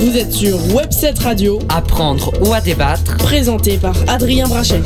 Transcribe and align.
Vous 0.00 0.16
êtes 0.16 0.32
sur 0.32 0.58
Webset 0.74 1.14
Radio, 1.22 1.58
Apprendre 1.68 2.32
ou 2.40 2.52
à 2.52 2.60
débattre. 2.60 3.16
présenté 3.18 3.76
par 3.76 3.94
Adrien 4.06 4.46
Brachet. 4.48 4.80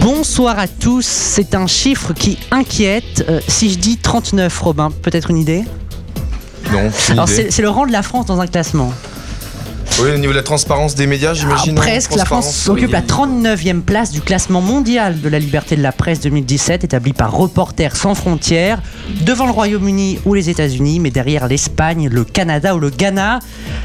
Bonsoir 0.00 0.58
à 0.58 0.66
tous, 0.66 1.04
c'est 1.04 1.54
un 1.54 1.66
chiffre 1.66 2.12
qui 2.12 2.38
inquiète. 2.50 3.24
Euh, 3.28 3.40
si 3.46 3.70
je 3.70 3.78
dis 3.78 3.96
39, 3.98 4.58
Robin, 4.60 4.90
peut-être 5.02 5.30
une 5.30 5.38
idée? 5.38 5.64
Non, 6.72 6.90
Alors 7.10 7.28
c'est 7.28 7.58
le 7.60 7.68
rang 7.68 7.86
de 7.86 7.92
la 7.92 8.02
France 8.02 8.26
dans 8.26 8.40
un 8.40 8.46
classement. 8.46 8.92
Oui, 10.02 10.10
au 10.10 10.18
niveau 10.18 10.32
de 10.32 10.38
la 10.38 10.42
transparence 10.42 10.96
des 10.96 11.06
médias, 11.06 11.34
j'imagine. 11.34 11.74
Non 11.74 11.80
presque, 11.80 12.16
la 12.16 12.24
France 12.24 12.68
occupe 12.68 12.90
la 12.90 13.00
39e 13.00 13.80
place 13.80 14.10
du 14.10 14.20
classement 14.20 14.60
mondial 14.60 15.20
de 15.20 15.28
la 15.28 15.38
liberté 15.38 15.76
de 15.76 15.82
la 15.82 15.92
presse 15.92 16.18
2017, 16.20 16.82
établi 16.82 17.12
par 17.12 17.32
Reporters 17.32 17.94
sans 17.94 18.16
frontières, 18.16 18.82
devant 19.20 19.46
le 19.46 19.52
Royaume-Uni 19.52 20.18
ou 20.24 20.34
les 20.34 20.50
États-Unis, 20.50 20.98
mais 20.98 21.12
derrière 21.12 21.46
l'Espagne, 21.46 22.08
le 22.10 22.24
Canada 22.24 22.74
ou 22.74 22.80
le 22.80 22.90
Ghana. 22.90 23.38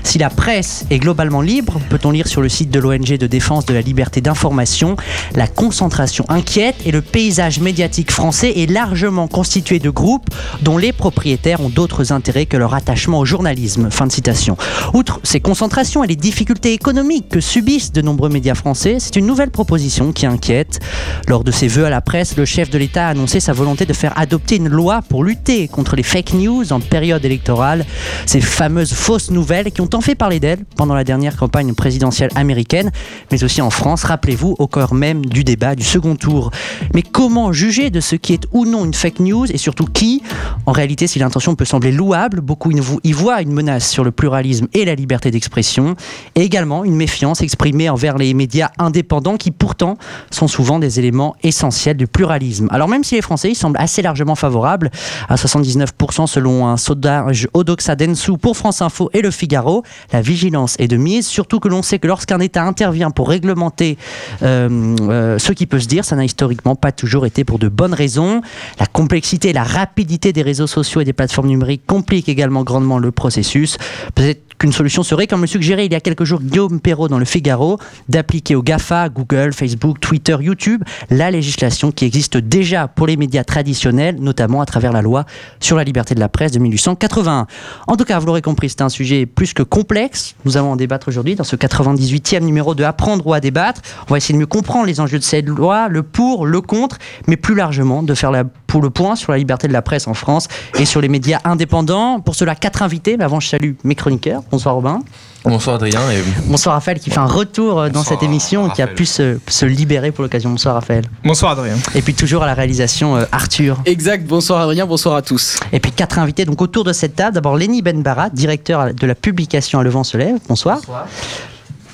Si 0.03 0.17
la 0.17 0.31
presse 0.31 0.85
est 0.89 0.97
globalement 0.97 1.41
libre, 1.41 1.79
peut-on 1.89 2.09
lire 2.09 2.27
sur 2.27 2.41
le 2.41 2.49
site 2.49 2.71
de 2.71 2.79
l'ONG 2.79 3.17
de 3.17 3.27
défense 3.27 3.67
de 3.67 3.75
la 3.75 3.81
liberté 3.81 4.19
d'information, 4.19 4.95
la 5.35 5.45
concentration 5.45 6.25
inquiète 6.27 6.77
et 6.85 6.91
le 6.91 7.03
paysage 7.03 7.59
médiatique 7.59 8.11
français 8.11 8.53
est 8.55 8.71
largement 8.71 9.27
constitué 9.27 9.77
de 9.77 9.91
groupes 9.91 10.29
dont 10.63 10.79
les 10.79 10.91
propriétaires 10.91 11.61
ont 11.61 11.69
d'autres 11.69 12.11
intérêts 12.11 12.47
que 12.47 12.57
leur 12.57 12.73
attachement 12.73 13.19
au 13.19 13.25
journalisme. 13.25 13.91
Fin 13.91 14.07
de 14.07 14.11
citation. 14.11 14.57
Outre 14.93 15.19
ces 15.23 15.39
concentrations 15.39 15.98
et 16.03 16.07
les 16.07 16.15
difficultés 16.15 16.73
économiques 16.73 17.29
que 17.29 17.39
subissent 17.39 17.91
de 17.91 18.01
nombreux 18.01 18.29
médias 18.29 18.55
français, 18.55 18.97
c'est 18.99 19.15
une 19.15 19.25
nouvelle 19.25 19.51
proposition 19.51 20.11
qui 20.11 20.25
inquiète. 20.25 20.79
Lors 21.27 21.43
de 21.43 21.51
ses 21.51 21.67
vœux 21.67 21.85
à 21.85 21.89
la 21.89 22.01
presse, 22.01 22.37
le 22.37 22.45
chef 22.45 22.69
de 22.69 22.77
l'État 22.77 23.07
a 23.07 23.09
annoncé 23.11 23.39
sa 23.39 23.53
volonté 23.53 23.85
de 23.85 23.93
faire 23.93 24.17
adopter 24.17 24.57
une 24.57 24.67
loi 24.67 25.01
pour 25.07 25.23
lutter 25.23 25.67
contre 25.67 25.95
les 25.95 26.03
fake 26.03 26.33
news 26.33 26.71
en 26.71 26.79
période 26.79 27.23
électorale, 27.25 27.85
ces 28.25 28.41
fameuses 28.41 28.93
fausses 28.93 29.31
nouvelles 29.31 29.71
qui 29.71 29.81
ont 29.81 29.87
tant 29.87 30.01
fait 30.01 30.15
parler 30.15 30.39
d'elles 30.39 30.65
pendant 30.75 30.95
la 30.95 31.03
dernière 31.03 31.35
campagne 31.35 31.73
présidentielle 31.73 32.31
américaine, 32.35 32.91
mais 33.31 33.43
aussi 33.43 33.61
en 33.61 33.69
France, 33.69 34.03
rappelez-vous, 34.03 34.55
au 34.59 34.67
cœur 34.67 34.93
même 34.93 35.25
du 35.25 35.43
débat 35.43 35.75
du 35.75 35.83
second 35.83 36.15
tour. 36.15 36.51
Mais 36.93 37.01
comment 37.01 37.51
juger 37.51 37.89
de 37.89 37.99
ce 37.99 38.15
qui 38.15 38.33
est 38.33 38.47
ou 38.51 38.65
non 38.65 38.85
une 38.85 38.93
fake 38.93 39.19
news 39.19 39.51
et 39.51 39.57
surtout 39.57 39.85
qui? 39.85 40.21
En 40.65 40.71
réalité, 40.71 41.07
si 41.07 41.19
l'intention 41.19 41.55
peut 41.55 41.65
sembler 41.65 41.91
louable, 41.91 42.41
beaucoup 42.41 42.71
y 42.71 43.11
voient 43.11 43.41
une 43.41 43.53
menace 43.53 43.89
sur 43.89 44.03
le 44.03 44.11
pluralisme 44.11 44.67
et 44.73 44.85
la 44.85 44.95
liberté 44.95 45.31
d'expression, 45.31 45.88
et 46.35 46.41
également 46.41 46.83
une 46.83 46.95
méfiance 46.95 47.41
exprimée 47.41 47.89
envers 47.89 48.17
les 48.17 48.33
médias 48.33 48.69
indépendants 48.77 49.37
qui 49.37 49.51
pourtant 49.51 49.97
sont 50.31 50.47
souvent 50.47 50.79
des 50.79 50.99
éléments 50.99 51.35
essentiels 51.43 51.97
du 51.97 52.07
pluralisme. 52.07 52.67
Alors 52.71 52.87
même 52.87 53.03
si 53.03 53.15
les 53.15 53.21
Français 53.21 53.51
y 53.51 53.55
semblent 53.55 53.79
assez 53.79 54.01
largement 54.01 54.35
favorables, 54.35 54.91
à 55.27 55.35
79% 55.35 56.27
selon 56.27 56.67
un 56.67 56.77
sondage 56.77 57.47
Odoxa 57.53 57.95
Densu 57.95 58.37
pour 58.37 58.57
France 58.57 58.81
Info 58.81 59.09
et 59.13 59.21
Le 59.21 59.31
Figaro, 59.31 59.83
la 60.11 60.21
vigilance 60.21 60.75
est 60.79 60.87
de 60.87 60.97
mise, 60.97 61.27
surtout 61.27 61.59
que 61.59 61.67
l'on 61.67 61.81
sait 61.81 61.99
que 61.99 62.07
lorsqu'un 62.07 62.39
État 62.39 62.63
intervient 62.63 63.11
pour 63.11 63.29
réglementer 63.29 63.97
euh, 64.43 64.95
euh, 65.01 65.39
ce 65.39 65.51
qui 65.51 65.65
peut 65.65 65.79
se 65.79 65.87
dire, 65.87 66.05
ça 66.05 66.15
n'a 66.15 66.25
historiquement 66.25 66.75
pas 66.75 66.91
toujours 66.91 67.25
été 67.25 67.43
pour 67.43 67.59
de 67.59 67.67
bonnes 67.67 67.93
raisons. 67.93 68.41
La 68.79 68.85
complexité 68.85 69.49
et 69.49 69.53
la 69.53 69.63
rapidité 69.63 70.33
des 70.33 70.41
réseaux 70.41 70.67
sociaux 70.67 71.01
et 71.01 71.05
des 71.05 71.13
plateformes 71.13 71.47
numériques 71.47 71.85
compliquent 71.85 72.29
également 72.29 72.63
grandement 72.63 72.99
le 72.99 73.11
processus. 73.11 73.77
Peut-être 74.15 74.48
qu'une 74.59 74.73
solution 74.73 75.03
serait, 75.03 75.25
comme 75.25 75.41
le 75.41 75.47
suggérait 75.47 75.85
il 75.85 75.93
y 75.93 75.95
a 75.95 76.01
quelques 76.01 76.25
jours 76.25 76.41
Guillaume 76.41 76.79
Perrault 76.79 77.07
dans 77.07 77.17
le 77.17 77.25
Figaro, 77.25 77.79
d'appliquer 78.09 78.55
au 78.55 78.61
GAFA, 78.61 79.09
Google, 79.09 79.53
Facebook, 79.53 79.99
Twitter, 79.99 80.35
YouTube, 80.39 80.83
la 81.09 81.31
législation 81.31 81.91
qui 81.91 82.05
existe 82.05 82.37
déjà 82.37 82.87
pour 82.87 83.07
les 83.07 83.17
médias 83.17 83.43
traditionnels, 83.43 84.17
notamment 84.19 84.61
à 84.61 84.65
travers 84.65 84.91
la 84.91 85.01
loi 85.01 85.25
sur 85.59 85.77
la 85.77 85.83
liberté 85.83 86.13
de 86.13 86.19
la 86.19 86.29
presse 86.29 86.51
de 86.51 86.59
1881. 86.59 87.47
En 87.87 87.95
tout 87.95 88.03
cas, 88.03 88.19
vous 88.19 88.25
l'aurez 88.25 88.41
compris, 88.41 88.69
c'est 88.69 88.81
un 88.81 88.89
sujet 88.89 89.25
plus 89.25 89.53
que 89.53 89.63
complexe. 89.63 90.35
Nous 90.43 90.57
allons 90.57 90.73
en 90.73 90.75
débattre 90.75 91.07
aujourd'hui 91.07 91.35
dans 91.35 91.43
ce 91.45 91.55
98e 91.55 92.41
numéro 92.41 92.75
de 92.75 92.83
Apprendre 92.83 93.25
ou 93.25 93.33
à 93.33 93.39
débattre. 93.39 93.81
On 94.09 94.13
va 94.13 94.17
essayer 94.17 94.33
de 94.33 94.39
mieux 94.39 94.45
comprendre 94.45 94.85
les 94.85 94.99
enjeux 94.99 95.19
de 95.19 95.23
cette 95.23 95.47
loi, 95.47 95.87
le 95.87 96.03
pour, 96.03 96.45
le 96.45 96.59
contre, 96.59 96.97
mais 97.27 97.37
plus 97.37 97.55
largement 97.55 98.03
de 98.03 98.13
faire 98.13 98.31
la, 98.31 98.43
pour 98.43 98.81
le 98.81 98.89
point 98.89 99.15
sur 99.15 99.31
la 99.31 99.37
liberté 99.37 99.67
de 99.69 99.73
la 99.73 99.81
presse 99.81 100.07
en 100.07 100.13
France 100.13 100.47
et 100.77 100.85
sur 100.85 100.99
les 100.99 101.07
médias 101.07 101.39
indépendants. 101.45 102.19
Pour 102.19 102.35
cela, 102.35 102.55
quatre 102.55 102.81
invités. 102.81 103.15
Mais 103.17 103.23
avant, 103.23 103.39
je 103.39 103.47
salue 103.47 103.71
mes 103.83 103.95
chroniqueurs. 103.95 104.43
Bonsoir 104.51 104.75
Robin. 104.75 104.99
Bonsoir 105.43 105.77
Adrien. 105.77 106.01
Et... 106.11 106.21
Bonsoir 106.45 106.75
Raphaël 106.75 106.99
qui 106.99 107.09
fait 107.09 107.19
un 107.19 107.25
retour 107.25 107.79
euh, 107.79 107.87
dans 107.87 107.99
Bonsoir, 107.99 108.19
cette 108.19 108.23
émission 108.23 108.67
et 108.67 108.71
qui 108.71 108.81
a 108.81 108.87
pu 108.87 109.05
se, 109.05 109.39
se 109.47 109.65
libérer 109.65 110.11
pour 110.11 110.23
l'occasion. 110.23 110.49
Bonsoir 110.49 110.75
Raphaël. 110.75 111.05
Bonsoir 111.23 111.53
Adrien. 111.53 111.75
Et 111.95 112.01
puis 112.01 112.13
toujours 112.13 112.43
à 112.43 112.45
la 112.45 112.53
réalisation 112.53 113.15
euh, 113.15 113.25
Arthur. 113.31 113.77
Exact, 113.85 114.25
bonsoir 114.25 114.61
Adrien, 114.61 114.85
bonsoir 114.85 115.15
à 115.15 115.21
tous. 115.21 115.59
Et 115.71 115.79
puis 115.79 115.91
quatre 115.91 116.19
invités 116.19 116.45
donc 116.45 116.61
autour 116.61 116.83
de 116.83 116.93
cette 116.93 117.15
table. 117.15 117.35
D'abord 117.35 117.55
Lenny 117.55 117.81
Benbara, 117.81 118.29
directeur 118.29 118.93
de 118.93 119.07
la 119.07 119.15
publication 119.15 119.79
à 119.79 119.83
Le 119.83 119.89
Vent 119.89 120.03
se 120.03 120.17
lève. 120.17 120.37
Bonsoir. 120.47 120.79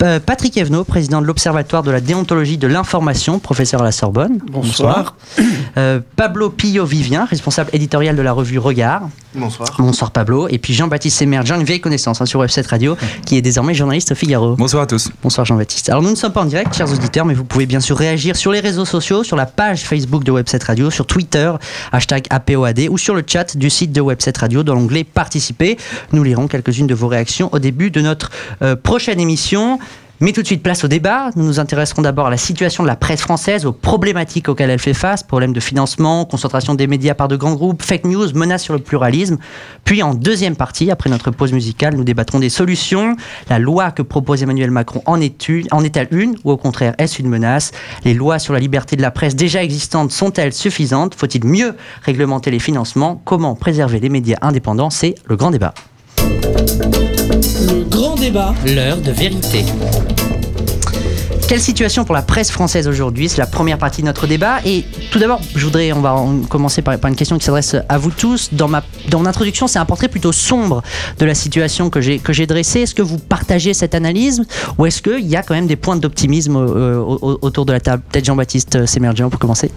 Euh, 0.04 0.20
Patrick 0.20 0.58
Evenot, 0.58 0.84
président 0.84 1.22
de 1.22 1.26
l'Observatoire 1.26 1.82
de 1.82 1.92
la 1.92 2.02
déontologie 2.02 2.58
de 2.58 2.68
l'information, 2.68 3.40
professeur 3.40 3.82
à 3.82 3.86
la 3.86 3.94
Sorbonne. 3.94 4.40
Bonsoir. 4.52 5.16
Euh, 5.78 6.02
Pablo 6.18 6.50
Pillot-Vivien, 6.50 7.26
responsable 7.26 7.70
éditorial 7.72 8.16
de 8.16 8.22
la 8.22 8.34
revue 8.34 8.60
Regard. 8.60 9.04
Bonsoir. 9.35 9.75
Bonsoir 9.79 10.12
Pablo. 10.12 10.47
Et 10.50 10.57
puis 10.57 10.73
Jean-Baptiste 10.73 11.19
Semergent, 11.19 11.56
une 11.56 11.63
vieille 11.63 11.81
connaissance 11.81 12.22
hein, 12.22 12.25
sur 12.25 12.44
Web7 12.44 12.68
Radio, 12.68 12.97
qui 13.25 13.38
est 13.38 13.41
désormais 13.41 13.73
journaliste 13.73 14.12
au 14.12 14.16
Figaro. 14.16 14.56
Bonsoir 14.56 14.84
à 14.84 14.88
tous. 14.88 15.09
Bonsoir 15.22 15.46
Jean-Baptiste. 15.46 15.90
Alors 15.90 16.01
nous 16.01 16.09
ne 16.09 16.16
sommes 16.16 16.34
pas 16.34 16.41
en 16.41 16.46
direct, 16.46 16.73
chers 16.73 16.91
auditeurs, 16.91 17.25
mais 17.25 17.34
vous 17.34 17.44
pouvez 17.44 17.66
bien 17.66 17.79
sûr 17.79 17.97
réagir 17.97 18.35
sur 18.35 18.51
les 18.51 18.59
réseaux 18.59 18.85
sociaux, 18.85 19.23
sur 19.23 19.35
la 19.35 19.46
page 19.46 19.84
Facebook 19.84 20.23
de 20.23 20.31
Web7 20.31 20.66
Radio, 20.66 20.90
sur 20.90 21.06
Twitter, 21.06 21.51
hashtag 21.91 22.25
APOAD, 22.29 22.88
ou 22.90 22.97
sur 22.97 23.16
le 23.16 23.23
chat 23.25 23.57
du 23.57 23.69
site 23.69 23.91
de 23.91 24.01
Web7 24.01 24.40
Radio 24.40 24.63
dans 24.63 24.75
l'onglet 24.75 25.03
Participer. 25.03 25.78
Nous 26.12 26.23
lirons 26.23 26.47
quelques-unes 26.47 26.88
de 26.88 26.96
vos 26.96 27.07
réactions 27.07 27.50
au 27.52 27.59
début 27.59 27.91
de 27.91 28.02
notre 28.02 28.31
euh, 28.62 28.75
prochaine 28.75 29.19
émission. 29.19 29.79
Mais 30.22 30.31
tout 30.31 30.42
de 30.42 30.48
suite, 30.48 30.64
place 30.64 30.84
au 30.84 30.88
débat. 30.88 31.30
Nous 31.36 31.44
nous 31.44 31.59
intéresserons 31.59 32.02
d'abord 32.02 32.28
à 32.28 32.30
la 32.30 32.38
situation 32.38 32.84
de 32.84 32.88
la 32.88 32.96
presse 32.96 33.22
française, 33.22 33.66
aux 33.66 33.74
problématiques 33.74 34.48
auxquelles 34.48 34.70
elle 34.70 34.80
fait 34.80 34.94
face, 34.94 35.24
problèmes 35.24 35.52
de 35.52 35.59
financement, 35.59 36.24
concentration 36.26 36.74
des 36.74 36.88
médias 36.88 37.14
par 37.14 37.28
de 37.28 37.36
grands 37.36 37.53
groupes, 37.53 37.81
fake 37.81 38.06
news, 38.06 38.34
menaces 38.34 38.64
sur 38.64 38.74
le 38.74 38.80
pluralisme. 38.80 39.38
Puis 39.84 40.03
en 40.03 40.14
deuxième 40.14 40.56
partie, 40.56 40.90
après 40.90 41.09
notre 41.09 41.31
pause 41.31 41.52
musicale, 41.52 41.96
nous 41.96 42.03
débattrons 42.03 42.40
des 42.40 42.50
solutions. 42.50 43.16
La 43.50 43.59
loi 43.59 43.92
que 43.92 44.02
propose 44.02 44.42
Emmanuel 44.42 44.72
Macron 44.72 45.02
en 45.06 45.20
est-elle 45.20 46.08
une 46.12 46.38
ou 46.44 46.52
au 46.52 46.58
contraire 46.58 46.96
est-ce 46.97 47.22
une 47.22 47.30
menace? 47.30 47.72
Les 48.06 48.14
lois 48.14 48.40
sur 48.40 48.53
la 48.53 48.59
liberté 48.59 48.96
de 48.96 49.02
la 49.02 49.12
presse 49.12 49.36
déjà 49.36 49.64
existantes 49.64 50.12
sont-elles 50.12 50.53
suffisantes? 50.53 51.16
Faut-il 51.16 51.46
mieux 51.46 51.76
réglementer 52.03 52.52
les 52.52 52.59
financements? 52.59 53.22
Comment 53.26 53.56
préserver 53.56 54.00
les 54.00 54.09
médias 54.09 54.38
indépendants? 54.42 54.90
C'est 54.90 55.16
le 55.26 55.36
grand 55.36 55.52
débat. 55.52 55.74
Grand 58.06 58.18
débat, 58.18 58.54
L'heure 58.68 58.98
de 58.98 59.10
vérité. 59.10 59.66
Quelle 61.48 61.60
situation 61.60 62.06
pour 62.06 62.14
la 62.14 62.22
presse 62.22 62.52
française 62.52 62.88
aujourd'hui? 62.88 63.30
C'est 63.30 63.40
la 63.40 63.48
première 63.48 63.80
partie 63.80 64.02
de 64.02 64.06
notre 64.06 64.28
débat. 64.28 64.60
Et 64.64 64.86
tout 65.10 65.18
d'abord, 65.18 65.42
je 65.56 65.66
voudrais, 65.66 65.92
on 65.92 66.02
va 66.02 66.14
en- 66.14 66.42
commencer 66.42 66.84
par, 66.84 67.00
par 67.00 67.10
une 67.10 67.16
question 67.16 67.36
qui 67.40 67.46
s'adresse 67.46 67.76
à 67.90 67.98
vous 67.98 68.12
tous. 68.12 68.50
Dans, 68.54 68.68
ma, 68.68 68.84
dans 69.10 69.18
mon 69.22 69.26
introduction, 69.26 69.66
c'est 69.66 69.80
un 69.80 69.86
portrait 69.86 70.08
plutôt 70.08 70.32
sombre 70.32 70.84
de 71.18 71.26
la 71.26 71.34
situation 71.34 71.90
que 71.90 72.00
j'ai 72.00 72.20
que 72.20 72.32
j'ai 72.32 72.46
dressée. 72.46 72.82
Est-ce 72.82 72.94
que 72.94 73.02
vous 73.02 73.18
partagez 73.18 73.74
cette 73.74 73.96
analyse 73.96 74.44
ou 74.78 74.86
est-ce 74.86 75.02
qu'il 75.02 75.26
y 75.26 75.36
a 75.36 75.42
quand 75.42 75.56
même 75.56 75.66
des 75.66 75.76
points 75.76 75.96
d'optimisme 75.96 76.58
euh, 76.58 77.00
au- 77.00 77.18
au- 77.24 77.40
autour 77.42 77.66
de 77.66 77.74
la 77.74 77.80
table? 77.80 78.04
Peut-être 78.12 78.26
Jean-Baptiste 78.26 78.86
Sémergent 78.86 79.30
pour 79.32 79.40
commencer. 79.40 79.72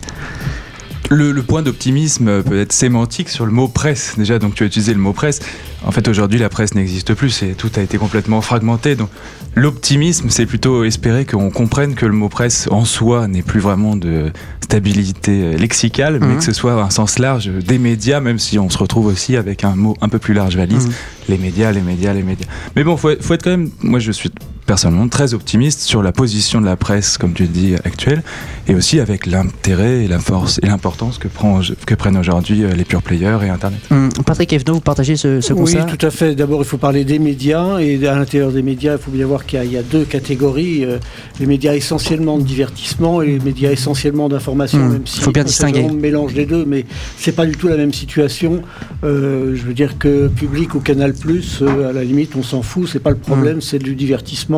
Le, 1.11 1.33
le 1.33 1.43
point 1.43 1.63
d'optimisme 1.63 2.43
peut 2.43 2.61
être 2.61 2.73
sémantique 2.73 3.31
sur 3.31 3.47
le 3.47 3.53
mot 3.53 3.67
presse. 3.67 4.15
Déjà, 4.19 4.39
donc 4.39 4.55
tu 4.55 4.63
as 4.63 4.67
utilisé 4.67 4.93
le 4.93 5.01
mot 5.01 5.15
presse. 5.15 5.41
En 5.85 5.91
fait, 5.91 6.07
aujourd'hui, 6.07 6.39
la 6.39 6.51
presse 6.51 6.75
n'existe 6.75 7.15
plus. 7.15 7.31
C'est 7.31 7.55
tout 7.57 7.71
a 7.77 7.81
été 7.81 7.97
complètement 7.97 8.43
fragmenté. 8.43 8.95
Donc, 8.95 9.09
l'optimisme, 9.55 10.29
c'est 10.29 10.45
plutôt 10.45 10.85
espérer 10.85 11.25
qu'on 11.25 11.51
comprenne 11.51 11.95
que 11.95 12.05
le 12.05 12.13
mot 12.13 12.29
presse 12.29 12.69
en 12.71 12.85
soi 12.85 13.27
n'est 13.27 13.43
plus 13.43 13.61
vraiment 13.61 13.97
de 13.97 14.31
stabilité 14.61 15.43
euh, 15.45 15.57
lexicale, 15.57 16.19
mais 16.21 16.27
Mhm. 16.27 16.37
que 16.39 16.45
ce 16.45 16.53
soit 16.53 16.75
un 16.75 16.91
sens 16.91 17.19
large 17.19 17.49
des 17.49 17.79
médias, 17.79 18.21
même 18.21 18.39
si 18.39 18.59
on 18.59 18.69
se 18.69 18.77
retrouve 18.77 19.07
aussi 19.07 19.37
avec 19.37 19.65
un 19.65 19.77
mot 19.77 19.97
un 20.03 20.11
peu 20.11 20.19
plus 20.19 20.35
large 20.35 20.57
valise. 20.57 20.89
Mhm. 20.89 20.93
Les 21.31 21.39
médias, 21.39 21.73
les 21.73 21.81
médias, 21.81 22.13
les 22.13 22.23
médias. 22.23 22.47
Mais 22.77 22.85
bon, 22.85 22.99
faut, 22.99 23.11
faut 23.21 23.33
être 23.33 23.45
quand 23.45 23.51
même. 23.51 23.71
Moi, 23.83 23.99
je 23.99 24.13
suis 24.13 24.31
personnellement 24.69 25.09
très 25.09 25.33
optimiste 25.33 25.81
sur 25.81 26.03
la 26.03 26.13
position 26.13 26.61
de 26.61 26.67
la 26.67 26.77
presse, 26.77 27.17
comme 27.17 27.33
tu 27.33 27.45
le 27.45 27.49
dis, 27.49 27.75
actuelle, 27.85 28.23
et 28.69 28.75
aussi 28.75 29.01
avec 29.01 29.25
l'intérêt 29.27 30.05
et 30.05 30.09
la 30.09 30.19
force 30.19 30.61
et 30.63 30.67
l'importance 30.67 31.17
que, 31.17 31.27
prend, 31.27 31.61
que 31.87 31.95
prennent 31.95 32.19
aujourd'hui 32.19 32.63
euh, 32.65 32.75
les 32.75 32.85
pure 32.85 33.03
players 33.03 33.39
et 33.45 33.49
Internet. 33.49 33.81
Hum, 33.91 34.11
Patrick 34.27 34.53
Evenot, 34.53 34.75
vous 34.75 34.81
partagez 34.81 35.17
ce, 35.17 35.41
ce 35.41 35.55
Oui, 35.55 35.75
tout 35.89 36.07
à 36.07 36.11
fait. 36.11 36.35
D'abord, 36.35 36.61
il 36.61 36.67
faut 36.67 36.77
parler 36.77 37.05
des 37.05 37.19
médias. 37.19 37.79
Et 37.81 38.07
à 38.07 38.15
l'intérieur 38.15 38.53
des 38.53 38.61
médias, 38.63 38.93
il 38.93 38.99
faut 38.99 39.11
bien 39.11 39.27
voir 39.27 39.47
qu'il 39.47 39.59
y, 39.59 39.63
a- 39.63 39.65
il 39.65 39.73
y 39.73 39.79
a 39.79 39.83
deux 39.83 40.05
catégories. 40.05 40.85
euh, 40.85 40.99
les 41.41 41.47
médias 41.47 41.75
essentiellement 41.75 42.37
de 42.39 42.43
divertissement 42.45 43.23
et 43.23 43.27
les 43.27 43.39
médias 43.41 43.71
essentiellement 43.73 44.29
d'information. 44.29 44.79
Hmm, 44.81 44.93
même 44.93 45.07
si 45.07 45.21
faut 45.21 45.33
bien 45.33 45.45
on 45.45 45.47
distinguer. 45.47 45.83
mélange 45.89 46.35
les 46.35 46.45
deux, 46.47 46.65
mais 46.67 46.85
c'est 47.17 47.33
pas 47.35 47.47
du 47.47 47.53
tout 47.53 47.69
la 47.69 47.77
même 47.79 47.95
situation. 47.95 48.61
Euh, 49.05 49.55
je 49.57 49.63
veux 49.63 49.73
dire 49.75 49.99
que 49.99 50.29
Public 50.29 50.75
ou 50.75 50.81
Canal+, 50.81 51.15
euh, 51.63 51.89
à 51.89 51.93
la 51.95 52.05
limite, 52.05 52.33
on 52.37 52.43
s'en 52.43 52.61
fout. 52.61 52.87
C'est 52.93 52.99
pas 53.03 53.11
le 53.11 53.17
problème, 53.17 53.63
c'est 53.63 53.79
du 53.79 53.95
divertissement 53.95 54.58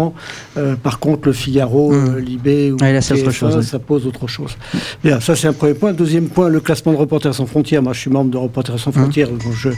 Euh, 0.57 0.75
par 0.77 0.99
contre, 0.99 1.29
le 1.29 1.33
Figaro, 1.33 1.93
Mm. 1.93 2.15
euh, 2.17 2.21
Libé 2.21 2.73
ou 2.73 2.77
Ouais, 2.81 2.93
là, 2.93 3.01
c'est 3.01 3.15
autre 3.15 3.25
TF1, 3.31 3.33
chose, 3.33 3.57
oui. 3.59 3.65
ça 3.65 3.79
pose 3.79 4.07
autre 4.07 4.27
chose. 4.27 4.57
Bien, 5.05 5.21
ça 5.21 5.35
c'est 5.37 5.47
un 5.49 5.53
premier 5.53 5.75
point. 5.75 5.93
Deuxième 5.93 6.29
point, 6.29 6.49
le 6.49 6.61
classement 6.61 6.93
de 6.93 6.97
Reporters 6.99 7.35
sans 7.35 7.47
frontières. 7.47 7.83
Moi, 7.83 7.93
je 7.93 8.01
suis 8.01 8.11
membre 8.11 8.31
de 8.31 8.37
Reporters 8.37 8.79
sans 8.79 8.91
Mm. 8.91 8.95
frontières, 9.01 9.29
donc 9.29 9.43
je... 9.55 9.71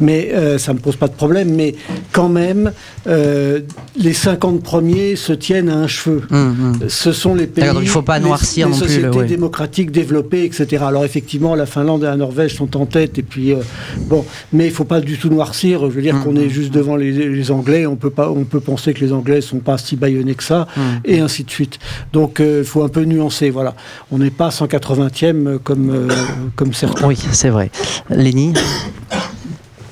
mais 0.00 0.30
euh, 0.34 0.58
ça 0.58 0.72
me 0.72 0.78
pose 0.78 0.96
pas 0.96 1.08
de 1.08 1.14
problème. 1.14 1.54
Mais 1.54 1.74
quand 2.12 2.28
même, 2.28 2.72
euh, 3.06 3.60
les 3.96 4.12
50 4.12 4.62
premiers 4.62 5.16
se 5.16 5.32
tiennent 5.32 5.68
à 5.68 5.76
un 5.76 5.86
cheveu. 5.86 6.22
Hum, 6.30 6.56
hum. 6.80 6.88
Ce 6.88 7.12
sont 7.12 7.34
les 7.34 7.46
pays, 7.46 7.64
il 7.80 7.88
faut 7.88 8.02
pas 8.02 8.18
les- 8.18 8.24
noircir 8.26 8.66
les 8.66 8.72
non 8.72 8.78
plus, 8.78 8.86
sociétés 8.88 9.06
le- 9.08 9.16
ouais. 9.16 9.26
démocratiques 9.26 9.90
développées, 9.90 10.44
etc. 10.44 10.84
Alors 10.86 11.04
effectivement, 11.04 11.54
la 11.54 11.66
Finlande 11.66 12.02
et 12.02 12.06
la 12.06 12.16
Norvège 12.16 12.54
sont 12.56 12.76
en 12.76 12.86
tête, 12.86 13.18
et 13.18 13.22
puis 13.22 13.54
bon, 14.08 14.24
mais 14.52 14.66
il 14.66 14.72
faut 14.72 14.84
pas 14.84 15.00
du 15.00 15.18
tout 15.18 15.28
noircir. 15.28 15.80
Je 15.82 15.86
veux 15.94 16.02
dire 16.02 16.20
qu'on 16.22 16.36
est 16.36 16.48
juste 16.48 16.72
devant 16.72 16.96
les, 16.96 17.12
les 17.12 17.50
Anglais. 17.50 17.86
On 17.86 17.96
peut 17.96 18.10
pas, 18.10 18.30
on 18.30 18.44
peut 18.44 18.60
penser 18.60 18.92
que 18.94 19.00
les 19.04 19.12
Anglais 19.12 19.40
sont 19.40 19.58
pas 19.58 19.69
si 19.78 19.96
bâillonnés 19.96 20.34
que 20.34 20.44
ça, 20.44 20.66
et 21.04 21.20
ainsi 21.20 21.44
de 21.44 21.50
suite. 21.50 21.78
Donc 22.12 22.40
il 22.40 22.64
faut 22.64 22.82
un 22.82 22.88
peu 22.88 23.04
nuancer. 23.04 23.50
Voilà, 23.50 23.74
on 24.10 24.18
n'est 24.18 24.30
pas 24.30 24.48
180e 24.50 25.58
comme 25.58 25.90
euh, 25.90 26.08
comme 26.56 26.72
certains. 26.74 27.06
Oui, 27.06 27.18
c'est 27.32 27.50
vrai. 27.50 27.70
Lenny 28.08 28.52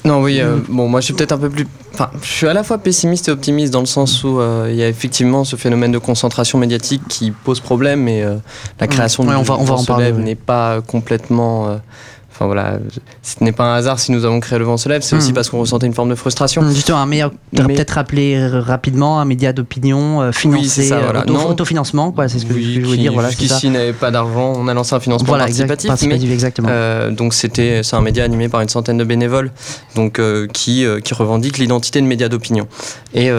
Non, 0.04 0.22
oui, 0.22 0.40
euh, 0.40 0.58
bon, 0.68 0.88
moi 0.88 1.00
je 1.00 1.06
suis 1.06 1.14
peut-être 1.14 1.32
un 1.32 1.38
peu 1.38 1.50
plus. 1.50 1.66
Enfin, 1.92 2.10
je 2.22 2.28
suis 2.28 2.46
à 2.46 2.54
la 2.54 2.62
fois 2.62 2.78
pessimiste 2.78 3.28
et 3.28 3.32
optimiste 3.32 3.72
dans 3.72 3.80
le 3.80 3.86
sens 3.86 4.22
où 4.24 4.40
euh, 4.40 4.68
il 4.70 4.76
y 4.76 4.82
a 4.82 4.88
effectivement 4.88 5.44
ce 5.44 5.56
phénomène 5.56 5.90
de 5.92 5.98
concentration 5.98 6.56
médiatique 6.58 7.02
qui 7.08 7.30
pose 7.32 7.60
problème 7.60 8.06
et 8.08 8.22
euh, 8.22 8.36
la 8.80 8.86
création 8.86 9.24
Ouais, 9.24 9.32
de 9.34 9.36
on 9.36 9.42
va- 9.42 9.56
on 9.58 9.64
va 9.64 9.74
en 9.74 9.84
parler, 9.84 10.04
lève 10.06 10.16
ouais. 10.16 10.22
n'est 10.22 10.34
pas 10.36 10.80
complètement. 10.80 11.78
Enfin 12.38 12.46
voilà, 12.46 12.78
ce 13.20 13.42
n'est 13.42 13.50
pas 13.50 13.64
un 13.64 13.74
hasard 13.74 13.98
si 13.98 14.12
nous 14.12 14.24
avons 14.24 14.38
créé 14.38 14.60
le 14.60 14.64
vent 14.64 14.76
se 14.76 14.88
lève, 14.88 15.02
c'est 15.02 15.16
aussi 15.16 15.32
Mm. 15.32 15.34
parce 15.34 15.50
qu'on 15.50 15.58
ressentait 15.58 15.88
une 15.88 15.92
forme 15.94 16.10
de 16.10 16.14
frustration. 16.14 16.62
Hum, 16.62 16.70
Justement, 16.72 16.98
un 16.98 17.06
meilleur, 17.06 17.32
Mais- 17.52 17.64
peut-être 17.74 17.90
rappeler 17.90 18.36
euh, 18.36 18.60
rapidement 18.60 19.20
un 19.20 19.24
média 19.24 19.52
d'opinion 19.52 20.22
euh, 20.22 20.30
financé, 20.30 20.68
c'est 20.68 20.82
ça, 20.84 20.98
euh, 20.98 21.02
voilà. 21.02 21.20
auto- 21.22 21.32
Non. 21.32 21.48
autofinancement, 21.48 22.12
quoi, 22.12 22.28
c'est 22.28 22.38
ce 22.38 22.46
que 22.46 22.52
Oui, 22.54 22.74
je 22.74 22.80
voulais 22.82 22.92
qui 22.96 23.02
dire. 23.02 23.12
Voilà, 23.12 23.30
jusqu'ici 23.30 23.70
n'avait 23.70 23.92
pas 23.92 24.12
d'argent, 24.12 24.52
on 24.56 24.68
a 24.68 24.74
lancé 24.74 24.94
un 24.94 25.00
financement 25.00 25.26
Voilà, 25.26 25.48
exact, 25.48 25.66
participatif, 25.66 26.08
mais 26.28 26.32
exactement. 26.32 26.68
Euh, 26.70 27.10
donc 27.10 27.34
c'était 27.34 27.82
c'est 27.82 27.96
un 27.96 28.02
média 28.02 28.22
animé 28.22 28.48
par 28.48 28.60
une 28.60 28.68
centaine 28.68 28.98
de 28.98 29.04
bénévoles 29.04 29.50
donc 29.96 30.20
euh, 30.20 30.46
qui 30.46 30.86
qui 31.02 31.14
revendique 31.14 31.58
l'identité 31.58 32.00
de 32.00 32.06
média 32.06 32.28
d'opinion 32.28 32.68
et 33.14 33.30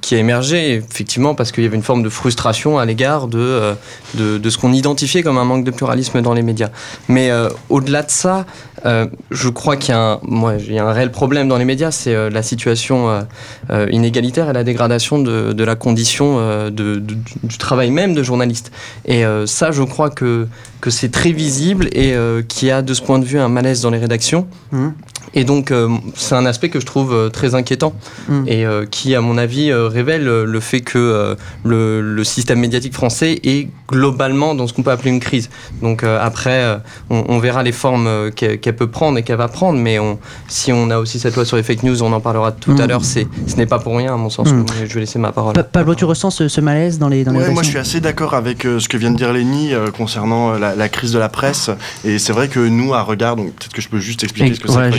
qui 0.00 0.16
a 0.16 0.18
émergé 0.18 0.74
effectivement 0.90 1.36
parce 1.36 1.52
qu'il 1.52 1.62
y 1.62 1.66
avait 1.68 1.76
une 1.76 1.82
forme 1.84 2.02
de 2.02 2.08
frustration 2.08 2.76
à 2.80 2.84
l'égard 2.84 3.28
de, 3.28 3.74
de 4.14 4.38
de 4.38 4.50
ce 4.50 4.58
qu'on 4.58 4.72
identifiait 4.72 5.22
comme 5.22 5.38
un 5.38 5.44
manque 5.44 5.62
de 5.64 5.70
pluralisme 5.70 6.20
dans 6.22 6.34
les 6.34 6.42
médias. 6.42 6.70
Mais 7.08 7.30
au-delà 7.68 8.02
de 8.02 8.10
ça, 8.10 8.46
euh, 8.86 9.06
je 9.30 9.48
crois 9.48 9.76
qu'il 9.76 9.94
y 9.94 9.96
a 9.96 10.20
un 10.20 10.92
réel 10.92 11.10
problème 11.10 11.48
dans 11.48 11.56
les 11.56 11.64
médias, 11.64 11.90
c'est 11.90 12.14
euh, 12.14 12.30
la 12.30 12.42
situation 12.42 13.26
euh, 13.70 13.86
inégalitaire 13.90 14.50
et 14.50 14.52
la 14.52 14.64
dégradation 14.64 15.18
de, 15.18 15.64
la 15.64 15.74
condition 15.74 16.68
du 16.70 17.58
travail 17.58 17.90
même 17.90 18.14
de 18.14 18.22
journaliste. 18.22 18.70
Et 19.04 19.24
ça, 19.46 19.70
je 19.70 19.82
crois 19.82 20.10
que 20.10 20.46
c'est 20.88 21.12
très 21.12 21.32
visible 21.32 21.88
et 21.92 22.14
qu'il 22.48 22.68
y 22.68 22.70
a 22.70 22.82
de 22.82 22.94
ce 22.94 23.02
point 23.02 23.18
de 23.18 23.24
vue 23.24 23.38
un 23.38 23.48
malaise 23.48 23.82
dans 23.82 23.90
les 23.90 23.98
rédactions. 23.98 24.46
Mhm. 24.72 24.94
Et 25.34 25.44
donc, 25.44 25.70
euh, 25.70 25.88
c'est 26.14 26.34
un 26.34 26.46
aspect 26.46 26.68
que 26.68 26.80
je 26.80 26.86
trouve 26.86 27.12
euh, 27.12 27.28
très 27.28 27.54
inquiétant 27.54 27.92
Mhm. 28.28 28.44
et 28.46 28.64
euh, 28.66 28.86
qui, 28.90 29.14
à 29.14 29.20
mon 29.20 29.36
avis, 29.38 29.70
euh, 29.70 29.88
révèle 29.88 30.26
euh, 30.28 30.44
le 30.44 30.60
fait 30.60 30.80
que 30.80 30.98
euh, 30.98 31.34
le, 31.64 32.00
le 32.00 32.24
système 32.24 32.58
médiatique 32.60 32.94
français 32.94 33.38
est 33.44 33.68
globalement 33.88 34.54
dans 34.54 34.66
ce 34.66 34.72
qu'on 34.72 34.82
peut 34.82 34.90
appeler 34.90 35.10
une 35.10 35.20
crise. 35.20 35.48
Donc 35.82 36.02
euh, 36.02 36.18
après, 36.20 36.62
euh, 36.62 36.76
on, 37.10 37.24
on 37.28 37.38
verra 37.38 37.62
les 37.62 37.72
formes 37.72 38.06
euh, 38.06 38.30
qu'elle 38.30 38.76
peut 38.76 38.86
prendre 38.88 39.18
et 39.18 39.22
qu'elle 39.22 39.36
va 39.38 39.48
prendre, 39.48 39.78
mais 39.78 39.98
on, 39.98 40.18
si 40.48 40.72
on 40.72 40.90
a 40.90 40.98
aussi 40.98 41.18
cette 41.18 41.34
loi 41.36 41.44
sur 41.44 41.56
les 41.56 41.62
fake 41.62 41.82
news, 41.82 42.02
on 42.02 42.12
en 42.12 42.20
parlera 42.20 42.52
tout 42.52 42.72
à 42.72 42.82
Mhm. 42.82 42.88
l'heure, 42.88 43.04
ce 43.04 43.20
n'est 43.56 43.66
pas 43.66 43.78
pour 43.78 43.96
rien, 43.96 44.14
à 44.14 44.16
mon 44.16 44.30
sens. 44.30 44.48
Mais 44.52 44.86
Je 44.86 44.94
vais 44.94 45.00
laisser 45.00 45.18
ma 45.18 45.32
parole. 45.32 45.54
Pa- 45.54 45.62
Pablo, 45.62 45.94
tu 45.94 46.04
ressens 46.04 46.30
ce, 46.30 46.48
ce 46.48 46.60
malaise 46.60 46.98
dans 46.98 47.08
les 47.08 47.24
dans 47.24 47.32
les 47.32 47.38
Ouais, 47.38 47.50
moi 47.50 47.62
je 47.62 47.68
suis 47.68 47.78
assez 47.78 48.00
d'accord 48.00 48.34
avec 48.34 48.64
euh, 48.64 48.78
ce 48.80 48.88
que 48.88 48.96
vient 48.96 49.10
de 49.10 49.16
dire 49.16 49.28
euh, 49.32 49.90
concernant 49.90 50.54
euh, 50.54 50.58
la, 50.58 50.74
la 50.74 50.88
crise 50.88 51.12
de 51.12 51.18
la 51.18 51.28
presse. 51.28 51.70
Et 52.04 52.18
c'est 52.18 52.32
vrai 52.32 52.48
que 52.48 52.60
nous, 52.60 52.94
à 52.94 53.02
Regard, 53.02 53.36
donc 53.36 53.52
peut-être 53.54 53.72
que 53.72 53.82
je 53.82 53.88
peux 53.88 53.98
juste 54.00 54.22
expliquer 54.24 54.54
ce 54.54 54.60
que 54.60 54.68
Voilà, 54.68 54.86
c'est 54.92 54.98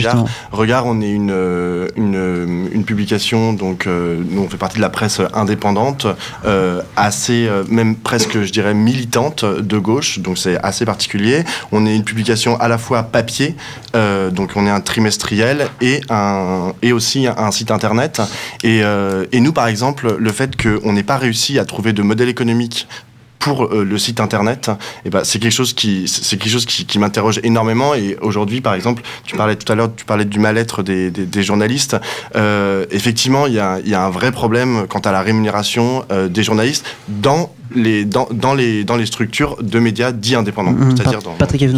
Regard. 0.52 0.86
on 0.86 1.00
est 1.00 1.10
une, 1.10 1.30
euh, 1.30 1.88
euh, 1.98 2.82
publication, 2.86 3.52
donc 3.52 3.86
euh, 3.86 4.20
nous 4.30 4.42
on 4.42 4.48
fait 4.48 4.56
partie 4.56 4.76
de 4.76 4.82
la 4.82 4.88
presse 4.88 5.20
indépendante, 5.34 6.06
assez, 6.96 7.48
même 7.68 7.96
presque, 7.96 8.42
je 8.42 8.50
dirais, 8.50 8.74
militante 8.74 9.44
de 9.44 9.78
gauche, 9.78 10.18
donc 10.18 10.38
c'est 10.38 10.58
assez 10.62 10.84
particulier. 10.84 11.44
On 11.72 11.86
est 11.86 11.94
une 11.94 12.04
publication 12.04 12.58
à 12.58 12.68
la 12.68 12.78
fois 12.78 13.04
papier, 13.04 13.54
donc 13.94 14.52
on 14.56 14.66
est 14.66 14.70
un 14.70 14.80
trimestriel 14.80 15.68
et, 15.80 16.00
aussi 16.92 17.26
un, 17.26 17.50
site 17.50 17.70
internet. 17.70 18.20
Et, 18.64 18.80
et 19.32 19.40
nous, 19.40 19.52
par 19.52 19.68
exemple, 19.68 20.16
le 20.18 20.32
fait 20.32 20.60
qu'on 20.60 20.92
n'ait 20.92 21.02
pas 21.02 21.16
réussi 21.16 21.58
à 21.58 21.64
trouver 21.64 21.92
de 21.92 22.02
modèle 22.02 22.28
économique 22.28 22.88
pour 23.40 23.64
euh, 23.64 23.84
le 23.84 23.98
site 23.98 24.20
internet, 24.20 24.70
eh 25.04 25.10
ben, 25.10 25.24
c'est 25.24 25.40
quelque 25.40 25.50
chose 25.50 25.74
qui 25.74 26.98
m'interroge 26.98 27.40
énormément. 27.42 27.94
Et 27.94 28.16
aujourd'hui 28.20 28.60
par 28.60 28.74
exemple 28.74 29.02
tu 29.24 29.34
parlais 29.34 29.56
tout 29.56 29.70
à 29.72 29.74
l'heure 29.74 29.90
tu 29.96 30.04
parlais 30.04 30.24
du 30.24 30.38
mal-être 30.38 30.84
des, 30.84 31.42
journalistes. 31.42 31.96
Euh, 32.36 32.84
effectivement 32.90 33.46
il 33.46 33.54
y 33.54 33.58
a, 33.58 33.80
il 33.82 33.88
y 33.88 33.94
a 33.94 34.04
un 34.04 34.10
vrai 34.10 34.30
problème 34.30 34.86
quant 34.88 35.00
à 35.00 35.10
la 35.10 35.22
rémunération 35.22 36.04
euh, 36.12 36.28
des 36.28 36.42
journalistes 36.42 36.84
dans 37.08 37.52
les 37.74 38.04
dans, 38.04 38.28
dans 38.32 38.54
les 38.54 38.84
dans 38.84 38.96
les 38.96 39.06
structures 39.06 39.56
de 39.62 39.78
médias 39.78 40.12
dits 40.12 40.34
indépendants 40.34 40.74
c'est-à-dire 40.96 41.20
dans 41.22 41.32
Patrick. 41.32 41.62
Et 41.62 41.70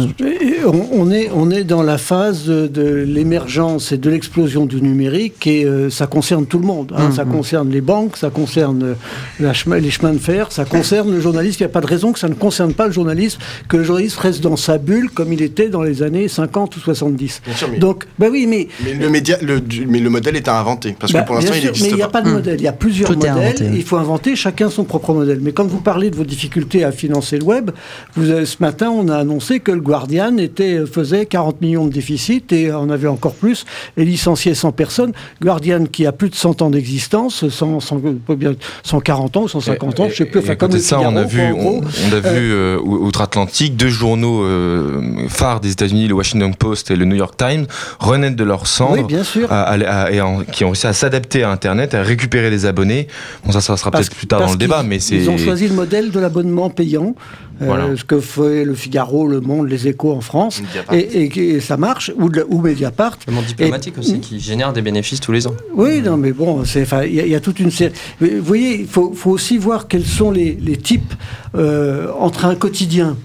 On, 0.65 0.87
on 0.93 1.11
est, 1.11 1.29
on 1.35 1.51
est 1.51 1.63
dans 1.63 1.83
la 1.83 1.97
phase 1.97 2.45
de, 2.45 2.67
de 2.67 2.83
l'émergence 3.05 3.91
et 3.91 3.97
de 3.97 4.09
l'explosion 4.09 4.65
du 4.65 4.81
numérique 4.81 5.45
et 5.47 5.65
euh, 5.65 5.89
ça 5.89 6.07
concerne 6.07 6.45
tout 6.45 6.57
le 6.59 6.65
monde. 6.65 6.93
hein. 6.95 7.07
Mhm. 7.09 7.11
Ça 7.13 7.25
concerne 7.25 7.69
les 7.69 7.81
banques, 7.81 8.15
ça 8.17 8.29
concerne 8.29 8.83
euh, 8.83 8.93
la 9.39 9.53
chemin- 9.53 9.79
les 9.79 9.91
chemins 9.91 10.13
de 10.13 10.19
fer, 10.19 10.51
ça 10.51 10.65
concerne 10.65 11.11
le 11.11 11.19
journaliste. 11.19 11.59
Il 11.59 11.63
n'y 11.63 11.67
a 11.67 11.69
pas 11.69 11.81
de 11.81 11.87
raison 11.87 12.13
que 12.13 12.19
ça 12.19 12.29
ne 12.29 12.33
concerne 12.33 12.73
pas 12.73 12.87
le 12.87 12.93
journaliste, 12.93 13.39
que 13.67 13.77
le 13.77 13.83
journaliste 13.83 14.17
reste 14.17 14.41
dans 14.41 14.55
sa 14.55 14.77
bulle 14.77 15.09
comme 15.09 15.33
il 15.33 15.41
était 15.41 15.69
dans 15.69 15.83
les 15.83 16.01
années 16.01 16.27
50 16.27 16.77
ou 16.77 16.79
70. 16.79 17.41
Bien 17.45 17.55
sûr, 17.55 17.67
mais- 17.71 17.77
Donc, 17.79 18.05
bah 18.17 18.27
oui, 18.31 18.45
mais 18.47 18.67
mais 18.85 18.93
le 18.93 19.09
média 19.09 19.37
le, 19.41 19.59
du- 19.59 19.85
mais 19.85 19.99
le 19.99 20.09
modèle 20.09 20.35
est 20.37 20.47
à 20.47 20.59
inventer 20.59 20.95
parce 20.97 21.11
bah, 21.11 21.21
que 21.21 21.27
pour 21.27 21.37
bien 21.37 21.45
l'instant 21.49 21.59
il 21.61 21.65
n'existe 21.67 21.85
mais 21.87 21.91
il 21.91 21.95
n'y 21.97 22.01
a 22.01 22.07
pas. 22.07 22.21
pas 22.21 22.29
de 22.29 22.33
modèle. 22.33 22.55
Il 22.59 22.63
y 22.63 22.67
a 22.67 22.71
plusieurs 22.73 23.09
Tout 23.09 23.15
modèles. 23.17 23.71
Il 23.75 23.83
faut 23.83 23.97
inventer 23.97 24.35
chacun 24.35 24.69
son 24.69 24.83
propre 24.85 25.13
modèle. 25.13 25.39
Mais 25.41 25.51
quand 25.51 25.65
vous 25.67 25.79
parlez 25.83 26.09
de 26.09 26.15
vos 26.15 26.23
difficultés 26.23 26.83
à 26.83 26.91
financer 26.91 27.37
le 27.37 27.43
web, 27.43 27.71
vous 28.15 28.29
avez- 28.31 28.45
ce 28.45 28.57
matin, 28.59 28.89
on 28.89 29.07
a 29.09 29.17
annoncé 29.17 29.59
que 29.59 29.71
le 29.71 29.81
Guardian 29.81 30.37
était, 30.37 30.85
faisait 30.85 31.25
40 31.25 31.61
millions 31.61 31.85
de 31.85 31.91
déficit 31.91 32.51
et 32.53 32.71
on 32.73 32.89
avait 32.89 33.07
encore 33.07 33.33
plus 33.35 33.65
et 33.97 34.05
licenciait 34.05 34.55
100 34.55 34.71
personnes. 34.71 35.11
Guardian 35.41 35.85
qui 35.85 36.05
a 36.05 36.11
plus 36.11 36.29
de 36.29 36.35
100 36.35 36.61
ans 36.61 36.69
d'existence, 36.69 37.47
100, 37.49 37.79
100, 37.79 38.01
pas 38.25 38.35
bien 38.35 38.53
140 38.83 39.37
ans 39.37 39.43
ou 39.43 39.47
150 39.47 39.99
ans, 39.99 40.07
je 40.09 40.15
sais 40.15 40.25
plus. 40.25 40.39
Et 40.39 40.43
Enfin, 40.43 40.55
comme 40.55 40.77
ça, 40.79 40.99
on 41.01 41.15
a 41.15 41.23
vu, 41.23 41.41
on, 41.41 41.81
on 41.81 42.13
a 42.13 42.19
vu 42.19 42.51
euh, 42.53 42.77
ou- 42.83 43.05
outre-Atlantique 43.05 43.75
deux 43.75 43.89
journaux 43.89 44.43
euh, 44.43 45.27
phares 45.29 45.59
des 45.59 45.71
États-Unis, 45.71 46.07
le 46.07 46.13
Washington 46.15 46.53
Post 46.55 46.91
et 46.91 46.95
le 46.95 47.05
New 47.05 47.15
York 47.15 47.35
Times, 47.37 47.65
renaître 47.99 48.35
de 48.35 48.43
leur 48.43 48.67
cendre. 48.67 48.93
Oui, 48.97 49.03
bien 49.03 49.23
sûr. 49.23 49.51
à- 49.51 49.63
à- 49.63 50.03
à- 50.05 50.11
et 50.11 50.21
en- 50.21 50.43
qui 50.43 50.63
ont 50.63 50.69
réussi 50.69 50.87
à 50.87 50.93
s'adapter 50.93 51.43
à 51.43 51.49
Internet, 51.51 51.93
à 51.93 52.01
récupérer 52.03 52.49
les 52.49 52.65
abonnés. 52.65 53.07
Bon, 53.45 53.51
ça, 53.51 53.61
ça 53.61 53.75
sera 53.77 53.91
peut-être 53.91 54.13
plus 54.15 54.27
tard 54.27 54.39
dans 54.41 54.51
le 54.51 54.57
débat, 54.57 54.83
mais 54.83 54.99
c'est. 54.99 55.15
Ils 55.15 55.29
ont 55.29 55.37
choisi 55.37 55.67
le 55.73 55.77
modèle 55.79 56.11
de 56.11 56.19
l'abonnement 56.19 56.69
payant, 56.69 57.15
euh, 57.61 57.95
ce 57.97 58.03
que 58.03 58.19
fait 58.19 58.63
le 58.63 58.73
Figaro, 58.75 59.27
le 59.27 59.41
Monde, 59.41 59.67
les 59.69 59.87
Échos 59.87 60.11
en 60.11 60.21
France, 60.21 60.61
et, 60.91 60.97
et- 60.97 61.55
et 61.55 61.59
ça 61.59 61.77
marche, 61.77 62.11
ou, 62.17 62.29
de- 62.29 62.45
ou 62.47 62.61
Mediapart. 62.61 63.17
Le 63.27 63.33
monde 63.33 63.45
diplomatique 63.45 63.95
Et- 63.97 63.99
aussi, 63.99 64.19
qui 64.19 64.39
génère 64.39 64.73
des 64.73 64.81
bénéfices 64.81 65.19
tous 65.19 65.31
les 65.31 65.47
ans. 65.47 65.55
Oui, 65.75 66.01
non, 66.01 66.17
mais 66.17 66.31
bon, 66.31 66.63
il 66.63 67.13
y, 67.13 67.19
a- 67.21 67.25
il 67.25 67.31
y 67.31 67.35
a 67.35 67.39
toute 67.39 67.59
une 67.59 67.71
série. 67.71 67.93
Mais 68.21 68.29
Vous 68.35 68.43
voyez, 68.45 68.81
il 68.81 68.87
faut, 68.87 69.13
faut 69.13 69.31
aussi 69.31 69.57
voir 69.57 69.87
quels 69.87 70.05
sont 70.05 70.31
les, 70.31 70.57
les 70.61 70.77
types 70.77 71.13
euh, 71.55 72.07
entre 72.19 72.45
un 72.45 72.55
quotidien. 72.55 73.17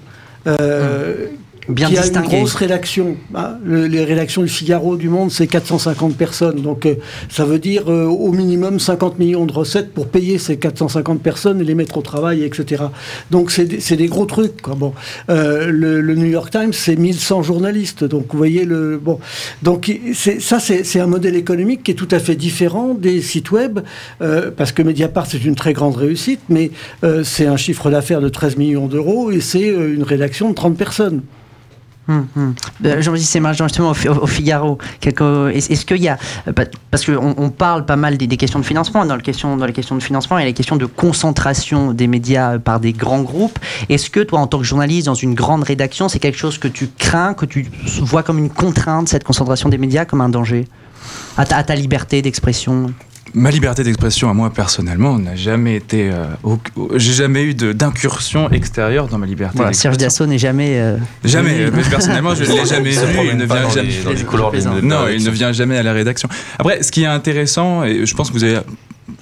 euh, 0.47 1.27
Bien 1.69 1.89
qui 1.89 1.99
a 1.99 2.07
une 2.07 2.21
grosse 2.23 2.55
rédaction. 2.55 3.17
hein. 3.35 3.59
Le- 3.63 3.87
les 3.87 4.03
rédactions 4.05 4.43
du 4.43 4.49
Figaro, 4.49 4.97
du 4.97 5.09
Monde, 5.11 5.31
c'est 5.31 5.47
450 5.47 6.17
personnes. 6.17 6.63
Donc, 6.63 6.87
euh, 6.87 6.95
ça 7.29 7.45
veut 7.45 7.59
dire 7.59 7.91
euh, 7.93 8.05
au 8.07 8.33
minimum 8.33 8.79
50 8.81 9.19
millions 9.19 9.45
de 9.45 9.53
recettes 9.53 9.93
pour 9.93 10.09
payer 10.09 10.39
ces 10.39 10.57
450 10.57 11.21
personnes 11.23 11.61
et 11.61 11.65
les 11.65 11.75
mettre 11.75 11.99
au 11.99 12.03
travail, 12.03 12.43
etc. 12.43 12.85
Donc, 13.31 13.51
c'est 13.51 13.67
des, 13.97 14.07
gros 14.07 14.25
trucs. 14.25 14.63
Quoi. 14.63 14.77
Bon, 14.77 14.95
euh, 15.29 15.71
le, 15.71 16.01
le 16.01 16.15
New 16.15 16.27
York 16.27 16.51
Times, 16.51 16.73
c'est 16.73 16.97
1100 16.97 17.43
journalistes. 17.43 18.05
Donc, 18.05 18.27
vous 18.31 18.39
voyez 18.39 18.65
le 18.65 18.99
bon. 18.99 19.19
Donc, 19.63 19.93
ça, 20.15 20.61
c'est, 20.61 21.01
un 21.01 21.07
modèle 21.07 21.37
économique 21.37 21.83
qui 21.83 21.91
est 21.91 21.95
tout 21.95 22.09
à 22.11 22.19
fait 22.19 22.35
différent 22.35 22.95
des 22.95 23.21
sites 23.21 23.51
web, 23.51 23.81
parce 24.57 24.73
que 24.73 24.83
Mediapart, 24.83 25.27
c'est 25.27 25.45
une 25.45 25.55
très 25.55 25.73
grande 25.75 25.97
réussite, 25.97 26.41
mais 26.49 26.71
c'est 27.25 27.47
un 27.47 27.57
chiffre 27.57 27.91
d'affaires 27.91 28.21
de 28.21 28.29
13 28.29 28.57
millions 28.57 28.87
d'euros 28.87 29.31
et 29.31 29.41
c'est 29.41 29.69
une 29.69 30.03
rédaction 30.03 30.49
de 30.51 30.55
30 30.55 30.77
personnes. 30.77 31.21
Hum, 32.09 32.27
hum. 32.37 32.55
Euh, 32.87 33.03
Jean-Baptiste 33.03 33.31
Sémargent, 33.33 33.65
justement, 33.69 33.91
au, 33.91 33.95
Fi- 33.95 34.09
au 34.09 34.27
Figaro, 34.27 34.79
est-ce 35.03 35.85
qu'il 35.85 35.99
y 36.03 36.09
a. 36.09 36.17
pa- 36.57 36.65
Parce 36.91 37.05
qu'on 37.05 37.35
on 37.37 37.51
parle 37.51 37.85
pas 37.85 37.97
mal 37.97 38.17
des, 38.17 38.27
questions 38.39 38.59
de 38.59 38.65
financement. 38.65 39.05
Dans, 39.05 39.15
le 39.17 39.21
question, 39.21 39.59
dans 39.59 39.67
les 39.67 39.75
questions 39.75 39.95
de 39.95 40.03
financement, 40.03 40.39
il 40.39 40.41
y 40.41 40.45
a 40.45 40.47
les 40.47 40.55
questions 40.55 40.77
de 40.77 40.87
concentration 40.87 41.93
des 41.93 42.07
médias 42.07 42.55
euh, 42.55 42.59
par 42.59 42.81
des 42.81 42.95
grands 42.95 43.21
groupes. 43.21 43.59
Est-ce 43.91 44.09
que, 44.09 44.21
toi, 44.21 44.41
en 44.41 44.47
tant 44.47 44.59
que 44.59 44.65
journaliste, 44.65 45.07
dans 45.07 45.15
une 45.15 45.35
grande 45.35 45.65
rédaction, 45.65 46.09
c'est 46.09 46.19
quelque 46.19 46.39
chose 46.39 46.57
que 46.57 46.69
tu 46.69 46.89
crains, 46.99 47.35
que 47.35 47.45
tu 47.45 47.67
vois 48.01 48.23
comme 48.23 48.39
une 48.39 48.51
contrainte, 48.51 49.09
cette 49.11 49.25
concentration 49.25 49.69
des 49.69 49.79
médias, 49.79 50.07
comme 50.07 50.23
un 50.23 50.31
danger? 50.31 50.67
À 51.37 51.45
ta 51.45 51.75
liberté 51.75 52.23
d'expression? 52.23 52.93
Ma 53.35 53.51
liberté 53.51 53.83
d'expression 53.85 54.31
à 54.31 54.35
moi 54.35 54.51
personnellement 54.51 55.19
n'a 55.19 55.37
jamais 55.37 55.77
été. 55.77 56.11
euh, 56.11 56.25
au- 56.43 56.59
J'ai 56.97 57.13
jamais 57.13 57.45
eu 57.45 57.55
d'incursion 57.55 58.51
extérieure 58.51 59.09
dans 59.09 59.19
ma 59.19 59.27
liberté 59.27 59.57
Voilà, 59.57 59.73
Serge. 59.73 59.97
Dassault 59.97 60.27
n'est 60.27 60.39
jamais. 60.39 60.79
euh, 60.79 60.97
Jamais. 61.25 61.71
mais 61.73 61.83
personnellement, 61.83 62.35
je 62.35 62.45
ne 62.45 62.49
l'ai 62.49 62.67
jamais 62.67 62.91
vu. 62.91 62.99
Il 63.31 63.37
ne 63.37 63.45
vient 63.45 63.69
jamais. 63.71 63.89
les- 63.89 64.15
les 64.15 64.25
couloirs 64.25 64.53
Non, 64.83 65.09
il 65.09 65.25
ne 65.25 65.31
vient 65.31 65.53
jamais 65.53 65.77
à 65.79 65.83
la 65.83 65.93
rédaction. 65.93 66.29
Après, 66.59 66.83
ce 66.83 66.91
qui 66.91 67.03
est 67.03 67.07
intéressant, 67.07 67.85
et 67.85 68.07
je 68.07 68.15
pense 68.15 68.29
que 68.29 68.35
vous 68.35 68.45
avez. 68.45 68.59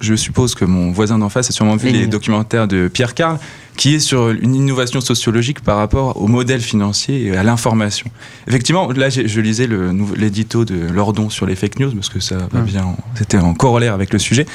Je 0.01 0.13
suppose 0.15 0.53
que 0.53 0.65
mon 0.65 0.91
voisin 0.91 1.17
d'en 1.17 1.29
face 1.29 1.49
a 1.49 1.53
sûrement 1.53 1.75
vu 1.77 1.87
Oui. 1.87 1.93
les 1.93 2.07
documentaires 2.07 2.67
de 2.67 2.87
Pierre 2.89 3.13
Carl, 3.15 3.39
qui 3.77 3.95
est 3.95 3.99
sur 3.99 4.29
une 4.29 4.55
innovation 4.55 4.99
sociologique 4.99 5.61
par 5.61 5.77
rapport 5.77 6.21
au 6.21 6.27
modèle 6.27 6.61
financier 6.61 7.27
et 7.27 7.37
à 7.37 7.43
l'information. 7.43 8.07
Effectivement, 8.47 8.91
là, 8.91 9.09
je 9.09 9.39
lisais 9.39 9.69
l'édito 10.15 10.65
de 10.65 10.75
Lordon 10.91 11.29
sur 11.29 11.45
les 11.45 11.55
fake 11.55 11.79
news, 11.79 11.91
parce 11.91 12.09
que 12.09 12.19
ça 12.19 12.37
va 12.51 12.59
Hum. 12.59 12.65
bien, 12.65 12.83
en- 12.83 12.97
c'était 13.15 13.37
en 13.37 13.53
corollaire 13.53 13.93
avec 13.93 14.11
le 14.11 14.19
sujet. 14.19 14.45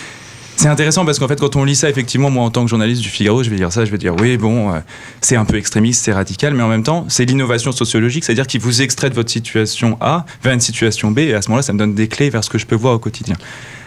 C'est 0.57 0.69
intéressant 0.69 1.05
parce 1.07 1.19
qu'en 1.19 1.29
fait, 1.29 1.41
quand 1.41 1.57
on 1.57 1.65
lit 1.65 1.75
ça, 1.75 1.89
effectivement, 1.89 2.29
moi, 2.31 2.45
en 2.45 2.51
tant 2.51 2.63
que 2.63 2.69
journaliste 2.69 3.01
du 3.01 3.09
Figaro, 3.09 3.43
je 3.43 3.49
vais 3.49 3.57
dire 3.57 3.73
ça, 3.73 3.85
je 3.87 3.91
vais 3.91 3.97
dire 3.99 4.15
oui, 4.21 4.37
bon, 4.37 4.71
euh, 4.75 4.81
c'est 5.21 5.35
un 5.37 5.45
peu 5.47 5.57
extrémiste, 5.57 6.05
c'est 6.05 6.13
radical, 6.13 6.53
mais 6.55 6.63
en 6.63 6.69
même 6.69 6.83
temps, 6.83 7.07
c'est 7.09 7.25
l'innovation 7.25 7.73
sociologique, 7.73 8.23
c'est-à-dire 8.25 8.47
qu'il 8.47 8.61
vous 8.61 8.83
extrait 8.83 9.09
de 9.09 9.15
votre 9.15 9.31
situation 9.31 9.97
A 10.01 10.27
vers 10.43 10.53
une 10.53 10.61
situation 10.61 11.11
B, 11.11 11.21
et 11.21 11.35
à 11.35 11.41
ce 11.43 11.49
moment-là, 11.49 11.63
ça 11.63 11.73
me 11.73 11.79
donne 11.79 11.95
des 11.95 12.07
clés 12.07 12.29
vers 12.29 12.45
ce 12.45 12.51
que 12.51 12.59
je 12.59 12.67
peux 12.67 12.77
voir 12.77 12.95
au 12.95 12.99
quotidien. 12.99 13.37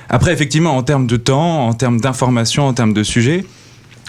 Après, 0.10 0.34
effectivement, 0.34 0.75
en 0.75 0.82
termes 0.84 1.08
de 1.08 1.18
temps, 1.18 1.68
en 1.68 1.74
termes 1.74 2.00
d'information, 2.01 2.68
en 2.68 2.74
termes 2.74 2.94
de 2.94 3.04
sujet, 3.04 3.46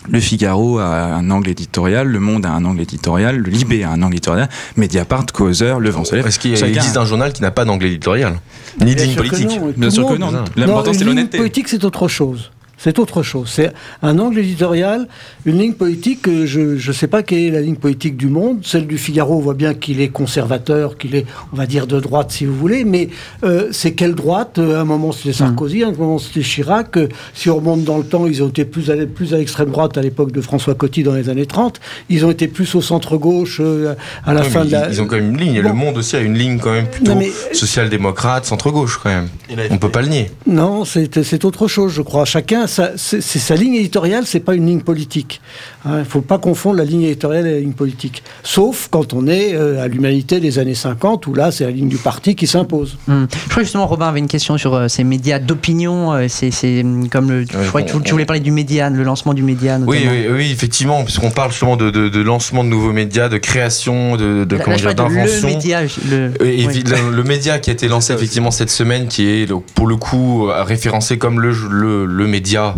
le 0.09 0.21
Figaro 0.21 0.79
a 0.79 1.15
un 1.15 1.31
angle 1.31 1.49
éditorial, 1.51 2.07
Le 2.09 2.21
Monde 2.21 2.47
a 2.47 2.51
un 2.51 2.65
angle 2.65 2.81
éditorial, 2.81 3.37
le 3.39 3.51
Libé 3.51 3.83
a 3.85 3.91
un 3.91 4.03
angle 4.03 4.15
éditorial, 4.15 4.49
Mediapart, 4.77 5.27
Causeur, 5.33 5.81
Le 5.81 5.91
Vent 5.91 6.05
se 6.05 6.15
lève. 6.15 6.27
Est-ce 6.27 6.39
qu'il 6.39 6.57
Chacun- 6.57 6.75
existe 6.75 6.97
un 6.97 7.05
journal 7.05 7.33
qui 7.33 7.43
n'a 7.43 7.51
pas 7.51 7.65
d'angle 7.65 7.87
éditorial? 7.87 8.39
Ni 8.81 8.95
ligne 8.95 9.15
politique 9.17 9.49
non, 9.61 9.73
Bien 9.77 9.91
sûr 9.91 10.07
que 10.09 10.15
non. 10.15 10.33
L'important, 10.57 10.93
c'est 10.93 11.05
l'honnêteté. 11.05 11.39
politique, 11.39 11.69
c'est 11.69 11.85
autre 11.85 12.09
chose. 12.09 12.51
C'est 12.79 12.99
autre 12.99 13.23
chose. 13.23 13.51
C'est 13.53 13.73
un 14.03 14.19
angle 14.19 14.39
éditorial, 14.39 15.09
une 15.47 15.59
ligne 15.59 15.73
politique. 15.73 16.29
Je 16.45 16.61
ne 16.89 16.93
sais 16.93 17.07
pas 17.07 17.23
quelle 17.23 17.39
est 17.39 17.51
la 17.51 17.61
ligne 17.61 17.77
politique 17.77 18.17
du 18.17 18.27
monde. 18.29 18.59
Celle 18.63 18.87
du 18.87 18.99
Figaro, 18.99 19.37
on 19.37 19.41
voit 19.41 19.55
bien 19.55 19.75
qu'il 19.75 20.01
est 20.01 20.09
conservateur, 20.09 20.99
qu'il 20.99 21.15
est, 21.17 21.27
on 21.53 21.57
va 21.57 21.67
dire, 21.67 21.87
de 21.87 21.99
droite, 22.01 22.33
si 22.33 22.45
vous 22.45 22.55
voulez. 22.55 22.85
Mais 22.85 23.09
euh, 23.45 23.69
c'est 23.73 23.93
quelle 23.93 24.15
droite 24.15 24.59
Euh, 24.59 24.77
À 24.77 24.81
un 24.81 24.85
moment, 24.85 25.13
c'était 25.13 25.33
Sarkozy, 25.33 25.83
à 25.85 25.89
un 25.89 25.93
moment, 25.93 26.19
c'était 26.19 26.43
Chirac. 26.43 26.97
Euh, 26.97 27.09
Si 27.35 27.49
on 27.51 27.57
remonte 27.57 27.85
dans 27.85 27.99
le 27.99 28.05
temps, 28.05 28.27
ils 28.27 28.43
ont 28.43 28.49
été 28.49 28.65
plus 28.65 28.91
à, 28.91 28.95
plus 29.07 29.33
à 29.35 29.39
l'extrême 29.39 29.71
droite 29.71 29.97
à 29.99 30.03
l'époque 30.03 30.33
de 30.33 30.41
François 30.41 30.75
Coty 30.75 31.03
dans 31.03 31.15
les 31.15 31.29
années 31.29 31.47
30. 31.47 31.81
Ils 32.11 32.25
ont 32.27 32.31
été 32.31 32.47
plus 32.49 32.75
au 32.75 32.83
centre-gauche 32.83 33.59
euh, 33.61 33.95
à 34.25 34.35
la 34.35 34.43
fin 34.43 34.65
de 34.65 34.73
la... 34.73 34.91
ils, 34.91 35.01
ont 35.01 35.07
quand 35.07 35.17
même 35.17 35.31
une 35.31 35.39
ligne. 35.41 35.55
Et 35.55 35.63
Bon. 35.63 35.69
Le 35.71 35.75
Monde 35.75 35.99
aussi 35.99 36.15
a 36.17 36.21
une 36.21 36.37
ligne 36.37 36.59
quand 36.59 36.73
même 36.73 36.87
plutôt 36.89 37.13
social-démocrate, 37.53 38.45
centre-gauche 38.45 38.99
quand 39.03 39.09
même. 39.11 39.29
On 39.71 39.79
peut 39.79 39.89
FP. 39.89 39.93
pas 39.93 40.03
le 40.03 40.09
nier. 40.09 40.31
Non, 40.47 40.85
c'est 40.85 41.23
c'est 41.25 41.45
autre 41.45 41.67
chose, 41.69 41.93
je 41.93 42.03
crois. 42.03 42.25
Chacun, 42.25 42.66
sa- 42.67 42.93
sa 42.97 43.55
ligne 43.55 43.75
éditoriale, 43.75 44.27
c'est 44.27 44.41
pas 44.41 44.55
une 44.55 44.67
ligne 44.67 44.81
politique. 44.81 45.41
Il 45.89 45.99
ne 45.99 46.05
faut 46.05 46.21
pas 46.21 46.39
confondre 46.39 46.77
la 46.79 46.85
ligne 46.85 47.03
éditoriale 47.03 47.47
et 47.47 47.53
la 47.55 47.61
ligne 47.61 47.73
politique. 47.73 48.23
Sauf 48.43 48.89
quand 48.91 49.15
on 49.15 49.27
est 49.29 49.55
euh, 49.55 49.83
à 49.83 49.89
l'humanité 49.89 50.41
des 50.41 50.59
années 50.59 50.75
50, 50.75 51.27
où 51.29 51.35
là, 51.35 51.53
c'est 51.53 51.65
la 51.65 51.71
ligne 51.71 51.89
du 51.89 51.97
parti 51.97 52.35
qui 52.35 52.47
s'impose. 52.47 52.99
Hum. 53.09 53.29
Je 53.45 53.51
crois 53.51 53.63
justement 53.63 53.87
Robin 53.87 54.09
avait 54.09 54.19
une 54.19 54.27
question 54.27 54.59
sur 54.59 54.75
euh, 54.75 54.89
ces 54.89 55.05
médias 55.05 55.39
d'opinion. 55.39 56.13
euh, 56.13 56.27
c'est 56.29 56.81
hum, 56.83 57.09
comme 57.09 57.31
le. 57.31 57.45
je 57.49 57.69
crois 57.69 57.83
que 57.83 57.97
tu, 57.99 58.11
voulais 58.13 58.25
parler 58.25 58.41
du 58.41 58.51
Médiane, 58.51 58.97
le 58.97 59.05
lancement 59.05 59.33
du 59.35 59.43
Médiane. 59.43 59.85
Oui, 59.87 60.01
notamment. 60.05 60.21
oui, 60.31 60.35
oui, 60.37 60.51
effectivement, 60.53 61.05
puisqu'on 61.05 61.31
parle 61.31 61.51
justement 61.53 61.77
de, 61.77 61.91
de- 61.91 62.09
de 62.09 62.21
lancement 62.21 62.65
de 62.65 62.69
nouveaux 62.69 62.93
médias, 62.93 63.29
de 63.29 63.39
création, 63.39 64.17
de, 64.17 64.45
de 64.45 64.45
de 64.45 64.57
le 64.57 64.95
d'invention. 64.95 65.49
média. 65.49 65.83
Le, 66.11 66.33
Et 66.45 66.67
oui. 66.67 66.83
le, 66.85 67.15
le 67.15 67.23
média 67.23 67.59
qui 67.59 67.71
a 67.71 67.73
été 67.73 67.87
lancé 67.89 68.13
effectivement 68.15 68.51
cette 68.51 68.71
semaine, 68.71 69.07
qui 69.09 69.29
est 69.29 69.53
pour 69.75 69.87
le 69.87 69.97
coup 69.97 70.49
référencé 70.51 71.19
comme 71.19 71.41
le, 71.41 71.53
le, 71.71 72.07
le 72.07 72.27
média 72.27 72.75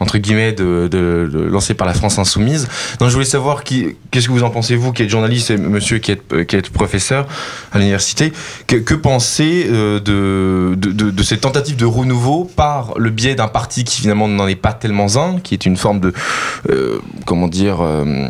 entre 0.00 0.18
guillemets 0.18 0.52
de, 0.52 0.88
de- 0.90 1.28
de- 1.32 1.44
lancé 1.44 1.74
par 1.74 1.86
la 1.86 1.94
France 1.94 2.18
Insoumise. 2.18 2.68
Donc 2.98 3.08
je 3.08 3.14
voulais 3.14 3.24
savoir 3.24 3.64
qu'est-ce 3.64 4.26
que 4.26 4.32
vous 4.32 4.42
en 4.42 4.50
pensez 4.50 4.76
vous, 4.76 4.92
qui 4.92 5.02
êtes 5.02 5.08
journaliste 5.10 5.50
et 5.50 5.56
monsieur 5.56 5.98
qui 5.98 6.12
êtes, 6.12 6.46
qui 6.46 6.56
êtes 6.56 6.70
professeur 6.70 7.26
à 7.72 7.78
l'université, 7.78 8.32
que, 8.66 8.76
que 8.76 8.94
pensez 8.94 9.66
euh, 9.70 10.00
de, 10.00 10.74
de, 10.76 10.92
de, 10.92 11.10
de 11.10 11.22
cette 11.22 11.40
tentative 11.42 11.76
de 11.76 11.84
renouveau 11.86 12.44
par 12.56 12.94
le 12.98 13.10
biais 13.10 13.34
d'un 13.34 13.48
parti 13.48 13.84
qui 13.84 14.00
finalement 14.00 14.28
n'en 14.28 14.46
est 14.46 14.54
pas 14.54 14.72
tellement 14.72 15.16
un, 15.16 15.38
qui 15.40 15.54
est 15.54 15.66
une 15.66 15.76
forme 15.76 16.00
de 16.00 16.12
euh, 16.70 16.98
comment 17.26 17.48
dire 17.48 17.78
euh, 17.80 18.28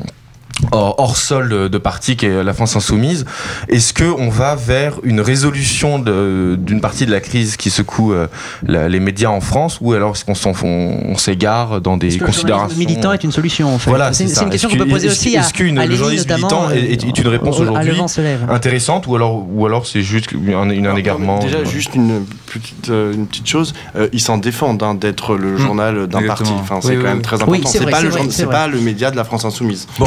hors, 0.74 0.94
hors 0.98 1.16
sol 1.16 1.48
de, 1.48 1.68
de 1.68 1.78
parti 1.78 2.16
qui 2.16 2.26
est 2.26 2.42
la 2.44 2.52
France 2.52 2.76
insoumise. 2.76 3.24
Est-ce 3.68 3.92
que 3.92 4.04
on 4.04 4.28
va 4.28 4.54
vers 4.56 4.94
une 5.04 5.20
résolution 5.20 5.98
d'une 5.98 6.80
partie 6.80 7.06
de 7.06 7.10
la 7.12 7.20
crise 7.20 7.56
qui 7.56 7.70
secoue 7.70 8.12
euh, 8.12 8.26
la- 8.66 8.88
les 8.88 9.00
médias 9.00 9.28
en 9.30 9.40
France, 9.40 9.78
ou 9.80 9.92
alors 9.92 10.14
est-ce 10.14 10.24
qu'on 10.24 10.34
s'en- 10.34 10.52
on, 10.62 10.98
on 11.12 11.16
s'égare 11.16 11.80
dans 11.80 11.96
des 11.96 12.10
le 12.18 12.26
considérations 12.26 12.68
journalisme 12.68 12.78
militant 12.90 13.12
est 13.12 13.24
une 13.24 13.32
solution 13.32 13.74
en 13.74 13.78
fait 13.78 13.90
Voilà, 13.90 14.12
c'est 14.12 14.24
une 14.24 14.30
question 14.30 14.50
Est-ce 14.50 14.66
qu'on 14.66 14.76
peut 14.76 14.88
poser 14.90 15.08
aussi 15.08 15.36
à, 15.36 15.40
est-ce 15.40 15.52
qu'une- 15.54 15.76
le 15.80 15.86
notamment, 15.86 16.08
militant 16.36 16.70
est- 16.70 16.78
est- 16.92 17.04
est 17.04 17.18
une 17.18 17.28
réponse 17.28 17.58
au- 17.60 17.62
à 17.62 17.70
aujourd'hui 17.70 17.92
Le 17.92 18.50
intéressante, 18.52 19.06
ou 19.06 19.16
alors, 19.16 19.44
ou 19.48 19.66
alors 19.66 19.86
c'est 19.86 20.02
juste 20.02 20.30
un, 20.34 20.70
une- 20.70 20.84
un 20.86 20.90
Alors, 20.90 20.98
égarement 20.98 21.38
Déjà, 21.38 21.58
euh, 21.58 21.64
juste 21.64 21.94
une 21.94 22.24
petite, 22.52 22.90
euh, 22.90 23.12
une 23.14 23.26
petite 23.26 23.48
chose, 23.48 23.74
euh, 23.96 24.08
ils 24.12 24.20
s'en 24.20 24.38
défendent 24.38 24.82
hein, 24.82 24.94
d'être 24.94 25.36
le 25.36 25.56
journal 25.56 26.06
d'un 26.06 26.22
parti. 26.22 26.50
Enfin, 26.60 26.78
c'est 26.80 26.88
Oui, 26.88 26.94
quand 26.96 27.00
oui, 27.02 27.08
même 27.08 27.22
très 27.22 27.36
important. 27.36 27.68
c'est 27.68 27.84
pas, 27.90 28.00
le 28.02 28.10
pas 28.50 28.66
le 28.68 28.80
média 28.80 29.10
de 29.10 29.16
la 29.16 29.24
France 29.24 29.44
Insoumise. 29.44 29.86
Bon, 29.98 30.06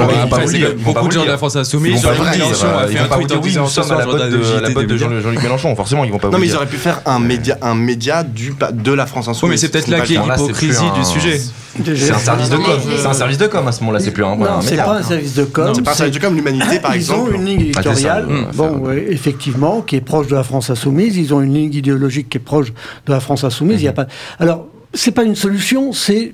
Ils 0.58 0.76
ils 0.78 0.84
beaucoup 0.84 1.08
de 1.08 1.14
gens 1.14 1.24
de 1.24 1.28
la. 1.28 1.38
France 1.38 1.56
Ils 1.56 1.60
Insoumise, 1.60 2.02
Jean-Luc 2.02 2.20
Mélenchon 2.20 2.68
a 2.68 2.86
ils 2.88 2.98
fait 2.98 3.04
vont 3.04 3.14
un 3.14 3.18
tweet 3.18 3.28
dire 3.28 3.38
en 3.38 3.42
oui, 3.42 3.50
disant 3.50 3.92
à 3.92 3.98
la 3.98 4.06
botte 4.06 4.88
de, 4.88 4.98
Jean-Luc 4.98 5.44
Mélenchon. 5.44 5.76
Forcément, 5.76 6.04
ils 6.04 6.12
vont 6.12 6.18
pas 6.18 6.28
vous 6.28 6.34
Non, 6.34 6.40
mais 6.40 6.48
ils 6.48 6.56
auraient 6.56 6.66
pu 6.66 6.78
faire 6.78 7.02
un 7.06 7.20
média, 7.20 7.58
un 7.62 7.76
média 7.76 8.24
du, 8.24 8.54
de 8.74 8.92
la 8.92 9.06
France 9.06 9.28
Insoumise. 9.28 9.44
Oui, 9.44 9.50
mais 9.50 9.58
c'est 9.58 9.70
peut-être 9.70 9.88
là 9.88 9.98
n'est 9.98 10.02
pas 10.02 10.08
qui 10.08 10.14
est 10.14 10.18
le 10.18 10.24
cas. 10.24 10.28
Là, 10.30 10.38
c'est 10.38 10.54
plus 10.54 10.68
l'hypocrisie 10.68 11.00
du 11.00 11.06
sujet. 11.06 11.42
C'est 11.84 12.12
un 12.12 12.18
service 12.18 12.50
de 12.50 12.58
com. 12.58 12.80
C'est 12.98 13.06
un 13.06 13.14
service 13.14 13.38
de 13.38 13.48
com 13.48 13.68
à 13.68 13.72
ce 13.72 13.80
moment-là. 13.82 14.00
C'est 14.00 14.12
plus 14.12 14.24
un. 14.24 14.36
Non, 14.36 14.62
c'est 14.62 14.78
pas 14.78 14.98
un 14.98 15.04
service 15.04 15.36
de 15.36 15.44
com. 15.46 15.72
C'est 15.76 15.82
pas 15.82 15.92
un 15.92 15.96
service 15.96 16.16
de 16.16 16.20
com, 16.20 16.36
l'humanité, 16.36 16.80
par 16.80 16.92
Ils 16.96 16.98
exemple. 16.98 17.32
ont 17.32 17.34
une 17.34 17.46
ligne 17.46 17.72
Ah, 17.76 17.80
éditoriale, 17.80 18.28
euh, 18.30 18.44
bon, 18.54 18.92
effectivement, 18.92 19.82
qui 19.82 19.96
est 19.96 20.02
proche 20.02 20.28
de 20.28 20.36
la 20.36 20.44
France 20.44 20.70
insoumise. 20.70 21.18
Ils 21.18 21.34
ont 21.34 21.42
une 21.42 21.54
ligne 21.54 21.74
idéologique 21.74 22.30
qui 22.30 22.38
est 22.38 22.42
proche 22.42 22.72
de 22.72 23.12
la 23.12 23.20
France 23.20 23.44
insoumise. 23.44 23.82
Il 23.82 23.86
y 23.86 23.90
a 23.90 23.94
pas. 23.94 24.08
Alors, 24.40 24.66
c'est 24.94 25.12
pas 25.12 25.24
une 25.24 25.36
solution, 25.36 25.94
c'est 25.94 26.34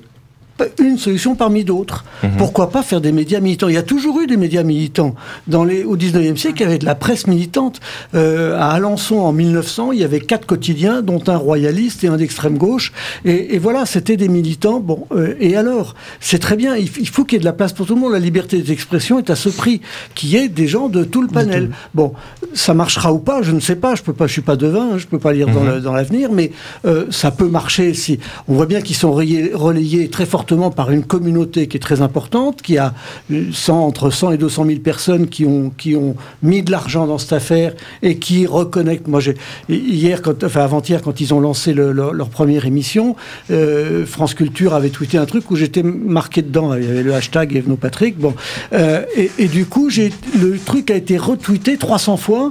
une 0.79 0.98
solution 0.98 1.36
parmi 1.36 1.63
d'autres. 1.63 2.05
Pourquoi 2.38 2.69
pas 2.69 2.83
faire 2.83 3.01
des 3.01 3.12
médias 3.12 3.39
militants? 3.39 3.67
Il 3.67 3.75
y 3.75 3.77
a 3.77 3.83
toujours 3.83 4.22
eu 4.22 4.27
des 4.27 4.38
médias 4.38 4.63
militants. 4.63 5.15
Dans 5.48 5.63
les, 5.63 5.83
au 5.83 5.98
19e 5.98 6.38
siècle, 6.38 6.57
il 6.60 6.62
y 6.62 6.65
avait 6.65 6.77
de 6.77 6.86
la 6.86 6.95
presse 6.95 7.27
militante. 7.27 7.79
Euh, 8.13 8.57
à 8.57 8.69
Alençon, 8.72 9.17
en 9.17 9.33
1900, 9.33 9.91
il 9.91 10.00
y 10.00 10.03
avait 10.03 10.19
quatre 10.19 10.45
quotidiens, 10.45 11.01
dont 11.01 11.22
un 11.27 11.36
royaliste 11.36 12.03
et 12.03 12.07
un 12.07 12.17
d'extrême 12.17 12.57
gauche. 12.57 12.93
Et, 13.25 13.55
et 13.55 13.60
voilà, 13.60 13.86
c'était 13.86 14.15
des 14.15 14.29
militants. 14.29 14.79
Bon, 14.79 15.07
euh, 15.12 15.36
et 15.39 15.55
alors? 15.55 15.95
C'est 16.19 16.39
très 16.39 16.55
bien. 16.55 16.75
Il, 16.75 16.88
faut 16.88 17.25
qu'il 17.25 17.36
y 17.36 17.38
ait 17.38 17.39
de 17.39 17.45
la 17.45 17.53
place 17.53 17.74
pour 17.74 17.86
tout 17.86 17.95
le 17.95 18.01
monde. 18.01 18.13
La 18.13 18.19
liberté 18.19 18.62
d'expression 18.62 19.19
est 19.19 19.29
à 19.29 19.36
ce 19.36 19.50
prix, 19.50 19.81
qu'il 20.15 20.29
y 20.29 20.38
ait 20.38 20.48
des 20.48 20.67
gens 20.67 20.88
de 20.88 21.03
tout 21.03 21.22
le 21.22 21.27
panel. 21.27 21.72
Bon, 21.93 22.13
ça 22.53 22.74
marchera 22.74 23.12
ou 23.13 23.19
pas, 23.19 23.41
je 23.41 23.51
ne 23.51 23.60
sais 23.60 23.75
pas. 23.75 23.95
Je 23.95 24.01
peux 24.03 24.13
pas, 24.13 24.27
je 24.27 24.33
suis 24.33 24.41
pas 24.41 24.55
devin, 24.55 24.98
je 24.98 25.05
peux 25.07 25.19
pas 25.19 25.33
lire 25.33 25.48
dans 25.48 25.79
dans 25.79 25.93
l'avenir, 25.93 26.31
mais 26.31 26.51
euh, 26.86 27.05
ça 27.10 27.31
peut 27.31 27.48
marcher 27.48 27.93
si 27.93 28.19
on 28.48 28.53
voit 28.55 28.65
bien 28.65 28.81
qu'ils 28.81 28.95
sont 28.95 29.12
relayés, 29.12 29.51
relayés 29.53 30.10
très 30.10 30.25
fortement 30.25 30.72
par 30.72 30.91
une 30.91 31.03
communauté 31.03 31.67
qui 31.67 31.77
est 31.77 31.79
très 31.79 32.01
importante, 32.01 32.62
qui 32.62 32.77
a 32.77 32.93
euh, 33.31 33.45
100, 33.51 33.79
entre 33.86 34.10
100 34.10 34.31
et 34.33 34.38
200 34.38 34.65
000 34.65 34.79
personnes 34.79 35.27
qui 35.27 35.45
ont, 35.45 35.72
qui 35.77 35.95
ont 35.95 36.15
mis 36.41 36.62
de 36.63 36.72
l'argent 36.72 37.07
dans 37.07 37.17
cette 37.17 37.33
affaire 37.33 37.74
et 38.01 38.17
qui 38.17 38.45
reconnectent. 38.48 39.07
Moi, 39.07 39.22
hier, 39.69 40.22
quand, 40.22 40.43
enfin 40.43 40.62
avant-hier, 40.62 41.01
quand 41.01 41.19
ils 41.22 41.33
ont 41.33 41.39
lancé 41.39 41.74
le- 41.74 41.91
leur, 41.91 42.13
leur 42.13 42.29
première 42.29 42.65
émission, 42.65 43.15
euh, 43.51 44.05
France 44.05 44.33
Culture 44.33 44.74
avait 44.74 44.89
tweeté 44.89 45.17
un 45.17 45.25
truc 45.25 45.50
où 45.51 45.55
j'étais 45.55 45.83
marqué 45.83 46.41
dedans. 46.41 46.74
Il 46.75 46.83
y 46.83 46.88
avait 46.88 47.03
le 47.03 47.13
hashtag 47.13 47.55
Evno 47.55 47.75
Patrick. 47.75 48.17
Bon, 48.17 48.33
Euh, 48.74 49.03
et, 49.15 49.29
et 49.38 49.48
du 49.48 49.65
coup, 49.65 49.89
j'ai 49.89 50.12
le 50.39 50.57
truc 50.57 50.89
a 50.91 50.95
été 50.95 51.17
retweeté 51.17 51.77
300 51.77 52.17
fois. 52.17 52.42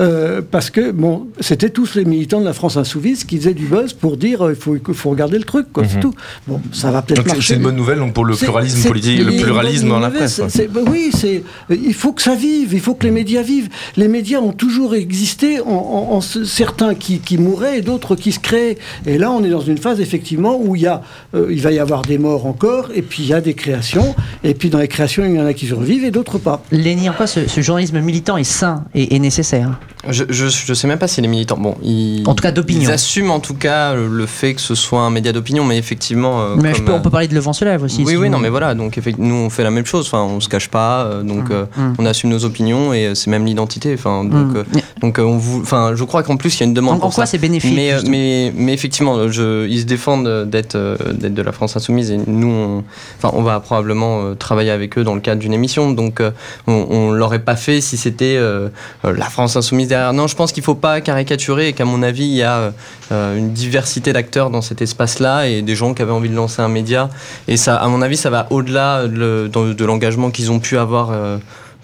Euh, 0.00 0.40
parce 0.48 0.70
que 0.70 0.90
bon, 0.90 1.28
c'était 1.40 1.70
tous 1.70 1.94
les 1.94 2.04
militants 2.04 2.40
de 2.40 2.44
la 2.46 2.52
France 2.54 2.76
insoumise 2.76 3.24
qui 3.24 3.36
faisaient 3.36 3.54
du 3.54 3.66
buzz 3.66 3.92
pour 3.92 4.16
dire 4.16 4.46
euh, 4.46 4.56
il 4.88 4.94
faut, 4.94 5.10
regarder 5.10 5.38
le 5.38 5.44
truc, 5.44 5.66
quoi, 5.72 5.84
c'est 5.86 6.00
tout. 6.00 6.14
Bon, 6.48 6.60
ça 6.72 6.90
va 6.90 7.02
peut-être 7.02 7.26
marcher. 7.26 7.42
c'est 7.42 7.56
une 7.56 7.62
bonne 7.62 7.76
nouvelle 7.76 7.98
donc, 7.98 8.14
pour 8.14 8.24
le 8.24 8.34
pluralisme 8.34 8.88
politique, 8.88 9.18
le 9.20 9.36
pluralisme 9.42 9.88
dans 9.88 9.98
la 10.00 10.10
presse. 10.10 10.40
bah 10.72 10.80
oui, 10.90 11.10
c'est, 11.14 11.42
il 11.70 11.94
faut 11.94 12.12
que 12.12 12.22
ça 12.22 12.34
vive, 12.34 12.72
il 12.72 12.80
faut 12.80 12.94
que 12.94 13.04
les 13.04 13.10
médias 13.12 13.42
vivent. 13.42 13.68
Les 13.96 14.08
médias 14.08 14.38
ont 14.40 14.52
toujours 14.52 14.94
existé, 14.94 15.60
en, 15.60 15.66
en- 15.68 16.12
en 16.16 16.20
ce- 16.20 16.44
certains 16.44 16.94
qui, 16.94 17.18
qui 17.18 17.36
mouraient 17.38 17.78
et 17.78 17.82
d'autres 17.82 18.16
qui 18.16 18.32
se 18.32 18.38
créaient. 18.40 18.78
Et 19.06 19.18
là, 19.18 19.30
on 19.30 19.44
est 19.44 19.50
dans 19.50 19.60
une 19.60 19.78
phase 19.78 20.00
effectivement 20.00 20.58
où 20.60 20.76
il, 20.76 20.82
y 20.82 20.86
a, 20.86 21.02
euh, 21.34 21.48
il 21.50 21.60
va 21.60 21.72
y 21.72 21.78
avoir 21.78 22.02
des 22.02 22.18
morts 22.18 22.46
encore, 22.46 22.88
et 22.94 23.02
puis 23.02 23.22
il 23.22 23.28
y 23.28 23.34
a 23.34 23.40
des 23.40 23.54
créations, 23.54 24.14
et 24.44 24.54
puis 24.54 24.70
dans 24.70 24.78
les 24.78 24.88
créations, 24.88 25.24
il 25.24 25.34
y 25.34 25.40
en 25.40 25.46
a 25.46 25.52
qui 25.52 25.66
survivent 25.66 26.04
et 26.04 26.10
d'autres 26.10 26.38
pas. 26.38 26.62
Léni, 26.72 27.08
en 27.08 27.12
quoi 27.12 27.26
ce, 27.26 27.46
ce 27.46 27.60
journalisme 27.60 28.00
militant 28.00 28.36
est 28.36 28.44
sain 28.44 28.84
et, 28.94 29.14
et 29.14 29.18
nécessaire? 29.18 29.78
Je, 30.08 30.24
je, 30.30 30.46
je 30.48 30.74
sais 30.74 30.86
même 30.86 30.98
pas 30.98 31.08
si 31.08 31.20
les 31.20 31.28
militants. 31.28 31.58
Bon, 31.58 31.76
ils, 31.82 32.22
En 32.26 32.34
tout 32.34 32.42
cas, 32.42 32.52
d'opinion. 32.52 32.82
Ils 32.82 32.90
assument 32.90 33.32
en 33.32 33.40
tout 33.40 33.54
cas 33.54 33.94
le, 33.94 34.08
le 34.08 34.26
fait 34.26 34.54
que 34.54 34.60
ce 34.60 34.74
soit 34.74 35.00
un 35.00 35.10
média 35.10 35.32
d'opinion, 35.32 35.64
mais 35.64 35.76
effectivement. 35.78 36.40
euh, 36.40 36.56
Mais 36.56 36.70
je 36.70 36.76
comme, 36.76 36.84
peux- 36.86 36.92
euh, 36.92 36.96
on 36.96 37.00
peut 37.00 37.10
parler 37.10 37.28
de 37.28 37.34
Levant 37.34 37.52
se 37.52 37.64
lève 37.64 37.82
aussi. 37.82 38.02
Oui, 38.06 38.16
oui, 38.16 38.30
non, 38.30 38.38
mais 38.38 38.48
voilà. 38.48 38.74
Donc, 38.74 38.98
nous, 39.18 39.34
on 39.34 39.50
fait 39.50 39.62
la 39.62 39.70
même 39.70 39.84
chose. 39.86 40.06
Enfin, 40.06 40.22
on 40.22 40.40
se 40.40 40.48
cache 40.48 40.68
pas. 40.68 41.04
euh, 41.04 41.22
donc, 41.22 41.50
euh, 41.50 41.64
Mm. 41.76 41.94
on 41.98 42.06
assume 42.06 42.30
nos 42.30 42.44
opinions 42.44 42.92
et 42.94 43.06
euh, 43.08 43.14
c'est 43.14 43.30
même 43.30 43.44
l'identité. 43.44 43.92
Enfin, 43.94 44.24
donc, 44.24 44.56
euh, 44.56 44.64
donc, 45.00 45.18
euh, 45.18 45.22
on 45.22 45.36
vous. 45.36 45.60
Enfin, 45.60 45.92
je 45.94 46.04
crois 46.04 46.22
qu'en 46.22 46.36
plus, 46.36 46.56
il 46.56 46.60
y 46.60 46.62
a 46.62 46.66
une 46.66 46.72
En, 46.72 46.74
demande. 46.74 46.96
en 46.96 47.00
pour 47.00 47.14
quoi 47.14 47.26
c'est 47.26 47.38
bénéfique 47.38 47.74
Mais, 47.74 47.90
euh, 47.92 47.94
justement 47.96 48.10
mais, 48.16 48.52
mais 48.56 48.72
effectivement, 48.72 49.28
je, 49.30 49.66
ils 49.68 49.80
se 49.80 49.84
défendent 49.86 50.48
d'être 50.48 50.76
euh, 50.76 50.96
d'être 51.12 51.34
de 51.34 51.42
la 51.42 51.52
France 51.52 51.76
Insoumise 51.76 52.10
et 52.10 52.18
nous, 52.26 52.48
on, 52.48 52.84
enfin, 53.18 53.30
on 53.36 53.42
va 53.42 53.60
probablement 53.60 54.22
euh, 54.22 54.34
travailler 54.34 54.70
avec 54.70 54.96
eux 54.98 55.04
dans 55.04 55.14
le 55.14 55.20
cadre 55.20 55.40
d'une 55.40 55.52
émission. 55.52 55.90
Donc, 55.92 56.20
euh, 56.20 56.30
on, 56.66 56.86
on 56.90 57.10
l'aurait 57.12 57.38
pas 57.44 57.56
fait 57.56 57.80
si 57.80 57.96
c'était 57.96 58.36
euh, 58.38 58.68
euh, 59.04 59.14
la 59.16 59.26
France 59.26 59.56
Insoumise 59.56 59.79
Non, 59.86 60.26
je 60.26 60.36
pense 60.36 60.52
qu'il 60.52 60.62
faut 60.62 60.74
pas 60.74 61.00
caricaturer 61.00 61.68
et 61.68 61.72
qu'à 61.72 61.84
mon 61.84 62.02
avis, 62.02 62.24
il 62.24 62.34
y 62.36 62.42
a 62.42 62.72
euh, 63.12 63.36
une 63.38 63.52
diversité 63.52 64.12
d'acteurs 64.12 64.50
dans 64.50 64.62
cet 64.62 64.82
espace-là 64.82 65.46
et 65.48 65.62
des 65.62 65.74
gens 65.74 65.94
qui 65.94 66.02
avaient 66.02 66.12
envie 66.12 66.28
de 66.28 66.34
lancer 66.36 66.62
un 66.62 66.68
média. 66.68 67.10
Et 67.48 67.56
ça, 67.56 67.76
à 67.76 67.88
mon 67.88 68.02
avis, 68.02 68.16
ça 68.16 68.30
va 68.30 68.46
au-delà 68.50 69.06
de, 69.06 69.50
de- 69.52 69.72
de 69.72 69.84
l'engagement 69.84 70.30
qu'ils 70.30 70.50
ont 70.50 70.58
pu 70.60 70.76
avoir. 70.78 71.10
euh, 71.12 71.38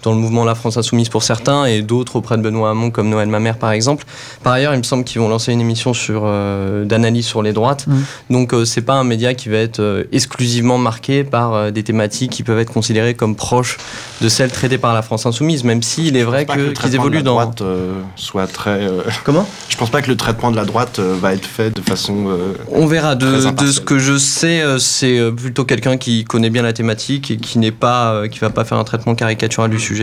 dans 0.07 0.13
le 0.13 0.19
mouvement 0.21 0.45
La 0.45 0.55
France 0.55 0.77
Insoumise 0.77 1.09
pour 1.09 1.21
certains 1.21 1.65
et 1.65 1.81
d'autres 1.81 2.15
auprès 2.15 2.37
de 2.37 2.41
Benoît 2.41 2.69
Hamon 2.69 2.91
comme 2.91 3.09
Noël 3.09 3.27
Mamère 3.27 3.57
par 3.57 3.71
exemple. 3.71 4.05
Par 4.41 4.53
ailleurs, 4.53 4.73
il 4.73 4.77
me 4.77 4.83
semble 4.83 5.03
qu'ils 5.03 5.19
vont 5.19 5.27
lancer 5.27 5.51
une 5.51 5.59
émission 5.59 5.93
sur 5.93 6.21
euh, 6.23 6.85
d'analyse 6.85 7.25
sur 7.25 7.43
les 7.43 7.51
droites. 7.51 7.87
Mhm. 7.87 8.03
Donc 8.29 8.53
euh, 8.53 8.63
c'est 8.63 8.81
pas 8.83 8.93
un 8.93 9.03
média 9.03 9.33
qui 9.33 9.49
va 9.49 9.57
être 9.57 9.81
euh, 9.81 10.05
exclusivement 10.13 10.77
marqué 10.77 11.25
par 11.25 11.53
euh, 11.53 11.71
des 11.71 11.83
thématiques 11.83 12.31
qui 12.31 12.43
peuvent 12.43 12.57
être 12.59 12.71
considérées 12.71 13.15
comme 13.15 13.35
proches 13.35 13.77
de 14.21 14.29
celles 14.29 14.51
traitées 14.51 14.77
par 14.77 14.93
la 14.93 15.01
France 15.01 15.25
Insoumise, 15.25 15.65
même 15.65 15.83
s'il 15.83 16.15
est 16.15 16.23
vrai 16.23 16.41
Je 16.41 16.45
pense 16.45 16.55
pas 16.55 16.61
que 16.61 16.61
le 16.61 16.67
qu'ils 16.67 16.73
traitement 16.75 17.03
de 17.03 17.07
évoluent 17.07 17.17
la 17.17 17.23
dans 17.23 17.33
droite 17.33 17.61
euh, 17.61 17.99
soit 18.15 18.47
très. 18.47 18.69
euh, 18.87 19.01
comment? 19.25 19.45
Je 19.67 19.75
pense 19.75 19.89
pas 19.89 20.01
que 20.01 20.09
le 20.09 20.15
traitement 20.15 20.51
de 20.51 20.55
la 20.55 20.63
droite 20.63 20.99
euh, 20.99 21.15
va 21.19 21.33
être 21.33 21.45
fait 21.45 21.69
de 21.75 21.81
façon. 21.81 22.27
euh, 22.29 22.53
On 22.71 22.85
verra. 22.87 23.15
De, 23.15 23.51
de 23.51 23.67
ce 23.67 23.81
que 23.81 23.99
je 23.99 24.17
sais, 24.17 24.63
c'est 24.79 25.19
plutôt 25.35 25.65
quelqu'un 25.65 25.97
qui 25.97 26.23
connaît 26.23 26.49
bien 26.49 26.63
la 26.63 26.71
thématique 26.71 27.29
et 27.31 27.37
qui 27.37 27.59
n'est 27.59 27.71
pas, 27.71 28.13
euh, 28.13 28.27
qui 28.27 28.39
va 28.39 28.49
pas 28.51 28.63
faire 28.63 28.77
un 28.77 28.83
traitement 28.85 29.15
caricatural 29.15 29.69
du 29.69 29.79
sujet. 29.79 29.96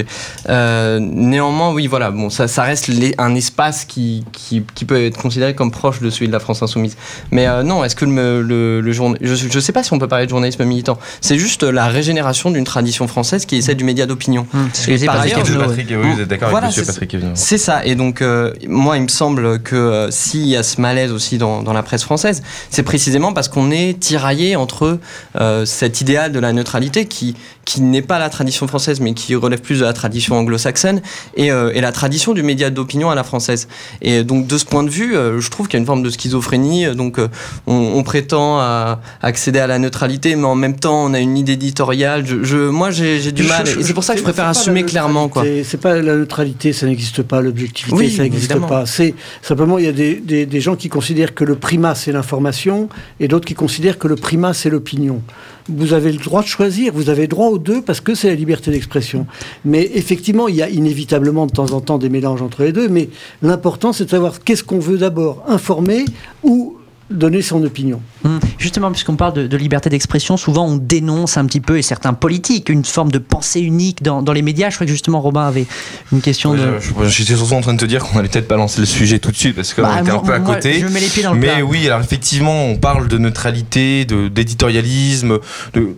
Euh, 0.49 0.99
néanmoins, 1.01 1.73
oui, 1.73 1.87
voilà. 1.87 2.11
Bon, 2.11 2.31
ça, 2.31 2.49
ça 2.49 2.63
reste 2.63 2.89
les- 2.89 3.15
un 3.19 3.35
espace 3.35 3.85
qui, 3.85 4.25
qui, 4.33 4.63
qui 4.75 4.85
peut 4.85 5.05
être 5.05 5.19
considéré 5.21 5.55
comme 5.55 5.71
proche 5.71 6.01
de 6.01 6.11
celui 6.11 6.27
de 6.29 6.33
la 6.33 6.41
France 6.41 6.63
insoumise. 6.63 6.97
Mais 7.31 7.47
euh, 7.47 7.63
non, 7.63 7.85
est-ce 7.85 7.97
que 7.97 8.05
le, 8.05 8.43
le, 8.43 8.81
le 8.81 8.93
journa- 8.93 9.19
je, 9.21 9.35
je 9.35 9.61
sais 9.61 9.73
pas 9.73 9.83
si 9.83 9.93
on 9.93 9.99
peut 9.99 10.09
parler 10.09 10.27
de 10.27 10.31
journalisme 10.31 10.65
militant. 10.65 10.99
C'est 11.21 11.39
juste 11.39 11.63
la 11.63 11.87
régénération 11.87 12.51
d'une 12.51 12.65
tradition 12.65 13.07
française 13.09 13.47
qui 13.47 13.57
est 13.57 13.63
celle 13.63 13.77
du 13.77 13.85
média 13.85 14.07
d'opinion. 14.07 14.47
Hum, 14.55 14.69
c'est 14.73 14.83
ce 14.83 14.87
que 14.87 14.91
Et 14.93 14.95
disait 14.95 15.07
par 15.07 15.17
Patrick 15.17 15.35
ailleurs, 15.35 15.47
Evenot, 15.47 15.61
ouais. 15.61 15.67
Patrick, 15.69 15.89
oui, 15.91 16.13
vous 16.15 16.21
êtes 16.21 16.29
d'accord 16.29 16.51
Voilà, 16.51 16.67
avec 16.67 16.77
monsieur 16.77 16.85
c'est- 16.85 16.93
Patrick 16.93 17.15
Evenot. 17.15 17.33
C'est 17.35 17.59
ça. 17.59 17.85
Et 17.85 17.95
donc, 17.95 18.23
euh, 18.23 18.53
moi, 18.69 18.97
il 18.97 19.03
me 19.05 19.09
semble 19.09 19.61
que 19.63 19.77
euh, 19.77 20.11
s'il 20.11 20.47
y 20.47 20.57
a 20.57 20.63
ce 20.63 20.81
malaise 20.81 21.13
aussi 21.13 21.39
dans, 21.39 21.63
dans 21.63 21.73
la 21.73 21.83
presse 21.83 22.03
française, 22.03 22.43
c'est 22.71 22.83
précisément 22.83 23.33
parce 23.33 23.49
qu'on 23.49 23.71
est 23.71 23.99
tiraillé 24.01 24.57
entre 24.57 24.99
euh, 25.41 25.65
cet 25.65 26.01
idéal 26.01 26.33
de 26.33 26.39
la 26.41 26.53
neutralité 26.53 27.07
qui, 27.07 27.37
qui 27.65 27.81
n'est 27.83 28.03
pas 28.03 28.19
la 28.19 28.31
tradition 28.31 28.67
française, 28.67 29.01
mais 29.01 29.15
qui 29.15 29.35
relève 29.35 29.61
plus 29.61 29.83
de 29.85 29.89
la 29.89 29.93
tradition 29.93 30.37
anglo-saxonne, 30.37 31.01
et, 31.37 31.51
euh, 31.53 31.71
et 31.75 31.81
la 31.81 31.93
tradition 31.93 32.33
du 32.33 32.43
média 32.43 32.71
d'opinion 32.71 33.11
à 33.11 33.15
la 33.15 33.23
française. 33.25 33.69
Et 34.03 34.25
donc, 34.25 34.47
de 34.47 34.57
ce 34.59 34.65
point 34.65 34.83
de 34.83 34.91
vue, 34.91 35.15
euh, 35.15 35.41
je 35.41 35.51
trouve 35.51 35.69
qu'il 35.69 35.75
y 35.75 35.81
a 35.81 35.83
une 35.83 35.87
forme 35.87 36.03
de 36.03 36.11
schizophrénie. 36.11 36.87
Euh, 36.87 36.95
Donc, 36.95 37.19
on, 37.67 37.75
on 37.75 38.03
prétend 38.03 38.59
à 38.61 39.01
accéder 39.21 39.59
à 39.59 39.67
la 39.67 39.79
neutralité, 39.79 40.37
mais 40.37 40.45
en 40.47 40.55
même 40.55 40.77
temps, 40.77 41.05
on 41.05 41.13
a 41.15 41.19
une 41.21 41.37
idée 41.37 41.53
éditoriale. 41.53 42.25
Je, 42.27 42.43
je- 42.45 42.69
moi, 42.71 42.91
j'ai 42.91 43.31
du 43.33 43.43
mal. 43.43 43.67
je- 43.67 43.81
Et 43.81 43.83
c'est 43.83 43.93
pour 43.95 44.05
ça 44.05 44.15
que 44.15 44.21
je 44.21 44.25
préfère 44.25 44.47
assumer 44.47 44.83
la 44.83 44.89
clairement, 44.89 45.29
quoi. 45.29 45.45
C'est 45.65 45.81
pas 45.81 46.01
la 46.01 46.17
neutralité, 46.17 46.73
ça 46.73 46.87
n'existe 46.87 47.23
pas. 47.23 47.41
L'objectivité, 47.43 47.95
Oui, 47.97 48.11
ça 48.11 48.23
n'existe 48.23 48.55
pas. 48.61 48.87
C'est 48.87 49.15
simplement 49.43 49.79
il 49.79 49.85
y 49.85 49.89
a 49.89 49.93
des, 49.93 50.15
des- 50.15 50.47
des 50.47 50.61
gens 50.61 50.77
qui 50.77 50.89
considèrent 50.89 51.35
que 51.35 51.45
le 51.45 51.57
primat 51.57 51.95
c'est 51.95 52.13
l'information 52.13 52.89
et 53.21 53.29
d'autres 53.29 53.45
qui 53.47 53.55
considèrent 53.55 53.99
que 53.99 54.09
le 54.09 54.17
primat 54.17 54.55
c'est 54.55 54.71
l'opinion. 54.71 55.21
Vous 55.69 55.95
avez 55.95 56.13
le 56.13 56.19
droit 56.19 56.43
de 56.43 56.47
choisir, 56.47 56.93
vous 56.93 57.09
avez 57.09 57.27
droit 57.27 57.49
aux 57.49 57.59
deux 57.59 57.81
parce 57.81 58.01
que 58.01 58.15
c'est 58.15 58.29
la 58.29 58.35
liberté 58.35 58.71
d'expression. 58.71 59.27
Mais 59.65 59.91
effectivement, 59.95 60.47
il 60.49 60.57
y 60.57 60.63
a 60.63 60.69
inévitablement 60.69 61.47
de 61.47 61.53
temps 61.53 61.73
en 61.73 61.81
temps 61.81 61.97
des 61.97 62.11
mélanges 62.11 62.43
entre 62.43 62.65
les 62.65 62.73
deux. 62.73 62.89
Mais 62.89 63.09
l'important, 63.43 63.93
c'est 63.93 64.05
de 64.05 64.11
savoir 64.11 64.45
qu'est-ce 64.45 64.63
qu'on 64.63 64.79
veut 64.79 64.99
d'abord 64.99 65.43
informer 65.49 66.05
ou 66.43 66.77
donner 67.15 67.43
son 67.43 67.63
opinion. 67.65 68.01
Hum, 68.25 68.41
Justement, 68.59 68.91
puisqu'on 68.91 69.17
parle 69.17 69.35
de, 69.35 69.47
de 69.47 69.57
liberté 69.57 69.91
d'expression, 69.91 70.37
souvent 70.37 70.67
on 70.67 70.77
dénonce 70.77 71.37
un 71.37 71.45
petit 71.47 71.61
peu, 71.61 71.79
et 71.79 71.83
certains 71.83 72.13
politiques, 72.15 72.69
une 72.69 72.85
forme 72.85 73.11
de 73.13 73.19
pensée 73.19 73.61
unique 73.61 74.03
dans, 74.03 74.23
dans 74.23 74.33
les 74.33 74.43
médias. 74.43 74.71
Je 74.71 74.77
crois 74.77 74.87
que 74.87 74.93
justement 74.93 75.21
Robin 75.21 75.47
avait 75.47 75.67
une 76.13 76.21
question 76.21 76.53
Ouais, 76.53 76.59
de... 76.59 77.09
J'étais 77.09 77.35
surtout 77.37 77.55
en 77.55 77.61
train 77.61 77.75
de 77.75 77.79
te 77.79 77.85
dire 77.85 78.03
qu'on 78.05 78.19
allait 78.19 78.29
peut-être 78.29 78.49
pas 78.49 78.57
lancer 78.57 78.81
le 78.81 78.87
sujet 78.87 79.19
tout 79.19 79.31
de 79.31 79.37
suite 79.37 79.55
parce 79.57 79.75
qu'on 79.75 79.83
Bah, 79.83 80.01
était 80.01 80.11
un 80.11 80.19
peu 80.19 80.33
à 80.33 80.39
moi, 80.39 80.55
côté. 80.55 80.81
Je 80.81 80.87
mets 80.87 81.01
les 81.01 81.07
pieds 81.09 81.23
dans 81.23 81.35
le 81.35 81.39
Mais 81.41 81.49
plat. 81.49 81.65
oui, 81.65 81.87
alors 81.87 82.01
effectivement, 82.01 82.65
on 82.67 82.77
parle 82.77 83.09
de 83.09 83.19
neutralité, 83.19 84.05
d'éditorialisme, 84.05 85.39
de, 85.75 85.89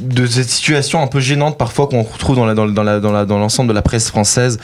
de 0.00 0.26
cette 0.26 0.48
situation 0.48 1.02
un 1.02 1.06
peu 1.06 1.20
gênante 1.20 1.58
parfois 1.58 1.86
qu'on 1.86 2.02
retrouve 2.02 2.36
dans 2.36 2.46
la 2.46 2.54
dans, 2.54 2.64
la- 2.64 2.72
dans 2.72 2.82
la 2.82 3.00
dans 3.00 3.12
la 3.12 3.24
dans 3.24 3.38
l'ensemble 3.38 3.68
de 3.68 3.74
la 3.74 3.82
presse 3.82 4.08
française, 4.08 4.58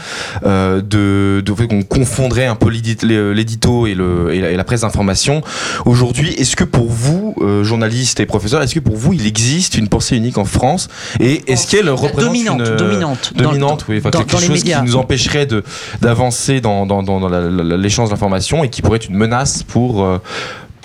euh, 0.44 0.80
de 0.80 1.42
de 1.44 1.54
fait 1.54 1.66
qu'on 1.68 1.82
confondrait 1.82 2.46
un 2.46 2.54
peu 2.56 2.68
l'édit- 2.70 2.98
l'édito 3.06 3.87
et 3.87 3.94
le 3.94 4.32
et 4.34 4.40
la, 4.40 4.50
et 4.50 4.56
la 4.56 4.64
presse 4.64 4.80
d'information. 4.82 5.42
Aujourd'hui, 5.84 6.01
est-ce 6.10 6.56
que 6.56 6.64
pour 6.64 6.88
vous, 6.90 7.34
euh, 7.40 7.62
journalistes 7.64 8.20
et 8.20 8.26
professeurs, 8.26 8.62
est-ce 8.62 8.74
que 8.74 8.80
pour 8.80 8.96
vous 8.96 9.12
il 9.12 9.26
existe 9.26 9.76
une 9.76 9.88
pensée 9.88 10.16
unique 10.16 10.38
en 10.38 10.44
France 10.44 10.88
et 11.20 11.42
est-ce 11.46 11.66
qu'elle 11.70 11.88
représente 11.90 12.32
dominante, 12.32 12.58
une 12.60 12.66
euh, 12.66 12.76
dominante, 12.76 13.32
dans- 13.36 13.44
dominante, 13.44 13.84
oui, 13.88 13.98
enfin, 13.98 14.10
dans- 14.10 14.18
quelque 14.20 14.32
dans 14.32 14.38
les 14.40 14.46
chose 14.46 14.62
qui 14.64 14.72
nous 14.82 14.96
empêcherait 14.96 15.46
de 15.46 15.62
d'avancer 16.00 16.60
dans, 16.60 16.86
dans, 16.86 17.02
dans, 17.02 17.20
dans 17.20 17.28
la- 17.28 17.40
la- 17.42 17.76
l'échange 17.76 18.10
d'informations 18.10 18.64
et 18.64 18.68
qui 18.70 18.82
pourrait 18.82 18.96
être 18.96 19.08
une 19.08 19.16
menace 19.16 19.62
pour, 19.62 20.04
euh, 20.04 20.18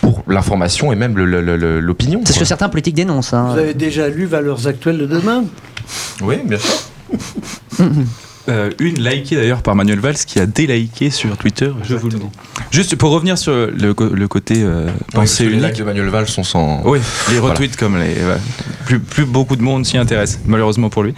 pour 0.01 0.23
l'information 0.27 0.91
et 0.91 0.95
même 0.95 1.17
le- 1.17 1.25
le- 1.25 1.41
le- 1.57 1.79
l'opinion. 1.79 2.21
C'est 2.25 2.33
ce 2.33 2.39
que 2.39 2.45
certains 2.45 2.69
politiques 2.69 2.95
dénoncent. 2.95 3.33
hein. 3.33 3.49
Vous 3.53 3.59
avez 3.59 3.73
déjà 3.73 4.07
lu 4.09 4.25
Valeurs 4.25 4.67
actuelles 4.67 4.97
de 4.99 5.05
demain? 5.07 5.43
Oui, 6.21 6.35
bien 6.45 6.57
sûr. 6.59 6.75
Euh, 8.49 8.71
une 8.79 8.97
likée 9.03 9.35
d'ailleurs 9.35 9.61
par 9.61 9.75
Manuel 9.75 9.99
Valls 9.99 10.15
qui 10.15 10.39
a 10.39 10.45
déliké 10.45 11.09
sur 11.09 11.35
Twitter, 11.37 11.71
je 11.83 11.95
vous 11.95 12.07
le 12.09 12.17
dis. 12.17 12.25
Juste 12.71 12.95
pour 12.95 13.11
revenir 13.11 13.37
sur 13.37 13.51
le, 13.53 13.93
côté 14.27 14.55
euh, 14.63 14.87
pensée 15.13 15.45
les 15.45 15.51
unique. 15.55 15.65
likes 15.67 15.77
de 15.79 15.83
Manuel 15.83 16.07
Valls 16.07 16.27
sont 16.27 16.43
sans. 16.43 16.81
Oui, 16.85 16.99
les 17.29 17.39
Voilà. 17.39 17.53
retweets 17.55 17.75
comme 17.75 17.97
les. 17.97 18.15
plus 19.09 19.25
beaucoup 19.25 19.55
de 19.57 19.61
monde 19.61 19.85
s'y 19.85 19.97
intéresse, 19.97 20.39
malheureusement 20.45 20.89
pour 20.89 21.03
lui. 21.03 21.13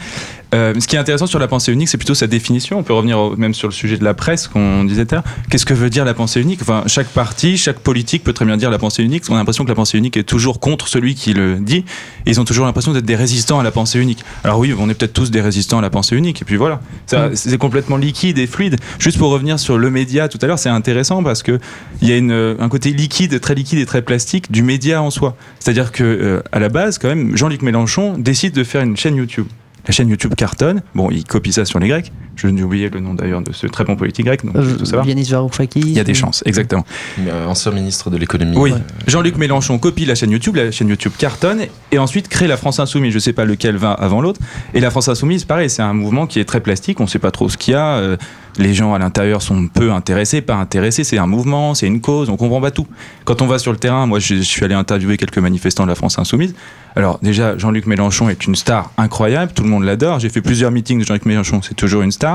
Euh, 0.56 0.74
ce 0.80 0.88
qui 0.88 0.96
est 0.96 1.00
intéressant 1.00 1.28
sur 1.28 1.38
la 1.38 1.48
pensée 1.48 1.72
unique, 1.72 1.90
c'est 1.90 1.98
plutôt 1.98 2.16
sa 2.16 2.26
définition. 2.26 2.80
On 2.80 2.84
peut 2.84 2.94
revenir 2.94 3.20
au- 3.20 3.36
même 3.38 3.54
sur 3.54 3.68
le 3.68 3.74
sujet 3.74 3.98
de 3.98 4.04
la 4.04 4.16
presse 4.16 4.48
qu'on 4.48 4.84
disait 4.84 5.06
tout. 5.06 5.18
Qu'est-ce 5.50 5.66
que 5.66 5.76
veut 5.76 5.92
dire 5.92 6.06
la 6.06 6.16
pensée 6.16 6.42
unique? 6.42 6.60
Enfin, 6.64 6.84
chaque 6.88 7.08
parti, 7.10 7.56
chaque 7.56 7.80
politique 7.80 8.24
peut 8.24 8.34
très 8.34 8.46
bien 8.46 8.58
dire 8.58 8.72
la 8.72 8.80
pensée 8.80 9.04
unique. 9.04 9.24
On 9.30 9.36
a 9.36 9.38
l'impression 9.38 9.64
que 9.64 9.70
la 9.70 9.76
pensée 9.76 9.98
unique 10.00 10.18
est 10.18 10.24
toujours 10.24 10.60
contre 10.60 10.88
celui 10.88 11.14
qui 11.14 11.34
le 11.34 11.58
dit. 11.58 11.86
Et 12.26 12.32
ils 12.32 12.42
ont 12.42 12.46
toujours 12.46 12.66
l'impression 12.66 12.94
d'être 12.94 13.06
des 13.06 13.16
résistants 13.16 13.60
à 13.60 13.64
la 13.64 13.70
pensée 13.70 14.00
unique. 14.00 14.24
Alors 14.44 14.58
oui, 14.58 14.74
on 14.78 14.90
est 14.90 14.96
peut-être 14.96 15.14
tous 15.14 15.30
des 15.30 15.42
résistants 15.42 15.78
à 15.78 15.82
la 15.82 15.92
pensée 15.92 16.16
unique. 16.16 16.42
Et 16.42 16.46
puis 16.46 16.56
voilà, 16.56 16.82
Ça, 17.06 17.30
c'est 17.36 17.58
complètement 17.60 17.98
liquide 17.98 18.40
et 18.40 18.48
fluide. 18.48 18.78
Juste 18.98 19.20
pour 19.20 19.30
revenir 19.30 19.60
sur 19.60 19.78
le 19.78 19.92
média 19.92 20.28
tout 20.30 20.40
à 20.42 20.48
l'heure, 20.48 20.58
c'est 20.60 20.70
intéressant 20.70 21.22
parce 21.24 21.44
que 21.44 21.60
il 22.02 22.08
y 22.10 22.12
a 22.12 22.18
une, 22.18 22.56
un 22.60 22.70
côté 22.70 22.92
liquide, 22.92 23.40
très 23.40 23.54
liquide 23.54 23.78
et 23.80 23.86
très 23.86 24.02
plastique 24.02 24.52
du 24.52 24.64
média 24.64 25.02
en 25.04 25.12
soi. 25.12 25.36
C'est-à-dire 25.60 25.92
que 25.92 26.04
euh, 26.04 26.42
à 26.52 26.58
la 26.60 26.70
base, 26.70 26.98
quand 26.98 27.08
même, 27.10 27.38
Jean-Luc 27.38 27.62
Mélenchon 27.62 28.18
décide 28.18 28.54
de 28.56 28.64
faire 28.64 28.82
une 28.82 28.98
chaîne 28.98 29.16
YouTube. 29.16 29.46
La 29.90 29.94
chaîne 29.94 30.10
YouTube 30.10 30.36
cartonne. 30.36 30.84
Bon, 30.94 31.10
il 31.10 31.24
copie 31.24 31.52
ça 31.52 31.66
sur 31.66 31.80
les 31.80 31.88
Grecs. 31.88 32.12
Je 32.42 32.48
n'ai 32.48 32.64
oublié 32.64 32.90
le 32.90 33.00
nom 33.00 33.14
d'ailleurs 33.14 33.42
de 33.42 33.52
ce 33.52 33.68
très 33.68 33.84
bon 33.84 33.96
politique 33.96 34.26
grec, 34.26 34.46
donc 34.46 34.56
je 34.56 34.60
Euh, 34.62 34.64
veux 34.64 34.78
tout 34.78 34.86
savoir. 34.86 35.06
Yanis 35.08 35.30
Varoufakis. 35.32 35.80
Il 35.82 35.92
y 35.92 36.00
a 36.00 36.04
des 36.04 36.14
chances, 36.14 36.42
exactement. 36.46 36.86
Mais, 37.18 37.30
euh, 37.32 37.46
ancien 37.48 37.72
ministre 37.72 38.10
de 38.10 38.18
l'économie. 38.18 38.56
Oui, 38.58 38.74
Jean-Luc 39.08 39.38
Mélenchon 39.38 39.78
copie 39.80 40.06
la 40.06 40.16
chaîne 40.16 40.32
YouTube, 40.32 40.56
la 40.56 40.72
chaîne 40.72 40.88
YouTube 40.90 41.12
cartonne, 41.18 41.62
et 41.92 42.00
ensuite 42.00 42.28
crée 42.30 42.48
la 42.48 42.58
France 42.58 42.80
Insoumise. 42.80 43.14
Je 43.14 43.20
sais 43.20 43.34
pas 43.34 43.46
lequel 43.46 43.76
va 43.78 43.92
avant 43.92 44.22
l'autre. 44.22 44.40
Et 44.74 44.80
la 44.80 44.90
France 44.90 45.10
Insoumise, 45.10 45.44
pareil, 45.46 45.70
c'est 45.70 45.82
un 45.82 45.94
mouvement 45.94 46.28
qui 46.28 46.40
est 46.40 46.46
très 46.46 46.62
plastique, 46.62 47.00
on 47.00 47.08
sait 47.08 47.20
pas 47.20 47.32
trop 47.32 47.50
ce 47.50 47.58
qu'il 47.58 47.74
y 47.74 47.76
a. 47.78 47.98
euh, 47.98 48.18
les 48.58 48.74
gens 48.74 48.94
à 48.94 49.00
l'intérieur 49.00 49.42
sont 49.42 49.68
peu 49.68 49.92
intéressés, 49.92 50.42
pas 50.42 50.56
intéressés. 50.56 51.06
C'est 51.06 51.18
un 51.18 51.28
mouvement, 51.28 51.76
c'est 51.76 51.88
une 51.88 52.02
cause, 52.02 52.30
on 52.30 52.36
comprend 52.36 52.60
pas 52.60 52.72
tout. 52.72 52.88
Quand 53.24 53.42
on 53.42 53.48
va 53.48 53.58
sur 53.58 53.72
le 53.72 53.78
terrain, 53.78 54.06
moi 54.06 54.20
je, 54.20 54.36
je 54.36 54.42
suis 54.42 54.66
allé 54.66 54.74
interviewer 54.76 55.16
quelques 55.18 55.38
manifestants 55.38 55.84
de 55.84 55.90
la 55.90 55.96
France 55.96 56.20
Insoumise. 56.20 56.54
Alors 56.96 57.20
déjà, 57.22 57.58
Jean-Luc 57.58 57.86
Mélenchon 57.86 58.28
est 58.28 58.46
une 58.48 58.56
star 58.56 58.92
incroyable, 58.98 59.54
tout 59.56 59.64
le 59.64 59.70
monde 59.70 59.84
l'adore. 59.86 60.20
J'ai 60.20 60.28
fait 60.30 60.42
plusieurs 60.42 60.72
meetings 60.72 61.00
de 61.00 61.06
Jean-Luc 61.06 61.26
Mélenchon, 61.26 61.62
c'est 61.62 61.76
toujours 61.76 62.02
une 62.02 62.12
star. 62.12 62.29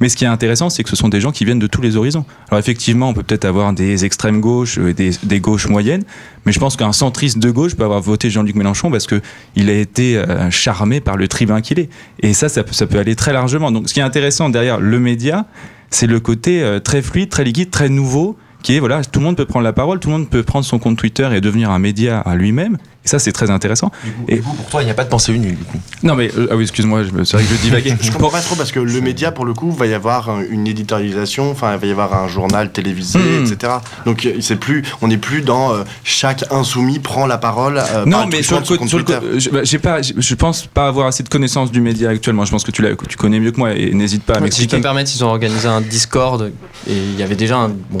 Mais 0.00 0.08
ce 0.08 0.16
qui 0.16 0.24
est 0.24 0.28
intéressant, 0.28 0.70
c'est 0.70 0.82
que 0.82 0.90
ce 0.90 0.96
sont 0.96 1.08
des 1.08 1.20
gens 1.20 1.32
qui 1.32 1.44
viennent 1.44 1.58
de 1.58 1.66
tous 1.66 1.82
les 1.82 1.96
horizons. 1.96 2.24
Alors 2.50 2.58
effectivement, 2.58 3.08
on 3.08 3.14
peut 3.14 3.22
peut-être 3.22 3.44
avoir 3.44 3.72
des 3.72 4.04
extrêmes 4.04 4.40
gauches 4.40 4.78
et 4.78 4.94
des, 4.94 5.10
des 5.22 5.40
gauches 5.40 5.68
moyennes, 5.68 6.04
mais 6.46 6.52
je 6.52 6.58
pense 6.58 6.76
qu'un 6.76 6.92
centriste 6.92 7.38
de 7.38 7.50
gauche 7.50 7.74
peut 7.74 7.84
avoir 7.84 8.00
voté 8.00 8.30
Jean-Luc 8.30 8.56
Mélenchon 8.56 8.90
parce 8.90 9.06
que 9.06 9.20
il 9.56 9.68
a 9.70 9.74
été 9.74 10.16
euh, 10.16 10.50
charmé 10.50 11.00
par 11.00 11.16
le 11.16 11.28
tribun 11.28 11.60
qu'il 11.60 11.78
est. 11.78 11.90
Et 12.20 12.32
ça, 12.32 12.48
ça 12.48 12.62
peut, 12.62 12.72
ça 12.72 12.86
peut 12.86 12.98
aller 12.98 13.16
très 13.16 13.32
largement. 13.32 13.70
Donc 13.70 13.88
ce 13.88 13.94
qui 13.94 14.00
est 14.00 14.04
intéressant 14.04 14.48
derrière 14.48 14.80
le 14.80 15.00
média, 15.00 15.46
c'est 15.90 16.06
le 16.06 16.20
côté 16.20 16.62
euh, 16.62 16.80
très 16.80 17.02
fluide, 17.02 17.28
très 17.28 17.44
liquide, 17.44 17.70
très 17.70 17.88
nouveau, 17.88 18.36
qui 18.62 18.76
est 18.76 18.78
voilà, 18.78 19.02
tout 19.04 19.20
le 19.20 19.26
monde 19.26 19.36
peut 19.36 19.46
prendre 19.46 19.64
la 19.64 19.72
parole, 19.72 20.00
tout 20.00 20.08
le 20.08 20.16
monde 20.18 20.28
peut 20.28 20.42
prendre 20.42 20.64
son 20.64 20.78
compte 20.78 20.96
Twitter 20.96 21.28
et 21.32 21.40
devenir 21.40 21.70
un 21.70 21.78
média 21.78 22.20
à 22.20 22.36
lui-même. 22.36 22.78
Ça, 23.10 23.18
c'est 23.18 23.32
très 23.32 23.50
intéressant. 23.50 23.90
Du 24.04 24.12
coup, 24.12 24.24
Et- 24.28 24.34
du 24.36 24.42
coup, 24.42 24.52
pour 24.54 24.66
toi, 24.66 24.82
il 24.82 24.84
n'y 24.84 24.90
a 24.92 24.94
pas 24.94 25.02
de 25.02 25.08
pensée 25.08 25.32
unique. 25.32 25.58
Du 25.58 25.64
coup. 25.64 25.78
Non, 26.04 26.14
mais 26.14 26.30
euh, 26.38 26.46
ah 26.50 26.54
oui, 26.56 26.62
excuse-moi, 26.62 27.02
je 27.02 27.10
me- 27.10 27.24
c'est 27.24 27.36
vrai 27.36 27.44
que 27.44 27.52
je 27.54 27.60
divaguais. 27.60 27.96
Je 28.00 28.12
comprends 28.12 28.30
pas 28.30 28.40
trop 28.40 28.54
parce 28.54 28.70
que 28.70 28.78
le 28.78 29.00
média, 29.00 29.32
pour 29.32 29.44
le 29.44 29.52
coup, 29.52 29.72
va 29.72 29.86
y 29.86 29.94
avoir 29.94 30.30
un- 30.30 30.44
une 30.48 30.68
éditorialisation, 30.68 31.50
enfin, 31.50 31.72
il 31.74 31.78
va 31.80 31.86
y 31.88 31.90
avoir 31.90 32.14
un 32.14 32.28
journal 32.28 32.70
télévisé, 32.70 33.18
Hmm. 33.18 33.44
etc. 33.44 33.72
Donc, 34.06 34.24
euh, 34.26 34.34
c'est 34.40 34.54
plus, 34.60 34.84
on 35.02 35.08
n'est 35.08 35.18
plus 35.18 35.42
dans 35.42 35.72
euh, 35.74 35.82
chaque 36.04 36.44
insoumis 36.52 37.00
prend 37.00 37.26
la 37.26 37.36
parole. 37.38 37.78
euh, 37.78 38.04
Non, 38.06 38.18
par 38.18 38.28
mais 38.28 38.42
sur 38.44 38.60
le, 38.60 38.64
côté- 38.66 38.86
sur 38.86 38.98
le 38.98 39.04
je, 39.40 39.50
bah, 39.50 39.60
j'ai 39.64 39.78
pas, 39.80 40.02
je, 40.02 40.12
je 40.16 40.34
pense 40.36 40.66
pas 40.66 40.86
avoir 40.86 41.08
assez 41.08 41.24
de 41.24 41.28
connaissances 41.28 41.72
du 41.72 41.80
média 41.80 42.10
actuellement. 42.10 42.44
Je 42.44 42.52
pense 42.52 42.62
que 42.64 42.70
tu, 42.70 42.84
tu 43.08 43.16
connais 43.16 43.40
mieux 43.40 43.50
que 43.50 43.58
moi 43.58 43.72
et 43.74 43.92
n'hésite 43.92 44.22
pas 44.22 44.34
à 44.34 44.36
Si 44.36 44.38
je 44.38 44.40
peux 44.40 44.44
m'expliquer. 44.44 44.76
me 44.76 44.82
permettre, 44.82 45.10
ils 45.14 45.24
ont 45.24 45.28
organisé 45.28 45.66
un 45.66 45.80
Discord 45.80 46.52
et 46.88 46.92
il 46.96 47.18
y 47.18 47.22
avait 47.24 47.34
déjà 47.34 47.56
un. 47.58 47.68
Bon, 47.68 47.98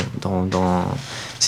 dans. 0.50 0.84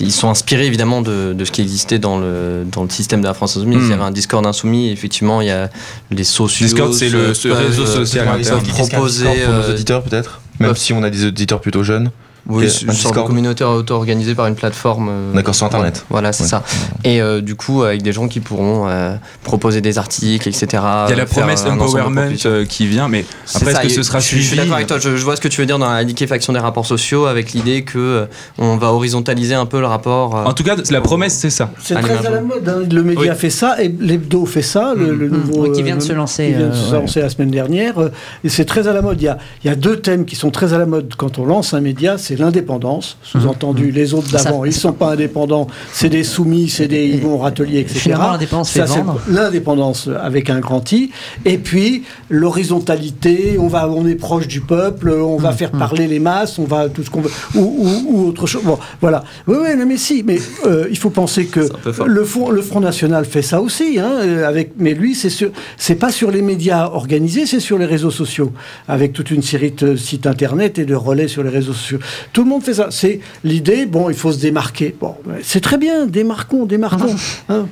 Ils 0.01 0.13
sont 0.13 0.29
inspirés 0.29 0.67
évidemment 0.67 1.03
de, 1.03 1.33
de 1.33 1.45
ce 1.45 1.51
qui 1.51 1.61
existait 1.61 1.99
dans 1.99 2.19
le, 2.19 2.65
dans 2.71 2.83
le 2.83 2.91
système 2.91 3.21
de 3.21 3.27
la 3.27 3.35
France 3.35 3.57
Insoumise. 3.57 3.79
Hmm. 3.79 3.85
Il 3.85 3.91
y 3.91 3.93
avait 3.93 4.03
un 4.03 4.11
Discord 4.11 4.47
insoumis, 4.47 4.91
effectivement, 4.91 5.41
il 5.41 5.49
y 5.49 5.51
a 5.51 5.71
les 6.11 6.25
sociaux. 6.25 6.67
Discord, 6.67 6.93
c'est 6.95 7.09
le- 7.11 7.35
ce 7.35 7.49
peuvent, 7.49 7.59
réseau 7.67 7.87
social 7.87 8.27
peuvent 8.27 8.41
interne. 8.41 8.63
proposer. 8.89 9.27
pour 9.45 9.55
nos 9.55 9.71
auditeurs, 9.71 10.03
peut-être 10.03 10.41
Même 10.61 10.77
si 10.77 10.93
on 10.93 11.03
a 11.03 11.11
des 11.11 11.27
auditeurs 11.27 11.61
plutôt 11.61 11.83
jeunes. 11.83 12.11
Oui, 12.49 12.65
un 12.65 12.67
une 12.67 12.69
sorte 12.71 12.87
de 12.87 12.91
Discord. 12.93 13.27
communauté 13.29 13.63
auto-organisée 13.65 14.35
par 14.35 14.47
une 14.49 14.57
plateforme. 14.57 15.09
euh, 15.11 15.33
D'accord, 15.33 15.55
sur 15.55 15.67
Internet. 15.67 16.05
Voilà, 16.11 16.33
c'est 16.33 16.43
Ouais. 16.43 16.49
ça. 16.49 16.63
Et 17.05 17.23
euh, 17.23 17.41
du 17.41 17.55
coup, 17.55 17.83
avec 17.85 18.03
des 18.03 18.13
gens 18.13 18.27
qui 18.27 18.41
pourront 18.41 18.89
euh, 18.89 19.15
proposer 19.45 19.81
des 19.81 19.99
articles, 19.99 20.49
etc. 20.49 20.67
Il 20.73 21.11
y 21.11 21.13
a 21.13 21.17
la 21.17 21.27
promesse 21.27 21.65
empowerment 21.65 22.33
euh, 22.47 22.65
qui 22.65 22.87
vient, 22.87 23.09
mais 23.09 23.25
après, 23.55 23.71
est-ce 23.73 23.81
que 23.83 23.89
ce 23.91 24.03
sera 24.03 24.19
je, 24.19 24.27
suis- 24.27 24.37
Je 24.39 24.43
suis 24.43 24.49
suivi 24.49 24.63
d'accord 24.63 24.75
avec 24.77 24.87
toi, 24.89 24.99
je, 24.99 25.17
je 25.17 25.25
vois 25.25 25.37
ce 25.37 25.41
que 25.41 25.49
tu 25.49 25.61
veux 25.61 25.67
dire 25.67 25.79
dans 25.79 25.89
la 25.91 26.03
liquéfaction 26.03 26.53
des 26.53 26.59
rapports 26.59 26.87
sociaux, 26.87 27.27
avec 27.27 27.53
l'idée 27.53 27.83
que 27.85 27.99
euh, 27.99 28.27
on 28.59 28.77
va 28.77 28.93
horizontaliser 28.93 29.55
un 29.55 29.67
peu 29.67 29.79
le 29.81 29.87
rapport. 29.87 30.37
euh, 30.37 30.45
En 30.45 30.53
tout 30.53 30.65
cas, 30.65 30.75
la 30.91 31.01
promesse, 31.01 31.35
c'est 31.35 31.51
ça. 31.51 31.71
C'est 31.81 31.95
très 31.95 32.27
à 32.27 32.31
la 32.31 32.41
mode. 32.41 32.69
hein. 32.69 32.83
Le 32.91 33.03
média 33.05 33.33
Oui. 33.33 33.39
fait 33.39 33.51
ça 33.51 33.81
et 33.83 33.89
l'hebdo 34.01 34.47
fait 34.47 34.63
ça. 34.63 34.95
Le, 34.97 35.15
le 35.15 35.29
Mhm. 35.29 35.33
nouveau, 35.37 35.67
Oui, 35.69 35.73
qui 35.73 35.83
vient 35.85 35.97
de 35.97 36.03
euh, 36.03 36.07
se 36.07 36.13
lancer, 36.13 36.47
qui 36.49 36.55
vient 36.55 36.69
de 36.69 36.73
euh, 36.73 36.89
se 36.91 36.95
lancer 36.95 37.21
la 37.21 37.29
semaine 37.31 37.51
dernière. 37.51 37.99
euh, 38.01 38.11
Et 38.45 38.49
c'est 38.49 38.65
très 38.65 38.89
à 38.89 38.93
la 38.93 39.01
mode. 39.03 39.21
Il 39.21 39.25
y, 39.25 39.29
a, 39.29 39.39
il 39.65 39.69
y 39.69 39.71
a 39.71 39.77
deux 39.77 39.97
thèmes 40.01 40.25
qui 40.25 40.35
sont 40.37 40.51
très 40.51 40.73
à 40.73 40.79
la 40.79 40.87
mode 40.87 41.15
quand 41.17 41.39
on 41.39 41.45
lance 41.47 41.73
un 41.75 41.81
média. 41.81 42.19
C'est 42.19 42.32
l'indépendance, 42.37 43.17
sous-entendu 43.23 43.91
les 43.91 44.15
autres 44.15 44.31
d'avant. 44.31 44.65
Ils 44.65 44.73
sont 44.73 44.93
pas 44.93 45.13
indépendants. 45.13 45.67
C'est 45.93 46.09
des 46.09 46.25
soumis, 46.25 46.69
c'est 46.69 46.89
des 46.89 47.07
ils 47.07 47.21
vont 47.21 47.35
au 47.35 47.39
râtelier, 47.39 47.81
etc. 47.81 48.13
L'indépendance 48.19 48.71
c'est. 48.71 48.85
L'indépendance 49.29 50.09
avec 50.21 50.51
un 50.51 50.61
grand 50.61 50.91
I. 50.93 51.11
Et 51.45 51.59
puis 51.59 52.05
l'horizontalité. 52.31 53.57
On 53.59 53.69
va, 53.69 53.89
on 53.89 54.07
est 54.07 54.15
proche 54.15 54.47
du 54.49 54.61
peuple. 54.61 55.11
On 55.11 55.39
Mmh, 55.39 55.43
va 55.43 55.53
faire 55.53 55.71
parler 55.73 56.07
les 56.07 56.19
masses. 56.19 56.59
On 56.59 56.65
va 56.65 56.89
tout 56.89 57.03
ce 57.03 57.11
qu'on 57.11 57.21
veut 57.23 57.31
ou, 57.55 57.61
ou- 57.61 58.05
ou 58.09 58.29
autre 58.29 58.47
chose. 58.47 58.63
Bon, 58.65 58.79
voilà. 59.01 59.25
Oui, 59.47 59.57
mais 59.87 59.97
si. 59.97 60.23
Mais 60.25 60.39
euh, 60.67 60.87
il 60.91 60.99
faut 60.99 61.11
penser 61.11 61.47
que 61.47 61.61
C'est 61.85 62.05
le 62.07 62.25
Front, 62.25 62.51
le 62.51 62.63
Front 62.63 62.81
National 62.81 63.25
fait 63.25 63.43
ça 63.43 63.61
aussi, 63.61 63.99
hein, 63.99 64.13
euh, 64.23 64.47
avec, 64.49 64.73
mais 64.79 64.95
lui, 64.95 65.15
c'est 65.15 65.31
sur, 65.31 65.51
c'est 65.77 65.95
pas 65.97 66.11
sur 66.13 66.31
les 66.31 66.43
médias 66.43 66.89
organisés, 66.89 67.47
c'est 67.47 67.61
sur 67.61 67.79
les 67.79 67.87
réseaux 67.87 68.11
sociaux, 68.11 68.53
avec 68.89 69.13
toute 69.13 69.31
une 69.31 69.43
série 69.43 69.73
de 69.73 69.97
sites 69.97 70.27
internet 70.27 70.79
et 70.79 70.85
de 70.85 70.95
relais 70.95 71.29
sur 71.29 71.43
les 71.43 71.51
réseaux 71.51 71.73
sociaux. 71.73 71.99
Tout 72.33 72.45
le 72.45 72.51
monde 72.51 72.63
fait 72.63 72.75
ça. 72.75 72.89
C'est 72.91 73.21
l'idée. 73.45 73.87
Bon, 73.87 74.11
il 74.11 74.17
faut 74.17 74.33
se 74.33 74.41
démarquer. 74.41 74.95
Bon, 74.99 75.17
c'est 75.43 75.61
très 75.61 75.79
bien. 75.79 76.07
Démarquons, 76.07 76.67
démarquons. 76.67 77.17
hein. 77.49 77.67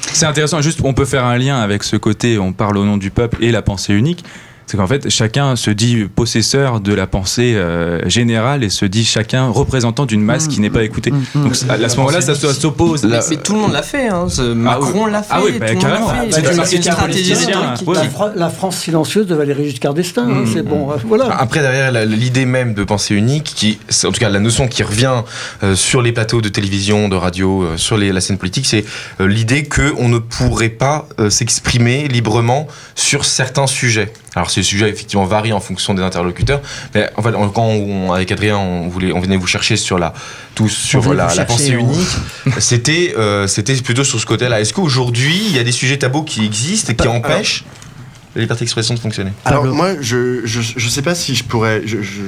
C'est 0.00 0.26
intéressant, 0.26 0.62
juste 0.62 0.80
on 0.82 0.94
peut 0.94 1.04
faire 1.04 1.24
un 1.24 1.36
lien 1.36 1.60
avec 1.60 1.82
ce 1.82 1.96
côté, 1.96 2.38
on 2.38 2.52
parle 2.52 2.78
au 2.78 2.84
nom 2.84 2.96
du 2.96 3.10
peuple 3.10 3.44
et 3.44 3.50
la 3.50 3.62
pensée 3.62 3.92
unique. 3.92 4.24
C'est 4.70 4.76
qu'en 4.76 4.86
fait, 4.86 5.08
chacun 5.08 5.56
se 5.56 5.70
dit 5.70 6.04
possesseur 6.14 6.80
de 6.80 6.92
la 6.92 7.06
pensée 7.06 7.54
euh, 7.56 8.06
générale 8.06 8.62
et 8.62 8.68
se 8.68 8.84
dit 8.84 9.02
chacun 9.04 9.48
représentant 9.48 10.04
d'une 10.04 10.20
masse 10.22 10.46
qui 10.46 10.60
n'est 10.60 10.68
pas 10.68 10.84
écoutée. 10.84 11.10
Donc 11.34 11.54
à, 11.70 11.72
à 11.72 11.88
ce 11.88 11.96
moment-là, 11.96 12.20
ça, 12.20 12.34
s'oppose. 12.34 13.04
Mais, 13.04 13.18
mais 13.30 13.36
tout 13.38 13.54
le 13.54 13.60
monde 13.60 13.72
l'a 13.72 13.82
fait. 13.82 14.08
Hein. 14.08 14.26
ce- 14.28 14.42
Macron 14.52 15.06
l'a 15.06 15.22
fait. 15.22 15.28
Ah 15.32 15.40
oui, 15.42 15.52
bah, 15.58 15.74
carrément. 15.74 16.12
C'est 16.30 16.76
une 16.76 16.82
stratégie. 16.82 17.34
Ouais. 17.86 17.94
La, 17.94 18.04
Fra- 18.10 18.32
la 18.36 18.50
France 18.50 18.76
silencieuse 18.76 19.26
de 19.26 19.34
Valéry 19.34 19.70
Giscard 19.70 19.94
d'Estaing, 19.94 20.28
hein, 20.28 20.42
Mmh, 20.42 20.50
c'est 20.52 20.62
bon. 20.62 20.90
euh, 20.92 20.96
Voilà. 21.06 21.34
Après, 21.38 21.60
derrière 21.60 21.90
l'idée 22.04 22.44
même 22.44 22.74
de 22.74 22.84
pensée 22.84 23.14
unique, 23.14 23.44
qui, 23.56 23.78
en 24.04 24.12
tout 24.12 24.20
cas 24.20 24.28
la 24.28 24.38
notion 24.40 24.68
qui 24.68 24.82
revient 24.82 25.22
euh, 25.62 25.74
sur 25.74 26.02
les 26.02 26.12
plateaux 26.12 26.42
de 26.42 26.48
télévision, 26.50 27.08
de 27.08 27.16
radio, 27.16 27.62
euh, 27.62 27.76
sur 27.78 27.96
les- 27.96 28.12
la 28.12 28.20
scène 28.20 28.36
politique, 28.36 28.66
c'est 28.66 28.84
euh, 29.20 29.26
l'idée 29.28 29.64
qu'on 29.64 30.08
ne 30.10 30.18
pourrait 30.18 30.68
pas 30.68 31.08
euh, 31.20 31.30
s'exprimer 31.30 32.06
librement 32.08 32.66
sur 32.94 33.24
certains 33.24 33.66
sujets. 33.66 34.12
Alors 34.38 34.50
ces 34.50 34.62
sujets 34.62 34.88
effectivement 34.88 35.24
varient 35.24 35.52
en 35.52 35.60
fonction 35.60 35.94
des 35.94 36.02
interlocuteurs, 36.02 36.60
mais 36.94 37.10
en 37.16 37.22
fait 37.22 37.32
quand 37.54 37.64
on- 37.64 38.12
avec 38.12 38.30
Adrien 38.30 38.56
on 38.56 38.88
voulait 38.88 39.12
on 39.12 39.20
venait 39.20 39.36
vous 39.36 39.46
chercher 39.48 39.76
sur 39.76 39.98
la 39.98 40.14
tous 40.54 40.68
sur 40.68 41.02
la, 41.12 41.26
pensée 41.44 41.76
on- 41.76 41.80
unique, 41.80 42.08
c'était 42.58 43.14
euh, 43.18 43.46
c'était 43.48 43.74
plutôt 43.76 44.04
sur 44.04 44.20
ce 44.20 44.26
côté-là. 44.26 44.60
Est-ce 44.60 44.72
qu'aujourd'hui 44.72 45.36
il 45.48 45.56
y 45.56 45.58
a 45.58 45.64
des 45.64 45.72
sujets 45.72 45.98
tabous 45.98 46.22
qui 46.22 46.44
existent 46.44 46.92
et 46.92 46.96
qui 46.96 47.08
empêchent 47.08 47.64
la 48.34 48.42
liberté 48.42 48.60
d'expression 48.64 48.94
de 48.94 48.98
fonctionner 49.00 49.32
Alors 49.44 49.62
Pablo. 49.62 49.74
moi, 49.74 49.88
je, 50.00 50.42
je 50.44 50.60
je 50.60 50.88
sais 50.88 51.02
pas 51.02 51.14
si 51.14 51.34
je 51.34 51.44
pourrais, 51.44 51.82
je, 51.86 52.02
je, 52.02 52.20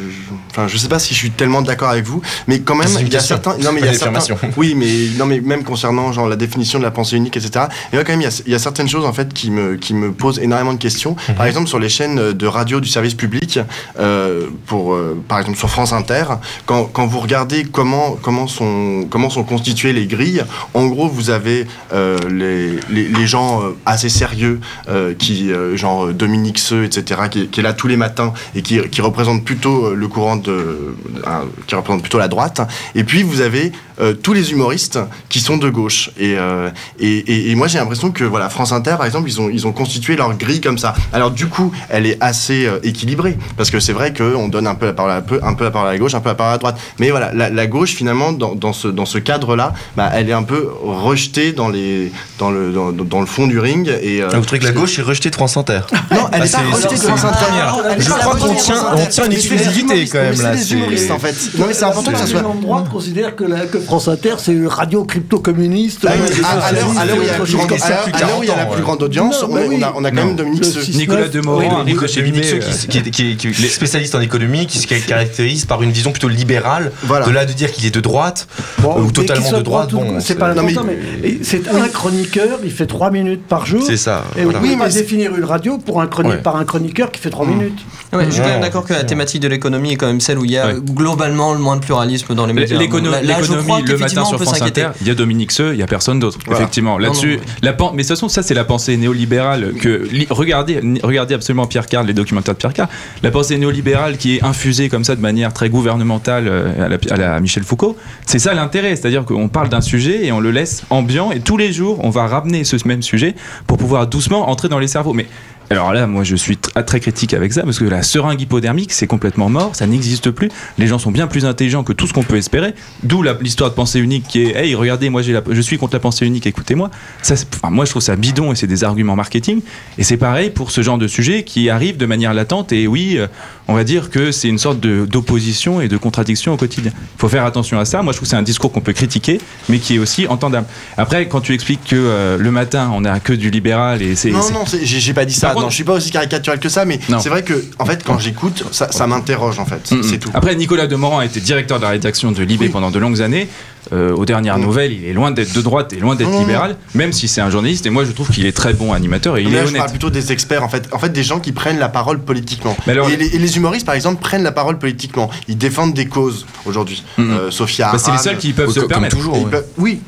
enfin 0.51 0.67
je 0.69 0.77
sais 0.77 0.89
pas 0.89 0.99
si 0.99 1.15
je 1.15 1.19
suis 1.19 1.31
tellement 1.31 1.63
d'accord 1.63 1.91
avec 1.91 2.05
vous, 2.05 2.23
mais 2.47 2.61
quand 2.61 2.75
même 2.75 2.89
il 3.01 3.13
y 3.13 3.17
a 3.17 3.21
certains, 3.21 3.57
non 3.59 3.73
mais 3.73 3.81
il 3.81 3.87
y 3.87 3.89
a 3.89 3.95
certains, 3.95 4.21
oui 4.57 4.75
mais 4.77 5.17
non 5.19 5.27
mais 5.27 5.41
même 5.41 5.65
concernant 5.65 6.13
genre 6.13 6.29
la 6.29 6.37
définition 6.37 6.79
de 6.79 6.85
la 6.85 6.91
pensée 6.91 7.17
unique 7.17 7.37
etc. 7.37 7.67
Et 7.93 7.97
là 7.97 8.05
quand 8.05 8.13
même 8.13 8.21
il 8.21 8.25
y 8.25 8.27
a, 8.29 8.43
il 8.47 8.53
y 8.53 8.55
a 8.55 8.59
certaines 8.59 8.89
choses 8.89 9.05
en 9.05 9.13
fait 9.13 9.33
qui 9.33 9.51
me 9.51 9.77
qui 9.77 9.95
me 9.95 10.13
posent 10.13 10.39
énormément 10.39 10.73
de 10.73 10.79
questions. 10.79 11.17
Mhm. 11.29 11.35
Par 11.35 11.47
exemple 11.47 11.69
sur 11.69 11.79
les 11.79 11.89
chaînes 11.89 12.33
de 12.33 12.47
radio 12.47 12.81
du 12.81 12.89
service 12.89 13.15
public, 13.15 13.59
euh, 13.99 14.47
pour 14.67 14.95
euh, 14.95 15.21
par 15.29 15.39
exemple 15.39 15.59
sur 15.59 15.71
France 15.71 15.93
Inter, 15.93 16.25
quand, 16.67 16.85
quand 16.85 17.07
vous 17.07 17.21
regardez 17.21 17.65
comment 17.65 18.17
comment 18.21 18.47
sont 18.47 19.07
comment 19.11 19.31
sont 19.31 19.45
constituées 19.45 19.93
les 19.93 20.07
grilles, 20.07 20.45
en 20.75 20.87
gros 20.87 21.09
vous 21.09 21.31
avez 21.31 21.67
euh, 21.93 22.19
les, 22.31 22.79
les, 22.91 23.09
les 23.09 23.27
gens 23.27 23.63
assez 23.87 24.09
sérieux 24.09 24.61
euh, 24.89 25.15
qui 25.19 25.53
euh, 25.53 25.77
genre 25.91 26.07
euh, 26.07 26.13
Dominique 26.13 26.59
Seux 26.59 26.85
etc 26.85 27.23
qui, 27.31 27.49
qui 27.49 27.61
est 27.61 27.63
là 27.63 27.73
tous 27.73 27.89
les 27.89 27.97
matins 27.97 28.33
et 28.55 28.63
qui, 28.63 28.81
qui 28.89 29.01
représente 29.01 29.45
plutôt 29.45 29.87
euh, 29.87 29.95
le 29.95 30.09
courant 30.09 30.37
de 30.37 30.51
euh, 30.53 31.45
qui 31.67 31.75
représente 31.75 32.03
plutôt 32.03 32.19
la 32.19 32.29
droite. 32.29 32.61
Et 32.95 33.05
puis 33.05 33.23
vous 33.23 33.41
avez 33.41 33.73
euh, 34.01 34.15
tous 34.15 34.33
les 34.33 34.53
humoristes 34.53 34.99
qui 35.29 35.41
sont 35.41 35.59
de 35.59 35.69
gauche. 35.69 36.11
Et 36.19 36.35
euh, 36.37 36.71
et, 36.99 37.19
et, 37.19 37.51
et 37.51 37.55
moi 37.55 37.67
j'ai 37.69 37.79
l'impression 37.79 38.11
que 38.11 38.25
voilà 38.25 38.49
France 38.49 38.73
Inter 38.73 38.95
par 38.97 39.07
exemple 39.07 39.29
ils 39.29 39.41
ont 39.41 39.51
ils 39.51 39.67
ont 39.67 39.73
constitué 39.73 40.17
leur 40.17 40.35
grille 40.37 40.61
comme 40.61 40.79
ça. 40.79 40.95
Alors 41.13 41.31
du 41.31 41.47
coup 41.47 41.73
elle 41.89 42.07
est 42.07 42.19
assez 42.21 42.67
euh, 42.67 42.79
équilibrée. 42.83 43.37
Parce 43.57 43.71
que 43.71 43.81
c'est 43.81 43.93
vrai 43.93 44.13
qu'on 44.15 44.49
donne 44.49 44.67
un 44.67 44.75
peu 44.75 44.87
la 44.87 44.93
parole 44.93 45.13
à 45.13 45.17
un 45.17 45.23
peu 45.23 45.41
un 45.43 45.55
peu 45.55 45.65
la 45.65 45.71
parole 45.71 45.89
à 45.89 45.93
la 45.93 45.99
gauche 45.99 46.15
un 46.15 46.21
peu 46.21 46.31
la 46.31 46.35
parole 46.35 46.53
à 46.53 46.55
la 46.55 46.59
droite. 46.59 46.79
Mais 46.99 47.11
voilà 47.11 47.33
la, 47.33 47.51
la 47.51 47.67
gauche 47.67 47.95
finalement 47.95 48.33
dans, 48.33 48.55
dans 48.55 48.73
ce 48.73 48.89
dans 48.89 49.07
ce 49.07 49.19
cadre 49.19 49.57
là 49.57 49.73
bah, 49.97 50.11
elle 50.15 50.29
est 50.29 50.33
un 50.35 50.43
peu 50.45 50.69
rejetée 50.83 51.53
dans 51.53 51.69
les 51.69 52.11
dans 52.39 52.51
le 52.51 52.73
dans, 52.73 52.93
dans 52.93 53.21
le 53.21 53.27
fond 53.27 53.47
du 53.47 53.59
ring. 53.59 53.89
Et 54.03 54.23
Vous 54.23 54.45
trouvez 54.47 54.61
que 54.61 54.65
la 54.65 54.73
gauche 54.73 54.99
est 54.99 55.03
rejetée 55.03 55.31
de 55.31 55.35
France 55.35 55.57
Inter 55.57 55.80
non, 56.13 56.29
elle 56.33 56.43
est 56.45 56.53
pas 56.53 56.59
rejetée 56.73 56.95
de 56.95 57.01
France 57.01 57.25
Inter. 57.25 57.99
Je 57.99 58.11
crois 58.11 58.37
qu'on 58.37 58.55
tient- 58.55 58.85
on 58.97 59.07
tient 59.07 59.25
une 59.27 59.33
exclusivité, 59.33 60.07
quand 60.09 60.19
même, 60.19 60.41
là, 60.41 60.53
C'est 60.57 60.59
des 60.65 60.73
humoristes 60.75 61.11
en 61.11 61.19
fait. 61.19 61.35
Non 61.59 61.67
mais 61.67 61.75
c'est 61.75 61.85
important 61.85 62.13
que 62.13 62.19
ça 62.19 62.27
soit. 62.27 62.41
Les 62.41 62.45
gens 62.47 62.55
de 62.55 62.61
droite 62.63 62.89
considèrent 62.91 63.37
que, 63.37 63.45
la- 63.45 63.67
que 63.67 63.79
France 63.79 64.09
Inter, 64.09 64.35
c'est 64.39 64.53
une 64.53 64.67
radio 64.67 65.05
crypto-communiste. 65.05 66.07
Ah, 66.07 66.13
euh, 66.13 66.17
mais 66.19 66.45
à- 66.45 66.73
l'heure 66.73 66.89
où 66.89 68.43
il 68.43 68.49
y 68.49 68.53
a 68.53 68.57
la 68.57 68.67
plus 68.67 68.83
grande- 68.83 69.03
audience, 69.03 69.43
on 69.43 69.55
bah 69.55 69.61
a- 69.61 69.93
on 69.97 70.05
a 70.05 70.11
quand 70.11 70.17
même 70.27 70.37
Dominique 70.37 70.65
Nicolas. 70.95 71.29
Demorand 71.29 71.81
arrive 71.81 72.01
de 72.01 72.07
chez 72.07 72.21
Dominique 72.23 72.45
Seux, 72.45 72.59
qui, 72.89 72.99
est 72.99 73.69
spécialiste 73.69 74.15
en 74.15 74.21
économie, 74.21 74.67
qui 74.67 74.79
se 74.79 74.87
caractérise 74.87 75.65
par 75.65 75.83
une 75.83 75.91
vision 75.91 76.11
plutôt 76.13 76.29
libérale. 76.29 76.93
De 77.27 77.31
là 77.31 77.45
de 77.47 77.53
dire 77.53 77.73
qu'il 77.73 77.87
est 77.87 77.95
de 77.95 78.01
droite 78.01 78.47
Bon, 78.79 79.01
ou 79.01 79.11
totalement 79.11 79.53
de 79.53 79.63
droite, 79.63 79.91
bon, 79.93 80.21
c'est 80.21 80.35
pas 80.37 80.55
mais- 80.55 81.39
c'est 81.43 81.69
un 81.69 81.89
chroniqueur, 81.89 82.59
il 82.65 82.71
fait 82.71 82.87
3 82.87 83.11
minutes 83.11 83.47
par 83.47 83.67
jour. 83.67 83.83
c'est 83.87 83.97
ça. 83.97 84.25
Et 84.37 84.45
Oui, 84.45 84.77
mais 84.77 84.89
définir 84.91 85.35
une 85.37 85.45
radio 85.45 85.70
pour 85.79 86.01
un 86.01 86.09
Ouais. 86.11 86.37
par 86.39 86.57
un 86.57 86.65
chroniqueur 86.65 87.11
qui 87.11 87.21
fait 87.21 87.31
3 87.31 87.47
minutes. 87.47 87.79
Ouais, 88.13 88.25
je 88.27 88.31
suis 88.31 88.43
quand 88.43 88.49
même 88.49 88.61
d'accord 88.61 88.85
que 88.85 88.93
la 88.93 89.05
thématique 89.05 89.41
de 89.41 89.49
l'économie 89.49 89.93
est 89.93 89.97
quand 89.97 90.07
même 90.09 90.21
celle 90.21 90.39
où 90.39 90.45
il 90.45 90.51
y 90.51 90.59
a 90.59 90.67
Ouais. 90.67 90.75
globalement 90.81 91.55
le 91.55 91.61
moins 91.61 91.77
de 91.77 91.81
pluralisme 91.81 92.35
dans 92.35 92.47
les 92.47 92.53
médias. 92.53 92.77
L'économie 92.77 93.17
le 93.23 93.97
matin 93.97 94.25
sur 94.25 94.37
peut 94.39 94.45
France 94.45 94.59
s'inquiéter. 94.59 94.83
Inter, 94.83 94.99
il 95.01 95.09
y 95.09 95.11
a 95.11 95.15
Dominique 95.15 95.53
Seux, 95.53 95.73
il 95.73 95.79
y 95.81 95.83
a 95.83 95.87
personne 95.87 96.19
d'autre. 96.19 96.39
Voilà. 96.45 96.61
Effectivement, 96.61 96.99
là-dessus, 96.99 97.39
la 97.63 97.71
mais 97.73 97.77
de 97.77 97.97
toute 97.99 98.09
façon, 98.09 98.29
ça 98.29 98.43
c'est 98.43 98.55
la 98.55 98.65
pensée 98.65 98.97
néolibérale 98.97 99.73
que 99.81 100.07
regardez, 100.31 100.81
regardez 101.03 101.35
absolument 101.35 101.67
Pierre 101.67 101.87
Carl, 101.87 102.07
les 102.07 102.13
documentaires 102.13 102.55
de 102.55 102.59
Pierre 102.59 102.73
Carl, 102.75 102.89
la 103.23 103.31
pensée 103.31 103.57
néolibérale 103.57 104.17
qui 104.19 104.37
est 104.37 104.45
infusée 104.45 104.89
comme 104.89 105.05
ça 105.05 105.15
de 105.17 105.21
manière 105.21 105.53
très 105.53 105.71
gouvernementale 105.71 106.49
euh, 106.49 106.87
à 106.87 106.89
la, 106.89 106.99
à 107.11 107.17
la 107.17 107.41
Michel 107.41 107.63
Foucault. 107.63 107.97
C'est 108.27 108.39
ça 108.39 108.53
l'intérêt, 108.55 108.97
c'est-à-dire 108.97 109.25
qu'on 109.25 109.49
parle 109.49 109.69
d'un 109.69 109.81
sujet 109.81 110.27
et 110.27 110.33
on 110.33 110.41
le 110.41 110.51
laisse 110.51 110.83
ambiant 110.91 111.31
et 111.31 111.41
tous 111.41 111.57
les 111.57 111.73
jours 111.73 111.99
on 112.03 112.11
va 112.11 112.27
ramener 112.27 112.65
ce 112.65 112.77
même 112.87 113.03
sujet 113.03 113.35
pour 113.67 113.77
pouvoir 113.77 114.07
doucement 114.07 114.49
entrer 114.51 114.69
dans 114.69 114.79
les 114.79 114.89
cerveaux. 114.89 115.13
Mais 115.13 115.27
Alors 115.73 115.93
là, 115.93 116.09
moi, 116.09 116.25
je 116.25 116.35
suis 116.35 116.57
tr- 116.57 116.85
très 116.85 116.99
critique 116.99 117.33
avec 117.33 117.53
ça 117.53 117.63
parce 117.63 117.79
que 117.79 117.85
la 117.85 118.03
seringue 118.03 118.41
hypodermique, 118.41 118.91
c'est 118.93 119.07
complètement 119.07 119.49
mort, 119.49 119.77
ça 119.77 119.87
n'existe 119.87 120.33
plus. 120.33 120.49
Les 120.79 120.89
gens 120.89 120.99
sont 120.99 121.13
bien 121.13 121.29
plus 121.29 121.45
intelligents 121.45 121.85
que 121.85 121.93
tout 121.93 122.09
ce 122.09 122.13
qu'on 122.13 122.25
peut 122.25 122.37
espérer. 122.37 122.75
D'où 123.05 123.23
l'histoire 123.41 123.71
de 123.71 123.77
pensée 123.77 124.01
unique 124.01 124.27
qui 124.27 124.43
est, 124.43 124.57
hey, 124.57 124.75
regardez, 124.75 125.11
moi, 125.11 125.23
la- 125.23 125.43
je 125.49 125.61
suis 125.61 125.79
contre 125.79 125.95
la 125.95 126.01
pensée 126.01 126.27
unique, 126.27 126.45
écoutez-moi. 126.49 126.91
Enfin, 127.23 127.71
moi, 127.71 127.85
je 127.85 127.91
trouve 127.91 128.03
ça 128.03 128.17
bidon 128.17 128.51
et 128.51 128.57
c'est 128.57 128.67
des 128.67 128.83
arguments 128.83 129.15
marketing. 129.15 129.61
Et 129.97 130.03
c'est 130.03 130.17
pareil 130.17 130.51
pour 130.51 130.73
ce 130.73 130.83
genre 130.83 130.99
de 130.99 131.07
sujet 131.07 131.45
qui 131.45 131.71
arrive 131.71 131.97
de 131.97 132.07
manière 132.07 132.35
latente. 132.35 132.73
Et 132.73 132.89
oui, 132.89 133.15
euh, 133.19 133.29
on 133.71 133.75
va 133.75 133.85
dire 133.85 134.11
que 134.11 134.33
c'est 134.33 134.49
une 134.49 134.59
sorte 134.59 134.81
d'opposition 134.81 135.81
et 135.81 135.87
de 135.87 135.97
contradiction 135.97 136.53
au 136.53 136.57
quotidien. 136.57 136.91
Il 136.97 137.21
faut 137.21 137.29
faire 137.29 137.45
attention 137.45 137.79
à 137.79 137.85
ça. 137.85 138.03
Moi, 138.03 138.13
je 138.13 138.19
trouve 138.19 138.27
que 138.27 138.31
c'est 138.31 138.37
un 138.37 138.43
discours 138.43 138.73
qu'on 138.73 138.81
peut 138.81 138.93
critiquer, 138.93 139.41
mais 139.69 139.79
qui 139.79 139.95
est 139.95 139.99
aussi 139.99 140.27
entendable. 140.27 140.67
Après, 140.97 141.29
quand 141.29 141.41
tu 141.41 141.55
expliques 141.55 141.85
que 141.85 141.95
euh, 141.97 142.37
le 142.37 142.51
matin, 142.51 142.91
on 142.93 143.03
n'a 143.03 143.21
que 143.21 143.33
du 143.33 143.49
libéral 143.49 144.03
et 144.03 144.17
c'est. 144.17 144.31
Non, 144.31 144.51
non, 144.53 144.65
j'ai 144.83 145.15
pas 145.15 145.25
dit 145.25 145.35
ça. 145.35 145.51
Contre- 145.51 145.63
non, 145.63 145.71
je 145.71 145.75
suis 145.77 145.85
pas 145.85 145.93
aussi 145.95 146.11
caricatural 146.11 146.59
que 146.59 146.69
ça, 146.69 146.85
mais 146.85 146.99
c'est 147.21 147.29
vrai 147.29 147.45
que, 147.45 147.65
en 147.79 147.87
fait, 147.87 148.03
quand 148.05 148.19
j'écoute, 148.19 148.65
ça, 148.73 148.91
ça 148.91 149.07
m'interroge, 149.07 149.61
en 149.61 149.67
fait. 149.67 149.91
Mm, 149.93 149.99
mm. 149.99 150.03
C'est 150.03 150.19
tout. 150.19 150.31
Après, 150.35 150.57
Nicolas 150.57 150.89
Demorand 150.89 151.21
a 151.21 151.25
été 151.25 151.39
directeur 151.41 151.79
de 151.79 151.85
la 151.85 151.91
rédaction 151.91 152.33
de 152.33 152.43
Libé 152.43 152.67
Oui. 152.67 152.71
pendant 152.73 152.91
de 152.91 152.99
longues 152.99 153.23
années. 153.23 153.49
Euh, 153.93 154.15
aux 154.15 154.25
dernières 154.27 154.59
Mm. 154.59 154.63
nouvelles, 154.63 154.93
il 154.93 155.05
est 155.07 155.13
loin 155.13 155.31
d'être 155.31 155.53
de 155.55 155.61
droite 155.63 155.93
et 155.93 155.97
loin 155.97 156.15
d'être 156.15 156.31
libéral, 156.39 156.77
même 156.95 157.13
si 157.13 157.29
c'est 157.29 157.41
un 157.41 157.51
journaliste. 157.51 157.87
Et 157.87 157.91
moi, 157.91 158.05
je 158.05 158.13
trouve 158.13 158.29
qu'il 158.31 158.45
est 158.47 158.53
très 158.53 158.73
bon 158.75 158.93
animateur 158.93 159.37
et 159.39 159.43
il 159.43 159.49
Mais 159.49 159.55
est 159.55 159.57
là, 159.57 159.63
je 159.65 159.69
honnête. 159.69 159.79
parle 159.79 159.91
plutôt 159.91 160.11
des 160.11 160.33
experts, 160.33 160.63
en 160.63 160.69
fait. 160.69 160.87
En 160.93 160.99
fait, 160.99 161.09
des 161.11 161.23
gens 161.23 161.41
qui 161.41 161.53
prennent 161.53 161.79
la 161.79 161.89
parole 161.89 162.21
politiquement. 162.21 162.77
Mais 162.87 162.93
alors- 162.93 163.09
et, 163.11 163.17
les, 163.17 163.35
et 163.35 163.39
les 163.39 163.57
humoristes, 163.57 163.87
par 163.87 163.95
exemple, 163.95 164.21
prennent 164.21 164.43
la 164.43 164.53
parole 164.53 164.79
politiquement. 164.79 165.31
Ils 165.49 165.57
défendent 165.59 165.95
des 165.95 166.07
causes 166.07 166.47
aujourd'hui. 166.67 167.03
Mhm. 167.19 167.31
Euh, 167.31 167.51
Sophia 167.51 167.91
Bah, 167.91 167.99
c'est 167.99 168.13
les 168.13 168.19
seuls 168.19 168.39
qui 168.39 168.53
peuvent 168.53 168.69
Ouais, 168.69 168.75
se 168.75 168.81
permettre. 168.81 169.17
comme 169.17 169.25
toujours, 169.25 169.45
ouais. 169.45 169.51
peuvent- 169.51 169.67
Oui, 169.79 170.01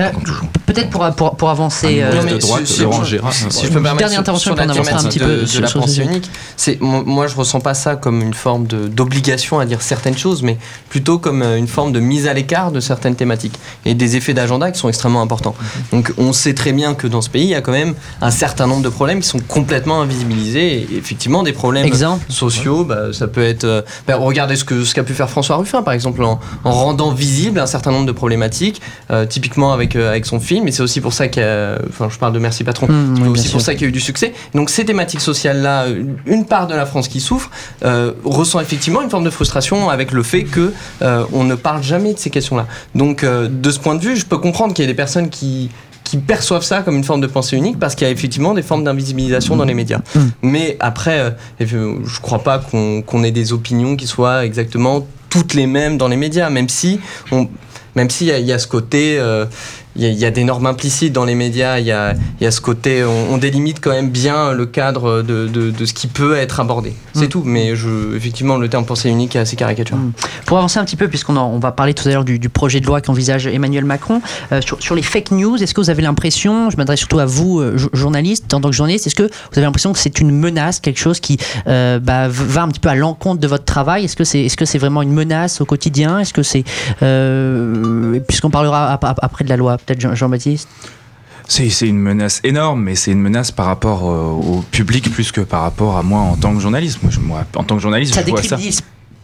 Euh, 0.00 0.10
Peut-être 0.72 0.90
pour, 0.90 1.04
pour, 1.16 1.36
pour 1.36 1.50
avancer. 1.50 2.00
Un 2.02 2.06
euh, 2.16 2.22
de 2.24 2.36
droite, 2.38 2.66
si- 2.66 2.74
si- 2.74 2.82
Laurent 2.82 3.02
si- 3.04 3.10
Gérard. 3.10 3.32
Si 3.32 3.40
je 3.66 3.70
peux 3.72 3.78
me 3.80 3.82
permettre 3.84 3.96
dernière 3.96 4.10
sur- 4.10 4.20
intervention, 4.20 4.52
sur 4.52 4.56
la 4.56 4.62
puis 4.62 4.70
on 4.70 4.74
avancera 4.74 5.00
un 5.00 5.08
petit 5.08 5.18
peu 5.18 5.26
de, 5.36 5.40
de 5.40 5.46
sur- 5.46 5.60
la 5.62 5.66
sur 5.68 5.78
le 5.80 5.84
pensée 5.86 6.02
unique, 6.02 6.30
c'est 6.56 6.78
moi, 6.80 7.26
je 7.26 7.34
ressens 7.34 7.60
pas 7.60 7.74
ça 7.74 7.96
comme 7.96 8.20
une 8.22 8.34
forme 8.34 8.66
de- 8.66 8.86
d'obligation 8.86 9.58
à 9.58 9.64
dire 9.66 9.82
certaines 9.82 10.16
choses, 10.16 10.42
mais 10.42 10.58
plutôt 10.88 11.18
comme 11.18 11.42
euh, 11.42 11.56
une 11.58 11.66
forme 11.66 11.90
de 11.92 11.98
mise 12.00 12.26
à 12.28 12.34
l'écart 12.34 12.70
de 12.70 12.78
certaines 12.80 13.16
thématiques 13.16 13.58
et 13.84 13.94
des 13.94 14.16
effets 14.16 14.32
d'agenda 14.34 14.70
qui 14.70 14.78
sont 14.78 14.88
extrêmement 14.88 15.22
importants. 15.22 15.54
Donc 15.92 16.12
on 16.18 16.32
sait 16.32 16.54
très 16.54 16.72
bien 16.72 16.94
que 16.94 17.06
dans 17.08 17.20
ce 17.22 17.30
pays, 17.30 17.44
il 17.44 17.50
y 17.50 17.54
a 17.56 17.62
quand 17.62 17.72
même 17.72 17.94
un 18.20 18.30
certain 18.30 18.66
nombre 18.68 18.82
de 18.82 18.88
problèmes 18.90 19.20
qui 19.20 19.28
sont 19.28 19.40
complètement 19.40 20.00
invisibilisés 20.02 20.86
et 20.92 20.96
effectivement 20.96 21.42
des 21.42 21.52
problèmes 21.52 21.84
Exemple 21.86 22.24
sociaux, 22.30 22.84
bah, 22.84 23.12
ça 23.12 23.26
peut 23.26 23.42
être. 23.44 23.64
euh, 23.64 23.82
bah, 24.06 24.16
regardez 24.16 24.54
ce 24.56 24.64
que 24.64 24.84
ce 24.84 24.94
qu'a 24.94 25.02
pu 25.02 25.14
faire 25.14 25.28
François 25.30 25.56
Ruffin, 25.56 25.82
par 25.82 25.94
exemple, 25.94 26.22
en, 26.22 26.38
en 26.64 26.70
rendant 26.70 27.10
visible 27.12 27.58
un 27.58 27.66
certain 27.66 27.90
nombre 27.90 28.06
de 28.06 28.12
problématiques, 28.12 28.80
euh, 29.10 29.26
typiquement 29.26 29.72
avec 29.72 29.96
euh, 29.96 30.10
avec 30.10 30.26
son 30.26 30.38
film. 30.38 30.59
Et 30.68 30.72
c'est 30.72 30.82
aussi 30.82 31.00
pour 31.00 31.12
ça 31.12 31.28
qu'il 31.28 31.42
y 31.42 31.46
a, 31.46 31.78
enfin, 31.88 32.08
je 32.10 32.18
parle 32.18 32.32
de 32.32 32.38
Merci 32.38 32.64
Patron. 32.64 32.86
Mmh, 32.88 33.16
c'est 33.16 33.22
oui, 33.22 33.28
aussi 33.28 33.42
sûr. 33.44 33.52
pour 33.52 33.60
ça 33.60 33.74
qu'il 33.74 33.82
y 33.82 33.84
a 33.86 33.88
eu 33.88 33.92
du 33.92 34.00
succès. 34.00 34.32
Donc 34.54 34.70
ces 34.70 34.84
thématiques 34.84 35.20
sociales-là, 35.20 35.84
euh, 35.84 36.04
une 36.26 36.44
part 36.46 36.66
de 36.66 36.74
la 36.74 36.86
France 36.86 37.08
qui 37.08 37.20
souffre 37.20 37.50
euh, 37.84 38.12
ressent 38.24 38.60
effectivement 38.60 39.02
une 39.02 39.10
forme 39.10 39.24
de 39.24 39.30
frustration 39.30 39.90
avec 39.90 40.12
le 40.12 40.22
fait 40.22 40.44
que 40.44 40.72
euh, 41.02 41.24
on 41.32 41.44
ne 41.44 41.54
parle 41.54 41.82
jamais 41.82 42.14
de 42.14 42.18
ces 42.18 42.30
questions-là. 42.30 42.66
Donc 42.94 43.24
euh, 43.24 43.48
de 43.50 43.70
ce 43.70 43.78
point 43.78 43.94
de 43.94 44.02
vue, 44.02 44.16
je 44.16 44.26
peux 44.26 44.38
comprendre 44.38 44.74
qu'il 44.74 44.84
y 44.84 44.88
ait 44.88 44.90
des 44.92 44.96
personnes 44.96 45.30
qui 45.30 45.70
qui 46.10 46.16
perçoivent 46.16 46.64
ça 46.64 46.82
comme 46.82 46.96
une 46.96 47.04
forme 47.04 47.20
de 47.20 47.28
pensée 47.28 47.56
unique 47.56 47.78
parce 47.78 47.94
qu'il 47.94 48.04
y 48.04 48.10
a 48.10 48.12
effectivement 48.12 48.52
des 48.52 48.62
formes 48.62 48.82
d'invisibilisation 48.82 49.54
dans 49.54 49.64
les 49.64 49.74
médias. 49.74 50.00
Mm. 50.16 50.20
Mais 50.42 50.76
après, 50.80 51.20
euh, 51.20 51.30
je 51.60 51.66
je 52.04 52.20
crois 52.20 52.42
pas 52.42 52.58
qu'on 52.58 53.22
ait 53.22 53.30
des 53.30 53.52
opinions 53.52 53.94
qui 53.94 54.08
soient 54.08 54.44
exactement 54.44 55.06
toutes 55.28 55.54
les 55.54 55.68
mêmes 55.68 55.98
dans 55.98 56.08
les 56.08 56.16
médias, 56.16 56.50
même 56.50 56.68
si 56.68 56.98
on, 57.30 57.48
même 57.94 58.10
s'il 58.10 58.26
y, 58.26 58.42
y 58.42 58.52
a 58.52 58.58
ce 58.58 58.66
côté, 58.66 59.18
euh, 59.20 59.46
il 59.96 60.02
y, 60.02 60.06
a- 60.06 60.08
il 60.10 60.18
y 60.18 60.24
a 60.24 60.30
des 60.30 60.44
normes 60.44 60.66
implicites 60.66 61.12
dans 61.12 61.24
les 61.24 61.34
médias, 61.34 61.78
il 61.78 61.86
y 61.86 61.92
a, 61.92 62.14
il 62.40 62.44
y 62.44 62.46
a 62.46 62.50
ce 62.50 62.60
côté, 62.60 63.04
on, 63.04 63.34
on 63.34 63.38
délimite 63.38 63.80
quand 63.80 63.90
même 63.90 64.10
bien 64.10 64.52
le 64.52 64.66
cadre 64.66 65.22
de, 65.22 65.46
de- 65.48 65.70
de 65.70 65.84
ce 65.84 65.92
qui 65.94 66.06
peut 66.06 66.36
être 66.36 66.60
abordé. 66.60 66.94
C'est 67.14 67.26
Mm. 67.26 67.28
tout. 67.28 67.42
Mais 67.44 67.74
je, 67.76 68.16
effectivement, 68.16 68.56
le 68.56 68.68
terme 68.68 68.84
pensée 68.84 69.08
unique 69.08 69.34
est 69.36 69.40
assez 69.40 69.56
caricatural. 69.56 70.00
Mm. 70.02 70.12
Pour 70.46 70.58
avancer 70.58 70.78
un 70.78 70.84
petit 70.84 70.96
peu, 70.96 71.08
puisqu'on 71.08 71.36
on 71.36 71.58
va 71.58 71.72
parler 71.72 71.94
tout 71.94 72.06
à 72.08 72.12
l'heure 72.12 72.24
du, 72.24 72.38
du 72.38 72.48
projet 72.48 72.80
de 72.80 72.86
loi 72.86 73.00
qu'envisage 73.00 73.46
Emmanuel 73.46 73.84
Macron, 73.84 74.20
euh, 74.52 74.60
sur, 74.60 74.80
sur 74.82 74.94
les 74.94 75.02
fake 75.02 75.30
news, 75.32 75.56
est-ce 75.62 75.74
que 75.74 75.80
vous 75.80 75.90
avez 75.90 76.02
l'impression, 76.02 76.70
je 76.70 76.76
m'adresse 76.76 76.98
surtout 77.00 77.18
à 77.18 77.26
vous, 77.26 77.60
euh, 77.60 77.76
jo- 77.76 77.90
journaliste, 77.92 78.52
en 78.54 78.60
tant 78.60 78.70
que 78.70 78.74
journaliste, 78.76 79.06
est-ce 79.06 79.14
que 79.14 79.24
vous 79.24 79.58
avez 79.58 79.62
l'impression 79.62 79.92
que 79.92 79.98
c'est 79.98 80.20
une 80.20 80.30
menace, 80.30 80.80
quelque 80.80 80.98
chose 81.00 81.20
qui 81.20 81.36
euh, 81.66 81.98
bah, 81.98 82.28
va 82.28 82.62
un 82.62 82.68
petit 82.68 82.80
peu 82.80 82.88
à 82.88 82.94
l'encontre 82.94 83.40
de 83.40 83.46
votre 83.46 83.64
travail? 83.64 84.04
Est-ce 84.04 84.16
que 84.16 84.24
c'est 84.24 84.40
est 84.44 84.60
-ce 84.60 84.64
c'est 84.64 84.78
vraiment 84.78 85.02
une 85.02 85.12
menace 85.12 85.60
au 85.60 85.64
quotidien? 85.64 86.18
Est-ce 86.20 86.32
que 86.32 86.42
c'est. 86.42 86.64
euh, 87.02 88.18
Puisqu'on 88.28 88.50
parlera 88.50 88.92
ap- 88.92 89.04
ap- 89.04 89.18
après 89.22 89.44
de 89.44 89.48
la 89.50 89.56
loi, 89.56 89.76
peut-être 89.86 90.00
Jean- 90.00 90.14
Jean-Baptiste 90.14 90.68
C'est 91.48 91.88
une 91.88 91.98
menace 91.98 92.40
énorme, 92.44 92.82
mais 92.82 92.94
c'est 92.94 93.10
une 93.10 93.20
menace 93.20 93.50
par 93.50 93.66
rapport 93.66 94.08
euh, 94.08 94.30
au 94.30 94.64
public 94.70 95.10
plus 95.10 95.32
que 95.32 95.40
par 95.40 95.62
rapport 95.62 95.96
à 95.96 96.02
moi 96.02 96.20
en 96.20 96.36
tant 96.36 96.54
que 96.54 96.60
journaliste. 96.60 97.02
Moi, 97.02 97.10
je- 97.10 97.18
moi, 97.20 97.44
en 97.56 97.64
tant 97.64 97.74
que 97.76 97.82
journaliste, 97.82 98.14
ça 98.14 98.20
je 98.20 98.26
vois 98.30 98.42
ça. 98.48 98.56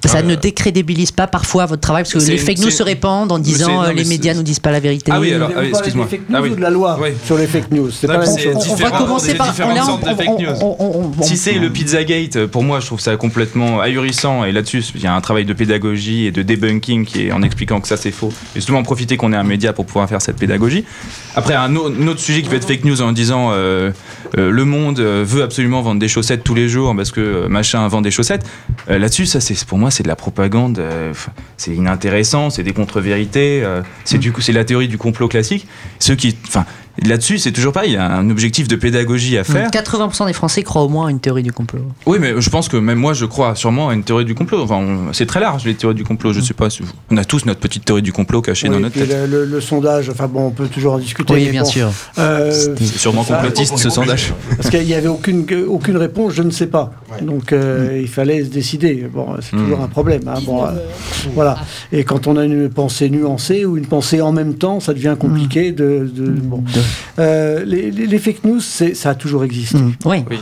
Ça 0.06 0.18
Ah, 0.18 0.22
ne 0.22 0.32
euh, 0.34 0.36
décrédibilise 0.36 1.10
pas 1.12 1.26
parfois 1.26 1.66
votre 1.66 1.80
travail 1.82 2.02
parce 2.04 2.12
que 2.14 2.30
les 2.30 2.38
fake 2.38 2.58
news 2.58 2.70
se 2.70 2.82
répandent 2.82 3.32
en 3.32 3.38
disant 3.38 3.68
non, 3.68 3.82
euh, 3.84 3.92
les 3.92 4.04
médias 4.04 4.34
nous 4.34 4.42
disent 4.42 4.60
pas 4.60 4.70
la 4.72 4.80
vérité. 4.80 5.10
Ah 5.14 5.20
oui, 5.20 5.32
alors, 5.32 5.50
ah 5.54 5.60
oui, 5.60 5.68
excuse-moi. 5.68 6.04
des 6.06 6.10
fake 6.18 6.28
news 6.28 6.36
Ah 6.36 6.42
oui. 6.42 6.50
ou 6.50 6.56
de 6.56 6.60
la 6.60 6.70
loi 6.70 6.98
Oui. 7.00 7.08
sur 7.24 7.36
les 7.38 7.46
fake 7.46 7.70
news 7.70 7.90
C'est 7.90 8.06
Non, 8.06 8.14
pas 8.14 8.20
la 8.20 8.26
même 8.26 8.38
chose. 8.38 8.66
on 8.70 8.74
va 8.74 8.90
commencer 8.90 9.34
par. 9.34 9.48
on- 9.48 9.92
on- 9.92 9.98
fake 10.16 10.28
on- 10.28 10.40
news. 10.40 10.48
on- 10.62 10.76
on- 10.78 11.12
on- 11.18 11.22
Si 11.22 11.36
c'est 11.36 11.54
le 11.54 11.70
Pizzagate, 11.70 12.46
pour 12.46 12.62
moi, 12.62 12.80
je 12.80 12.86
trouve 12.86 13.00
ça 13.00 13.16
complètement 13.16 13.80
ahurissant. 13.80 14.44
Et 14.44 14.52
là-dessus, 14.52 14.82
il 14.94 15.02
y 15.02 15.06
a 15.06 15.14
un 15.14 15.20
travail 15.20 15.44
de 15.44 15.52
pédagogie 15.52 16.26
et 16.26 16.30
de 16.30 16.42
debunking 16.42 17.04
qui 17.04 17.26
est 17.26 17.32
en 17.32 17.42
expliquant 17.42 17.80
que 17.80 17.88
ça 17.88 17.96
c'est 17.96 18.10
faux. 18.12 18.32
Et 18.54 18.58
justement, 18.60 18.78
en 18.78 18.82
profiter 18.82 19.16
qu'on 19.16 19.32
ait 19.32 19.36
un 19.36 19.42
média 19.44 19.72
pour 19.72 19.86
pouvoir 19.86 20.08
faire 20.08 20.22
cette 20.22 20.36
pédagogie. 20.36 20.84
Après, 21.36 21.54
un, 21.54 21.76
au- 21.76 21.88
un 21.92 22.06
autre 22.08 22.20
sujet 22.20 22.40
qui 22.42 22.48
peut 22.48 22.56
être 22.56 22.66
fake 22.66 22.84
news 22.84 23.02
en 23.02 23.12
disant 23.12 23.50
euh, 23.52 23.90
euh, 24.38 24.50
le 24.50 24.64
monde 24.64 24.98
euh, 25.00 25.22
veut 25.26 25.42
absolument 25.42 25.82
vendre 25.82 26.00
des 26.00 26.08
chaussettes 26.08 26.42
tous 26.42 26.54
les 26.54 26.68
jours 26.68 26.94
parce 26.96 27.12
que 27.12 27.46
machin 27.46 27.86
vend 27.88 28.00
des 28.00 28.10
chaussettes. 28.10 28.44
Euh, 28.88 28.98
là-dessus, 28.98 29.26
ça 29.26 29.40
c'est 29.40 29.62
pour 29.66 29.76
moi 29.78 29.90
c'est 29.90 30.02
de 30.02 30.08
la 30.08 30.16
propagande. 30.16 30.80
c'est 31.58 31.72
inintéressant, 31.72 32.48
c'est 32.50 32.62
des 32.62 32.72
contre-vérités. 32.72 33.62
c'est 34.04 34.18
du 34.18 34.32
coup 34.32 34.40
c'est 34.40 34.52
la 34.52 34.64
théorie 34.64 34.88
du 34.88 34.98
complot 34.98 35.28
classique. 35.28 35.66
Ceux 35.98 36.14
qui, 36.14 36.36
enfin, 36.48 36.64
là-dessus, 37.04 37.38
c'est 37.38 37.52
toujours 37.52 37.72
pareil. 37.72 37.90
Il 37.90 37.94
y 37.94 37.96
a 37.96 38.10
un 38.16 38.30
objectif 38.30 38.68
de 38.68 38.76
pédagogie 38.76 39.36
à 39.38 39.44
faire. 39.44 39.70
80% 39.70 40.26
des 40.26 40.32
Français 40.32 40.62
croient 40.62 40.82
au 40.82 40.88
moins 40.88 41.08
à 41.08 41.10
une 41.10 41.20
théorie 41.20 41.42
du 41.42 41.52
complot. 41.52 41.80
Oui, 42.06 42.18
mais 42.20 42.34
je 42.40 42.50
pense 42.50 42.68
que 42.68 42.76
même 42.76 42.98
moi, 42.98 43.12
je 43.12 43.24
crois 43.26 43.54
sûrement 43.54 43.88
à 43.88 43.94
une 43.94 44.02
théorie 44.04 44.24
du 44.24 44.34
complot. 44.34 44.62
Enfin, 44.62 44.76
on- 44.76 45.12
c'est 45.12 45.26
très 45.26 45.40
large 45.40 45.64
les 45.64 45.74
théories 45.74 45.94
du 45.94 46.04
complot. 46.04 46.32
Je 46.32 46.40
sais 46.40 46.54
pas. 46.54 46.70
si 46.70 46.82
vous- 46.82 46.88
On 47.10 47.16
a 47.16 47.24
tous 47.24 47.44
notre 47.46 47.60
petite 47.60 47.84
théorie 47.84 48.02
du 48.02 48.12
complot 48.12 48.42
cachée 48.42 48.68
Oui, 48.68 48.74
dans 48.74 48.80
notre 48.80 48.94
puis 48.98 49.06
tête. 49.06 49.28
le, 49.28 49.44
le- 49.44 49.44
le 49.44 49.60
sondage, 49.60 50.08
enfin 50.10 50.26
bon, 50.26 50.46
on 50.46 50.50
peut 50.50 50.66
toujours 50.68 50.94
en 50.94 50.98
discuter. 50.98 51.32
Oui, 51.34 51.48
bien 51.50 51.62
bon, 51.62 51.68
sûr. 51.68 51.90
euh, 52.18 52.50
C'est 52.52 52.84
sûrement 52.98 53.24
complotiste 53.24 53.76
ce 53.78 53.90
sondage. 53.90 54.32
Parce 54.56 54.70
qu'il 54.70 54.84
n'y 54.84 54.94
avait 54.94 55.08
aucune, 55.08 55.44
aucune 55.68 55.96
réponse, 55.96 56.32
je 56.34 56.42
ne 56.42 56.50
sais 56.50 56.66
pas. 56.66 56.92
Donc 57.22 57.52
euh, 57.52 57.98
il 58.00 58.08
fallait 58.08 58.44
se 58.44 58.48
décider. 58.50 59.06
Bon, 59.12 59.28
c'est 59.40 59.54
Mm. 59.56 59.62
toujours 59.64 59.80
un 59.80 59.88
problème. 59.88 60.22
hein. 60.26 60.34
Bon, 60.44 60.64
euh, 60.64 60.70
voilà. 61.34 61.56
Et 61.92 62.04
quand 62.04 62.26
on 62.26 62.36
a 62.36 62.44
une 62.44 62.68
pensée 62.68 63.08
nuancée 63.10 63.64
ou 63.64 63.76
une 63.76 63.86
pensée 63.86 64.20
en 64.20 64.32
même 64.32 64.54
temps, 64.54 64.80
ça 64.80 64.92
devient 64.94 65.16
compliqué 65.18 65.72
de. 65.72 66.10
de- 66.12 66.30
bon. 66.30 66.62
Euh, 67.18 67.64
les, 67.64 67.90
les- 67.90 68.06
les 68.06 68.18
fake 68.18 68.44
news, 68.44 68.60
c'est- 68.60 68.94
ça 68.94 69.10
a 69.10 69.14
toujours 69.14 69.44
existé. 69.44 69.78
Mm. 69.78 69.92
Oui. 70.04 70.24
Oui. 70.30 70.38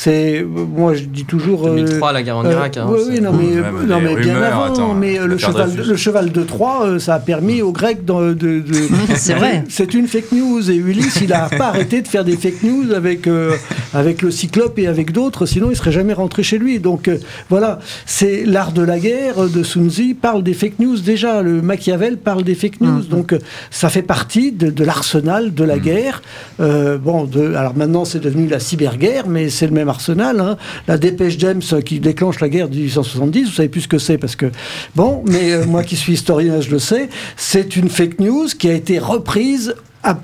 C'est, 0.00 0.46
moi 0.46 0.94
je 0.94 1.02
dis 1.02 1.24
toujours. 1.24 1.66
euh, 1.66 1.74
2003, 1.74 2.12
la 2.12 2.22
guerre 2.22 2.36
en 2.36 2.44
euh, 2.44 2.52
Irak. 2.52 2.76
hein, 2.76 2.86
oui, 2.88 3.20
non, 3.20 3.32
mais, 3.32 3.56
non, 3.84 4.14
bien 4.14 4.40
avant. 4.40 4.72
attends, 4.72 4.94
mais 4.94 5.18
le, 5.18 5.36
cheval, 5.36 5.72
Dreyfus. 5.74 5.90
le 5.90 5.96
cheval 5.96 6.30
de 6.30 6.42
Troie, 6.44 6.82
euh, 6.86 6.98
ça 7.00 7.14
a 7.14 7.18
permis 7.18 7.62
aux 7.62 7.72
Grecs 7.72 8.04
de. 8.04 8.32
de- 8.32 8.60
de- 8.60 8.88
C'est 9.16 9.34
vrai. 9.34 9.64
C'est 9.68 9.94
une 9.94 10.06
fake 10.06 10.30
news. 10.30 10.70
Et 10.70 10.76
Ulysse, 10.76 11.18
il 11.20 11.30
n'a 11.30 11.48
pas 11.48 11.66
arrêté 11.70 12.00
de 12.00 12.06
faire 12.06 12.24
des 12.24 12.36
fake 12.36 12.62
news 12.62 12.92
avec, 12.94 13.26
euh, 13.26 13.56
avec 13.92 14.22
le 14.22 14.30
Cyclope 14.30 14.78
et 14.78 14.86
avec 14.86 15.10
d'autres, 15.10 15.46
sinon 15.46 15.66
il 15.72 15.76
serait 15.76 15.90
jamais 15.90 16.12
rentré 16.12 16.44
chez 16.44 16.58
lui. 16.58 16.78
Donc 16.78 17.08
euh, 17.08 17.18
voilà, 17.50 17.80
c'est 18.06 18.44
l'art 18.44 18.70
de 18.70 18.82
la 18.82 19.00
guerre 19.00 19.48
de 19.48 19.64
Sun 19.64 19.90
Tzu 19.90 20.14
parle 20.14 20.44
des 20.44 20.54
fake 20.54 20.78
news 20.78 20.98
déjà. 21.00 21.42
Le 21.42 21.60
Machiavel 21.60 22.18
parle 22.18 22.44
des 22.44 22.54
fake 22.54 22.80
news. 22.82 23.00
Donc 23.00 23.32
euh, 23.32 23.40
ça 23.72 23.88
fait 23.88 24.02
partie 24.02 24.52
de, 24.52 24.70
de 24.70 24.84
l'arsenal 24.84 25.52
de 25.54 25.64
la 25.64 25.80
guerre. 25.80 26.22
Euh, 26.60 26.98
bon, 26.98 27.24
de, 27.24 27.54
alors 27.54 27.76
maintenant 27.76 28.04
c'est 28.04 28.20
devenu 28.20 28.46
la 28.46 28.60
cyberguerre, 28.60 29.26
mais 29.26 29.48
c'est 29.48 29.66
le 29.66 29.72
même 29.72 29.87
arsenal. 29.88 30.40
hein. 30.40 30.56
La 30.86 30.98
dépêche 30.98 31.36
James 31.38 31.62
qui 31.84 32.00
déclenche 32.00 32.40
la 32.40 32.48
guerre 32.48 32.68
de 32.68 32.74
1870, 32.74 33.44
vous 33.44 33.52
savez 33.52 33.68
plus 33.68 33.82
ce 33.82 33.88
que 33.88 33.98
c'est 33.98 34.18
parce 34.18 34.36
que 34.36 34.46
bon, 34.96 35.22
mais 35.26 35.52
euh, 35.52 35.66
moi 35.66 35.82
qui 35.82 35.96
suis 35.96 36.14
historien, 36.14 36.60
je 36.60 36.70
le 36.70 36.78
sais, 36.78 37.08
c'est 37.36 37.76
une 37.76 37.88
fake 37.88 38.20
news 38.20 38.46
qui 38.58 38.68
a 38.68 38.72
été 38.72 38.98
reprise 38.98 39.74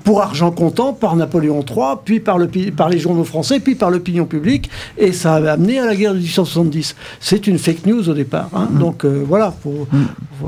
pour 0.03 0.21
argent 0.21 0.51
comptant 0.51 0.93
par 0.93 1.15
Napoléon 1.15 1.63
III, 1.67 1.95
puis 2.03 2.19
par, 2.19 2.37
le, 2.37 2.47
pi- 2.47 2.71
par 2.71 2.89
les 2.89 2.97
journaux 2.97 3.23
français, 3.25 3.59
puis 3.59 3.75
par 3.75 3.91
l'opinion 3.91 4.25
publique, 4.25 4.69
et 4.97 5.11
ça 5.11 5.35
a 5.35 5.51
amené 5.51 5.79
à 5.79 5.85
la 5.85 5.95
guerre 5.95 6.13
de 6.13 6.19
1870. 6.19 6.95
C'est 7.19 7.45
une 7.47 7.59
fake 7.59 7.85
news 7.85 8.07
au 8.09 8.13
départ. 8.13 8.49
hein. 8.55 8.67
Donc 8.79 9.03
euh, 9.05 9.23
voilà. 9.27 9.53
faut- 9.61 9.85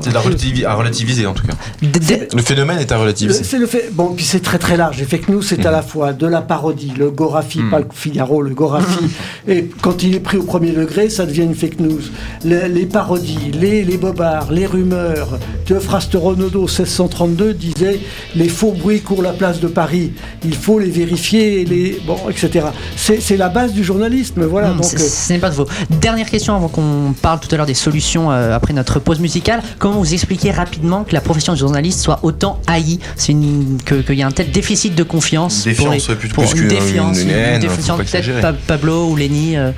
C'est 0.00 0.08
de 0.10 0.14
la 0.14 0.20
relativi- 0.20 0.64
à 0.64 0.74
relativiser 0.74 1.26
en 1.26 1.34
tout 1.34 1.46
cas. 1.46 1.52
D- 1.82 2.28
Le 2.34 2.42
phénomène 2.42 2.78
est 2.78 2.90
à 2.90 2.96
relativiser. 2.98 3.44
C'est 3.44 3.58
le 3.58 3.66
fait. 3.66 3.90
Bon, 3.92 4.14
puis 4.14 4.24
c'est 4.24 4.40
très 4.40 4.58
très 4.58 4.76
large. 4.78 4.98
Les 4.98 5.04
fake 5.04 5.28
news, 5.28 5.42
c'est 5.42 5.64
à 5.66 5.70
la 5.70 5.82
fois 5.82 6.12
de 6.14 6.26
la 6.26 6.40
parodie, 6.40 6.92
le 6.98 7.10
Gorafi, 7.10 7.60
pas 7.70 7.78
le 7.80 7.86
Figaro, 7.92 8.40
le 8.42 8.54
Gorafi. 8.54 9.04
et 9.46 9.68
quand 9.82 10.02
il 10.02 10.14
est 10.14 10.20
pris 10.20 10.38
au 10.38 10.42
premier 10.44 10.72
degré, 10.72 11.10
ça 11.10 11.26
devient 11.26 11.42
une 11.42 11.54
fake 11.54 11.80
news. 11.80 12.00
Les, 12.44 12.68
les 12.68 12.86
parodies, 12.86 13.50
les, 13.52 13.84
les 13.84 13.96
bobards, 13.98 14.50
les 14.52 14.64
rumeurs. 14.66 15.38
Théophraste 15.66 16.14
Renaudot, 16.14 16.62
1632, 16.62 17.52
disait 17.54 18.00
Les 18.34 18.48
faux 18.48 18.72
bruits 18.72 19.00
courants 19.02 19.17
sur 19.18 19.24
la 19.24 19.32
place 19.32 19.58
de 19.58 19.66
Paris, 19.66 20.12
il 20.44 20.54
faut 20.54 20.78
les 20.78 20.90
vérifier, 20.90 21.64
les 21.64 22.00
bon, 22.06 22.16
etc. 22.30 22.66
C'est 22.96 23.36
la 23.36 23.48
base 23.48 23.72
du 23.72 23.82
journalisme, 23.82 24.44
voilà. 24.44 24.70
Donc, 24.70 24.84
ce 24.84 25.32
n'est 25.32 25.40
pas 25.40 25.50
de 25.50 25.54
faux. 25.56 25.66
Dernière 25.90 26.30
question 26.30 26.54
avant 26.54 26.68
qu'on 26.68 27.14
parle 27.20 27.40
tout 27.40 27.48
à 27.52 27.56
l'heure 27.56 27.66
des 27.66 27.74
solutions 27.74 28.30
euh, 28.30 28.54
après 28.54 28.72
notre 28.72 29.00
pause 29.00 29.18
musicale. 29.18 29.60
Comment 29.80 29.98
vous 29.98 30.14
expliquez 30.14 30.52
rapidement 30.52 31.02
que 31.02 31.14
la 31.14 31.20
profession 31.20 31.52
de 31.52 31.58
journaliste 31.58 31.98
soit 32.00 32.20
autant 32.22 32.60
haïe? 32.68 33.00
C'est 33.16 33.32
une- 33.32 33.78
que- 33.84 34.02
qu'il 34.02 34.14
y 34.14 34.22
a 34.22 34.26
un 34.28 34.30
tel 34.30 34.52
déficit 34.52 34.94
de 34.94 35.02
confiance 35.02 35.66
Une 35.66 35.74
pour 35.74 35.88
les- 35.88 35.96
défiance, 35.96 36.16
plus- 36.18 36.28
pour 36.28 36.44
plus 36.48 36.62
une 36.62 36.68
défiance, 36.68 37.18
une 37.20 37.30
haine, 37.30 37.60
défiance. 37.60 37.98
Peut-être 37.98 38.56
Pablo 38.68 39.08
ou 39.08 39.16
Lenny 39.16 39.56
euh, 39.56 39.72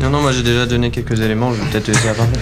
Non, 0.00 0.10
non, 0.10 0.20
moi 0.22 0.32
j'ai 0.32 0.42
déjà 0.42 0.66
donné 0.66 0.90
quelques 0.90 1.18
éléments, 1.20 1.52
je 1.52 1.60
vais 1.60 1.70
peut-être 1.70 1.84
te 1.84 1.90
laisser 1.92 2.06
la 2.06 2.14
parole. 2.14 2.32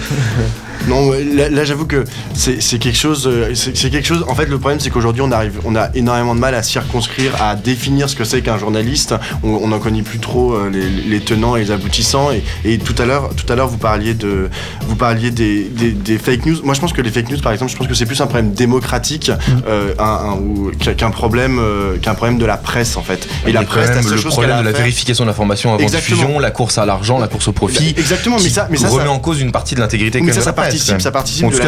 Non, 0.87 1.11
là, 1.11 1.49
là, 1.49 1.65
j'avoue 1.65 1.85
que 1.87 2.05
c'est 2.33 2.61
c'est 2.61 2.77
quelque 2.77 2.97
chose. 2.97 3.27
euh, 3.27 3.51
C'est 3.55 3.75
c'est 3.75 3.89
quelque 3.89 4.07
chose. 4.07 4.23
En 4.29 4.35
fait, 4.35 4.45
le 4.45 4.57
problème, 4.57 4.79
c'est 4.79 4.89
qu'aujourd'hui, 4.91 5.21
on 5.23 5.31
arrive, 5.31 5.59
on 5.65 5.75
a 5.75 5.89
énormément 5.95 6.33
de 6.35 6.39
mal 6.39 6.53
à 6.55 6.63
circonscrire, 6.63 7.33
à 7.41 7.55
définir 7.55 8.07
ce 8.07 8.15
que 8.15 8.23
c'est 8.23 8.41
qu'un 8.41 8.57
journaliste. 8.57 9.13
On 9.43 9.67
n'en 9.67 9.79
connaît 9.79 10.03
plus 10.03 10.19
trop 10.19 10.53
euh, 10.53 10.69
les, 10.69 10.87
les 10.87 11.19
tenants 11.19 11.55
et 11.57 11.61
les 11.61 11.71
aboutissants. 11.71 12.29
Et, 12.31 12.43
et 12.63 12.77
tout 12.77 12.95
à 12.99 13.05
l'heure, 13.05 13.31
tout 13.35 13.51
à 13.51 13.55
l'heure, 13.55 13.67
vous 13.67 13.77
parliez 13.79 14.13
de, 14.13 14.49
vous 14.87 14.95
parliez 14.95 15.31
des, 15.31 15.63
des- 15.63 15.91
des 15.91 16.17
fake 16.19 16.45
news. 16.45 16.57
Moi, 16.63 16.73
je 16.75 16.79
pense 16.79 16.93
que 16.93 17.01
les 17.01 17.11
fake 17.11 17.31
news, 17.31 17.39
par 17.41 17.51
exemple, 17.51 17.71
je 17.71 17.75
pense 17.77 17.87
que 17.87 17.95
c'est 17.95 18.05
plus 18.05 18.21
un 18.21 18.27
problème 18.27 18.53
démocratique 18.53 19.31
euh, 19.67 19.93
un- 19.99 20.03
un- 20.03 20.33
ou 20.37 20.71
qu'un 20.95 21.09
problème, 21.11 21.57
euh, 21.59 21.97
qu'un 21.97 22.13
problème 22.13 22.37
de 22.37 22.45
la 22.45 22.55
presse, 22.57 22.95
en 22.95 23.03
fait. 23.03 23.27
Il 23.47 23.53
y 23.53 23.57
a 23.57 23.65
quand 23.65 23.75
la 23.77 24.01
seule 24.03 24.11
le 24.11 24.17
chose 24.17 24.31
problème 24.31 24.59
de 24.59 24.63
la 24.63 24.71
faire- 24.71 24.81
vérification 24.81 25.25
de 25.25 25.29
l'information 25.31 25.73
avant 25.73 25.83
Exactement. 25.83 26.17
diffusion, 26.21 26.39
la 26.39 26.51
course 26.51 26.77
à 26.77 26.85
l'argent, 26.85 27.06
la 27.19 27.27
course 27.27 27.47
au 27.47 27.51
profit. 27.53 27.93
Exactement, 27.97 28.37
mais 28.43 28.49
ça, 28.49 28.67
mais 28.69 28.77
ça, 28.77 28.89
remet 28.89 29.05
ça- 29.05 29.11
en 29.11 29.19
cause 29.19 29.39
une 29.39 29.51
partie 29.51 29.75
de 29.75 29.79
l'intégrité 29.79 30.19
mais 30.21 30.33
ça, 30.33 30.41
ça 30.41 30.53
participe, 30.53 30.99
ça 31.01 31.11
participe 31.11 31.45
de 31.49 31.57
la 31.57 31.63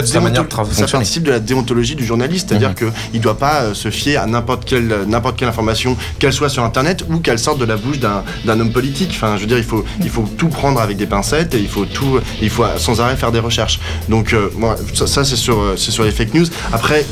ça 0.75 0.85
participe 0.91 1.23
de 1.23 1.31
la 1.31 1.39
déontologie 1.39 1.95
du 1.95 2.05
journaliste, 2.05 2.49
c'est-à-dire 2.49 2.69
Mhm. 2.69 2.75
que 2.75 2.85
il 3.13 3.21
doit 3.21 3.37
pas 3.37 3.61
euh, 3.61 3.73
se 3.73 3.89
fier 3.89 4.17
à 4.17 4.25
n'importe 4.25 4.65
quelle 4.65 4.93
n'importe 5.07 5.37
quelle 5.37 5.47
information, 5.47 5.95
qu'elle 6.19 6.33
soit 6.33 6.49
sur 6.49 6.63
internet 6.63 7.05
ou 7.09 7.19
qu'elle 7.19 7.39
sorte 7.39 7.59
de 7.59 7.65
la 7.65 7.77
bouche 7.77 7.99
d'un 7.99 8.23
homme 8.59 8.71
politique. 8.71 9.11
Enfin, 9.11 9.35
je 9.37 9.41
veux 9.41 9.47
dire, 9.47 9.57
il 9.57 9.63
faut 9.63 9.85
il 10.01 10.09
faut 10.09 10.27
tout 10.37 10.49
prendre 10.49 10.81
avec 10.81 10.97
des 10.97 11.07
pincettes 11.07 11.53
et 11.55 11.59
il 11.59 11.69
faut 11.69 11.85
tout 11.85 12.19
il 12.41 12.49
faut 12.49 12.65
sans 12.77 12.99
arrêt 13.01 13.15
faire 13.15 13.31
des 13.31 13.39
recherches. 13.39 13.79
Donc 14.09 14.33
euh, 14.33 14.49
moi, 14.57 14.75
ça, 14.93 15.07
ça, 15.07 15.23
c'est 15.23 15.35
sur 15.37 15.59
euh, 15.59 15.75
c'est 15.77 15.91
sur 15.91 16.03
les 16.03 16.11
fake 16.11 16.33
news. 16.33 16.45
Après, 16.73 17.05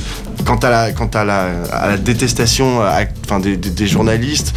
quant 0.45 0.57
à 0.57 0.69
la 0.69 0.91
quant 0.91 1.09
à 1.13 1.23
la, 1.23 1.47
à 1.71 1.87
la 1.89 1.97
détestation 1.97 2.81
euh, 2.81 2.85
à- 2.85 3.05
enfin 3.25 3.39
des, 3.39 3.55
des- 3.57 3.69
des 3.69 3.87
journalistes, 3.87 4.53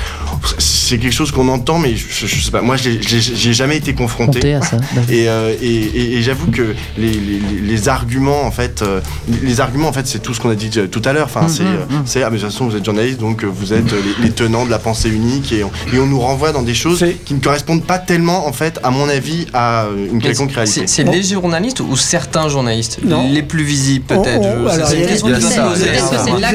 c'est 0.59 0.99
quelque 0.99 1.13
chose 1.13 1.31
qu'on 1.33 1.49
entend, 1.49 1.79
mais 1.79 1.95
je, 1.97 2.27
je 2.27 2.41
sais 2.45 2.51
pas. 2.51 2.63
Moi, 2.63 2.77
j'ai 2.77 3.53
jamais 3.61 3.77
été 3.77 3.93
confronté. 3.95 4.41
Comptez 4.41 4.55
à 4.55 4.63
ça. 4.63 4.79
Et, 5.11 5.29
euh, 5.29 5.55
et, 5.61 5.67
et- 5.67 6.17
et 6.17 6.23
j'avoue 6.23 6.51
que 6.51 6.75
les, 6.99 7.11
les- 7.13 7.61
les 7.63 7.89
arguments, 7.89 8.43
en 8.45 8.51
fait, 8.51 8.81
euh, 8.83 9.01
les 9.43 9.61
arguments, 9.61 9.89
en 9.89 9.93
fait, 9.93 10.07
c'est 10.07 10.19
tout 10.21 10.33
ce 10.35 10.41
qu'on 10.41 10.51
a 10.51 10.55
dit 10.55 10.71
euh, 10.79 10.87
tout 10.87 11.03
à 11.05 11.13
l'heure. 11.13 11.27
Enfin, 11.27 11.47
c'est, 11.49 11.63
euh, 11.65 11.85
c'est, 12.07 12.23
ah, 12.23 12.31
mais 12.31 12.37
de 12.39 12.43
toute 12.43 12.51
façon, 12.53 12.67
vous 12.69 12.77
êtes 12.77 12.85
journaliste, 12.85 13.21
donc 13.21 13.45
vous 13.45 13.73
êtes 13.75 13.93
les, 13.93 14.25
les 14.25 14.31
tenants 14.31 14.65
de 14.65 14.71
la 14.71 14.79
pensée 14.79 15.11
unique, 15.11 15.53
et 15.53 15.63
on, 15.65 15.71
et 15.95 15.99
on 15.99 16.07
nous 16.07 16.21
renvoie 16.21 16.53
dans 16.53 16.63
des 16.63 16.75
choses 16.75 17.05
qui 17.27 17.35
ne 17.35 17.41
correspondent 17.41 17.85
pas 17.85 17.99
tellement, 17.99 18.47
en 18.47 18.53
fait, 18.53 18.79
à 18.83 18.91
mon 18.91 19.09
avis, 19.09 19.47
à 19.53 19.87
une 20.13 20.21
quelconque 20.23 20.53
réalité. 20.53 20.83
C'est 20.87 21.05
c'est 21.05 21.11
les 21.11 21.23
journalistes 21.23 21.81
ou 21.81 21.97
certains 21.97 22.49
journalistes 22.49 22.99
Non. 23.05 23.29
Les 23.31 23.43
plus 23.43 23.63
visibles 23.65 24.05
On- 24.11 24.23
peut-être 24.23 24.47
alors, 24.47 24.71
c'est 24.87 24.97
les- 24.97 25.03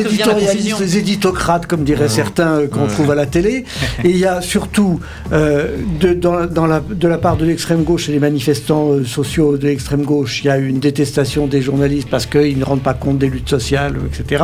éditorialistes, 0.02 0.96
éditocrates, 0.96 1.66
comme 1.68 1.84
diraient 1.84 2.10
certains 2.10 2.68
qu'on 2.72 2.88
trouve 2.88 3.12
à 3.12 3.16
la 3.16 3.26
télé. 3.26 3.66
Et 4.04 4.10
il 4.10 4.18
y 4.18 4.26
a 4.26 4.42
surtout, 4.42 5.00
euh, 5.32 5.78
de, 6.00 6.14
dans, 6.14 6.46
dans 6.46 6.66
la, 6.68 6.82
de 6.98 7.08
la 7.08 7.18
part 7.18 7.38
de 7.38 7.46
l'extrême 7.46 7.84
gauche 7.84 8.10
et 8.10 8.12
les 8.12 8.20
manifestants 8.20 8.92
euh, 8.92 9.04
sociaux 9.06 9.58
de 9.58 9.68
l'extrême 9.68 10.04
gauche, 10.04 10.42
il 10.44 10.48
y 10.48 10.50
a 10.50 10.58
une 10.58 10.80
détestation 10.80 11.48
des 11.48 11.62
journalistes 11.62 12.08
parce 12.10 12.26
qu'ils 12.26 12.58
ne 12.58 12.64
rendent 12.64 12.82
pas 12.84 12.94
compte 12.94 13.18
des 13.18 13.28
luttes 13.30 13.50
sociales, 13.50 13.96
etc. 14.08 14.44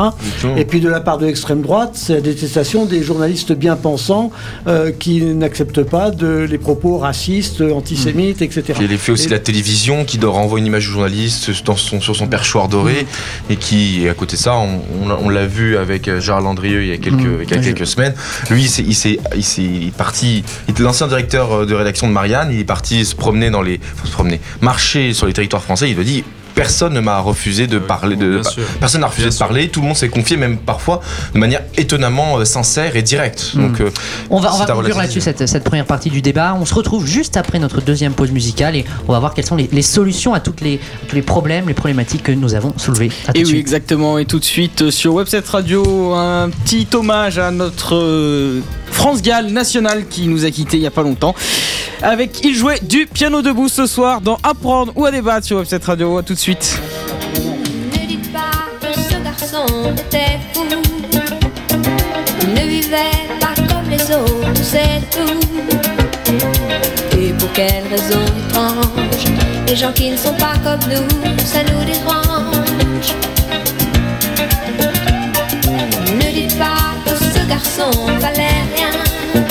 Et 0.57 0.65
puis 0.65 0.79
de 0.79 0.89
la 0.89 0.99
part 1.01 1.17
de 1.17 1.25
l'extrême 1.25 1.61
droite, 1.61 1.91
c'est 1.93 2.13
la 2.15 2.21
détestation 2.21 2.85
des 2.85 3.03
journalistes 3.03 3.53
bien 3.53 3.75
pensants 3.75 4.31
euh, 4.67 4.91
qui 4.91 5.21
n'acceptent 5.21 5.83
pas 5.83 6.11
de, 6.11 6.47
les 6.49 6.57
propos 6.57 6.97
racistes, 6.97 7.61
antisémites, 7.61 8.41
etc. 8.41 8.73
Il 8.81 8.97
fait 8.97 9.11
aussi 9.11 9.27
Et- 9.27 9.31
la 9.31 9.39
télévision 9.39 10.05
qui 10.05 10.19
renvoie 10.23 10.59
une 10.59 10.65
image 10.65 10.85
du 10.87 10.91
journaliste 10.93 11.63
dans 11.65 11.75
son, 11.75 11.99
sur 12.01 12.15
son 12.15 12.27
perchoir 12.27 12.67
doré 12.67 13.05
et 13.49 13.55
qui, 13.55 14.07
à 14.09 14.13
côté 14.13 14.35
de 14.35 14.41
ça, 14.41 14.55
on, 14.55 14.81
on 15.03 15.07
l'a- 15.09 15.19
on 15.23 15.29
l'a 15.29 15.45
vu 15.47 15.77
avec 15.77 16.07
euh, 16.07 16.19
Gérard 16.19 16.41
Landrieux 16.41 16.83
il 16.83 16.89
y 16.89 16.93
a 16.93 16.97
quelques, 16.97 17.21
Mm. 17.21 17.37
il 17.43 17.49
y 17.49 17.53
a 17.53 17.61
quelques 17.61 17.87
semaines. 17.87 18.13
Lui, 18.49 18.63
il 18.63 18.69
s'est- 18.69 18.83
il 18.87 18.95
s'est 18.95 19.19
il 19.35 19.43
s'est- 19.43 19.61
il 19.63 19.87
est 19.87 19.95
parti, 19.95 20.43
il 20.67 20.71
était 20.71 20.83
l'ancien 20.83 21.07
directeur 21.07 21.65
de 21.65 21.73
rédaction 21.73 22.07
de 22.07 22.13
Il 22.49 22.59
est 22.59 22.63
parti 22.63 23.05
se 23.05 23.15
promener 23.15 23.49
dans 23.49 23.61
les, 23.61 23.79
enfin, 23.93 24.07
se 24.07 24.11
promener, 24.11 24.39
marcher 24.61 25.13
sur 25.13 25.27
les 25.27 25.33
territoires 25.33 25.63
français. 25.63 25.91
Il 25.91 25.99
a 25.99 26.03
dit 26.03 26.23
personne 26.55 26.93
ne 26.93 26.99
m'a 26.99 27.19
refusé 27.19 27.67
de 27.67 27.79
parler 27.79 28.15
de, 28.15 28.39
bien 28.39 28.43
sûr. 28.43 28.63
personne 28.79 29.01
n'a 29.01 29.07
refusé 29.07 29.27
Bien 29.29 29.35
de 29.35 29.39
parler. 29.39 29.69
Tout 29.69 29.81
le 29.81 29.87
monde 29.87 29.95
s'est 29.95 30.09
confié, 30.09 30.37
même 30.37 30.57
parfois 30.57 31.01
de 31.33 31.39
manière 31.39 31.61
étonnamment 31.77 32.37
euh, 32.39 32.45
sincère 32.45 32.95
et 32.95 33.01
directe. 33.01 33.51
Mm. 33.53 33.61
Donc, 33.61 33.81
euh, 33.81 33.89
On 34.29 34.39
va, 34.39 34.53
on 34.53 34.57
va 34.57 34.65
conclure 34.65 34.97
là-dessus 34.97 35.21
cette, 35.21 35.47
cette 35.47 35.63
première 35.63 35.85
partie 35.85 36.09
du 36.09 36.21
débat. 36.21 36.57
On 36.59 36.65
se 36.65 36.73
retrouve 36.73 37.05
juste 37.05 37.37
après 37.37 37.59
notre 37.59 37.81
deuxième 37.81 38.13
pause 38.13 38.31
musicale 38.31 38.75
et 38.75 38.85
on 39.07 39.11
va 39.11 39.19
voir 39.19 39.33
quelles 39.33 39.45
sont 39.45 39.55
les, 39.55 39.69
les 39.71 39.81
solutions 39.81 40.33
à, 40.33 40.39
toutes 40.39 40.61
les, 40.61 40.75
à 40.75 41.05
tous 41.07 41.15
les 41.15 41.21
problèmes, 41.21 41.67
les 41.67 41.73
problématiques 41.73 42.23
que 42.23 42.31
nous 42.31 42.55
avons 42.55 42.73
soulevées. 42.77 43.11
À 43.27 43.31
Et 43.35 43.39
oui, 43.41 43.45
suite. 43.45 43.59
exactement. 43.59 44.17
Et 44.17 44.25
tout 44.25 44.39
de 44.39 44.45
suite 44.45 44.81
euh, 44.83 44.91
sur 44.91 45.13
Webset 45.13 45.43
Radio, 45.47 46.13
un 46.13 46.49
petit 46.49 46.87
hommage 46.93 47.37
à 47.37 47.51
notre 47.51 47.95
euh, 47.95 48.61
France 48.91 49.21
Gall 49.21 49.47
national 49.47 50.07
qui 50.07 50.27
nous 50.27 50.45
a 50.45 50.51
quittés 50.51 50.77
il 50.77 50.83
y 50.83 50.87
a 50.87 50.91
pas 50.91 51.03
longtemps. 51.03 51.35
Avec 52.01 52.43
il 52.43 52.55
jouait 52.55 52.79
du 52.81 53.05
piano 53.05 53.41
debout 53.41 53.69
ce 53.69 53.85
soir 53.85 54.21
dans 54.21 54.37
Apprendre 54.43 54.91
ou 54.95 55.05
à 55.05 55.11
débattre 55.11 55.45
sur 55.45 55.57
Webset 55.57 55.79
Radio. 55.83 56.17
À 56.17 56.23
tout 56.23 56.33
de 56.33 56.39
suite. 56.39 56.40
Ne 56.47 58.07
dites 58.07 58.33
pas 58.33 58.65
que 58.81 58.91
ce 58.91 59.23
garçon 59.23 59.93
était 59.93 60.39
fou. 60.51 60.65
Il 62.41 62.53
ne 62.55 62.67
vivait 62.67 63.27
pas 63.39 63.53
comme 63.55 63.87
les 63.87 64.01
autres, 64.11 64.63
c'est 64.63 65.01
tout. 65.11 65.39
Et 67.15 67.31
pour 67.33 67.53
quelle 67.53 67.83
raison 67.91 68.25
étrange 68.47 69.25
Les 69.67 69.75
gens 69.75 69.91
qui 69.91 70.09
ne 70.09 70.17
sont 70.17 70.33
pas 70.33 70.55
comme 70.63 70.79
nous, 70.89 71.07
ça 71.45 71.59
nous 71.61 71.85
dérange. 71.85 73.13
Ne 76.15 76.31
dites 76.33 76.57
pas 76.57 76.95
que 77.05 77.15
ce 77.23 77.47
garçon 77.47 77.91
valait 78.19 78.63
rien. 78.75 79.43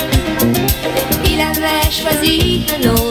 Il 1.25 1.41
avait 1.41 1.89
choisi 1.89 2.67
un 2.83 2.89
autre 2.91 3.10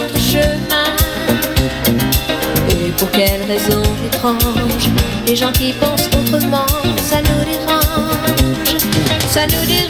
pour 3.49 3.57
quelle 3.57 3.57
raison 3.57 3.81
étrange 4.05 4.89
Les 5.27 5.35
gens 5.35 5.51
qui 5.51 5.73
pensent 5.73 6.07
autrement, 6.07 6.65
ça 6.97 7.21
nous 7.21 7.45
dérange, 7.45 8.81
ça 9.29 9.45
nous 9.47 9.65
dérange. 9.65 9.88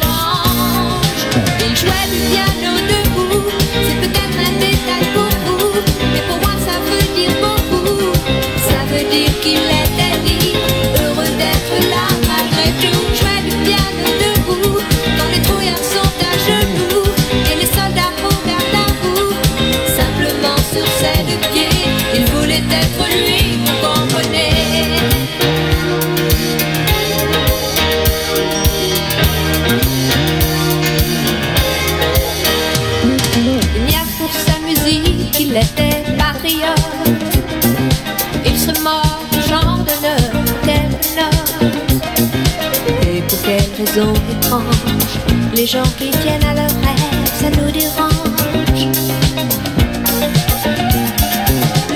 Les 45.56 45.66
gens 45.66 45.84
qui 45.98 46.12
tiennent 46.12 46.44
à 46.44 46.54
leur 46.54 46.70
rêve, 46.70 47.26
ça 47.40 47.50
nous 47.50 47.72
dérange. 47.72 48.88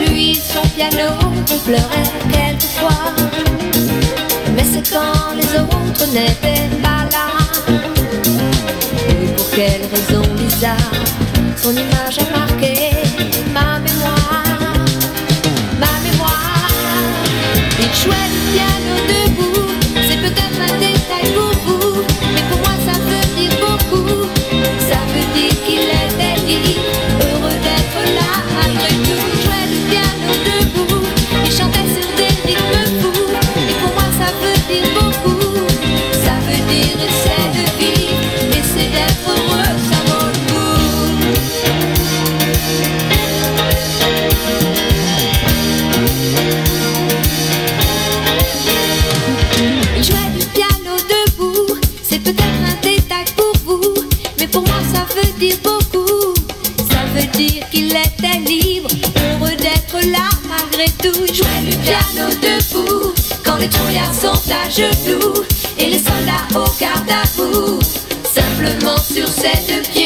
Lui, 0.08 0.36
son 0.36 0.68
piano, 0.70 1.14
pleurait 1.66 2.10
quelquefois. 2.32 3.14
Mais 4.56 4.64
c'est 4.64 4.92
quand 4.92 5.36
les 5.36 5.60
autres 5.60 6.08
n'étaient 6.12 6.70
pas 6.82 7.06
là. 7.12 7.28
Et 9.10 9.28
pour 9.36 9.50
quelle 9.52 9.84
raison 9.94 10.24
bizarre 10.36 10.92
Son 11.58 11.72
image 11.72 12.18
a 12.20 12.53
les 63.74 63.80
trouillards 63.80 64.14
sont 64.14 64.52
à 64.52 64.70
genoux 64.70 65.34
et 65.78 65.86
les 65.86 65.98
soldats 65.98 66.48
au 66.56 66.66
garde 66.80 67.10
à 67.10 67.24
vous. 67.36 67.80
Simplement 68.24 68.98
sur 68.98 69.28
ses 69.28 69.58
deux 69.68 69.82
pieds, 69.82 70.03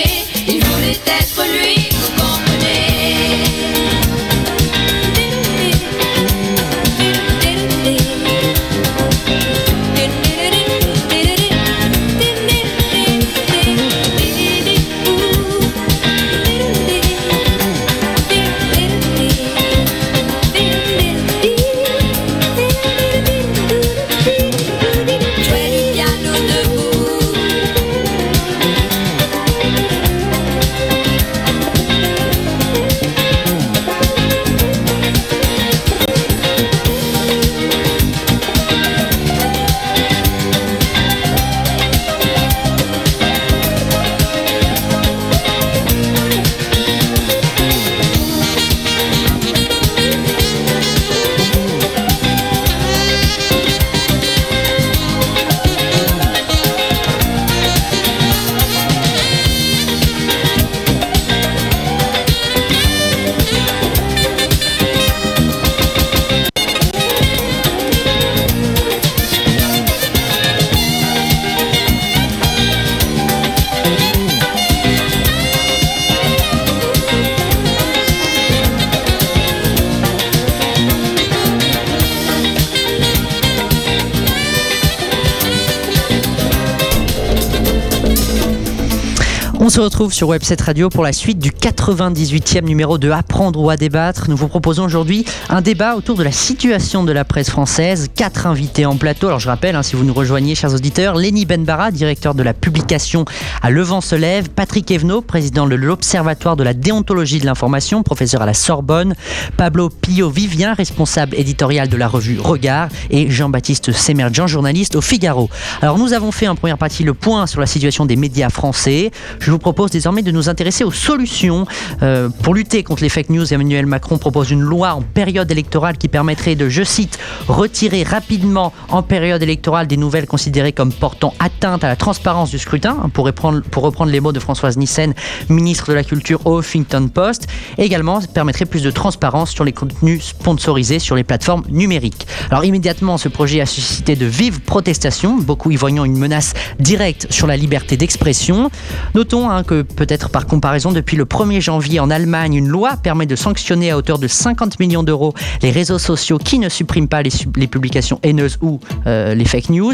retrouve 89.97 90.13
sur 90.13 90.27
Webset 90.27 90.57
Radio 90.61 90.89
pour 90.89 91.03
la 91.03 91.11
suite 91.11 91.39
du 91.39 91.49
98e 91.49 92.61
numéro 92.61 92.99
de 92.99 93.09
Apprendre 93.09 93.59
ou 93.59 93.71
à 93.71 93.77
débattre. 93.77 94.29
Nous 94.29 94.37
vous 94.37 94.47
proposons 94.47 94.83
aujourd'hui 94.83 95.25
un 95.49 95.61
débat 95.61 95.95
autour 95.95 96.15
de 96.15 96.23
la 96.23 96.31
situation 96.31 97.03
de 97.03 97.11
la 97.11 97.25
presse 97.25 97.49
française. 97.49 98.07
Quatre 98.13 98.45
invités 98.45 98.85
en 98.85 98.95
plateau. 98.95 99.25
Alors 99.25 99.39
je 99.39 99.47
rappelle, 99.47 99.75
hein, 99.75 99.81
si 99.81 99.95
vous 99.95 100.03
nous 100.03 100.13
rejoignez, 100.13 100.53
chers 100.53 100.75
auditeurs, 100.75 101.15
Lenny 101.15 101.47
Benbara, 101.47 101.89
directeur 101.89 102.35
de 102.35 102.43
la 102.43 102.53
publication 102.53 103.25
à 103.63 103.71
Le 103.71 103.81
Vent 103.81 104.01
se 104.01 104.13
lève, 104.13 104.49
Patrick 104.49 104.91
Evenot, 104.91 105.21
président 105.21 105.65
de 105.65 105.73
l'Observatoire 105.73 106.55
de 106.57 106.63
la 106.63 106.75
déontologie 106.75 107.39
de 107.39 107.47
l'information, 107.47 108.03
professeur 108.03 108.43
à 108.43 108.45
la 108.45 108.53
Sorbonne, 108.53 109.15
Pablo 109.57 109.89
Pio 109.89 110.29
Vivien, 110.29 110.75
responsable 110.75 111.33
éditorial 111.35 111.87
de 111.87 111.97
la 111.97 112.07
revue 112.07 112.39
Regard, 112.39 112.89
et 113.09 113.31
Jean-Baptiste 113.31 113.91
Semerjian, 113.91 114.45
journaliste 114.45 114.95
au 114.95 115.01
Figaro. 115.01 115.49
Alors 115.81 115.97
nous 115.97 116.13
avons 116.13 116.31
fait 116.31 116.47
en 116.47 116.55
première 116.55 116.77
partie 116.77 117.03
le 117.03 117.15
point 117.15 117.47
sur 117.47 117.61
la 117.61 117.65
situation 117.65 118.05
des 118.05 118.15
médias 118.15 118.49
français. 118.49 119.09
Je 119.39 119.49
vous 119.49 119.57
propose 119.57 119.86
désormais 119.91 120.21
de 120.21 120.31
nous 120.31 120.49
intéresser 120.49 120.83
aux 120.83 120.91
solutions. 120.91 121.65
Euh, 122.01 122.29
pour 122.43 122.53
lutter 122.53 122.83
contre 122.83 123.03
les 123.03 123.09
fake 123.09 123.29
news, 123.29 123.53
Emmanuel 123.53 123.85
Macron 123.85 124.17
propose 124.17 124.51
une 124.51 124.61
loi 124.61 124.93
en 124.93 125.01
période 125.01 125.49
électorale 125.51 125.97
qui 125.97 126.07
permettrait 126.07 126.55
de, 126.55 126.69
je 126.69 126.83
cite, 126.83 127.19
retirer 127.47 128.03
rapidement 128.03 128.73
en 128.89 129.03
période 129.03 129.41
électorale 129.41 129.87
des 129.87 129.97
nouvelles 129.97 130.27
considérées 130.27 130.73
comme 130.73 130.91
portant 130.91 131.33
atteinte 131.39 131.83
à 131.83 131.87
la 131.87 131.95
transparence 131.95 132.49
du 132.49 132.59
scrutin, 132.59 132.97
hein, 133.03 133.09
pour 133.09 133.25
reprendre, 133.25 133.61
pour 133.61 133.83
reprendre 133.83 134.11
les 134.11 134.19
mots 134.19 134.31
de 134.31 134.39
Françoise 134.39 134.77
Nissen, 134.77 135.13
ministre 135.49 135.89
de 135.89 135.93
la 135.93 136.03
Culture 136.03 136.45
au 136.45 136.59
Huffington 136.59 137.09
Post. 137.13 137.47
Également, 137.77 138.19
permettrait 138.33 138.65
plus 138.65 138.83
de 138.83 138.91
transparence 138.91 139.51
sur 139.51 139.63
les 139.63 139.73
contenus 139.73 140.23
sponsorisés 140.23 140.99
sur 140.99 141.15
les 141.15 141.23
plateformes 141.23 141.63
numériques. 141.69 142.27
Alors 142.49 142.65
immédiatement, 142.65 143.17
ce 143.17 143.29
projet 143.29 143.61
a 143.61 143.65
suscité 143.65 144.15
de 144.15 144.25
vives 144.25 144.61
protestations, 144.61 145.37
beaucoup 145.37 145.71
y 145.71 145.75
voyant 145.75 146.05
une 146.05 146.17
menace 146.17 146.53
directe 146.79 147.27
sur 147.29 147.47
la 147.47 147.57
liberté 147.57 147.97
d'expression. 147.97 148.69
Notons 149.15 149.49
hein, 149.49 149.63
que 149.63 149.76
peut-être 149.83 150.29
par 150.29 150.45
comparaison, 150.45 150.91
depuis 150.91 151.17
le 151.17 151.25
1er 151.25 151.61
janvier 151.61 151.99
en 151.99 152.09
Allemagne, 152.09 152.55
une 152.55 152.67
loi 152.67 152.97
permet 152.97 153.25
de 153.25 153.35
sanctionner 153.35 153.91
à 153.91 153.97
hauteur 153.97 154.19
de 154.19 154.27
50 154.27 154.79
millions 154.79 155.03
d'euros 155.03 155.33
les 155.61 155.71
réseaux 155.71 155.99
sociaux 155.99 156.37
qui 156.37 156.59
ne 156.59 156.69
suppriment 156.69 157.07
pas 157.07 157.21
les, 157.21 157.67
publications 157.67 158.19
haineuses 158.23 158.57
ou 158.61 158.79
euh, 159.05 159.35
les 159.35 159.45
fake 159.45 159.69
news. 159.69 159.93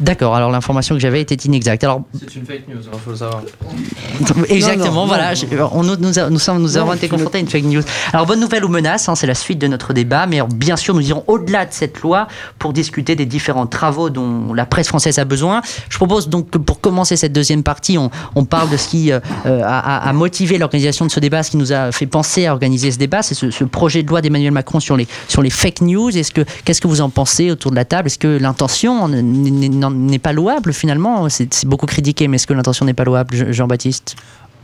D'accord, 0.00 0.34
alors 0.34 0.50
l'information 0.50 0.94
que 0.94 1.00
j'avais 1.00 1.20
était 1.20 1.34
inexacte. 1.34 1.84
Alors 1.84 2.02
C'est 2.18 2.34
une 2.36 2.44
fake 2.46 2.68
news, 2.68 2.80
il 2.92 2.98
faut 2.98 3.10
le 3.10 3.16
savoir. 3.16 3.42
Exactement, 4.48 5.02
non, 5.02 5.06
voilà. 5.06 5.30
non, 5.30 5.34
je- 5.34 5.56
on, 5.72 5.82
nous, 5.82 5.96
nous, 5.96 6.18
a- 6.18 6.30
nous 6.30 6.38
sommes, 6.38 6.62
nous 6.62 6.68
Non, 6.72 6.76
avons 6.82 6.94
été 6.94 7.08
confrontés 7.08 7.38
à 7.38 7.40
une 7.40 7.48
fake 7.48 7.64
news. 7.64 7.82
Alors, 8.12 8.26
bonne 8.26 8.40
nouvelle 8.40 8.64
ou 8.64 8.68
menace, 8.68 9.08
hein, 9.08 9.14
c'est 9.14 9.26
la 9.26 9.34
suite 9.34 9.58
de 9.58 9.66
notre 9.66 9.92
débat, 9.92 10.26
mais 10.26 10.36
alors, 10.36 10.48
bien 10.48 10.76
sûr, 10.76 10.94
nous 10.94 11.06
irons 11.08 11.24
au-delà 11.26 11.64
de 11.66 11.72
cette 11.72 12.00
loi 12.00 12.26
pour 12.58 12.72
discuter 12.72 13.16
des 13.16 13.26
différents 13.26 13.66
travaux 13.66 14.10
dont 14.10 14.52
la 14.54 14.66
presse 14.66 14.88
française 14.88 15.18
a 15.18 15.24
besoin. 15.24 15.60
Je 15.88 15.96
propose 15.96 16.28
donc 16.28 16.50
que 16.50 16.58
pour 16.58 16.80
commencer 16.80 17.16
cette 17.16 17.32
deuxième 17.32 17.62
partie, 17.62 17.98
on, 17.98 18.10
on 18.34 18.44
parle 18.44 18.70
de 18.70 18.76
ce 18.76 18.88
qui 18.88 19.12
euh, 19.12 19.20
a, 19.44 19.78
a- 19.78 20.08
a 20.08 20.12
motivé 20.12 20.58
l'organisation 20.58 21.06
de 21.06 21.10
ce 21.10 21.20
débat, 21.20 21.42
ce 21.42 21.50
qui 21.50 21.56
nous 21.56 21.72
a 21.72 21.92
fait 21.92 22.06
penser 22.06 22.46
à 22.46 22.52
organiser 22.52 22.90
ce 22.90 22.98
débat, 22.98 23.22
c'est 23.22 23.34
ce, 23.34 23.50
ce 23.50 23.64
projet 23.64 24.02
de 24.02 24.08
loi 24.08 24.20
d'Emmanuel 24.20 24.52
Macron 24.52 24.80
sur 24.80 24.96
les, 24.96 25.06
sur 25.28 25.42
les 25.42 25.50
fake 25.50 25.80
news. 25.82 26.16
Est-ce 26.16 26.32
que, 26.32 26.42
qu'est-ce 26.64 26.80
que 26.80 26.88
vous 26.88 27.00
en 27.00 27.10
pensez 27.10 27.50
autour 27.50 27.70
de 27.70 27.76
la 27.76 27.84
table? 27.84 28.06
Est-ce 28.06 28.18
que 28.18 28.38
l'intention 28.40 28.93
n'est 29.08 30.18
pas 30.18 30.32
louable 30.32 30.72
finalement. 30.72 31.28
C'est, 31.28 31.64
beaucoup 31.66 31.86
critiqué, 31.86 32.28
mais 32.28 32.36
est-ce 32.36 32.46
que 32.46 32.54
l'intention 32.54 32.84
n'est 32.86 32.94
pas 32.94 33.04
louable, 33.04 33.34
Je- 33.36 33.52
Jean-Baptiste? 33.52 34.16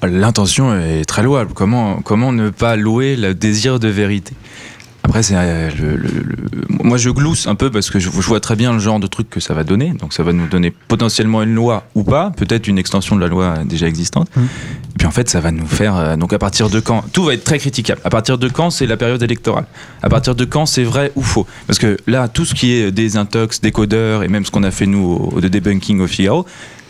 L'intention 0.03 0.75
est 0.75 1.05
très 1.05 1.23
louable. 1.23 1.53
Comment 1.55 2.33
ne 2.33 2.51
pas 2.51 2.77
louer 2.77 3.17
le 3.17 3.35
désir 3.35 3.79
de 3.79 3.89
vérité? 3.89 4.33
Après, 5.03 5.23
c'est 5.23 5.35
euh, 5.37 5.71
le, 5.81 5.97
le- 5.97 6.09
le- 6.09 6.85
moi 6.85 6.97
je 6.99 7.11
glousse 7.11 7.47
un 7.47 7.55
peu 7.55 7.71
parce 7.71 7.91
que 7.91 7.99
je, 7.99 8.11
je 8.11 8.21
vois 8.21 8.39
très 8.41 8.55
bien 8.55 8.73
le 8.73 8.79
genre 8.79 9.01
de 9.01 9.07
truc 9.07 9.29
que 9.31 9.41
ça 9.41 9.55
va 9.55 9.65
donner. 9.65 9.93
Donc 9.99 10.13
ça 10.13 10.23
va 10.23 10.33
nous 10.33 10.47
donner 10.47 10.71
potentiellement 10.89 11.43
une 11.43 11.55
loi 11.55 11.85
ou 11.95 12.05
pas, 12.05 12.31
peut-être 12.37 12.69
une 12.69 12.79
extension 12.79 13.17
de 13.17 13.21
la 13.21 13.27
loi 13.29 13.55
déjà 13.65 13.87
existante. 13.89 14.29
Et 14.37 14.99
puis 14.99 15.07
en 15.07 15.11
fait, 15.11 15.29
ça 15.29 15.41
va 15.41 15.51
nous 15.53 15.67
faire. 15.67 15.97
euh, 15.97 16.17
donc 16.17 16.33
à 16.33 16.39
partir 16.39 16.69
de 16.69 16.81
quand 16.81 17.03
Tout 17.13 17.25
va 17.25 17.35
être 17.35 17.45
très 17.45 17.59
critiquable. 17.59 18.01
À 18.05 18.11
partir 18.11 18.39
de 18.39 18.49
quand 18.49 18.71
c'est 18.71 18.87
la 18.87 18.97
période 18.97 19.23
électorale? 19.23 19.65
À 20.03 20.09
partir 20.09 20.35
de 20.35 20.45
quand 20.45 20.67
c'est 20.67 20.85
vrai 20.85 21.13
ou 21.17 21.23
faux? 21.23 21.47
Parce 21.67 21.79
que 21.79 21.97
là, 22.07 22.29
tout 22.29 22.45
ce 22.45 22.55
qui 22.55 22.73
est 22.73 22.91
des 22.93 23.17
intox, 23.17 23.61
des 23.61 23.73
codeurs 23.73 24.23
et 24.23 24.29
même 24.29 24.45
ce 24.45 24.51
qu'on 24.51 24.63
a 24.65 24.71
fait 24.71 24.87
nous 24.87 25.31
au, 25.33 25.41
de 25.41 25.49
debunking 25.49 26.01
au 26.01 26.07
Figaro. 26.07 26.47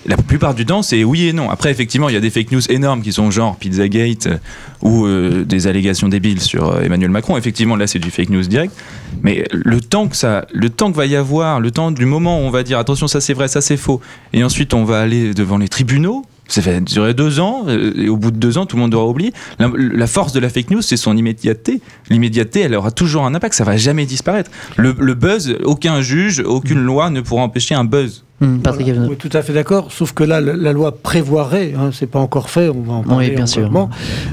La 0.07 0.17
plupart 0.17 0.55
du 0.55 0.65
temps, 0.65 0.81
c'est 0.81 1.05
oui 1.05 1.27
et 1.29 1.33
non. 1.35 1.51
Après, 1.51 1.71
effectivement, 1.71 2.09
il 2.09 2.15
y 2.15 2.17
a 2.17 2.21
des 2.21 2.31
fake 2.31 2.53
news 2.53 2.63
énormes 2.71 3.03
qui 3.03 3.13
sont 3.13 3.31
genre 3.31 3.57
Pizzagate 3.57 4.27
euh, 4.27 4.39
ou 4.81 5.05
euh, 5.05 5.45
des 5.45 5.67
allégations 5.67 6.09
débiles 6.09 6.41
sur 6.41 6.71
euh, 6.71 6.81
Emmanuel 6.81 7.11
Macron. 7.11 7.37
Effectivement, 7.37 7.77
là, 7.77 7.87
c'est 7.87 7.99
du 7.99 8.11
fake 8.11 8.31
news 8.31 8.43
direct. 8.43 8.75
Mais 9.23 9.45
le 9.53 9.79
temps 9.81 10.09
que 10.09 10.17
ça, 10.17 10.47
le 10.55 10.71
temps 10.71 10.91
que 10.91 10.97
va 10.97 11.05
y 11.05 11.17
avoir, 11.17 11.61
le 11.61 11.71
temps 11.71 11.91
du 11.91 12.07
moment 12.07 12.41
où 12.41 12.45
on 12.45 12.51
va 12.51 12.63
dire 12.63 12.79
attention, 12.79 13.09
ça 13.09 13.21
c'est 13.21 13.35
vrai, 13.35 13.49
ça 13.49 13.61
c'est 13.61 13.77
faux, 13.77 14.01
et 14.33 14.43
ensuite 14.43 14.73
on 14.73 14.85
va 14.85 15.01
aller 15.01 15.35
devant 15.35 15.59
les 15.59 15.69
tribunaux. 15.69 16.25
Ça 16.51 16.61
va 16.61 16.81
durer 16.81 17.15
deux 17.15 17.39
ans, 17.41 17.65
euh, 17.69 17.93
et 17.97 18.09
au 18.09 18.17
bout 18.17 18.31
de 18.31 18.37
deux 18.37 18.59
ans, 18.59 18.67
tout 18.67 18.77
le 18.77 18.83
monde 18.83 18.95
aura 18.95 19.07
oublié. 19.07 19.33
La, 19.59 19.71
la 19.75 20.07
force 20.07 20.33
de 20.33 20.41
la 20.41 20.49
fake 20.49 20.71
news, 20.71 20.83
c'est 20.83 20.97
son 20.97 21.17
immédiateté. 21.17 21.81
L'immédiateté, 22.11 22.61
elle 22.61 22.75
aura 22.75 22.91
toujours 22.91 23.25
un 23.25 23.35
impact, 23.35 23.55
ça 23.55 23.65
va 23.65 23.77
jamais 23.77 24.05
disparaître. 24.05 24.51
Le, 24.77 24.95
le 24.99 25.15
buzz, 25.15 25.57
aucun 25.65 26.01
juge, 26.03 26.41
aucune 26.45 26.83
loi 26.83 27.09
ne 27.11 27.21
pourra 27.21 27.43
empêcher 27.43 27.75
un 27.75 27.85
buzz. 27.85 28.25
Hmm, 28.41 28.59
Patrick 28.61 28.89
Voilà. 28.89 29.07
Oui, 29.07 29.17
tout 29.17 29.29
à 29.35 29.43
fait 29.43 29.53
d'accord. 29.53 29.93
Sauf 29.93 30.13
que 30.13 30.25
là, 30.25 30.41
la, 30.41 30.55
la 30.57 30.73
loi 30.73 30.93
prévoirait, 30.97 31.75
hein, 31.79 31.91
c'est 31.93 32.07
pas 32.11 32.19
encore 32.19 32.49
fait, 32.51 32.69
on 32.71 32.81
va 32.83 32.95
en 32.95 33.03
parler 33.03 33.29
Oui, 33.29 33.35
bien 33.37 33.47
sûr. 33.47 33.71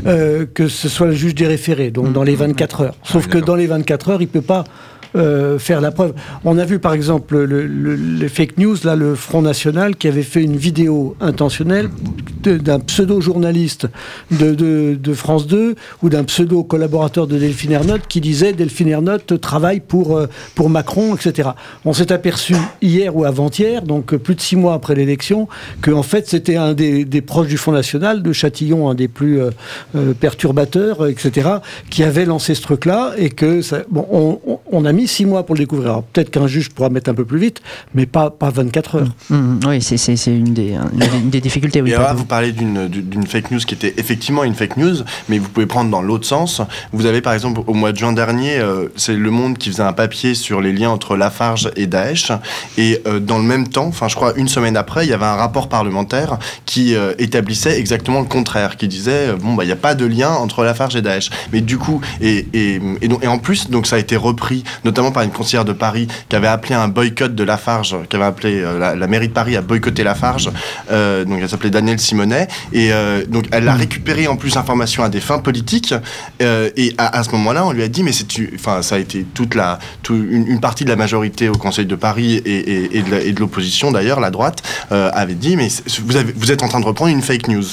euh, 0.08 0.46
que 0.52 0.68
ce 0.70 0.88
soit 0.90 1.08
le 1.08 1.14
juge 1.14 1.36
des 1.36 1.46
référés, 1.46 1.92
donc 1.92 2.14
dans 2.14 2.24
les 2.24 2.36
24 2.36 2.82
heures. 2.82 2.96
Sauf 3.04 3.26
Oui, 3.26 3.32
que 3.32 3.38
dans 3.38 3.56
les 3.56 3.68
24 3.68 4.10
heures, 4.10 4.22
il 4.22 4.28
peut 4.30 4.42
pas 4.42 4.64
euh, 5.16 5.60
faire 5.60 5.82
la 5.82 5.92
preuve. 5.92 6.14
On 6.44 6.58
a 6.58 6.66
vu 6.66 6.80
par 6.80 6.94
exemple 6.94 7.38
le, 7.38 7.66
le- 7.66 7.96
les 7.96 8.30
fake 8.30 8.58
news, 8.58 8.76
là, 8.84 8.96
le 8.96 9.16
Front 9.16 9.42
National 9.42 9.96
qui 9.96 10.08
avait 10.08 10.24
fait 10.24 10.44
une 10.44 10.58
vidéo 10.58 11.16
intentionnelle 11.22 11.90
d'un 12.44 12.80
pseudo-journaliste 12.80 13.88
de, 14.32 15.14
France 15.14 15.48
2 15.48 15.76
ou 16.04 16.10
d'un 16.10 16.24
pseudo-collaborateur 16.24 17.28
de 17.28 17.38
Delphine 17.38 17.72
Ernotte 17.72 18.08
qui 18.08 18.22
disait 18.22 18.54
Delphine 18.54 18.90
Ernotte 18.90 19.40
travaille 19.42 19.80
pour, 19.80 20.18
euh, 20.18 20.28
pour 20.56 20.70
Macron, 20.70 21.16
etc. 21.16 21.50
On 21.86 21.94
s'est 21.94 22.12
aperçu 22.12 22.56
hier 22.82 23.16
ou 23.16 23.26
avant-hier, 23.26 23.82
donc 23.82 24.14
euh, 24.14 24.18
plus 24.18 24.36
de 24.36 24.42
six 24.42 24.56
mois 24.56 24.74
après 24.74 24.96
l'élection, 24.96 25.48
que 25.82 25.92
en 25.92 26.04
fait 26.04 26.28
c'était 26.28 26.58
un 26.58 26.74
des, 26.74 27.06
proches 27.22 27.48
du 27.48 27.58
Front 27.58 27.72
National, 27.72 28.22
de 28.22 28.32
Châtillon, 28.32 28.90
un 28.90 28.96
des 28.96 29.08
plus 29.08 29.40
perturbateurs, 30.20 31.08
etc., 31.08 31.50
qui 31.90 32.04
avait 32.04 32.26
lancé 32.26 32.56
ce 32.56 32.62
truc-là 32.62 33.14
et 33.18 33.30
que 33.30 33.62
bon, 33.90 34.40
on, 34.72 34.86
a 34.86 34.94
mis 34.98 35.08
six 35.08 35.26
mois 35.26 35.46
pour 35.46 35.56
le 35.56 35.60
découvrir. 35.60 35.90
Alors, 35.92 36.04
peut-être 36.04 36.30
qu'un 36.32 36.48
juge 36.48 36.70
pourra 36.72 36.90
mettre 36.90 37.10
un 37.10 37.14
peu 37.14 37.24
plus 37.26 37.40
vite, 37.40 37.62
mais 37.94 38.06
pas, 38.06 38.30
pas 38.30 38.50
24 38.50 38.96
heures. 38.96 39.08
Hum, 39.32 39.60
oui, 39.68 39.82
c'est- 39.82 39.98
c'est 39.98 40.16
c'est 40.16 40.36
une 40.36 40.54
des, 40.54 40.76
une, 41.22 41.30
des 41.30 41.40
difficultés. 41.42 41.82
Oui, 41.82 41.92
Et 41.92 41.96
alors 41.96 42.16
vous 42.16 42.26
parlez 42.26 42.52
d'une 42.52 42.88
d'une 42.88 43.26
fake 43.28 43.52
news 43.52 43.60
qui 43.60 43.74
était 43.76 43.94
effectivement 43.98 44.44
une 44.44 44.56
fake 44.56 44.78
news, 44.78 44.96
mais 45.30 45.38
vous 45.38 45.50
pouvez 45.50 45.66
prendre 45.68 45.90
dans 45.92 46.02
l'autre 46.02 46.26
sens. 46.26 46.62
Vous 46.92 47.06
avez 47.06 47.22
par 47.22 47.34
exemple 47.34 47.62
au 47.68 47.74
mois 47.74 47.92
de 47.92 47.98
juin 47.98 48.12
dernier, 48.14 48.58
euh, 48.60 48.88
c'est 48.96 49.14
Le 49.16 49.30
Monde 49.32 49.58
qui 49.58 49.70
faisait 49.70 49.84
un 49.84 49.94
papier 49.94 50.34
sur 50.34 50.62
les 50.62 50.74
liens 50.74 50.90
entre 50.90 51.16
Lafarge 51.16 51.70
et 51.76 51.86
Daesh. 51.88 52.32
Et 52.78 53.02
euh, 53.08 53.20
dans 53.20 53.38
le 53.38 53.44
même 53.44 53.68
temps, 53.68 53.86
enfin 53.88 54.08
je 54.08 54.16
crois 54.16 54.34
une 54.36 54.48
semaine 54.48 54.76
après, 54.78 55.06
il 55.06 55.10
y 55.10 55.14
avait 55.14 55.26
un 55.26 55.36
rapport 55.36 55.70
parlementaire 55.70 56.40
qui 56.66 56.96
euh, 56.96 57.14
établissait 57.20 57.78
exactement 57.80 58.20
le 58.22 58.26
contraire, 58.28 58.78
qui 58.78 58.88
disait 58.88 59.34
bon 59.40 59.54
bah 59.54 59.64
il 59.64 59.68
n'y 59.68 59.74
a 59.74 59.76
pas 59.78 59.94
de 59.96 60.06
lien 60.06 60.32
entre 60.32 60.64
Lafarge 60.64 60.96
et 60.96 61.02
Daesh. 61.02 61.30
Mais 61.54 61.62
du 61.62 61.78
coup, 61.78 62.02
et, 62.22 62.48
et, 62.54 62.82
et, 63.02 63.08
donc, 63.08 63.24
et 63.24 63.28
en 63.28 63.38
plus, 63.38 63.70
donc 63.70 63.86
ça 63.88 63.98
a 63.98 64.00
été 64.00 64.16
repris 64.16 64.64
notamment 64.88 65.12
par 65.12 65.24
une 65.24 65.32
conseillère 65.32 65.66
de 65.66 65.74
Paris 65.74 66.08
qui 66.30 66.36
avait 66.36 66.48
appelé 66.48 66.74
un 66.74 66.88
boycott 66.88 67.36
de 67.36 67.44
Lafarge, 67.44 67.96
qui 68.10 68.16
avait 68.16 68.26
appelé 68.26 68.62
euh, 68.62 68.96
la, 68.96 69.08
mairie 69.08 69.28
de 69.28 69.34
Paris 69.34 69.56
à 69.56 69.62
boycotter 69.62 70.04
Lafarge. 70.04 70.50
Euh, 70.92 71.26
donc 71.26 71.40
elle 71.42 71.50
s'appelait 71.50 71.70
Danielle 71.70 72.00
Simonet 72.00 72.48
et 72.72 72.92
euh, 72.92 73.26
donc 73.28 73.46
elle 73.52 73.68
a 73.68 73.74
récupéré 73.74 74.28
en 74.28 74.38
plus 74.38 74.56
l'information 74.56 75.04
à 75.04 75.10
des 75.10 75.20
fins 75.20 75.40
politiques 75.40 75.94
euh, 76.42 76.70
et 76.78 76.94
à, 76.98 77.18
à 77.18 77.24
ce 77.24 77.32
moment-là 77.32 77.66
on 77.66 77.72
lui 77.72 77.84
a 77.84 77.88
dit 77.88 78.04
mais 78.04 78.14
c'est 78.14 78.28
enfin 78.56 78.82
ça 78.82 78.96
a 78.96 79.00
été 79.00 79.26
toute 79.34 79.56
la 79.56 79.80
une, 80.10 80.60
partie 80.60 80.86
de 80.86 80.90
la 80.90 80.96
majorité 80.96 81.50
au 81.50 81.58
Conseil 81.58 81.86
de 81.86 81.96
Paris 81.96 82.42
et, 82.46 83.02
de 83.02 83.40
l'opposition 83.40 83.92
d'ailleurs 83.92 84.20
la 84.20 84.32
droite 84.32 84.64
avait 84.90 85.34
dit 85.36 85.58
mais 85.58 85.68
vous 86.36 86.52
êtes 86.52 86.64
en 86.64 86.68
train 86.68 86.80
de 86.80 86.86
reprendre 86.86 87.12
une 87.12 87.22
fake 87.22 87.48
news. 87.50 87.66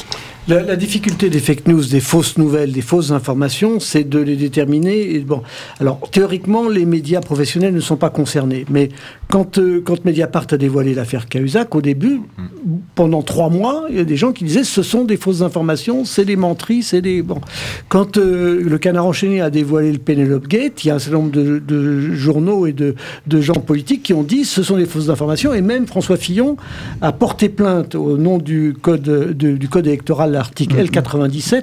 La, 0.46 0.76
difficulté 0.76 1.30
des 1.30 1.38
fake 1.38 1.68
news, 1.68 1.82
des 1.86 2.00
fausses 2.00 2.36
nouvelles, 2.36 2.70
des 2.70 2.82
fausses 2.82 3.12
informations, 3.12 3.80
c'est 3.80 4.04
de 4.04 4.18
les 4.18 4.36
déterminer. 4.36 5.14
Et 5.14 5.20
bon, 5.20 5.42
alors 5.80 6.00
théoriquement, 6.10 6.68
les 6.68 6.84
médias 6.84 7.22
professionnels 7.22 7.72
ne 7.72 7.80
sont 7.80 7.96
pas 7.96 8.10
concernés, 8.10 8.66
mais 8.68 8.90
quand 9.30 9.56
euh, 9.56 9.80
quand 9.82 10.04
Mediapart 10.04 10.44
a 10.50 10.58
dévoilé 10.58 10.92
l'affaire 10.92 11.28
Cahuzac, 11.30 11.74
au 11.74 11.80
début, 11.80 12.20
pendant 12.94 13.22
trois 13.22 13.48
mois, 13.48 13.86
il 13.88 13.96
y 13.96 14.00
a 14.00 14.04
des 14.04 14.18
gens 14.18 14.32
qui 14.32 14.44
disaient 14.44 14.64
ce 14.64 14.82
sont 14.82 15.04
des 15.04 15.16
fausses 15.16 15.40
informations, 15.40 16.04
c'est 16.04 16.26
des 16.26 16.36
menteries, 16.36 16.82
c'est 16.82 17.00
des 17.00 17.22
bon. 17.22 17.40
Quand 17.88 18.18
euh, 18.18 18.62
le 18.62 18.76
Canard 18.76 19.06
enchaîné 19.06 19.40
a 19.40 19.48
dévoilé 19.48 19.92
le 19.92 19.98
Penelope 19.98 20.46
Gate, 20.46 20.84
il 20.84 20.88
y 20.88 20.90
a 20.90 20.96
un 20.96 20.98
certain 20.98 21.20
nombre 21.20 21.30
de, 21.30 22.12
journaux 22.12 22.66
et 22.66 22.74
de, 22.74 22.94
gens 23.40 23.54
politiques 23.54 24.02
qui 24.02 24.12
ont 24.12 24.22
dit 24.22 24.44
ce 24.44 24.62
sont 24.62 24.76
des 24.76 24.84
fausses 24.84 25.08
informations, 25.08 25.54
et 25.54 25.62
même 25.62 25.86
François 25.86 26.18
Fillon 26.18 26.58
a 27.00 27.12
porté 27.12 27.48
plainte 27.48 27.94
au 27.94 28.18
nom 28.18 28.36
du 28.36 28.74
code 28.78 29.86
électoral, 29.86 30.33
l'article 30.34 30.76
L97, 30.76 31.62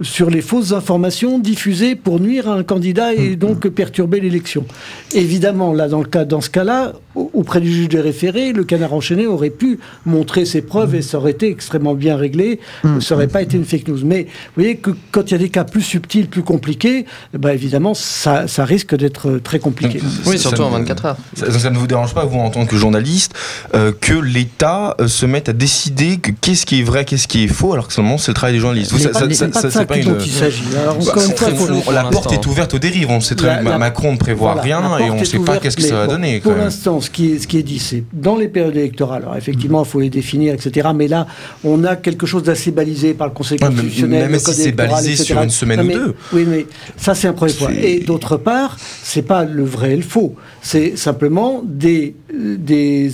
sur 0.00 0.30
les 0.30 0.40
fausses 0.42 0.72
informations 0.72 1.38
diffusées 1.38 1.94
pour 1.96 2.20
nuire 2.20 2.48
à 2.48 2.54
un 2.54 2.62
candidat 2.62 3.12
et 3.14 3.36
donc 3.36 3.66
perturber 3.68 4.20
l'élection. 4.20 4.64
Évidemment, 5.12 5.72
là, 5.72 5.88
dans 5.88 5.98
le 6.00 6.06
cas, 6.06 6.24
dans 6.24 6.40
ce 6.40 6.50
cas-là, 6.50 6.92
au- 7.14 7.30
auprès 7.34 7.60
du 7.60 7.72
juge 7.72 7.88
des 7.88 8.00
référés, 8.00 8.52
le 8.52 8.64
Canard 8.64 8.92
enchaîné 8.94 9.26
aurait 9.26 9.50
pu 9.50 9.78
montrer 10.06 10.44
ses 10.44 10.62
preuves 10.62 10.94
et 10.94 11.02
ça 11.02 11.18
aurait 11.18 11.32
été 11.32 11.48
extrêmement 11.50 11.94
bien 11.94 12.16
réglé. 12.16 12.60
Ça 13.00 13.14
n'aurait 13.14 13.26
pas 13.28 13.42
été 13.42 13.56
une 13.56 13.64
fake 13.64 13.88
news. 13.88 13.98
Mais 14.04 14.24
vous 14.24 14.62
voyez 14.62 14.76
que 14.76 14.90
quand 15.10 15.22
il 15.28 15.32
y 15.32 15.34
a 15.34 15.38
des 15.38 15.48
cas 15.48 15.64
plus 15.64 15.82
subtils, 15.82 16.28
plus 16.28 16.42
compliqués, 16.42 17.06
ben, 17.36 17.50
évidemment, 17.50 17.94
ça, 17.94 18.46
ça 18.46 18.64
risque 18.64 18.94
d'être 18.94 19.38
très 19.38 19.58
compliqué. 19.58 20.00
Oui, 20.26 20.38
surtout 20.38 20.58
ça 20.58 20.64
en 20.64 20.70
ne- 20.70 20.78
24 20.78 21.04
heures. 21.06 21.16
Ça, 21.34 21.50
ça 21.58 21.70
ne 21.70 21.78
vous 21.78 21.86
dérange 21.86 22.14
pas, 22.14 22.24
vous, 22.24 22.38
en 22.38 22.50
tant 22.50 22.66
que 22.66 22.76
journaliste, 22.76 23.34
euh, 23.74 23.92
que 23.98 24.12
l'État 24.14 24.94
euh, 25.00 25.08
se 25.08 25.26
mette 25.26 25.48
à 25.48 25.52
décider 25.52 26.18
que 26.18 26.30
qu'est-ce 26.30 26.66
qui 26.66 26.80
est 26.80 26.84
vrai, 26.84 27.04
qu'est-ce 27.04 27.26
qui 27.28 27.44
est 27.44 27.48
faux, 27.48 27.72
alors 27.72 27.88
que 27.88 27.92
seulement 27.92 28.09
c'est 28.18 28.30
le 28.30 28.34
travail 28.34 28.54
des 28.54 28.60
journalistes. 28.60 28.92
C'est 28.96 29.10
pas, 29.10 29.20
ça, 29.52 29.70
ça, 29.70 29.84
pas 29.84 29.96
une... 29.96 30.16
il 30.20 31.92
la 31.92 32.04
porte 32.04 32.32
est 32.32 32.46
ouverte 32.46 32.74
aux 32.74 32.78
dérives. 32.78 33.10
On 33.10 33.20
sait 33.20 33.34
très. 33.34 33.62
Macron 33.62 34.12
ne 34.12 34.18
prévoit 34.18 34.60
rien 34.60 34.98
et 34.98 35.10
on 35.10 35.20
ne 35.20 35.24
sait 35.24 35.38
pas 35.38 35.58
qu'est-ce 35.58 35.76
que 35.76 35.82
ça 35.82 35.96
va 35.96 36.06
donner. 36.06 36.40
Pour 36.40 36.54
l'instant, 36.54 37.00
ce 37.00 37.10
qui 37.10 37.32
est 37.32 37.62
dit, 37.62 37.78
c'est 37.78 38.04
dans 38.12 38.36
les 38.36 38.48
périodes 38.48 38.76
électorales. 38.76 39.22
Alors 39.22 39.36
effectivement, 39.36 39.82
il 39.84 39.88
faut 39.88 40.00
les 40.00 40.10
définir, 40.10 40.54
etc. 40.54 40.88
Mais 40.94 41.08
là, 41.08 41.26
on 41.64 41.84
a 41.84 41.96
quelque 41.96 42.26
chose 42.26 42.42
d'assez 42.42 42.70
balisé 42.70 43.14
par 43.14 43.26
le 43.26 43.32
Conseil 43.32 43.58
constitutionnel. 43.58 44.30
Même 44.30 44.38
si 44.38 44.54
c'est 44.54 44.72
balisé 44.72 45.16
sur 45.16 45.40
une 45.40 45.50
semaine 45.50 45.80
ou 45.80 45.92
deux. 45.92 46.14
Oui, 46.32 46.44
mais 46.48 46.66
ça, 46.96 47.14
c'est 47.14 47.28
un 47.28 47.32
premier 47.32 47.52
point. 47.52 47.70
Et 47.70 48.00
d'autre 48.00 48.36
part, 48.36 48.76
c'est 49.02 49.22
pas 49.22 49.44
le 49.44 49.64
vrai 49.64 49.92
et 49.92 49.96
le 49.96 50.02
faux. 50.02 50.34
C'est 50.62 50.96
simplement 50.96 51.62
des, 51.64 52.14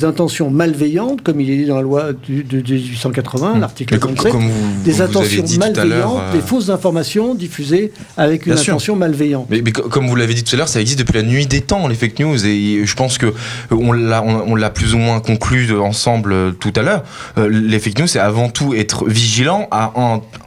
intentions 0.02 0.50
malveillantes, 0.50 1.22
comme 1.22 1.40
il 1.40 1.50
est 1.50 1.56
dit 1.56 1.66
dans 1.66 1.76
la 1.76 1.82
loi 1.82 2.12
de, 2.12 2.56
1880, 2.56 3.54
mmh. 3.54 3.60
l'article 3.60 3.98
37, 3.98 4.32
des 4.86 5.00
intentions 5.02 5.42
malveillantes, 5.58 6.22
euh, 6.22 6.32
des 6.32 6.40
fausses 6.40 6.70
informations 6.70 7.34
diffusées 7.34 7.92
avec 8.16 8.46
une 8.46 8.52
intention 8.72 8.96
malveillante. 8.96 9.46
Mais, 9.50 9.60
mais 9.62 9.72
co- 9.72 9.88
comme 9.88 10.06
vous 10.08 10.16
l'avez 10.16 10.34
dit 10.34 10.44
tout 10.44 10.54
à 10.54 10.58
l'heure, 10.58 10.68
ça 10.68 10.80
existe 10.80 10.98
depuis 11.00 11.14
la 11.14 11.22
nuit 11.22 11.46
des 11.46 11.60
temps, 11.60 11.88
les 11.88 11.94
fake 11.94 12.18
news, 12.20 12.46
et 12.46 12.82
je 12.84 12.94
pense 12.94 13.18
que 13.18 13.26
euh, 13.26 13.32
on 13.70 13.92
l'a, 13.92 14.22
on, 14.22 14.52
on 14.52 14.54
l'a 14.54 14.70
plus 14.70 14.94
ou 14.94 14.98
moins 14.98 15.20
conclu 15.20 15.66
de- 15.66 15.76
ensemble 15.76 16.32
euh, 16.32 16.50
tout 16.52 16.72
à 16.76 16.82
l'heure. 16.82 17.02
Euh, 17.38 17.48
les 17.48 17.78
fake 17.78 17.98
news, 17.98 18.06
c'est 18.06 18.18
avant 18.18 18.48
tout 18.48 18.74
être 18.74 19.06
vigilant, 19.06 19.68
à, 19.70 19.92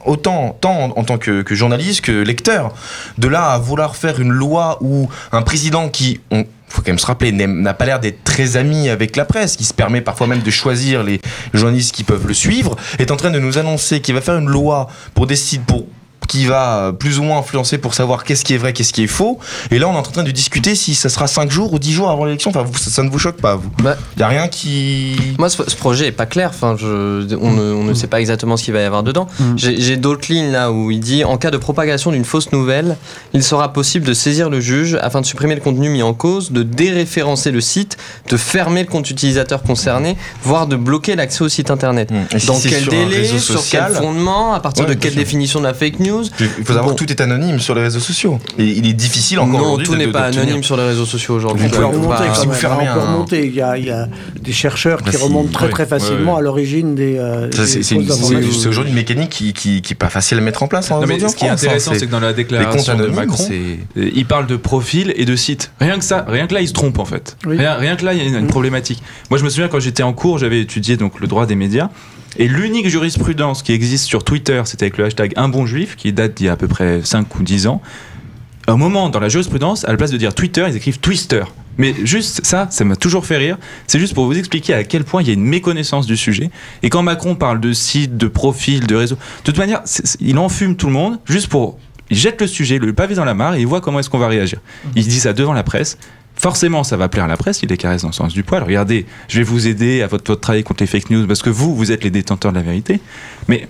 autant 0.06 0.56
tant 0.60 0.92
en, 0.96 1.04
tant 1.04 1.18
que, 1.18 1.42
que 1.42 1.54
journaliste 1.54 2.00
que 2.00 2.12
lecteur. 2.12 2.74
De 3.18 3.28
là 3.28 3.52
à 3.52 3.58
vouloir 3.58 3.96
faire 3.96 4.20
une 4.20 4.32
loi 4.32 4.78
où 4.80 5.08
un 5.32 5.42
président 5.42 5.88
qui, 5.88 6.20
on, 6.30 6.44
faut 6.70 6.82
quand 6.82 6.88
même 6.88 6.98
se 6.98 7.06
rappeler, 7.06 7.32
n'a 7.32 7.74
pas 7.74 7.84
l'air 7.84 8.00
d'être 8.00 8.24
très 8.24 8.56
ami 8.56 8.88
avec 8.88 9.16
la 9.16 9.24
presse, 9.24 9.56
qui 9.56 9.64
se 9.64 9.74
permet 9.74 10.00
parfois 10.00 10.26
même 10.26 10.40
de 10.40 10.50
choisir 10.50 11.02
les 11.02 11.20
journalistes 11.52 11.94
qui 11.94 12.04
peuvent 12.04 12.26
le 12.26 12.34
suivre, 12.34 12.76
est 12.98 13.10
en 13.10 13.16
train 13.16 13.30
de 13.30 13.38
nous 13.38 13.58
annoncer 13.58 14.00
qu'il 14.00 14.14
va 14.14 14.20
faire 14.20 14.36
une 14.36 14.48
loi 14.48 14.88
pour 15.14 15.26
décider 15.26 15.62
pour 15.66 15.86
qui 16.30 16.46
va 16.46 16.92
plus 16.96 17.18
ou 17.18 17.24
moins 17.24 17.38
influencer 17.38 17.76
pour 17.76 17.92
savoir 17.94 18.22
qu'est-ce 18.22 18.44
qui 18.44 18.54
est 18.54 18.56
vrai, 18.56 18.72
qu'est-ce 18.72 18.92
qui 18.92 19.02
est 19.02 19.08
faux. 19.08 19.40
Et 19.72 19.80
là, 19.80 19.88
on 19.88 19.94
est 19.94 19.98
en 19.98 20.02
train 20.02 20.22
de 20.22 20.30
discuter 20.30 20.76
si 20.76 20.94
ça 20.94 21.08
sera 21.08 21.26
5 21.26 21.50
jours 21.50 21.72
ou 21.72 21.80
10 21.80 21.92
jours 21.92 22.08
avant 22.08 22.24
l'élection. 22.24 22.50
Enfin, 22.50 22.62
vous- 22.62 22.78
ça, 22.78 22.88
ça 22.88 23.02
ne 23.02 23.10
vous 23.10 23.18
choque 23.18 23.40
pas, 23.40 23.56
vous 23.56 23.68
Bah, 23.82 23.96
Il 24.16 24.20
n'y 24.20 24.22
a 24.22 24.28
rien 24.28 24.46
qui. 24.46 25.16
Moi, 25.38 25.48
ce, 25.50 25.60
ce 25.66 25.74
projet 25.74 26.06
est 26.06 26.12
pas 26.12 26.26
clair. 26.26 26.50
Enfin, 26.54 26.76
je, 26.78 27.34
on, 27.34 27.50
ne, 27.50 27.72
on 27.74 27.82
ne 27.82 27.94
sait 27.94 28.06
pas 28.06 28.20
exactement 28.20 28.56
ce 28.56 28.62
qu'il 28.62 28.72
va 28.74 28.80
y 28.80 28.84
avoir 28.84 29.02
dedans. 29.02 29.26
Mm. 29.40 29.54
J'ai 29.56 29.96
d'autres 29.96 30.30
lignes 30.32 30.52
là 30.52 30.70
où 30.70 30.92
il 30.92 31.00
dit 31.00 31.24
en 31.24 31.36
cas 31.36 31.50
de 31.50 31.56
propagation 31.56 32.12
d'une 32.12 32.24
fausse 32.24 32.52
nouvelle, 32.52 32.96
il 33.34 33.42
sera 33.42 33.72
possible 33.72 34.06
de 34.06 34.14
saisir 34.14 34.50
le 34.50 34.60
juge 34.60 34.96
afin 35.02 35.20
de 35.20 35.26
supprimer 35.26 35.56
le 35.56 35.60
contenu 35.60 35.88
mis 35.88 36.02
en 36.04 36.14
cause, 36.14 36.52
de 36.52 36.62
déréférencer 36.62 37.50
le 37.50 37.60
site, 37.60 37.96
de 38.28 38.36
fermer 38.36 38.82
le 38.84 38.88
compte 38.88 39.10
utilisateur 39.10 39.62
concerné, 39.62 40.16
voire 40.44 40.66
de 40.68 40.76
bloquer 40.76 41.16
l'accès 41.16 41.42
au 41.42 41.48
site 41.48 41.70
internet. 41.72 42.10
Et 42.34 42.38
si 42.38 42.46
Dans 42.46 42.60
quel 42.60 42.86
délai, 42.86 43.24
sur 43.24 43.58
social 43.60 43.90
quel 43.92 44.02
fondement, 44.02 44.54
à 44.54 44.60
partir 44.60 44.84
Ouais, 44.84 44.94
de 44.94 44.98
quelle 45.00 45.14
définition 45.14 45.58
de 45.60 45.64
la 45.64 45.74
fake 45.74 45.98
news 46.00 46.19
Il 46.40 46.46
faut 46.64 46.72
savoir 46.72 46.86
Bon. 46.86 46.94
que 46.94 46.98
tout 47.04 47.10
est 47.10 47.20
anonyme 47.20 47.58
sur 47.60 47.74
les 47.74 47.82
réseaux 47.82 48.00
sociaux. 48.00 48.38
Et 48.58 48.64
il 48.64 48.86
est 48.86 48.92
difficile 48.92 49.38
encore 49.40 49.60
Non, 49.60 49.78
tout 49.78 49.94
n'est 49.96 50.08
pas 50.08 50.22
anonyme 50.24 50.62
sur 50.62 50.76
les 50.76 50.84
réseaux 50.84 51.04
sociaux 51.06 51.34
aujourd'hui. 51.34 51.66
Vous 51.68 51.74
On 51.74 51.78
peut 51.78 51.84
remonter 51.84 52.24
si 52.34 52.46
vous 52.46 52.52
fermez. 52.52 52.86
Il 53.32 53.54
y 53.54 53.60
a, 53.62 53.76
il 53.78 53.84
y 53.86 53.90
a 53.90 54.08
des 54.40 54.52
chercheurs 54.52 54.98
qui 54.98 55.04
Bah, 55.06 55.10
si, 55.12 55.22
remontent 55.22 55.50
très 55.52 55.68
très 55.68 55.86
facilement 55.86 56.32
ouais, 56.32 56.32
ouais. 56.32 56.38
à 56.38 56.42
l'origine 56.42 56.94
des. 56.94 57.16
euh, 57.18 57.48
C'est 57.52 58.68
aujourd'hui 58.68 58.90
une 58.90 58.96
mécanique 58.96 59.30
qui, 59.30 59.52
qui, 59.52 59.82
qui 59.82 59.92
est 59.92 59.96
pas 59.96 60.08
facile 60.08 60.38
à 60.38 60.40
mettre 60.40 60.62
en 60.62 60.68
place. 60.68 60.90
hein, 60.90 61.00
Non, 61.00 61.06
mais 61.06 61.18
ce 61.18 61.34
qui 61.36 61.44
est 61.44 61.48
hein. 61.48 61.52
intéressant, 61.54 61.92
c'est 61.94 62.06
que 62.06 62.10
dans 62.10 62.20
la 62.20 62.32
déclaration 62.32 62.96
de 62.96 63.06
Macron, 63.06 63.44
euh, 63.50 63.76
il 63.96 64.26
parle 64.26 64.46
de 64.46 64.56
profil 64.56 65.12
et 65.16 65.24
de 65.24 65.36
site. 65.36 65.72
Rien 65.80 65.98
que 65.98 66.04
ça, 66.04 66.24
rien 66.28 66.46
que 66.46 66.54
là, 66.54 66.60
il 66.60 66.68
se 66.68 66.72
trompe 66.72 66.98
en 66.98 67.04
fait. 67.04 67.36
Rien, 67.46 67.96
que 67.96 68.04
là, 68.04 68.12
il 68.12 68.18
y 68.18 68.22
a 68.22 68.24
une, 68.24 68.34
une 68.34 68.44
Mm. 68.44 68.48
problématique. 68.48 69.02
Moi, 69.30 69.38
je 69.38 69.44
me 69.44 69.50
souviens 69.50 69.68
quand 69.68 69.80
j'étais 69.80 70.02
en 70.02 70.12
cours, 70.12 70.38
j'avais 70.38 70.60
étudié 70.60 70.96
donc 70.96 71.20
le 71.20 71.26
droit 71.26 71.46
des 71.46 71.54
médias. 71.56 71.88
Et 72.36 72.48
l'unique 72.48 72.88
jurisprudence 72.88 73.62
qui 73.62 73.72
existe 73.72 74.04
sur 74.04 74.24
Twitter, 74.24 74.62
c'était 74.64 74.84
avec 74.84 74.98
le 74.98 75.04
hashtag 75.04 75.32
un 75.36 75.48
bon 75.48 75.66
juif, 75.66 75.96
qui 75.96 76.12
date 76.12 76.34
d'il 76.34 76.46
y 76.46 76.48
a 76.48 76.52
à 76.52 76.56
peu 76.56 76.68
près 76.68 77.00
5 77.02 77.38
ou 77.38 77.42
10 77.42 77.66
ans. 77.66 77.82
Un 78.68 78.76
moment 78.76 79.08
dans 79.08 79.20
la 79.20 79.28
jurisprudence, 79.28 79.84
à 79.84 79.90
la 79.90 79.96
place 79.96 80.10
de 80.10 80.16
dire 80.16 80.34
Twitter, 80.34 80.64
ils 80.68 80.76
écrivent 80.76 81.00
Twister. 81.00 81.42
Mais 81.78 81.94
juste 82.04 82.44
ça, 82.44 82.68
ça 82.70 82.84
m'a 82.84 82.94
toujours 82.94 83.26
fait 83.26 83.36
rire. 83.36 83.58
C'est 83.86 83.98
juste 83.98 84.14
pour 84.14 84.26
vous 84.26 84.38
expliquer 84.38 84.74
à 84.74 84.84
quel 84.84 85.04
point 85.04 85.22
il 85.22 85.28
y 85.28 85.30
a 85.30 85.34
une 85.34 85.44
méconnaissance 85.44 86.06
du 86.06 86.16
sujet. 86.16 86.50
Et 86.82 86.90
quand 86.90 87.02
Macron 87.02 87.34
parle 87.34 87.58
de 87.58 87.72
site, 87.72 88.16
de 88.16 88.28
profil, 88.28 88.86
de 88.86 88.94
réseau, 88.94 89.16
de 89.16 89.44
toute 89.44 89.58
manière, 89.58 89.82
il 90.20 90.38
enfume 90.38 90.76
tout 90.76 90.86
le 90.86 90.92
monde 90.92 91.18
juste 91.24 91.48
pour. 91.48 91.78
Il 92.10 92.16
jette 92.16 92.40
le 92.40 92.46
sujet, 92.46 92.78
le 92.78 92.92
pavé 92.92 93.14
dans 93.14 93.24
la 93.24 93.34
mare 93.34 93.54
et 93.54 93.60
il 93.60 93.66
voit 93.66 93.80
comment 93.80 94.00
est-ce 94.00 94.10
qu'on 94.10 94.18
va 94.18 94.28
réagir. 94.28 94.60
Il 94.96 95.06
dit 95.06 95.20
ça 95.20 95.32
devant 95.32 95.52
la 95.52 95.62
presse. 95.62 95.96
Forcément, 96.40 96.84
ça 96.84 96.96
va 96.96 97.10
plaire 97.10 97.24
à 97.24 97.28
la 97.28 97.36
presse, 97.36 97.62
il 97.62 97.68
les 97.68 97.76
caresse 97.76 98.00
dans 98.00 98.08
le 98.08 98.14
sens 98.14 98.32
du 98.32 98.42
poil. 98.42 98.62
Regardez, 98.62 99.04
je 99.28 99.36
vais 99.38 99.44
vous 99.44 99.66
aider 99.66 100.00
à 100.00 100.06
votre, 100.06 100.24
votre 100.26 100.40
travail 100.40 100.62
contre 100.62 100.82
les 100.82 100.86
fake 100.86 101.10
news 101.10 101.26
parce 101.26 101.42
que 101.42 101.50
vous, 101.50 101.76
vous 101.76 101.92
êtes 101.92 102.02
les 102.02 102.10
détenteurs 102.10 102.50
de 102.52 102.56
la 102.56 102.62
vérité. 102.62 102.98
Mais 103.46 103.68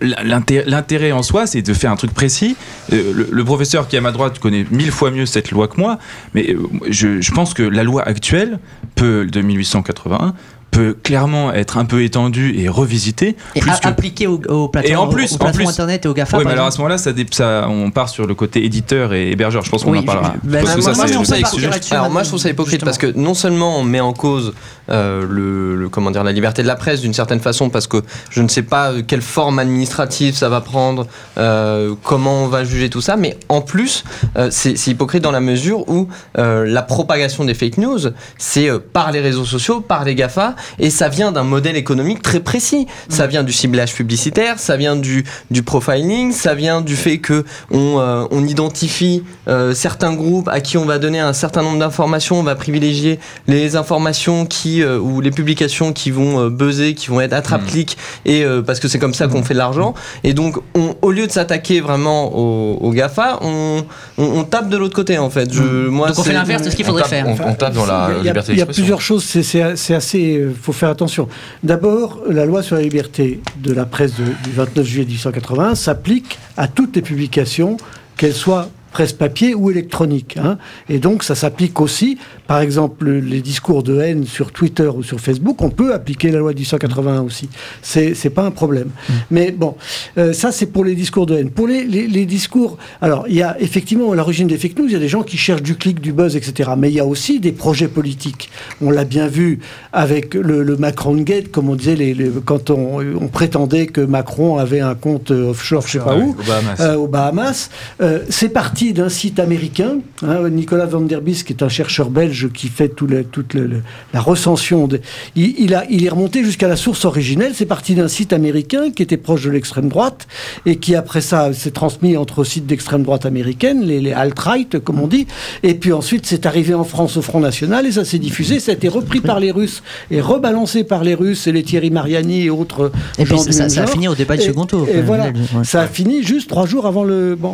L'inté- 0.00 0.62
L'intérêt 0.66 1.12
en 1.12 1.22
soi, 1.22 1.46
c'est 1.46 1.60
de 1.60 1.74
faire 1.74 1.90
un 1.92 1.96
truc 1.96 2.14
précis. 2.14 2.56
Euh, 2.94 3.26
le, 3.30 3.44
professeur 3.44 3.88
qui 3.88 3.96
est 3.96 3.98
à 3.98 4.02
ma 4.02 4.10
droite 4.10 4.38
connaît 4.38 4.64
mille 4.70 4.90
fois 4.90 5.10
mieux 5.10 5.26
cette 5.26 5.50
loi 5.50 5.68
que 5.68 5.78
moi, 5.78 5.98
mais 6.32 6.48
euh, 6.48 6.66
je, 6.88 7.20
je 7.20 7.32
pense 7.32 7.52
que 7.52 7.62
la 7.62 7.84
loi 7.84 8.02
actuelle 8.02 8.58
peut, 8.94 9.26
de 9.26 9.42
1881 9.42 10.34
peut 10.76 10.96
clairement 11.02 11.52
être 11.52 11.78
un 11.78 11.84
peu 11.84 12.02
étendu 12.02 12.54
et 12.58 12.68
revisité. 12.68 13.36
Et 13.54 13.60
plus 13.60 13.70
a- 13.70 13.78
que- 13.78 13.88
appliqué 13.88 14.26
aux, 14.26 14.40
aux 14.48 14.68
plateformes, 14.68 14.92
Et 14.94 14.96
en 14.96 15.08
plus, 15.08 15.36
en 15.40 15.68
internet 15.68 16.04
et 16.04 16.08
aux 16.08 16.14
GAFA. 16.14 16.38
Oui, 16.38 16.44
mais 16.46 16.52
alors 16.52 16.66
à 16.66 16.70
ce 16.70 16.78
moment-là, 16.78 16.98
ça, 16.98 17.12
ça- 17.30 17.66
on 17.68 17.90
part 17.90 18.08
sur 18.08 18.26
le 18.26 18.34
côté 18.34 18.64
éditeur 18.64 19.14
et 19.14 19.30
hébergeur. 19.30 19.62
Je 19.64 19.70
pense 19.70 19.84
qu'on 19.84 19.92
Oui, 19.92 19.98
en 20.00 20.02
parlera. 20.02 20.34
ben, 20.44 20.62
Parce 20.62 20.74
que 20.76 20.80
moi, 20.82 20.92
ça, 20.92 20.96
moi, 20.96 21.06
c'est- 21.06 21.08
je 21.08 21.14
trouve 21.14 21.26
ça 21.26 21.38
hypocrite. 21.38 21.70
là-dessus, 21.70 21.92
Alors 21.94 22.04
moi 22.04 22.08
maintenant, 22.14 22.24
je 22.24 22.28
trouve 22.28 22.40
ça 22.40 22.50
hypocrite 22.50 22.72
justement. 22.80 22.86
parce 22.90 22.98
que 22.98 23.18
non 23.18 23.34
seulement 23.34 23.78
on 23.78 23.82
met 23.84 24.00
en 24.00 24.12
cause 24.12 24.52
euh, 24.88 25.26
le, 25.28 25.74
le- 25.76 25.88
comment 25.88 26.10
dire 26.12 26.22
la 26.22 26.30
liberté 26.32 26.62
de 26.62 26.68
la 26.68 26.76
presse 26.76 27.00
d'une 27.00 27.12
certaine 27.14 27.40
façon 27.40 27.70
parce 27.70 27.88
que 27.88 28.02
je 28.30 28.40
ne 28.40 28.46
sais 28.48 28.62
pas 28.62 28.92
euh, 28.92 29.02
quelle 29.04 29.20
forme 29.22 29.58
administrative 29.58 30.36
ça 30.36 30.48
va 30.48 30.60
prendre, 30.60 31.08
euh, 31.38 31.94
comment 32.04 32.44
on 32.44 32.46
va 32.46 32.62
juger 32.64 32.88
tout 32.88 33.00
ça, 33.00 33.16
mais 33.16 33.36
en 33.48 33.62
plus 33.62 34.04
euh, 34.36 34.48
c'est 34.52 34.76
c'est 34.76 34.92
hypocrite 34.92 35.22
dans 35.24 35.32
la 35.32 35.40
mesure 35.40 35.88
où 35.88 36.06
euh, 36.38 36.64
la 36.66 36.82
propagation 36.82 37.44
des 37.44 37.54
fake 37.54 37.78
news 37.78 37.98
c'est 38.38 38.68
euh, 38.70 38.78
par 38.92 39.10
les 39.10 39.20
réseaux 39.20 39.44
sociaux, 39.44 39.80
par 39.80 40.04
les 40.04 40.14
Gafa 40.14 40.54
et 40.78 40.90
ça 40.90 41.08
vient 41.08 41.32
d'un 41.32 41.42
modèle 41.44 41.76
économique 41.76 42.22
très 42.22 42.40
précis. 42.40 42.86
Ça 43.08 43.26
vient 43.26 43.42
du 43.44 43.52
ciblage 43.52 43.94
publicitaire, 43.94 44.58
ça 44.58 44.76
vient 44.76 44.96
du, 44.96 45.24
du 45.50 45.62
profiling, 45.62 46.32
ça 46.32 46.54
vient 46.54 46.80
du 46.80 46.96
fait 46.96 47.18
que 47.18 47.44
on, 47.70 47.98
euh, 47.98 48.24
on 48.30 48.44
identifie 48.46 49.22
euh, 49.48 49.74
certains 49.74 50.14
groupes 50.14 50.48
à 50.48 50.60
qui 50.60 50.76
on 50.78 50.84
va 50.84 50.98
donner 50.98 51.20
un 51.20 51.32
certain 51.32 51.62
nombre 51.62 51.78
d'informations, 51.78 52.38
on 52.38 52.42
va 52.42 52.54
privilégier 52.54 53.18
les 53.46 53.76
informations 53.76 54.46
qui 54.46 54.82
euh, 54.82 54.98
ou 54.98 55.20
les 55.20 55.30
publications 55.30 55.92
qui 55.92 56.10
vont 56.10 56.40
euh, 56.40 56.50
buzzer, 56.50 56.94
qui 56.94 57.08
vont 57.08 57.20
être 57.20 57.32
attrape-clic 57.32 57.96
et 58.24 58.44
euh, 58.44 58.62
parce 58.62 58.80
que 58.80 58.88
c'est 58.88 58.98
comme 58.98 59.14
ça 59.14 59.28
qu'on 59.28 59.42
fait 59.42 59.54
de 59.54 59.58
l'argent. 59.58 59.94
Et 60.24 60.34
donc 60.34 60.56
on, 60.74 60.94
au 61.02 61.10
lieu 61.12 61.26
de 61.26 61.32
s'attaquer 61.32 61.80
vraiment 61.80 62.34
aux, 62.36 62.76
aux 62.80 62.90
Gafa, 62.92 63.38
on, 63.42 63.84
on, 64.18 64.24
on 64.24 64.44
tape 64.44 64.68
de 64.68 64.76
l'autre 64.76 64.94
côté 64.96 65.18
en 65.18 65.30
fait. 65.30 65.52
Je, 65.52 65.62
moi, 65.88 66.08
Donc 66.08 66.18
on 66.18 66.22
fait 66.22 66.32
l'inverse 66.32 66.62
de 66.62 66.70
ce 66.70 66.76
qu'il 66.76 66.84
On 66.84 66.88
faudrait 66.88 67.02
tape, 67.02 67.10
faire. 67.10 67.26
on, 67.28 67.50
on 67.50 67.54
tape 67.54 67.74
dans 67.74 67.86
la 67.86 67.92
y 67.92 67.96
a- 67.96 68.18
il 68.20 68.24
y 68.24 68.28
a, 68.28 68.32
liberté 68.32 68.52
il 68.52 68.58
y 68.58 68.62
a 68.62 68.64
d'expression. 68.64 68.82
plusieurs 68.82 69.00
choses, 69.00 69.24
c'est 69.24 69.94
assez. 69.94 70.45
Il 70.50 70.54
faut 70.54 70.72
faire 70.72 70.90
attention. 70.90 71.28
D'abord, 71.62 72.20
la 72.28 72.44
loi 72.44 72.62
sur 72.62 72.76
la 72.76 72.82
liberté 72.82 73.40
de 73.58 73.72
la 73.72 73.84
presse 73.84 74.14
du 74.14 74.50
29 74.52 74.86
juillet 74.86 75.04
1881 75.04 75.74
s'applique 75.74 76.38
à 76.56 76.68
toutes 76.68 76.96
les 76.96 77.02
publications, 77.02 77.76
qu'elles 78.16 78.34
soient 78.34 78.68
presse 78.96 79.12
papier 79.12 79.54
ou 79.54 79.70
électronique. 79.70 80.38
hein. 80.42 80.56
Et 80.88 80.98
donc, 80.98 81.22
ça 81.22 81.34
s'applique 81.34 81.82
aussi, 81.82 82.16
par 82.46 82.60
exemple, 82.60 83.10
les 83.10 83.42
discours 83.42 83.82
de 83.82 84.00
haine 84.00 84.24
sur 84.24 84.52
Twitter 84.52 84.88
ou 84.88 85.02
sur 85.02 85.20
Facebook, 85.20 85.60
on 85.60 85.68
peut 85.68 85.92
appliquer 85.92 86.30
la 86.30 86.38
loi 86.38 86.52
de 86.54 86.58
1881 86.60 87.20
aussi. 87.20 87.50
C'est 87.82 88.30
pas 88.30 88.44
un 88.44 88.50
problème. 88.50 88.88
Mais 89.30 89.50
bon, 89.50 89.74
euh, 90.16 90.32
ça, 90.32 90.50
c'est 90.50 90.64
pour 90.74 90.82
les 90.82 90.94
discours 90.94 91.26
de 91.26 91.36
haine. 91.36 91.50
Pour 91.50 91.66
les, 91.68 91.84
les- 91.84 92.06
les 92.06 92.24
discours. 92.24 92.78
Alors, 93.02 93.26
il 93.28 93.34
y 93.36 93.42
a 93.42 93.54
effectivement, 93.60 94.12
à 94.12 94.16
l'origine 94.16 94.46
des 94.48 94.56
fake 94.56 94.78
news, 94.78 94.86
il 94.86 94.92
y 94.92 94.96
a 94.96 94.98
des 94.98 95.08
gens 95.08 95.22
qui 95.24 95.36
cherchent 95.36 95.62
du 95.62 95.74
clic, 95.76 96.00
du 96.00 96.12
buzz, 96.14 96.34
etc. 96.34 96.70
Mais 96.78 96.88
il 96.90 96.94
y 96.94 97.00
a 97.00 97.04
aussi 97.04 97.38
des 97.38 97.52
projets 97.52 97.88
politiques. 97.88 98.48
On 98.80 98.90
l'a 98.90 99.04
bien 99.04 99.26
vu 99.28 99.58
avec 99.92 100.32
le, 100.32 100.62
le 100.62 100.76
Macron 100.78 101.16
Gate, 101.16 101.50
comme 101.50 101.68
on 101.68 101.74
disait, 101.74 101.96
les, 101.96 102.14
les- 102.14 102.30
quand 102.44 102.70
on, 102.70 103.00
on 103.24 103.28
prétendait 103.28 103.88
que 103.88 104.00
Macron 104.00 104.56
avait 104.56 104.80
un 104.80 104.94
compte 104.94 105.32
euh, 105.32 105.50
offshore, 105.50 105.86
je 105.86 105.92
sais 105.98 106.04
pas 106.04 106.16
où, 106.16 106.30
aux 106.30 106.42
Bahamas. 106.48 106.80
euh, 106.80 106.94
aux 106.94 107.08
Bahamas. 107.08 107.68
Euh, 108.00 108.20
c'est 108.30 108.48
parti 108.48 108.85
d'un 108.92 109.08
site 109.08 109.38
américain. 109.38 109.98
hein, 110.22 110.48
Nicolas 110.48 110.86
Van 110.86 111.00
Der 111.00 111.20
Bies, 111.20 111.42
qui 111.44 111.52
est 111.52 111.62
un 111.62 111.68
chercheur 111.68 112.10
belge 112.10 112.48
qui 112.52 112.68
fait 112.68 112.88
tout 112.88 113.06
le- 113.06 113.24
toute 113.24 113.54
le- 113.54 113.66
le- 113.66 113.82
la 114.14 114.20
recension. 114.20 114.86
de- 114.86 115.00
il, 115.34 115.54
il 115.58 115.74
a, 115.74 115.84
il 115.90 116.04
est 116.04 116.08
remonté 116.08 116.44
jusqu'à 116.44 116.68
la 116.68 116.76
source 116.76 117.04
originelle. 117.04 117.52
C'est 117.54 117.66
parti 117.66 117.94
d'un 117.94 118.08
site 118.08 118.32
américain 118.32 118.90
qui 118.90 119.02
était 119.02 119.16
proche 119.16 119.42
de 119.44 119.50
l'extrême 119.50 119.88
droite 119.88 120.26
et 120.66 120.76
qui, 120.76 120.94
après 120.94 121.20
ça, 121.20 121.52
s'est 121.52 121.70
transmis 121.70 122.16
entre 122.16 122.44
sites 122.44 122.66
d'extrême 122.66 123.02
droite 123.02 123.26
américaine, 123.26 123.82
les, 123.84 124.00
les 124.00 124.12
alt-right, 124.12 124.78
comme 124.80 125.00
on 125.00 125.06
dit. 125.06 125.26
Et 125.62 125.74
puis 125.74 125.92
ensuite, 125.92 126.26
c'est 126.26 126.46
arrivé 126.46 126.74
en 126.74 126.84
France 126.84 127.16
au 127.16 127.22
Front 127.22 127.40
National 127.40 127.86
et 127.86 127.92
ça 127.92 128.04
s'est 128.04 128.18
diffusé. 128.18 128.60
Ça 128.60 128.72
a 128.72 128.74
été 128.74 128.88
repris 128.88 129.20
par 129.20 129.40
les 129.40 129.50
Russes 129.50 129.82
et 130.10 130.20
rebalancé 130.20 130.84
par 130.84 131.02
les 131.04 131.14
Russes 131.14 131.46
et 131.46 131.52
les 131.52 131.62
Thierry 131.62 131.90
Mariani 131.90 132.42
et 132.44 132.50
autres. 132.50 132.92
Et 133.18 133.24
puis 133.24 133.38
ça, 133.38 133.64
a 133.82 133.86
fini 133.86 134.08
au 134.08 134.14
débat 134.14 134.36
du 134.36 134.42
second 134.44 134.66
tour. 134.66 134.86
Et 134.88 135.02
voilà, 135.02 135.26
ouais. 135.26 135.32
ça 135.64 135.82
a 135.82 135.86
fini 135.86 136.22
juste 136.22 136.48
trois 136.48 136.66
jours 136.66 136.86
avant 136.86 137.04
le. 137.04 137.34
Bon, 137.36 137.52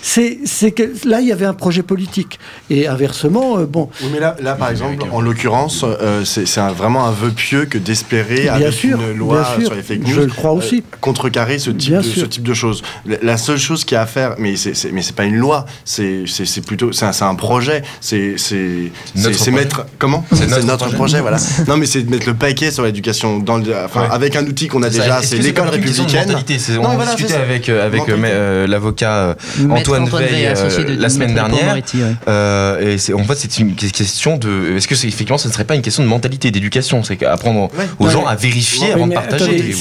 c'est 0.00 0.38
que 0.72 0.82
là 1.04 1.20
il 1.20 1.28
y 1.28 1.32
avait 1.32 1.44
un 1.46 1.54
projet 1.54 1.82
politique 1.82 2.38
et 2.70 2.86
inversement, 2.86 3.58
euh, 3.58 3.66
bon, 3.66 3.88
Oui, 4.02 4.08
mais 4.12 4.20
là, 4.20 4.36
là 4.42 4.54
par 4.54 4.70
exemple, 4.70 5.04
en 5.10 5.20
l'occurrence, 5.20 5.84
euh, 5.84 6.24
c'est 6.24 6.58
un- 6.60 6.72
vraiment 6.72 7.06
un 7.06 7.10
vœu 7.12 7.30
pieux 7.30 7.64
que 7.66 7.78
d'espérer, 7.78 8.48
avec 8.48 8.72
sûr, 8.72 8.98
une 9.00 9.16
loi 9.18 9.42
bien 9.42 9.54
sûr. 9.58 9.66
sur 9.66 9.74
les 9.76 9.82
fake 9.82 10.00
Je 10.06 10.14
news, 10.14 10.20
le 10.26 10.32
crois 10.32 10.52
aussi. 10.52 10.78
euh, 10.78 10.96
contrecarrer 11.00 11.58
ce 11.58 11.70
type, 11.70 11.90
Bien 11.90 12.00
de, 12.00 12.04
sûr. 12.06 12.22
ce 12.22 12.26
type 12.26 12.42
de 12.44 12.54
choses. 12.54 12.82
La, 13.22 13.36
seule 13.36 13.58
chose 13.58 13.84
qu'il 13.84 13.94
y 13.94 13.98
a 13.98 14.02
à 14.02 14.06
faire, 14.06 14.34
mais 14.38 14.56
c'est 14.56 14.72
mais 14.92 15.02
c'est 15.02 15.14
pas 15.16 15.24
une 15.24 15.36
loi, 15.36 15.66
c'est 15.84 16.24
plutôt 16.66 16.92
c'est 16.92 17.04
un, 17.24 17.34
projet, 17.34 17.82
c'est 18.00 18.36
mettre 19.50 19.86
comment 19.98 20.24
C'est 20.32 20.48
notre 20.64 20.76
projet. 20.86 20.96
projet. 20.96 21.20
voilà. 21.20 21.38
non, 21.68 21.76
mais 21.76 21.86
c'est 21.86 22.02
de 22.02 22.10
mettre 22.10 22.26
le 22.26 22.34
paquet 22.34 22.70
sur 22.70 22.84
l'éducation 22.84 23.38
dans 23.38 23.58
le, 23.58 23.64
enfin, 23.84 24.02
Ouais. 24.02 24.08
avec 24.10 24.36
un 24.36 24.44
outil 24.46 24.68
qu'on 24.68 24.82
a 24.82 24.88
déjà, 24.90 25.22
c'est 25.22 25.38
l'école 25.38 25.68
républicaine. 25.68 26.34
On 26.80 26.94
voilà, 26.94 27.14
c'est 27.16 27.28
ça. 27.28 27.40
avec, 27.40 27.68
euh, 27.68 27.86
avec 27.86 28.08
euh, 28.08 28.16
euh, 28.24 28.66
l'avocat 28.66 29.12
euh, 29.12 29.34
Antoine 29.70 30.08
Veil 30.08 30.46
euh, 30.64 30.84
de 30.96 31.00
la 31.00 31.08
semaine 31.08 31.34
dernière. 31.34 31.74
Ouais. 31.74 31.82
Euh, 32.28 32.80
et 32.94 32.98
c'est 32.98 33.12
en 33.14 33.24
fait 33.24 33.34
c'est 33.36 33.58
une 33.58 33.74
question 33.74 34.36
de 34.36 34.76
est-ce 34.76 34.88
que 34.88 34.94
c'est 34.94 35.08
effectivement 35.08 35.38
ce 35.38 35.48
ne 35.48 35.52
serait 35.52 35.64
pas 35.64 35.74
une 35.74 35.82
question 35.82 36.02
de 36.02 36.08
mentalité 36.08 36.50
d'éducation? 36.50 37.02
C'est 37.02 37.22
apprendre 37.24 37.62
Ouais. 37.78 37.84
aux 37.98 38.06
Ouais, 38.06 38.10
gens 38.12 38.26
à 38.26 38.34
vérifier 38.36 38.92
avant 38.92 39.06
de 39.06 39.14
partager 39.14 39.72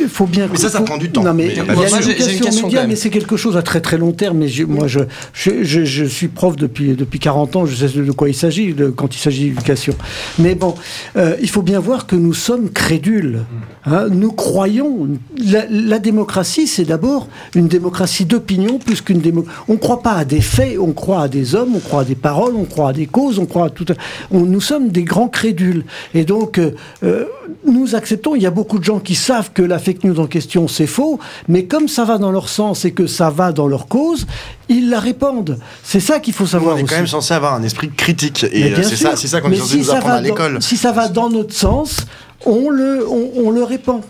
Il 0.00 0.08
faut 0.08 0.26
bien. 0.26 0.48
Mais 0.50 0.58
ça, 0.58 0.68
ça 0.68 0.78
faut- 0.78 0.84
prend 0.84 0.96
du 0.98 1.10
temps. 1.10 1.22
Non, 1.22 1.34
mais 1.34 1.46
Mais 1.46 1.52
il 1.52 1.56
y 1.56 1.60
a 1.60 1.64
moi, 1.74 1.84
j'ai- 1.86 1.90
j'ai 1.90 2.00
une 2.00 2.18
l'éducation 2.18 2.44
question 2.44 2.66
média, 2.66 2.86
mais 2.86 2.96
c'est 2.96 3.10
quelque 3.10 3.36
chose 3.36 3.56
à 3.56 3.62
très 3.62 3.80
très 3.80 3.96
long 3.98 4.12
terme. 4.12 4.38
Mais 4.38 4.48
je- 4.48 4.64
moi, 4.64 4.86
je, 4.86 5.00
je, 5.32 5.62
je, 5.62 5.84
je 5.84 6.04
suis 6.04 6.28
prof 6.28 6.56
depuis 6.56 6.94
depuis 6.94 7.18
40 7.18 7.56
ans. 7.56 7.66
Je 7.66 7.74
sais 7.74 7.88
de 7.88 8.12
quoi 8.12 8.28
il 8.28 8.34
s'agit 8.34 8.74
de- 8.74 8.88
quand 8.90 9.14
il 9.14 9.18
s'agit 9.18 9.50
d'éducation. 9.50 9.94
Mais 10.38 10.54
bon, 10.54 10.74
euh, 11.16 11.36
il 11.40 11.48
faut 11.48 11.62
bien 11.62 11.80
voir 11.80 12.06
que 12.06 12.16
nous 12.16 12.34
sommes 12.34 12.70
crédules. 12.70 13.40
hein. 13.86 14.06
nous 14.10 14.32
croyons. 14.32 15.08
La, 15.44 15.64
la 15.70 15.98
démocratie, 15.98 16.66
c'est 16.66 16.84
d'abord 16.84 17.28
une 17.54 17.68
démocratie 17.68 18.24
d'opinion 18.24 18.78
plus 18.78 19.00
qu'une 19.00 19.20
démocratie. 19.20 19.56
On 19.68 19.72
ne 19.74 19.78
croit 19.78 20.02
pas 20.04 20.12
à 20.18 20.24
des 20.24 20.40
faits, 20.42 20.76
on 20.78 20.92
croit 20.92 21.22
à 21.22 21.28
des 21.28 21.54
hommes, 21.54 21.74
on 21.74 21.80
croit 21.80 22.02
à 22.02 22.04
des 22.04 22.14
paroles, 22.14 22.54
on 22.56 22.64
croit 22.66 22.90
à 22.90 22.92
des 22.92 23.06
causes, 23.06 23.38
on 23.38 23.46
croit 23.46 23.66
à 23.66 23.70
tout. 23.70 23.86
on- 24.30 24.40
nous 24.40 24.60
sommes 24.60 24.88
des 24.90 25.02
grands 25.02 25.28
crédules. 25.28 25.84
Et 26.12 26.24
donc, 26.24 26.58
euh, 26.58 26.72
euh, 27.02 27.24
nous 27.66 27.94
acceptons. 27.96 28.36
Il 28.36 28.42
y 28.42 28.46
a 28.46 28.50
beaucoup 28.50 28.78
de 28.78 28.84
gens 28.84 29.00
qui 29.00 29.14
savent 29.14 29.50
que 29.52 29.62
la 29.62 29.78
fake 29.78 30.04
news 30.04 30.20
en 30.20 30.26
question, 30.26 30.68
c'est 30.68 30.86
faux, 30.86 31.18
mais 31.48 31.64
comme 31.64 31.88
ça 31.88 32.04
va 32.04 32.18
dans 32.18 32.30
leur 32.30 32.48
sens 32.50 32.84
et 32.84 32.92
que 32.92 33.06
ça 33.06 33.30
va 33.30 33.50
dans 33.52 33.66
leur 33.66 33.88
cause, 33.88 34.26
ils 34.68 34.90
la 34.90 35.00
répandent. 35.00 35.58
C'est 35.82 36.00
ça 36.00 36.20
qu'il 36.20 36.34
faut 36.34 36.46
savoir 36.46 36.74
On 36.74 36.78
est 36.78 36.82
aussi. 36.82 36.90
quand 36.92 36.98
même 36.98 37.06
censé 37.06 37.32
avoir 37.34 37.54
un 37.54 37.62
esprit 37.62 37.90
critique 37.90 38.44
et 38.52 38.72
euh, 38.74 38.82
c'est 38.82 38.96
ça, 38.96 39.16
c'est 39.16 39.26
ça 39.28 39.40
qu'on 39.40 39.50
est 39.52 39.56
censé 39.56 39.70
si 39.72 39.78
nous 39.78 39.90
apprendre 39.90 40.14
à 40.16 40.20
l'école. 40.20 40.62
Si 40.62 40.76
ça 40.76 40.92
va 40.92 41.08
dans 41.08 41.30
notre 41.30 41.54
sens, 41.54 42.06
on 42.44 42.68
le, 42.68 43.06
on, 43.08 43.46
on 43.46 43.50
le 43.50 43.64
répand. 43.64 44.02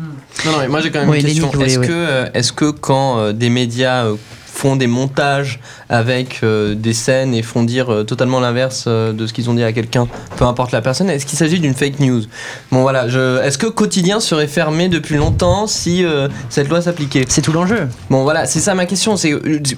Non, 0.00 0.52
non, 0.52 0.58
mais 0.60 0.68
moi 0.68 0.80
j'ai 0.80 0.92
quand 0.92 1.00
même 1.00 1.08
Oui, 1.10 1.18
une 1.20 1.26
question. 1.26 1.50
Est-ce 1.60 1.78
oui. 1.80 1.86
que, 1.88 2.26
est-ce 2.32 2.52
que 2.52 2.70
quand 2.70 3.18
euh, 3.18 3.32
des 3.32 3.50
médias 3.50 4.04
euh, 4.04 4.14
font 4.58 4.74
des 4.74 4.88
montages 4.88 5.60
avec 5.88 6.40
euh, 6.42 6.74
des 6.74 6.92
scènes 6.92 7.32
et 7.32 7.42
font 7.42 7.62
dire 7.62 7.92
euh, 7.92 8.02
totalement 8.02 8.40
l'inverse 8.40 8.86
euh, 8.88 9.12
de 9.12 9.24
ce 9.28 9.32
qu'ils 9.32 9.48
ont 9.50 9.54
dit 9.54 9.62
à 9.62 9.72
quelqu'un, 9.72 10.08
peu 10.36 10.44
importe 10.44 10.72
la 10.72 10.82
personne, 10.82 11.08
est-ce 11.10 11.26
qu'il 11.26 11.38
s'agit 11.38 11.60
d'une 11.60 11.74
fake 11.74 12.00
news? 12.00 12.22
Bon 12.72 12.82
voilà, 12.82 13.08
je... 13.08 13.40
est-ce 13.44 13.56
que 13.56 13.68
quotidien 13.68 14.18
serait 14.18 14.48
fermé 14.48 14.88
depuis 14.88 15.16
longtemps 15.16 15.68
si 15.68 16.04
euh, 16.04 16.26
cette 16.50 16.68
loi 16.68 16.82
s'appliquait? 16.82 17.24
C'est 17.28 17.40
tout 17.40 17.52
l'enjeu. 17.52 17.88
Bon 18.10 18.24
voilà, 18.24 18.46
c'est 18.46 18.58
ça 18.58 18.74
ma 18.74 18.86
question, 18.86 19.16
c'est 19.16 19.32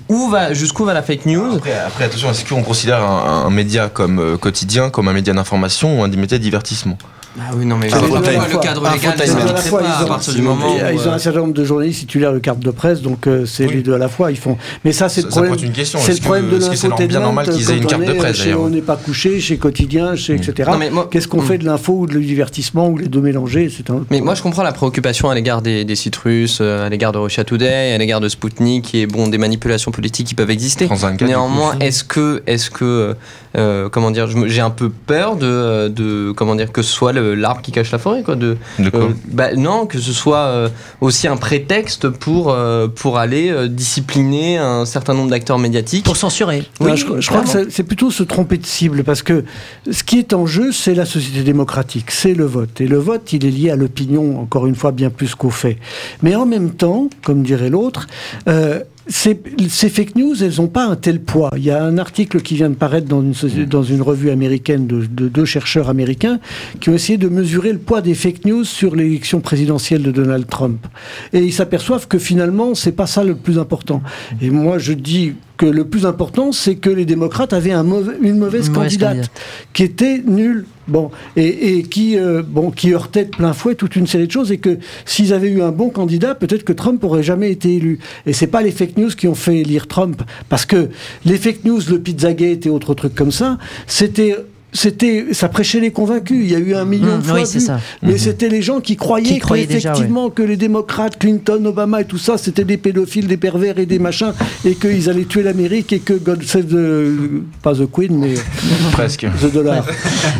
où 0.09 0.31
va, 0.31 0.55
jusqu'où 0.55 0.87
va 0.87 0.95
la 0.95 1.03
fake 1.03 1.27
news? 1.27 1.57
Après, 1.57 1.79
après, 1.87 2.05
attention, 2.05 2.31
est-ce 2.31 2.49
qu'on 2.49 2.63
considère 2.63 3.03
un, 3.03 3.45
un 3.47 3.51
média 3.51 3.91
comme 3.91 4.19
euh, 4.19 4.39
quotidien, 4.39 4.89
comme 4.89 5.09
un 5.09 5.13
média 5.13 5.35
d'information 5.35 6.01
ou 6.01 6.05
un 6.05 6.09
média 6.09 6.39
de 6.39 6.43
divertissement? 6.43 6.97
Ah 7.39 7.51
oui 7.57 7.65
non 7.65 7.77
mais 7.77 7.89
Ah, 7.93 7.97
fauteuil. 7.99 8.37
pas 8.37 8.49
le 8.49 8.59
cadre 8.59 8.83
légal 8.93 9.13
ne 9.17 9.25
s'appliquerait 9.25 9.85
à 9.87 9.99
pas 10.01 10.05
partir 10.07 10.35
du 10.35 10.43
moment 10.43 10.75
où, 10.75 10.79
ils 10.93 10.99
ont 11.07 11.13
euh, 11.13 11.15
un 11.15 11.19
certain 11.19 11.41
nombre 11.41 11.53
de 11.55 11.65
journalistes 11.65 12.01
titulaires 12.01 12.33
de 12.33 12.39
carte 12.41 12.59
de 12.59 12.71
presse, 12.73 13.03
donc 13.03 13.27
euh, 13.29 13.47
c'est 13.47 13.67
Oui. 13.67 13.75
les 13.75 13.83
deux 13.83 13.95
à 13.95 13.99
la 13.99 14.09
fois. 14.09 14.33
Ils 14.33 14.37
font. 14.37 14.59
Mais 14.85 14.91
ça, 14.93 15.09
c'est 15.09 15.23
le 15.23 15.29
problème. 15.29 15.53
pose 15.53 15.63
une 15.63 15.73
question. 15.73 16.01
C'est 16.03 16.15
le 16.15 16.21
problème 16.21 16.49
que- 16.49 16.55
de 16.57 16.61
c'est 16.61 16.71
l'infotainment. 16.89 17.07
bien 17.09 17.21
normal 17.21 17.49
qu'ils 17.49 17.71
aient 17.71 17.77
une 17.77 17.87
carte 17.87 18.05
de 18.05 18.13
presse, 18.15 18.37
chez 18.37 18.55
On 18.55 18.69
n'est 18.69 18.81
pas 18.83 18.97
couché, 18.97 19.39
chez 19.41 19.59
Quotidien, 19.59 20.17
chez 20.17 20.35
etc. 20.35 20.71
Qu'est-ce 21.11 21.29
qu'on 21.29 21.43
Mm. 21.43 21.47
fait 21.47 21.59
de 21.59 21.65
l'info 21.67 21.93
ou 22.01 22.07
de 22.07 22.15
le 22.15 22.21
divertissement 22.21 22.89
ou 22.89 22.99
les 22.99 23.07
deux 23.07 23.21
mélangés 23.21 23.71
C'est 23.75 23.89
un. 23.91 24.05
Mais 24.11 24.21
moi, 24.21 24.35
je 24.35 24.43
comprends 24.43 24.65
la 24.65 24.73
préoccupation 24.73 25.31
à 25.31 25.35
l'égard 25.37 25.63
des, 25.63 25.85
des 25.85 25.95
sites 25.97 26.17
russes, 26.17 26.59
euh, 26.61 26.87
à 26.87 26.89
l'égard 26.89 27.13
de 27.13 27.19
Russia 27.19 27.45
Today, 27.45 27.93
à 27.93 27.99
l'égard 27.99 28.21
de 28.21 28.29
Sputnik 28.29 28.93
et 28.95 29.07
bon 29.07 29.29
des 29.29 29.39
manipulations 29.39 29.93
politiques 29.93 30.27
qui 30.27 30.35
peuvent 30.35 30.51
exister. 30.51 30.87
France 30.87 31.03
24, 31.03 31.29
Néanmoins, 31.29 31.77
du 31.77 31.87
est-ce 31.87 32.03
que, 32.03 32.43
est-ce 32.49 32.71
que, 32.71 33.15
euh, 33.57 33.89
comment 33.89 34.11
dire, 34.11 34.27
j'ai 34.47 34.61
un 34.61 34.71
peu 34.71 34.91
peur 34.91 35.37
de, 35.37 35.89
de, 35.89 36.33
comment 36.33 36.57
dire, 36.57 36.73
que 36.73 36.83
ce 36.83 36.91
soit 36.93 37.13
le- 37.13 37.20
l'arbre 37.21 37.63
qui 37.63 37.73
cache 37.73 37.91
la 37.93 37.99
forêt, 37.99 38.23
quoi. 38.23 38.37
De, 38.37 38.57
De 38.79 38.91
quoi 38.91 39.01
euh, 39.01 39.09
bah, 39.31 39.55
non, 39.55 39.87
que 39.87 39.99
ce 39.99 40.13
soit 40.13 40.39
euh, 40.47 40.69
aussi 41.01 41.29
un 41.29 41.37
prétexte 41.37 42.09
pour 42.09 42.51
euh, 42.53 42.89
pour 42.89 43.19
aller 43.19 43.51
euh, 43.51 43.69
discipliner 43.69 44.59
un 44.59 44.85
certain 44.85 45.15
nombre 45.15 45.31
d'acteurs 45.31 45.59
médiatiques. 45.59 46.05
Pour 46.05 46.17
censurer. 46.17 46.65
Non, 46.81 46.91
Oui, 46.91 46.97
je, 46.97 47.21
je 47.21 47.29
crois 47.29 47.43
que 47.43 47.49
c'est- 47.49 47.71
c'est 47.71 47.83
plutôt 47.85 48.11
se 48.11 48.23
tromper 48.23 48.57
de 48.59 48.67
cible 48.67 49.05
parce 49.05 49.23
que 49.23 49.45
ce 49.91 50.03
qui 50.05 50.19
est 50.19 50.33
en 50.33 50.47
jeu, 50.47 50.73
c'est 50.73 50.95
la 50.95 51.05
société 51.07 51.43
démocratique, 51.43 52.11
c'est 52.11 52.35
le 52.35 52.45
vote. 52.45 52.81
Et 52.81 52.87
le 52.87 52.99
vote, 52.99 53.33
il 53.33 53.45
est 53.47 53.51
lié 53.51 53.71
à 53.71 53.77
l'opinion, 53.77 54.41
encore 54.41 54.67
une 54.67 54.75
fois, 54.75 54.93
bien 54.93 55.11
plus 55.11 55.35
qu'au 55.35 55.51
fait. 55.51 55.79
Mais 56.23 56.35
en 56.35 56.47
même 56.47 56.71
temps, 56.71 57.09
comme 57.25 57.43
dirait 57.43 57.71
l'autre, 57.71 58.07
euh, 58.49 58.81
ces, 59.07 59.41
ces 59.69 59.89
fake 59.89 60.17
news, 60.17 60.43
elles 60.43 60.57
n'ont 60.59 60.69
pas 60.69 60.87
un 60.87 60.97
tel 60.97 61.21
poids. 61.21 61.51
Il 61.57 61.65
y 61.65 61.71
a 61.71 61.83
un 61.83 61.99
article 61.99 62.41
qui 62.41 62.55
vient 62.55 62.71
de 62.71 62.75
paraître 62.75 63.09
dans 63.09 63.23
une, 63.23 63.65
dans 63.65 63.83
une 63.83 64.03
revue 64.03 64.31
américaine 64.31 64.87
de, 64.87 65.07
de 65.07 65.29
deux 65.29 65.45
chercheurs 65.45 65.89
américains 65.89 66.39
qui 66.81 66.91
ont 66.91 66.95
essayé 66.95 67.19
de 67.19 67.29
mesurer 67.29 67.73
le 67.73 67.79
poids 67.79 68.01
des 68.01 68.15
fake 68.15 68.45
news 68.45 68.65
sur 68.65 68.95
l'élection 68.95 69.41
présidentielle 69.41 70.03
de 70.03 70.11
Donald 70.11 70.47
Trump. 70.49 70.87
Et 71.33 71.41
ils 71.41 71.53
s'aperçoivent 71.53 72.09
que 72.09 72.19
finalement, 72.19 72.75
c'est 72.75 72.93
pas 72.93 73.07
ça 73.07 73.25
le 73.25 73.35
plus 73.35 73.59
important. 73.59 74.03
Et 74.41 74.51
moi, 74.51 74.79
je 74.79 74.93
dis 74.93 75.35
que 75.61 75.67
le 75.67 75.85
plus 75.85 76.07
important, 76.07 76.53
c'est 76.53 76.77
que 76.77 76.89
les 76.89 77.05
démocrates 77.05 77.53
avaient 77.53 77.73
un 77.73 77.83
mauvais- 77.83 78.17
une 78.23 78.39
mauvaise 78.39 78.69
Une 78.69 78.73
candidate 78.73 79.09
candidate. 79.17 79.31
qui 79.75 79.83
était 79.83 80.23
nulle. 80.27 80.65
Bon, 80.89 81.11
et, 81.37 81.77
et 81.77 81.83
qui, 81.83 82.19
euh, 82.19 82.43
bon, 82.43 82.71
qui 82.71 82.95
heurtait 82.95 83.27
de 83.27 83.31
plein 83.31 83.53
fouet 83.53 83.75
toute 83.75 83.95
une 83.95 84.07
série 84.07 84.27
de 84.27 84.33
choses, 84.33 84.51
et 84.53 84.57
que 84.59 84.79
s'ils 85.05 85.35
avaient 85.35 85.51
eu 85.51 85.61
un 85.61 85.71
bon 85.71 85.91
candidat, 85.91 86.35
peut-être 86.35 86.65
que 86.65 86.73
Trump 86.73 87.05
aurait 87.05 87.23
jamais 87.23 87.51
été 87.53 87.75
élu. 87.77 87.99
Et 88.25 88.33
c'est 88.33 88.47
pas 88.47 88.63
les 88.63 88.71
fake 88.71 88.97
news 88.97 89.11
qui 89.11 89.29
ont 89.29 89.35
fait 89.35 89.59
élire 89.59 89.87
Trump, 89.87 90.23
parce 90.49 90.65
que 90.65 90.89
les 91.27 91.37
fake 91.37 91.65
news, 91.67 91.81
le 91.91 92.01
Pizzagate 92.01 92.65
et 92.65 92.71
autres 92.71 92.95
trucs 92.95 93.15
comme 93.15 93.31
ça, 93.33 93.59
c'était 93.87 94.35
c'était, 94.73 95.27
ça 95.33 95.49
prêchait 95.49 95.81
les 95.81 95.91
convaincus. 95.91 96.39
Il 96.43 96.51
y 96.51 96.55
a 96.55 96.59
eu 96.59 96.75
un 96.75 96.85
million 96.85 97.17
Mmh, 97.17 97.21
de 97.21 97.25
fois 97.25 97.35
oui, 97.41 97.47
c'est 97.47 97.59
vu. 97.59 97.65
ça. 97.67 97.81
Mais 98.03 98.19
c'était 98.19 98.49
les 98.49 98.63
gens 98.63 98.81
qui 98.81 98.97
croyaient, 98.97 99.27
Qui 99.29 99.39
croyaient 99.39 99.67
que, 99.67 99.73
déjà, 99.73 99.91
effectivement 99.93 100.31
que 100.31 100.43
les 100.43 100.57
démocrates, 100.57 101.19
Clinton, 101.19 101.65
Obama 101.67 102.01
et 102.03 102.05
tout 102.05 102.19
ça, 102.19 102.39
c'était 102.39 102.65
des 102.65 102.77
pédophiles, 102.77 103.27
des 103.27 103.37
pervers 103.37 103.79
et 103.79 103.87
des 103.87 103.99
machins, 103.99 104.33
et 104.65 104.75
qu'ils 104.75 105.09
allaient 105.11 105.25
tuer 105.25 105.43
l'Amérique 105.43 105.93
et 105.93 105.99
que 106.01 106.13
God 106.15 106.43
save 106.45 106.67
the, 106.67 107.43
pas 107.63 107.75
the 107.75 107.91
Queen, 107.91 108.17
mais 108.19 108.35
Presque. 108.93 109.27
the 109.41 109.53
dollar. 109.53 109.85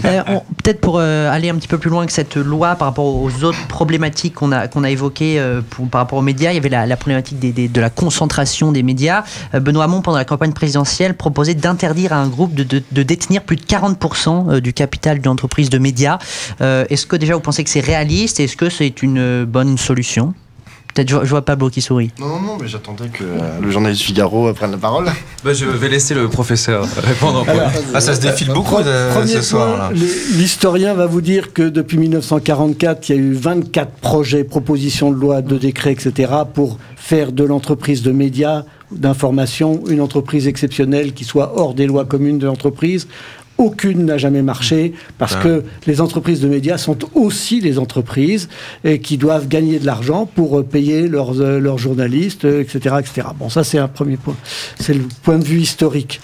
Euh, 0.05 0.21
Peut-être 0.63 0.81
pour 0.81 0.99
euh, 0.99 1.31
aller 1.31 1.49
un 1.49 1.55
petit 1.57 1.69
peu 1.69 1.79
plus 1.79 1.91
loin 1.91 2.07
que 2.07 2.13
cette 2.13 2.37
loi 2.37 2.75
par 2.77 2.89
rapport 2.89 3.07
aux 3.07 3.45
autres 3.45 3.67
problématiques 3.69 4.35
qu'on 4.35 4.53
a, 4.53 4.69
qu'on 4.69 4.85
a 4.85 4.91
évoquées 4.91 5.41
euh, 5.41 5.61
pour- 5.69 5.89
par 5.89 6.03
rapport 6.03 6.19
aux 6.19 6.23
médias, 6.23 6.51
il 6.53 6.55
y 6.55 6.59
avait 6.59 6.69
la, 6.69 6.87
la 6.87 6.97
problématique 6.97 7.39
des- 7.39 7.53
des- 7.53 7.69
de 7.69 7.81
la 7.81 7.91
concentration 7.91 8.71
des 8.73 8.83
médias. 8.83 9.25
Euh, 9.55 9.61
Benoît 9.61 9.85
Hamon, 9.85 10.03
pendant 10.03 10.19
la 10.19 10.25
campagne 10.25 10.53
présidentielle, 10.53 11.15
proposait 11.15 11.55
d'interdire 11.55 12.13
à 12.13 12.17
un 12.17 12.29
groupe 12.29 12.55
de, 12.55 12.63
de- 12.63 12.83
de 12.93 13.03
détenir 13.03 13.43
plus 13.43 13.57
de 13.57 13.63
40% 13.63 14.20
euh, 14.29 14.61
du 14.61 14.73
capital 14.73 15.19
d'une 15.21 15.31
entreprise 15.31 15.71
de 15.71 15.79
médias. 15.79 16.19
Euh, 16.61 16.85
Est-ce 16.91 17.07
que 17.07 17.17
déjà 17.17 17.35
vous 17.35 17.41
pensez 17.41 17.65
que 17.65 17.71
c'est 17.71 17.81
réaliste 17.81 18.41
Est-ce 18.41 18.57
que 18.57 18.69
c'est 18.71 19.03
une 19.03 19.45
bonne 19.45 19.79
solution? 19.79 20.35
Peut-être 20.93 21.09
je, 21.09 21.15
vois- 21.15 21.25
je 21.25 21.31
vois 21.31 21.43
Pablo 21.45 21.71
qui 21.71 21.81
sourit. 21.83 22.11
Non, 22.19 22.27
non, 22.27 22.41
non, 22.41 22.57
mais 22.61 22.67
j'attendais 22.67 23.07
que 23.09 23.23
euh, 23.23 23.61
le 23.63 23.71
journaliste 23.71 24.03
Figaro 24.03 24.53
prenne 24.53 24.73
la 24.73 24.77
parole. 24.77 25.07
Bah, 25.45 25.55
je 25.55 25.65
vais 25.65 25.89
laisser 25.89 26.13
le 26.15 26.29
professeur 26.29 26.85
répondre. 26.99 27.47
Ah, 27.95 28.01
ça 28.01 28.15
se 28.15 28.21
défile 28.21 28.49
beaucoup 28.53 28.77
ce 29.27 29.41
soir. 29.41 29.91
l'historien 30.35 30.93
va 30.95 31.07
vous 31.07 31.21
dire 31.23 31.53
que 31.55 31.63
depuis 31.63 31.97
1944, 31.97 33.09
il 33.09 33.15
y 33.15 33.19
a 33.19 33.23
eu 33.23 33.33
24 33.33 33.91
projets, 34.03 34.45
propositions 34.45 35.11
de 35.13 35.17
loi, 35.17 35.41
de 35.43 35.57
décrets, 35.57 35.93
etc., 35.93 36.31
pour 36.53 36.79
faire 36.97 37.33
de 37.33 37.45
l'entreprise 37.45 38.03
de 38.03 38.13
médias, 38.13 38.65
d'information, 38.93 39.81
une 39.89 40.01
entreprise 40.01 40.47
exceptionnelle 40.47 41.13
qui 41.15 41.25
soit 41.25 41.53
hors 41.57 41.73
des 41.75 41.87
lois 41.87 42.05
communes 42.05 42.39
de 42.39 42.47
l'entreprise. 42.47 43.07
Aucune 43.61 44.07
n'a 44.07 44.17
jamais 44.17 44.41
marché 44.41 44.95
parce 45.19 45.35
Ah. 45.37 45.43
que 45.43 45.65
les 45.87 46.01
entreprises 46.01 46.41
de 46.41 46.49
médias 46.49 46.79
sont 46.79 46.97
aussi 47.15 47.61
des 47.61 47.79
entreprises 47.79 48.49
et 48.85 49.01
qui 49.01 49.19
doivent 49.19 49.49
gagner 49.49 49.79
de 49.79 49.85
l'argent 49.85 50.25
pour 50.25 50.59
euh, 50.59 50.63
payer 50.63 51.09
leurs, 51.09 51.39
euh, 51.43 51.61
leurs 51.61 51.77
journalistes, 51.77 52.47
euh, 52.47 52.63
etc., 52.63 52.97
etc. 53.01 53.29
Bon, 53.39 53.51
ça 53.51 53.63
c'est 53.63 53.77
un 53.77 53.87
premier 53.89 54.17
point. 54.17 54.35
C'est 54.79 54.95
le 54.95 55.05
point 55.23 55.37
de 55.39 55.45
vue 55.45 55.61
historique. 55.61 56.23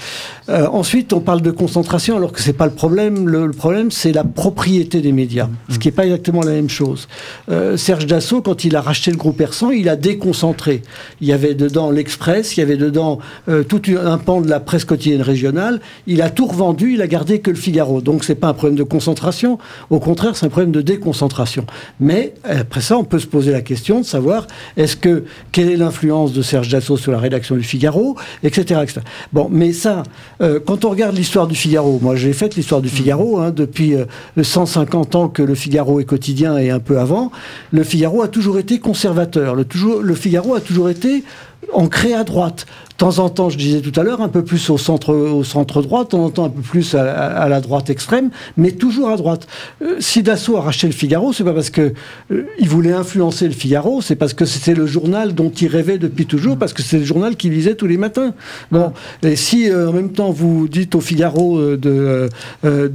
Euh, 0.49 0.66
ensuite, 0.68 1.12
on 1.12 1.20
parle 1.20 1.42
de 1.42 1.51
concentration 1.51 2.16
alors 2.16 2.32
que 2.32 2.40
c'est 2.40 2.53
pas 2.53 2.66
le 2.66 2.72
problème. 2.72 3.28
Le, 3.28 3.47
le 3.47 3.53
problème, 3.53 3.90
c'est 3.90 4.12
la 4.12 4.24
propriété 4.24 5.01
des 5.01 5.12
médias, 5.12 5.49
ce 5.68 5.78
qui 5.78 5.88
n'est 5.88 5.92
pas 5.92 6.05
exactement 6.05 6.42
la 6.42 6.53
même 6.53 6.68
chose. 6.68 7.09
Euh, 7.51 7.76
Serge 7.76 8.07
Dassault, 8.07 8.42
quand 8.42 8.64
il 8.64 8.76
a 8.76 8.80
racheté 8.80 9.11
le 9.11 9.16
groupe 9.16 9.36
Persan, 9.36 9.70
il 9.72 9.88
a 9.88 9.97
déconcentré. 9.97 10.82
Il 11.20 11.26
y 11.26 11.32
avait 11.32 11.55
dedans 11.55 11.90
l'Express, 11.90 12.57
il 12.57 12.61
y 12.61 12.62
avait 12.62 12.76
dedans 12.76 13.18
euh, 13.49 13.64
tout 13.64 13.82
un 14.03 14.18
pan 14.18 14.40
de 14.40 14.49
la 14.49 14.61
presse 14.61 14.84
quotidienne 14.84 15.22
régionale. 15.22 15.80
Il 16.07 16.22
a 16.22 16.30
tout 16.30 16.47
revendu, 16.47 16.94
il 16.94 17.03
a 17.03 17.07
gardé 17.07 17.40
que 17.40 17.51
le 17.51 17.57
Figaro. 17.57 18.01
Donc 18.01 18.24
c'est 18.24 18.34
pas 18.34 18.49
un 18.49 18.55
problème 18.55 18.76
de 18.76 18.84
concentration. 18.84 19.59
Au 19.90 19.99
contraire, 19.99 20.36
c'est 20.36 20.47
un 20.47 20.51
problème 20.51 20.72
de 20.72 20.80
déconcentration. 20.80 21.66
Mais 21.99 22.34
euh, 22.47 22.61
après 22.61 22.80
ça, 22.80 22.97
on 22.97 23.05
peut 23.05 23.18
se 23.18 23.26
poser 23.26 23.53
la 23.53 23.62
question 23.62 24.01
de 24.01 24.05
savoir 24.05 24.47
est-ce 24.76 24.97
que 24.97 25.24
quelle 25.51 25.70
est 25.70 25.76
l'influence 25.76 26.32
de 26.32 26.42
Serge 26.42 26.68
Dassault 26.68 26.97
sur 26.97 27.12
la 27.12 27.18
rédaction 27.18 27.57
du 27.57 27.64
Figaro, 27.64 28.16
etc., 28.42 28.80
etc. 28.82 29.01
Bon, 29.32 29.49
mais 29.51 29.72
ça, 29.72 30.05
euh, 30.43 30.61
quand 30.64 30.84
on 30.84 30.91
regarde 30.91 31.16
l'histoire 31.16 31.47
du 31.47 31.55
Figaro, 31.55 31.99
moi 32.03 32.14
j'ai 32.16 32.32
fait 32.32 32.55
l'histoire 32.57 32.82
du 32.82 32.89
Figaro 32.89 33.39
hein, 33.39 33.51
depuis 33.51 33.95
euh, 33.95 34.05
150 34.41 35.14
ans 35.14 35.28
que 35.28 35.43
le 35.43 35.55
Figaro 35.55 35.99
est 36.01 36.05
quotidien 36.05 36.59
et 36.59 36.70
un 36.70 36.78
peu 36.78 36.99
avant. 36.99 37.32
Le 37.72 37.82
Figaro 37.84 38.22
a 38.22 38.28
toujours 38.28 38.59
été 38.59 38.78
conservateur. 38.78 39.55
Le, 39.55 40.14
Figaro 40.14 40.55
a 40.55 40.61
toujours 40.61 40.91
été 40.91 41.24
ancré 41.72 42.14
à 42.14 42.24
droite. 42.24 42.66
De 42.90 42.96
temps 42.96 43.18
en 43.18 43.28
temps, 43.28 43.50
je 43.50 43.58
disais 43.58 43.80
tout 43.80 43.98
à 44.00 44.02
l'heure, 44.02 44.22
un 44.22 44.28
peu 44.28 44.42
plus 44.42 44.70
au 44.70 44.78
centre, 44.78 45.14
au 45.14 45.44
centre 45.44 45.82
de 45.82 45.86
temps 45.86 46.24
en 46.24 46.30
temps 46.30 46.44
un 46.46 46.50
peu 46.50 46.62
plus 46.62 46.94
à, 46.94 47.46
la 47.48 47.60
droite 47.60 47.90
extrême, 47.90 48.30
mais 48.56 48.72
toujours 48.72 49.10
à 49.10 49.16
droite. 49.16 49.46
Euh, 49.82 49.96
si 50.00 50.22
Dassault 50.22 50.56
a 50.56 50.70
le 50.82 50.92
Figaro, 50.92 51.32
c'est 51.34 51.44
pas 51.44 51.52
parce 51.52 51.68
que 51.68 51.92
euh, 52.30 52.46
il 52.58 52.68
voulait 52.68 52.92
influencer 52.92 53.46
le 53.46 53.52
Figaro, 53.52 54.00
c'est 54.00 54.16
parce 54.16 54.32
que 54.32 54.46
c'était 54.46 54.74
le 54.74 54.86
journal 54.86 55.34
dont 55.34 55.50
il 55.50 55.68
rêvait 55.68 55.98
depuis 55.98 56.24
toujours, 56.24 56.56
parce 56.56 56.72
que 56.72 56.82
c'est 56.82 56.98
le 56.98 57.04
journal 57.04 57.36
qu'il 57.36 57.52
lisait 57.52 57.74
tous 57.74 57.86
les 57.86 57.98
matins. 57.98 58.32
Bon, 58.70 58.92
et 59.22 59.36
si 59.36 59.70
euh, 59.70 59.90
en 59.90 59.92
même 59.92 60.12
temps 60.12 60.30
vous 60.30 60.66
dites 60.66 60.94
au 60.94 61.00
Figaro 61.00 61.76
de, 61.76 62.30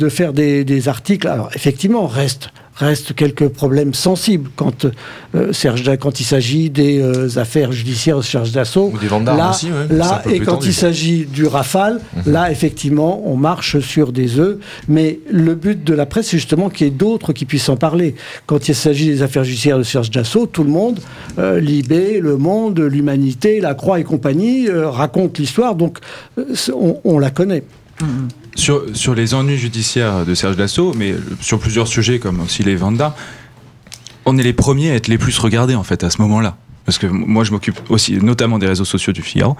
faire 0.09 0.33
des, 0.33 0.63
des 0.63 0.87
articles, 0.87 1.27
alors 1.27 1.51
effectivement, 1.53 2.07
reste 2.07 2.49
reste 2.87 3.13
quelques 3.15 3.47
problèmes 3.49 3.93
sensibles 3.93 4.49
quand 4.55 4.85
euh, 5.35 5.53
Serge 5.53 5.81
quand 5.99 6.19
il 6.19 6.23
s'agit 6.23 6.69
des 6.69 6.99
euh, 6.99 7.37
affaires 7.37 7.71
judiciaires 7.71 8.17
de 8.17 8.21
Serge 8.21 8.51
Dassault. 8.51 8.91
Ou 8.93 8.97
des 8.97 9.07
ventes 9.07 9.25
d'armes 9.25 9.37
Là, 9.37 9.49
aussi, 9.51 9.67
ouais. 9.67 9.95
Là 9.95 10.21
et 10.29 10.39
quand 10.39 10.53
tendu. 10.53 10.67
il 10.67 10.73
s'agit 10.73 11.25
du 11.25 11.45
Rafale, 11.45 11.99
là 12.25 12.51
effectivement, 12.51 13.21
on 13.25 13.35
marche 13.35 13.79
sur 13.79 14.11
des 14.11 14.39
œufs. 14.39 14.57
Mais 14.87 15.19
le 15.29 15.55
but 15.55 15.83
de 15.83 15.93
la 15.93 16.05
presse, 16.05 16.27
c'est 16.27 16.37
justement 16.37 16.69
qu'il 16.69 16.87
y 16.87 16.89
ait 16.89 16.93
d'autres 16.93 17.33
qui 17.33 17.45
puissent 17.45 17.69
en 17.69 17.77
parler. 17.77 18.15
Quand 18.45 18.67
il 18.67 18.75
s'agit 18.75 19.07
des 19.07 19.21
affaires 19.21 19.43
judiciaires 19.43 19.77
de 19.77 19.83
Serge 19.83 20.11
Dassault, 20.11 20.47
tout 20.47 20.63
le 20.63 20.69
monde, 20.69 20.99
euh, 21.39 21.59
Libé, 21.59 22.19
Le 22.19 22.37
Monde, 22.37 22.79
l'Humanité, 22.79 23.61
La 23.61 23.73
Croix 23.73 23.99
et 23.99 24.03
compagnie, 24.03 24.67
euh, 24.67 24.89
raconte 24.89 25.37
l'histoire. 25.39 25.75
Donc 25.75 25.99
euh, 26.37 26.45
on, 26.73 26.99
on 27.03 27.19
la 27.19 27.29
connaît. 27.29 27.63
Sur, 28.55 29.15
les 29.15 29.33
ennuis 29.33 29.57
judiciaires 29.57 30.25
de 30.25 30.35
Serge 30.35 30.57
Dassault, 30.57 30.93
mais 30.95 31.15
sur 31.39 31.59
plusieurs 31.59 31.87
sujets 31.87 32.19
comme 32.19 32.41
aussi 32.41 32.63
les 32.63 32.75
Vanda, 32.75 33.15
on 34.25 34.37
est 34.37 34.43
les 34.43 34.53
premiers 34.53 34.91
à 34.91 34.95
être 34.95 35.07
les 35.07 35.17
plus 35.17 35.37
regardés 35.39 35.75
en 35.75 35.83
fait 35.83 36.03
à 36.03 36.09
ce 36.09 36.21
moment-là. 36.21 36.57
Parce 36.85 36.97
que 36.97 37.07
moi 37.07 37.43
je 37.43 37.51
m'occupe 37.51 37.79
aussi 37.89 38.17
notamment 38.17 38.59
des 38.59 38.67
réseaux 38.67 38.85
sociaux 38.85 39.13
du 39.13 39.21
Figaro. 39.21 39.55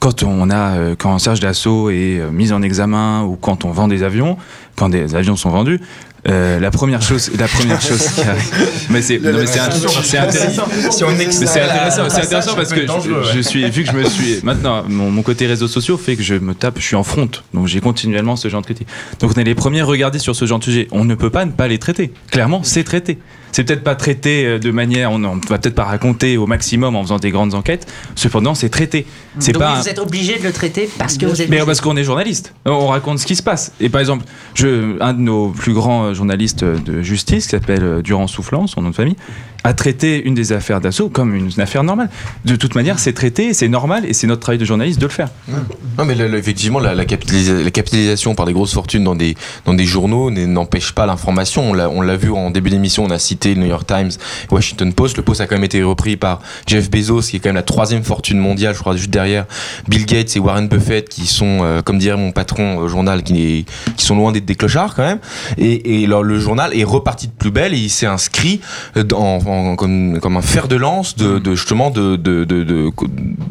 Quand 0.00 0.24
on 0.24 0.50
a, 0.50 0.76
euh, 0.76 0.94
quand 0.98 1.16
Serge 1.20 1.38
Dassault 1.38 1.90
est 1.90 2.18
euh, 2.18 2.30
mis 2.32 2.52
en 2.52 2.60
examen 2.62 3.22
ou 3.22 3.36
quand 3.36 3.64
on 3.64 3.70
vend 3.70 3.86
des 3.86 4.02
avions, 4.02 4.36
quand 4.74 4.88
des 4.88 5.14
avions 5.14 5.36
sont 5.36 5.50
vendus, 5.50 5.80
euh, 6.28 6.60
la 6.60 6.70
première 6.70 7.02
chose, 7.02 7.30
la 7.38 7.48
première 7.48 7.80
chose 7.88 8.06
qui 8.10 8.20
arrive. 8.20 8.86
Mais 8.90 9.02
c'est, 9.02 9.18
non, 9.18 9.32
mais 9.34 9.46
c'est, 9.46 9.58
un- 9.58 9.70
c'est 9.70 10.18
intéressant. 10.18 10.64
Si 10.92 11.02
on 11.04 11.08
c'est 11.30 11.56
la- 11.56 11.64
intéressant, 11.72 12.02
la 12.04 12.10
c'est 12.10 12.22
intéressant 12.22 12.54
parce 12.54 12.72
que 12.72 12.82
je, 13.34 13.40
suis, 13.40 13.68
vu 13.70 13.82
que 13.84 13.90
je 13.90 13.96
me 13.96 14.04
suis, 14.04 14.38
maintenant, 14.44 14.84
mon, 14.88 15.10
mon 15.10 15.22
côté 15.22 15.46
réseaux 15.46 15.68
sociaux 15.68 15.96
fait 15.98 16.14
que 16.16 16.22
je 16.22 16.34
me 16.34 16.54
tape, 16.54 16.74
je 16.78 16.84
suis 16.84 16.96
en 16.96 17.02
front. 17.04 17.28
Donc 17.54 17.66
j'ai 17.66 17.80
continuellement 17.80 18.36
ce 18.36 18.48
genre 18.48 18.60
de 18.60 18.66
critique. 18.66 18.88
Donc 19.20 19.32
on 19.36 19.40
est 19.40 19.44
les 19.44 19.54
premiers 19.56 19.80
à 19.80 19.84
regarder 19.84 20.18
sur 20.20 20.36
ce 20.36 20.44
genre 20.46 20.58
de 20.60 20.64
sujet. 20.64 20.88
On 20.92 21.04
ne 21.04 21.14
peut 21.14 21.30
pas 21.30 21.44
ne 21.44 21.50
pas 21.50 21.66
les 21.68 21.78
traiter. 21.78 22.12
Clairement, 22.30 22.62
c'est 22.62 22.84
traité. 22.84 23.18
C'est 23.54 23.64
peut-être 23.64 23.82
pas 23.84 23.94
traité 23.94 24.46
euh, 24.46 24.58
de 24.58 24.70
manière, 24.70 25.12
on 25.12 25.18
ne 25.18 25.26
va 25.28 25.58
peut-être 25.58 25.74
pas 25.74 25.84
raconter 25.84 26.38
au 26.38 26.46
maximum 26.46 26.96
en 26.96 27.02
faisant 27.02 27.18
des 27.18 27.30
grandes 27.30 27.52
enquêtes. 27.52 27.86
Cependant, 28.14 28.54
c'est 28.54 28.70
traité. 28.70 29.04
C'est 29.40 29.52
pas. 29.52 29.72
un- 29.76 29.80
vous 29.82 29.88
êtes 29.90 29.98
obligé 29.98 30.38
de 30.38 30.44
le 30.44 30.52
traiter 30.52 30.88
parce 30.98 31.18
que 31.18 31.26
vous 31.26 31.42
êtes. 31.42 31.50
mais 31.50 31.58
parce 31.66 31.82
qu'on 31.82 31.96
est 31.98 32.04
journaliste, 32.04 32.54
on 32.64 32.86
raconte 32.86 33.18
ce 33.18 33.26
qui 33.26 33.36
se 33.36 33.42
passe. 33.42 33.72
Et 33.78 33.90
par 33.90 34.00
exemple, 34.00 34.24
je, 34.54 34.96
un 35.02 35.12
de 35.12 35.20
nos 35.20 35.48
plus 35.50 35.74
grands 35.74 36.11
euh, 36.12 36.14
journalistes 36.14 36.64
de 36.64 37.02
justice, 37.02 37.44
qui 37.44 37.50
s'appelle 37.50 37.82
euh, 37.82 38.02
Durand 38.02 38.26
Soufflant, 38.26 38.66
son 38.66 38.82
nom 38.82 38.90
de 38.90 38.94
famille, 38.94 39.16
a 39.64 39.74
traité 39.74 40.22
une 40.24 40.34
des 40.34 40.52
affaires 40.52 40.80
d'assaut 40.80 41.08
comme 41.08 41.34
une, 41.34 41.50
affaire 41.60 41.84
normale. 41.84 42.10
De 42.44 42.56
toute 42.56 42.74
manière, 42.74 42.98
c'est 42.98 43.12
traité, 43.12 43.54
c'est 43.54 43.68
normal, 43.68 44.04
et 44.04 44.12
c'est 44.12 44.26
notre 44.26 44.40
travail 44.40 44.58
de 44.58 44.64
journaliste 44.64 45.00
de 45.00 45.06
le 45.06 45.12
faire. 45.12 45.28
Non, 45.98 46.04
mais 46.04 46.16
effectivement, 46.16 46.80
la, 46.80 46.94
la 46.94 47.04
capitalisa- 47.04 47.62
la 47.62 47.70
capitalisation 47.70 48.34
par 48.34 48.46
des 48.46 48.52
grosses 48.52 48.74
fortunes 48.74 49.04
dans 49.04 49.14
des, 49.14 49.36
dans 49.64 49.74
des 49.74 49.84
journaux 49.84 50.30
n'empêche 50.30 50.92
pas 50.92 51.06
l'information. 51.06 51.70
On 51.70 51.74
l'a- 52.02 52.16
vu 52.16 52.30
en 52.30 52.50
début 52.50 52.70
d'émission, 52.70 53.04
on 53.04 53.10
a 53.10 53.18
cité 53.18 53.54
le 53.54 53.62
New 53.62 53.68
York 53.68 53.86
Times, 53.86 54.10
Washington 54.50 54.92
Post. 54.92 55.16
Le 55.16 55.22
Post 55.22 55.40
a 55.40 55.46
quand 55.46 55.54
même 55.54 55.64
été 55.64 55.82
repris 55.82 56.16
par 56.16 56.40
Jeff 56.66 56.90
Bezos, 56.90 57.22
qui 57.22 57.36
est 57.36 57.38
quand 57.40 57.48
même 57.48 57.56
la 57.56 57.62
troisième 57.62 58.02
fortune 58.02 58.38
mondiale, 58.38 58.74
je 58.74 58.80
crois, 58.80 58.96
juste 58.96 59.10
derrière 59.10 59.46
Bill 59.88 60.04
Gates 60.04 60.36
et 60.36 60.40
Warren 60.40 60.68
Buffett, 60.68 61.08
qui 61.08 61.26
sont, 61.26 61.60
euh, 61.62 61.80
comme 61.82 61.98
dirait 61.98 62.18
mon 62.18 62.32
patron 62.32 62.76
au 62.78 62.88
journal, 62.88 63.22
qui, 63.22 63.64
sont 63.96 64.16
loin 64.16 64.32
d'être 64.32 64.44
des 64.44 64.56
clochards 64.56 64.94
quand 64.94 65.04
même. 65.04 65.20
Et 65.56 66.01
alors, 66.06 66.22
le 66.22 66.38
journal 66.38 66.76
est 66.76 66.84
reparti 66.84 67.26
de 67.28 67.32
plus 67.32 67.50
belle 67.50 67.74
et 67.74 67.78
il 67.78 67.90
s'est 67.90 68.06
inscrit 68.06 68.60
dans, 68.96 69.38
en- 69.46 69.76
comme, 69.76 70.18
comme 70.20 70.36
un 70.36 70.42
fer 70.42 70.68
de 70.68 70.76
lance 70.76 71.16
de, 71.16 71.38
de 71.38 71.54
justement 71.54 71.90
de, 71.90 72.16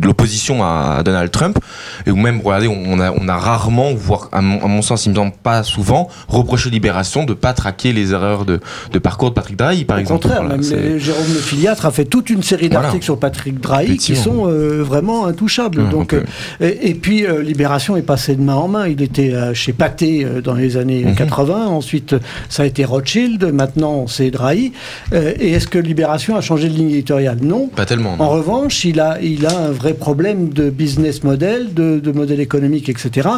l'opposition 0.01 0.63
à 0.63 1.01
Donald 1.03 1.31
Trump. 1.31 1.59
Et 2.05 2.11
ou 2.11 2.15
même, 2.15 2.41
regardez, 2.43 2.67
on 2.67 2.99
a, 2.99 3.11
on 3.11 3.27
a 3.27 3.37
rarement, 3.37 3.93
voire 3.93 4.29
à 4.31 4.41
mon, 4.41 4.63
à 4.63 4.67
mon 4.67 4.81
sens, 4.81 5.05
il 5.05 5.09
me 5.09 5.15
semble 5.15 5.33
pas 5.43 5.63
souvent, 5.63 6.07
reproché 6.27 6.69
Libération 6.69 7.23
de 7.25 7.33
pas 7.33 7.53
traquer 7.53 7.91
les 7.93 8.13
erreurs 8.13 8.45
de, 8.45 8.59
parcours 8.99 9.29
de 9.29 9.35
Patrick 9.35 9.57
Drahi, 9.57 9.83
par 9.85 9.97
Au 9.97 9.99
exemple. 9.99 10.21
contraire, 10.23 10.41
Voilà, 10.43 10.57
même 10.57 10.99
Jérôme 10.99 11.25
Le 11.27 11.39
Filiatre 11.39 11.85
a 11.85 11.91
fait 11.91 12.05
toute 12.05 12.29
une 12.29 12.43
série 12.43 12.67
Voilà. 12.67 12.83
d'articles 12.83 13.03
sur 13.05 13.19
Patrick 13.19 13.59
Drahi 13.59 13.97
qui 13.97 14.15
sont 14.15 14.47
euh, 14.47 14.81
vraiment 14.83 15.25
intouchables. 15.25 15.81
On 15.81 15.89
Donc, 15.89 16.09
peut- 16.09 16.23
euh, 16.61 16.65
et, 16.81 16.91
et 16.91 16.93
puis 16.95 17.25
euh, 17.25 17.41
Libération 17.41 17.97
est 17.97 18.01
passé 18.01 18.35
de 18.35 18.41
main 18.41 18.55
en 18.55 18.67
main. 18.67 18.87
Il 18.87 19.01
était 19.01 19.33
euh, 19.33 19.53
chez 19.53 19.73
Pathé 19.73 20.25
dans 20.43 20.53
les 20.53 20.77
années 20.77 21.03
Mhm. 21.05 21.15
80. 21.15 21.67
Ensuite, 21.67 22.13
euh, 22.13 22.19
ça 22.49 22.63
a 22.63 22.65
été 22.65 22.85
Rothschild. 22.85 23.43
Maintenant, 23.53 24.07
c'est 24.07 24.31
Drahi. 24.31 24.71
Euh, 25.13 25.33
et 25.39 25.51
est-ce 25.51 25.67
que 25.67 25.79
Libération 25.79 26.35
a 26.35 26.41
changé 26.41 26.69
de 26.69 26.73
ligne 26.73 26.89
éditoriale? 26.91 27.39
Non. 27.41 27.67
Pas 27.67 27.85
tellement. 27.85 28.17
non. 28.17 28.23
En 28.23 28.29
revanche, 28.29 28.85
il 28.85 28.99
a, 28.99 29.19
il 29.21 29.45
a 29.45 29.57
un 29.57 29.71
vrai 29.71 29.93
problème 29.93 30.49
de 30.49 30.69
business 30.69 31.23
model, 31.23 31.73
de, 31.73 31.99
de 31.99 32.11
modèle 32.11 32.39
économique, 32.39 32.89
etc. 32.89 33.29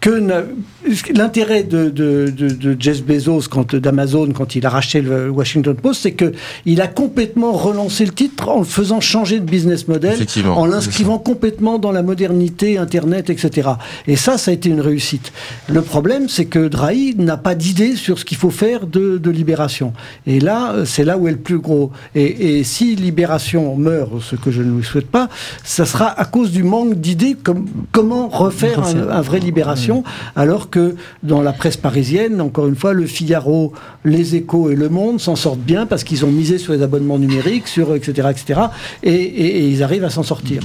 Que 0.00 0.22
l'intérêt 1.14 1.62
de, 1.62 1.90
de, 1.90 2.32
de, 2.34 2.48
de 2.48 2.76
Jeff 2.80 3.04
Bezos, 3.04 3.42
quand, 3.50 3.74
d'Amazon, 3.76 4.32
quand 4.32 4.56
il 4.56 4.64
a 4.64 4.70
racheté 4.70 5.02
le 5.02 5.28
Washington 5.28 5.74
Post, 5.74 6.00
c'est 6.02 6.12
que 6.12 6.32
il 6.64 6.80
a 6.80 6.86
complètement 6.86 7.52
relancé 7.52 8.06
le 8.06 8.12
titre 8.12 8.48
en 8.48 8.60
le 8.60 8.64
faisant 8.64 9.00
changer 9.00 9.40
de 9.40 9.44
business 9.44 9.88
model, 9.88 10.18
en 10.46 10.64
l'inscrivant 10.64 11.18
complètement 11.18 11.78
dans 11.78 11.92
la 11.92 12.02
modernité, 12.02 12.78
Internet, 12.78 13.28
etc. 13.28 13.72
Et 14.06 14.16
ça, 14.16 14.38
ça 14.38 14.52
a 14.52 14.54
été 14.54 14.70
une 14.70 14.80
réussite. 14.80 15.32
Le 15.68 15.82
problème, 15.82 16.30
c'est 16.30 16.46
que 16.46 16.68
Drahi 16.68 17.14
n'a 17.18 17.36
pas 17.36 17.54
d'idée 17.54 17.94
sur 17.94 18.18
ce 18.18 18.24
qu'il 18.24 18.38
faut 18.38 18.50
faire 18.50 18.86
de, 18.86 19.18
de 19.18 19.30
Libération. 19.30 19.92
Et 20.26 20.40
là, 20.40 20.76
c'est 20.86 21.04
là 21.04 21.18
où 21.18 21.28
est 21.28 21.32
le 21.32 21.36
plus 21.36 21.58
gros. 21.58 21.90
Et, 22.14 22.58
et 22.58 22.64
si 22.64 22.96
Libération 22.96 23.76
meurt, 23.76 24.12
ce 24.22 24.36
que 24.36 24.50
je 24.50 24.62
ne 24.62 24.78
lui 24.78 24.84
souhaite 24.84 25.10
pas, 25.10 25.28
ça 25.62 25.84
sera 25.84 26.06
à 26.18 26.24
cause 26.24 26.52
du 26.52 26.62
manque 26.62 26.94
d'idées 26.94 27.36
comme 27.42 27.66
comment 27.92 28.28
refaire 28.28 28.82
un, 28.82 29.08
un 29.10 29.20
vrai 29.20 29.40
Libération, 29.40 29.89
alors 30.36 30.70
que 30.70 30.96
dans 31.22 31.42
la 31.42 31.52
presse 31.52 31.76
parisienne, 31.76 32.40
encore 32.40 32.66
une 32.66 32.76
fois, 32.76 32.92
le 32.92 33.06
Figaro, 33.06 33.72
les 34.04 34.36
Échos 34.36 34.70
et 34.70 34.76
Le 34.76 34.88
Monde 34.88 35.20
s'en 35.20 35.36
sortent 35.36 35.60
bien 35.60 35.86
parce 35.86 36.04
qu'ils 36.04 36.24
ont 36.24 36.30
misé 36.30 36.58
sur 36.58 36.72
les 36.72 36.82
abonnements 36.82 37.18
numériques, 37.18 37.68
sur 37.68 37.94
etc. 37.94 38.28
etc. 38.30 38.60
Et, 39.02 39.68
ils 39.68 39.82
arrivent 39.82 40.04
à 40.04 40.10
s'en 40.10 40.22
sortir. 40.22 40.62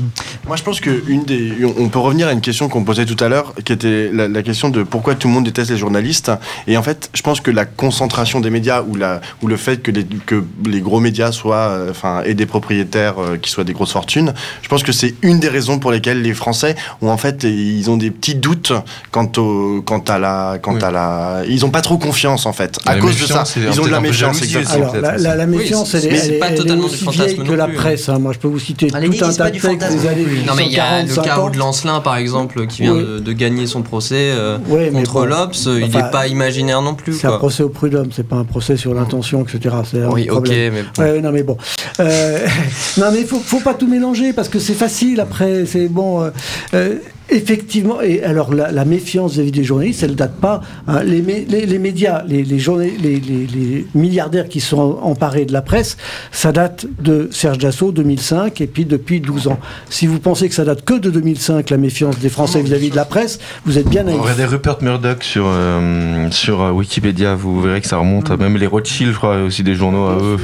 Moi, 0.48 0.56
je 0.56 0.64
pense 0.64 0.80
que 0.80 1.04
une 1.08 1.24
des, 1.24 1.54
on 1.78 1.90
peut 1.90 2.00
revenir 2.00 2.28
à 2.28 2.32
une 2.32 2.42
question 2.42 2.70
qu'on 2.70 2.84
posait 2.84 3.06
tout 3.06 3.22
à 3.24 3.30
l'heure, 3.30 3.54
qui 3.64 3.74
était 3.74 4.10
la, 4.12 4.28
la 4.28 4.44
question 4.44 4.70
de 4.70 4.84
pourquoi 4.84 5.16
tout 5.16 5.28
le 5.28 5.34
monde 5.34 5.46
déteste 5.46 5.72
les 5.72 5.78
journalistes. 5.78 6.32
Et 6.68 6.78
en 6.78 6.84
fait, 6.84 7.10
je 7.14 7.22
pense 7.22 7.42
que 7.42 7.52
la 7.52 7.66
concentration 7.66 8.40
des 8.40 8.50
médias 8.50 8.84
ou 8.84 8.96
la, 8.96 9.22
ou 9.42 9.48
le 9.48 9.58
fait 9.58 9.82
que 9.82 9.92
les, 9.92 10.06
que 10.06 10.44
les 10.66 10.82
gros 10.82 11.00
médias 11.00 11.32
soient, 11.32 11.70
euh, 11.70 11.92
enfin, 11.92 12.24
et 12.26 12.34
des 12.34 12.46
propriétaires 12.46 13.20
euh, 13.20 13.38
qui 13.38 13.50
soient 13.50 13.64
des 13.64 13.74
grosses 13.74 13.92
fortunes, 13.92 14.34
je 14.62 14.68
pense 14.68 14.84
que 14.84 14.92
c'est 14.92 15.16
une 15.22 15.40
des 15.40 15.50
raisons 15.50 15.80
pour 15.80 15.92
lesquelles 15.92 16.22
les 16.22 16.34
Français 16.34 16.76
ont 17.02 17.10
en 17.10 17.18
fait, 17.18 17.44
ils 17.44 17.90
ont 17.90 17.98
des 17.98 18.12
petits 18.12 18.36
doutes 18.36 18.74
quant 19.16 19.32
au, 19.38 19.82
quant 19.82 20.04
à 20.10 20.20
la, 20.20 20.58
quant 20.62 20.74
Oui. 20.74 20.84
à 20.84 20.92
la, 20.92 21.42
ils 21.48 21.64
ont 21.64 21.70
pas 21.70 21.80
trop 21.80 21.98
confiance 21.98 22.46
en 22.46 22.52
fait. 22.52 22.78
À 22.86 22.96
La 22.96 23.00
cause 23.02 23.18
de 23.18 23.26
ça, 23.26 23.46
ils 23.56 23.80
ont 23.80 23.86
de 23.86 23.90
la 23.90 24.02
méfiance. 24.02 24.42
Alors, 24.76 24.94
la, 24.98 25.14
aussi. 25.16 25.24
la- 25.24 25.36
la 25.38 25.46
Oui, 25.46 25.56
méfiance, 25.56 25.90
c'est- 25.92 26.00
elle, 26.06 26.14
est- 26.16 26.28
elle 26.34 26.40
pas 26.40 26.48
elle 26.48 26.54
est 26.54 26.58
totalement 26.58 26.84
aussi 26.84 26.98
du 26.98 27.04
fantasme 27.06 27.24
vieille 27.24 27.38
que 27.38 27.52
non 27.52 27.56
la 27.56 27.68
plus, 27.68 27.76
presse. 27.78 28.10
hein. 28.10 28.20
Moi, 28.20 28.34
je 28.34 28.40
peux 28.40 28.50
vous 28.50 28.60
citer 28.60 28.90
Allez, 28.94 29.08
tout 29.08 29.24
un 29.24 29.32
tas 29.34 29.50
de 29.52 29.58
textes 29.58 29.66
des 29.70 30.08
années 30.10 30.26
non 30.46 30.54
mais 30.58 30.66
il 30.66 30.74
y 30.74 30.80
a 30.80 30.98
le 30.98 31.04
1840, 31.08 31.16
cas 31.24 31.32
50. 31.32 31.54
de 31.54 31.58
Lancelin 31.60 32.00
par 32.02 32.18
exemple 32.18 32.68
qui 32.68 32.82
vient 32.82 32.92
Oui. 32.94 33.04
de, 33.06 33.20
de 33.20 33.32
gagner 33.32 33.68
son 33.68 33.84
procès 33.84 34.16
euh, 34.36 34.58
mais 34.68 34.92
contre 34.92 35.14
bon. 35.14 35.24
l'Obs, 35.26 35.66
il 35.66 35.90
n'est 35.90 36.12
pas 36.12 36.28
imaginaire 36.28 36.82
non 36.82 36.94
plus. 36.94 37.14
C'est 37.14 37.28
un 37.28 37.38
procès 37.38 37.64
au 37.64 37.70
prud'homme, 37.70 38.10
c'est 38.14 38.28
pas 38.28 38.36
un 38.36 38.44
procès 38.44 38.76
sur 38.76 38.94
l'intention, 38.94 39.46
etc. 39.46 39.76
C'est 39.90 40.02
un 40.04 40.10
Oui, 40.10 40.30
ok, 40.30 40.50
mais 40.50 40.72
bon. 40.98 41.02
Ouais, 41.04 41.22
non 41.22 41.32
mais 41.32 41.44
bon. 41.44 41.56
Euh, 42.02 42.46
non 42.98 43.06
mais 43.14 43.24
faut, 43.24 43.40
faut 43.40 43.62
pas 43.62 43.76
tout 43.76 43.88
mélanger 43.88 44.34
parce 44.34 44.50
que 44.50 44.60
c'est 44.60 44.74
facile 44.74 45.22
après. 45.22 45.66
C'est 45.66 45.88
bon. 45.88 46.30
euh, 46.74 46.96
effectivement. 47.30 48.02
Et 48.02 48.24
alors 48.24 48.54
la, 48.54 48.72
la 48.72 48.86
méfiance 48.86 49.34
vis-à-vis 49.34 49.52
des 49.52 49.64
journalistes, 49.64 50.04
elle 50.04 50.16
date 50.16 50.36
pas. 50.40 50.62
hein. 50.88 51.04
les, 51.04 51.22
mé- 51.22 51.46
les, 51.50 51.66
les 51.66 51.80
médias, 51.80 52.24
les, 52.28 52.44
les, 52.44 52.58
les, 52.60 53.20
les- 53.20 53.48
les 53.48 53.88
milliardaires 53.96 54.48
qui 54.48 54.60
sont 54.60 55.00
emparés 55.02 55.46
de 55.46 55.54
la 55.54 55.62
presse, 55.62 55.98
ça 56.32 56.52
date 56.52 56.86
de 57.00 57.30
Serge 57.32 57.58
Dassault 57.58 57.92
2005 57.92 58.62
et 58.62 58.68
puis 58.68 58.86
depuis 58.86 59.20
12 59.20 59.48
ans. 59.48 59.60
Si 59.90 60.08
vous 60.08 60.20
pensez 60.20 60.50
que 60.50 60.56
ça 60.56 60.66
date 60.66 60.84
que 60.86 60.94
de 60.96 61.10
2005, 61.10 61.70
la 61.70 61.78
méfiance 61.78 62.20
des 62.20 62.30
Français 62.30 62.62
vis-à-vis 62.62 62.90
de 62.90 62.96
la 62.96 63.06
presse, 63.06 63.40
vous 63.66 63.78
êtes 63.78 63.88
bien 63.90 64.04
naïf. 64.04 64.20
Regardez 64.20 64.46
Rupert 64.46 64.78
Murdoch 64.82 65.24
sur, 65.24 65.46
euh, 65.48 66.30
sur 66.32 66.62
euh, 66.62 66.72
Wikipédia, 66.72 67.36
vous 67.36 67.62
verrez 67.62 67.82
que 67.82 67.88
ça 67.88 67.98
remonte 67.98 68.30
à 68.32 68.38
même 68.38 68.58
les 68.58 68.68
Rothschild, 68.68 69.12
je 69.12 69.18
crois, 69.18 69.38
aussi 69.42 69.64
des 69.64 69.76
journaux 69.76 70.06
à 70.06 70.18
eux. 70.22 70.38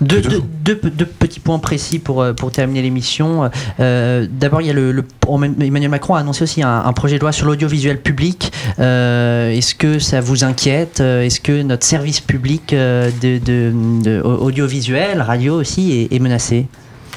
Deux, 0.00 0.20
Tout- 0.22 0.30
deux- 0.64 0.74
deux- 0.74 0.90
deux 0.90 1.06
petits 1.06 1.40
points 1.40 1.58
précis 1.58 1.98
pour, 1.98 2.22
euh, 2.22 2.32
pour 2.32 2.50
terminer 2.52 2.82
l'émission. 2.82 3.50
Euh, 3.80 4.26
D'abord, 4.30 4.60
il 4.60 4.66
y 4.66 4.70
a 4.70 4.72
le, 4.72 4.92
le- 4.92 5.04
Emmanuel 5.60 5.90
Macron 5.90 6.07
a 6.16 6.20
annoncé 6.20 6.42
aussi 6.42 6.62
un, 6.62 6.92
projet 6.92 7.16
de 7.16 7.20
loi 7.20 7.32
sur 7.32 7.46
l'audiovisuel 7.46 8.00
public. 8.00 8.52
Euh, 8.78 9.50
Est-ce 9.50 9.74
que 9.74 9.98
ça 9.98 10.20
vous 10.20 10.44
inquiète 10.44 11.00
Euh, 11.00 11.22
Est-ce 11.22 11.40
que 11.40 11.62
notre 11.62 11.84
service 11.84 12.20
public 12.20 12.72
euh, 12.72 13.10
de, 13.20 14.22
audiovisuel, 14.22 15.20
radio 15.20 15.54
aussi, 15.54 16.08
est 16.10 16.18
menacé? 16.18 16.66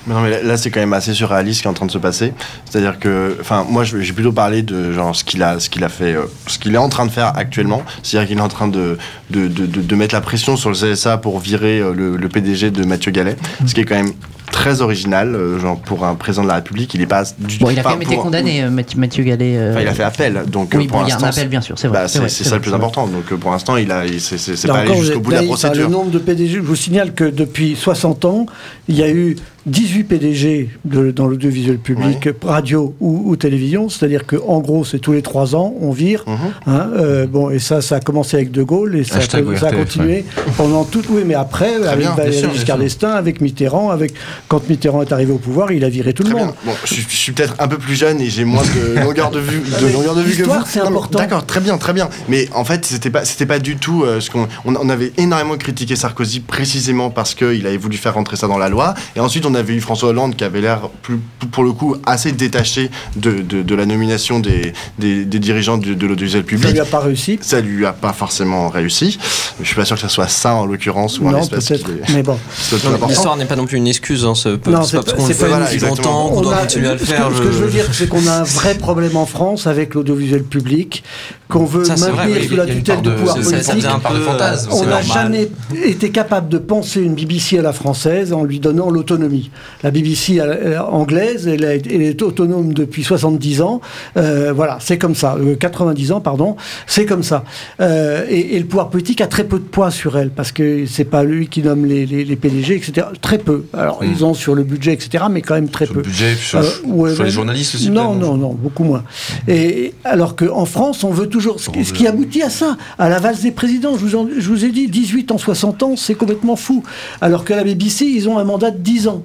Mais 0.07 0.13
non, 0.15 0.21
mais 0.21 0.41
là, 0.43 0.57
c'est 0.57 0.71
quand 0.71 0.79
même 0.79 0.93
assez 0.93 1.13
surréaliste 1.13 1.57
ce 1.57 1.61
qui 1.61 1.67
est 1.67 1.71
en 1.71 1.75
train 1.75 1.85
de 1.85 1.91
se 1.91 1.97
passer. 1.97 2.33
C'est-à-dire 2.69 2.97
que, 2.99 3.37
enfin, 3.39 3.65
moi, 3.69 3.83
j'ai 3.83 4.13
plutôt 4.13 4.31
parlé 4.31 4.61
de 4.63 4.91
genre 4.93 5.15
ce 5.15 5.23
qu'il 5.23 5.43
a, 5.43 5.59
ce 5.59 5.69
qu'il 5.69 5.83
a 5.83 5.89
fait, 5.89 6.13
euh, 6.15 6.23
ce 6.47 6.57
qu'il 6.57 6.73
est 6.73 6.77
en 6.79 6.89
train 6.89 7.05
de 7.05 7.11
faire 7.11 7.33
actuellement. 7.37 7.83
C'est-à-dire 8.01 8.27
qu'il 8.29 8.37
est 8.37 8.41
en 8.41 8.47
train 8.47 8.67
de 8.67 8.97
de, 9.29 9.47
de, 9.47 9.65
de- 9.65 9.95
mettre 9.95 10.13
la 10.15 10.21
pression 10.21 10.57
sur 10.57 10.69
le 10.69 10.75
CSA 10.75 11.17
pour 11.17 11.39
virer 11.39 11.79
euh, 11.79 11.93
le, 11.93 12.17
le 12.17 12.29
PDG 12.29 12.71
de 12.71 12.83
Mathieu 12.83 13.11
Gallet, 13.11 13.37
ce 13.65 13.73
qui 13.73 13.81
est 13.81 13.85
quand 13.85 13.95
même 13.95 14.11
très 14.51 14.81
original, 14.81 15.33
euh, 15.33 15.57
genre 15.59 15.79
pour 15.79 16.03
un 16.05 16.15
président 16.15 16.43
de 16.43 16.49
la 16.49 16.55
République, 16.55 16.93
il 16.93 17.01
est 17.01 17.05
pas 17.05 17.23
du 17.37 17.57
Bon, 17.59 17.69
il 17.69 17.79
a 17.79 17.83
quand 17.83 17.91
même 17.91 18.01
été 18.01 18.15
pour- 18.15 18.23
condamné, 18.25 18.63
Mathieu, 18.69 18.99
Mathieu 18.99 19.23
Gallet. 19.23 19.55
euh, 19.55 19.71
Enfin, 19.71 19.81
il 19.81 19.87
a 19.87 19.93
fait 19.93 20.03
appel, 20.03 20.43
donc 20.47 20.73
Oui, 20.75 20.87
pour 20.87 20.97
bon, 20.99 21.05
il 21.05 21.09
y 21.09 21.13
a 21.13 21.17
un 21.17 21.23
appel, 21.23 21.47
bien 21.47 21.61
sûr, 21.61 21.77
c'est 21.79 21.87
vrai. 21.87 21.99
bah, 22.01 22.07
c'est 22.09 22.43
ça 22.43 22.55
le 22.55 22.61
plus 22.61 22.73
important. 22.73 23.07
Donc 23.07 23.25
pour 23.35 23.51
l'instant, 23.51 23.77
il 23.77 23.89
a, 23.91 24.03
c'est 24.19 24.67
Là 24.67 24.73
pas 24.73 24.79
allé 24.79 24.95
jusqu'au 24.97 25.19
bout 25.21 25.29
de 25.31 25.35
la 25.35 25.43
procédure. 25.43 25.87
Le 25.87 25.93
nombre 25.93 26.11
de 26.11 26.19
PDG, 26.19 26.55
je 26.55 26.59
vous 26.59 26.75
signale 26.75 27.13
que 27.13 27.23
depuis 27.23 27.77
60 27.77 28.25
ans, 28.25 28.45
il 28.89 28.95
y 28.97 29.03
a 29.03 29.09
eu 29.09 29.37
18 29.65 30.03
PDG 30.05 30.69
de- 30.85 31.11
dans 31.11 31.27
l'audiovisuel 31.27 31.77
public, 31.77 32.29
radio 32.43 32.95
ou, 32.99 33.23
ou 33.29 33.35
télévision. 33.35 33.89
C'est-à-dire 33.89 34.25
qu'en 34.25 34.59
gros, 34.59 34.83
c'est 34.83 34.99
tous 34.99 35.11
les 35.11 35.21
3 35.21 35.55
ans, 35.55 35.73
on 35.81 35.91
vire. 35.91 36.23
Mhm. 36.27 36.35
hein, 36.67 36.89
euh, 36.97 37.27
bon, 37.27 37.49
et 37.49 37.59
ça, 37.59 37.81
ça 37.81 37.95
a 37.95 37.99
commencé 37.99 38.37
avec 38.37 38.51
De 38.51 38.63
Gaulle 38.63 38.95
et 38.95 39.03
ça, 39.03 39.17
a- 39.17 39.21
ça 39.57 39.71
continué 39.71 40.25
pendant 40.57 40.83
tout. 40.83 41.03
Oui, 41.09 41.21
mais 41.25 41.35
après, 41.35 41.75
avec 41.87 42.05
sûr, 42.05 42.15
bien 42.49 42.53
Giscard 42.53 42.77
d'Estaing, 42.77 43.11
avec 43.11 43.41
Mitterrand, 43.41 43.89
avec 43.91 44.13
quand 44.47 44.67
Mitterrand 44.69 45.01
est 45.01 45.11
arrivé 45.11 45.31
au 45.31 45.37
pouvoir, 45.37 45.71
il 45.71 45.83
a 45.83 45.89
viré 45.89 46.13
tout 46.13 46.23
le 46.23 46.29
Très 46.29 46.39
monde. 46.39 46.53
Bon, 46.65 46.71
je, 46.85 46.93
suis- 46.93 47.05
je 47.07 47.15
suis 47.15 47.31
peut-être 47.31 47.55
un 47.59 47.67
peu 47.67 47.77
plus 47.77 47.95
jeune 47.95 48.19
et 48.21 48.29
j'ai 48.29 48.45
moins 48.45 48.63
de 48.63 48.99
longueur 49.03 49.31
de 49.31 49.39
vue, 49.39 49.59
de 49.59 49.85
Mais 49.85 49.93
longueur 49.93 50.15
de 50.15 50.21
vue 50.21 50.35
que 50.37 50.43
vous. 50.47 50.53
c'est 50.65 50.79
important. 50.79 51.19
D'accord, 51.19 51.45
très 51.45 51.59
bien, 51.59 51.77
très 51.77 51.93
bien. 51.93 52.09
Mais 52.29 52.47
en 52.53 52.65
fait, 52.65 52.85
c'était 52.85 53.09
pas, 53.09 53.25
c'était 53.25 53.45
pas 53.45 53.59
du 53.59 53.75
tout 53.77 54.03
euh, 54.03 54.19
ce 54.19 54.29
qu'on, 54.31 54.47
on, 54.65 54.75
on 54.75 54.89
avait 54.89 55.11
énormément 55.17 55.55
critiqué 55.57 55.95
Sarkozy 55.95 56.39
précisément 56.39 57.09
parce 57.09 57.35
qu'il 57.35 57.65
avait 57.67 57.77
voulu 57.77 57.97
faire 57.97 58.13
rentrer 58.15 58.35
ça 58.37 58.47
dans 58.47 58.57
la 58.57 58.69
loi. 58.69 58.93
Et 59.15 59.19
ensuite, 59.19 59.45
on 59.45 59.50
avait 59.55 59.73
eu 59.75 59.81
François 59.81 60.09
Hollande 60.09 60.35
qui 60.35 60.43
avait 60.43 60.61
l'air 60.61 60.89
plus, 61.01 61.19
pour 61.51 61.63
le 61.63 61.71
coup, 61.71 61.95
assez 62.05 62.31
détaché 62.31 62.89
de, 63.15 63.41
de, 63.41 63.61
de 63.61 63.75
la 63.75 63.85
nomination 63.85 64.39
des, 64.39 64.73
des, 64.99 65.25
des 65.25 65.39
dirigeants 65.39 65.77
de, 65.77 65.93
de 65.93 66.07
l'audiovisuel 66.07 66.43
Ça 66.43 66.47
public. 66.47 66.71
lui 66.71 66.79
a 66.79 66.85
pas 66.85 66.99
réussi? 66.99 67.39
Ça 67.41 67.61
lui 67.61 67.85
a 67.85 67.93
pas 67.93 68.13
forcément 68.13 68.69
réussi. 68.69 69.17
Je 69.61 69.65
suis 69.65 69.75
pas 69.75 69.85
sûr 69.85 69.95
que 69.95 70.01
ça 70.01 70.09
soit 70.09 70.27
ça 70.27 70.55
en 70.55 70.65
l'occurrence 70.65 71.19
ou 71.19 71.29
Non, 71.29 71.39
espèce 71.39 71.67
peut-être. 71.69 71.85
qui 71.85 72.11
est- 72.11 72.15
Mais 72.15 72.23
bon. 72.23 72.37
L'histoire 73.07 73.37
n'est 73.37 73.45
pas 73.45 73.55
non 73.55 73.65
plus 73.65 73.77
une 73.77 73.87
excuse, 73.87 74.25
hein, 74.25 74.33
c'est 74.35 74.57
pas, 74.57 74.71
Non, 74.71 74.83
c'est 74.83 74.97
pas 74.97 75.03
parce 75.03 75.13
pas- 75.13 75.17
qu'on 75.21 75.27
le 75.27 75.33
fait 75.33 75.73
exactement. 75.73 75.87
longtemps 75.89 76.29
qu'on 76.29 76.37
On 76.37 76.41
doit 76.41 76.55
a- 76.57 76.61
continuer 76.61 76.87
à 76.89 76.93
le 76.93 76.99
ce 76.99 77.03
que- 77.05 77.09
faire. 77.11 77.29
Ce 77.35 77.41
que 77.41 77.51
je 77.51 77.57
veux 77.57 77.69
dire, 77.71 77.85
c'est 77.91 78.07
qu'on 78.07 78.25
a 78.27 78.31
un 78.39 78.43
vrai 78.43 78.75
problème 78.75 79.15
en 79.17 79.25
France 79.25 79.67
avec 79.67 79.93
l'audiovisuel 79.95 80.43
public, 80.43 81.03
qu'on 81.49 81.65
veut 81.65 81.83
Ça, 81.83 81.95
maintenir 81.95 82.13
vrai, 82.15 82.27
oui, 82.41 82.47
sous 82.47 82.55
la 82.55 82.65
tutelle 82.65 83.01
de- 83.01 83.11
pouvoir 83.11 83.35
ça- 83.37 83.43
ça 83.61 83.71
politique. 83.71 83.89
un 83.91 83.99
peu, 83.99 84.19
fantasme, 84.21 84.69
On 84.73 84.85
n'a 84.85 85.01
jamais 85.01 85.49
été 85.83 86.09
capable 86.11 86.49
de 86.49 86.57
penser 86.57 87.01
une 87.01 87.15
BBC 87.15 87.57
à 87.57 87.61
la 87.61 87.73
française 87.73 88.31
en 88.33 88.43
lui 88.43 88.59
donnant 88.59 88.89
l'autonomie. 88.89 89.40
La 89.83 89.91
BBC 89.91 90.39
euh, 90.39 90.79
anglaise, 90.81 91.47
elle, 91.47 91.63
est 91.63 92.21
autonome 92.21 92.73
depuis 92.73 93.03
70 93.03 93.61
ans. 93.61 93.81
Euh, 94.17 94.51
voilà, 94.55 94.77
c'est 94.81 94.97
comme 94.97 95.15
ça. 95.15 95.35
Euh, 95.39 95.55
90 95.55 96.11
ans, 96.11 96.21
pardon. 96.21 96.55
C'est 96.87 97.05
comme 97.05 97.23
ça. 97.23 97.43
Euh, 97.79 98.25
et, 98.29 98.55
et 98.55 98.59
le 98.59 98.65
pouvoir 98.65 98.89
politique 98.89 99.21
a 99.21 99.27
très 99.27 99.43
peu 99.43 99.57
de 99.59 99.63
poids 99.63 99.91
sur 99.91 100.17
elle 100.17 100.29
parce 100.29 100.51
que 100.51 100.85
c'est 100.85 101.05
pas 101.05 101.23
lui 101.23 101.47
qui 101.47 101.61
nomme 101.61 101.85
les, 101.85 102.05
les- 102.05 102.25
les 102.25 102.35
PDG, 102.35 102.75
etc. 102.75 103.07
Très 103.21 103.37
peu. 103.37 103.65
Alors, 103.73 104.03
Mm. 104.03 104.07
ils 104.11 104.25
ont 104.25 104.33
sur 104.33 104.55
le 104.55 104.63
budget, 104.63 104.93
etc., 104.93 105.25
mais 105.29 105.41
quand 105.41 105.55
même 105.55 105.69
très 105.69 105.85
Sur 105.85 105.93
peu. 105.95 105.99
le 106.01 106.05
budget, 106.07 106.35
sur, 106.35 106.59
Euh, 106.59 107.23
les 107.23 107.29
journalistes 107.31 107.75
aussi 107.75 107.89
Non, 107.89 108.15
non, 108.15 108.35
non, 108.37 108.53
beaucoup 108.53 108.83
moins. 108.83 109.03
Et 109.47 109.93
alors 110.03 110.35
qu'en 110.35 110.65
France, 110.65 111.03
on 111.03 111.11
veut 111.11 111.27
toujours. 111.27 111.59
Ce 111.59 111.69
qui, 111.69 111.85
ce 111.85 111.93
qui 111.93 112.07
aboutit 112.07 112.41
à 112.43 112.49
ça, 112.49 112.77
à 112.97 113.09
la 113.09 113.19
valse 113.19 113.41
des 113.41 113.51
présidents. 113.51 113.93
Je 113.97 114.05
vous, 114.05 114.15
en- 114.15 114.27
je 114.37 114.47
vous 114.47 114.65
ai 114.65 114.69
dit, 114.71 114.87
18 114.87 115.31
en 115.31 115.37
60 115.37 115.83
ans, 115.83 115.95
c'est 115.95 116.15
complètement 116.15 116.55
fou. 116.55 116.83
Alors 117.21 117.43
que 117.45 117.53
la 117.53 117.63
BBC, 117.63 118.05
ils 118.05 118.27
ont 118.29 118.37
un 118.37 118.43
mandat 118.43 118.71
de 118.71 118.77
10 118.79 119.07
ans. 119.07 119.21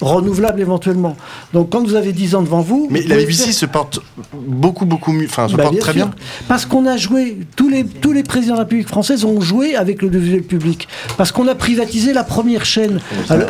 Renouvelable 0.00 0.60
éventuellement. 0.60 1.16
Donc 1.52 1.70
quand 1.70 1.82
vous 1.86 1.94
avez 1.94 2.12
10 2.12 2.34
ans 2.34 2.42
devant 2.42 2.60
vous... 2.60 2.88
Mais 2.90 3.00
vous 3.02 3.08
la 3.08 3.16
BBC 3.16 3.44
faire- 3.44 3.54
se 3.54 3.66
porte 3.66 4.00
beaucoup, 4.34 4.84
beaucoup 4.86 5.12
mieux. 5.12 5.26
Enfin, 5.26 5.48
se 5.48 5.56
Bah, 5.56 5.64
porte 5.64 5.78
très 5.78 5.92
sûr. 5.92 6.06
bien. 6.06 6.14
Parce 6.48 6.66
qu'on 6.66 6.86
a 6.86 6.96
joué, 6.96 7.38
tous 7.56 7.68
les, 7.68 7.84
tous 7.84 8.12
les 8.12 8.22
présidents 8.22 8.54
de 8.54 8.58
la 8.58 8.64
République 8.64 8.88
française 8.88 9.24
ont 9.24 9.40
joué 9.40 9.74
avec 9.76 10.02
le 10.02 10.10
public. 10.40 10.88
Parce 11.16 11.32
qu'on 11.32 11.48
a 11.48 11.54
privatisé 11.54 12.12
la 12.12 12.24
première 12.24 12.64
chaîne. 12.64 13.00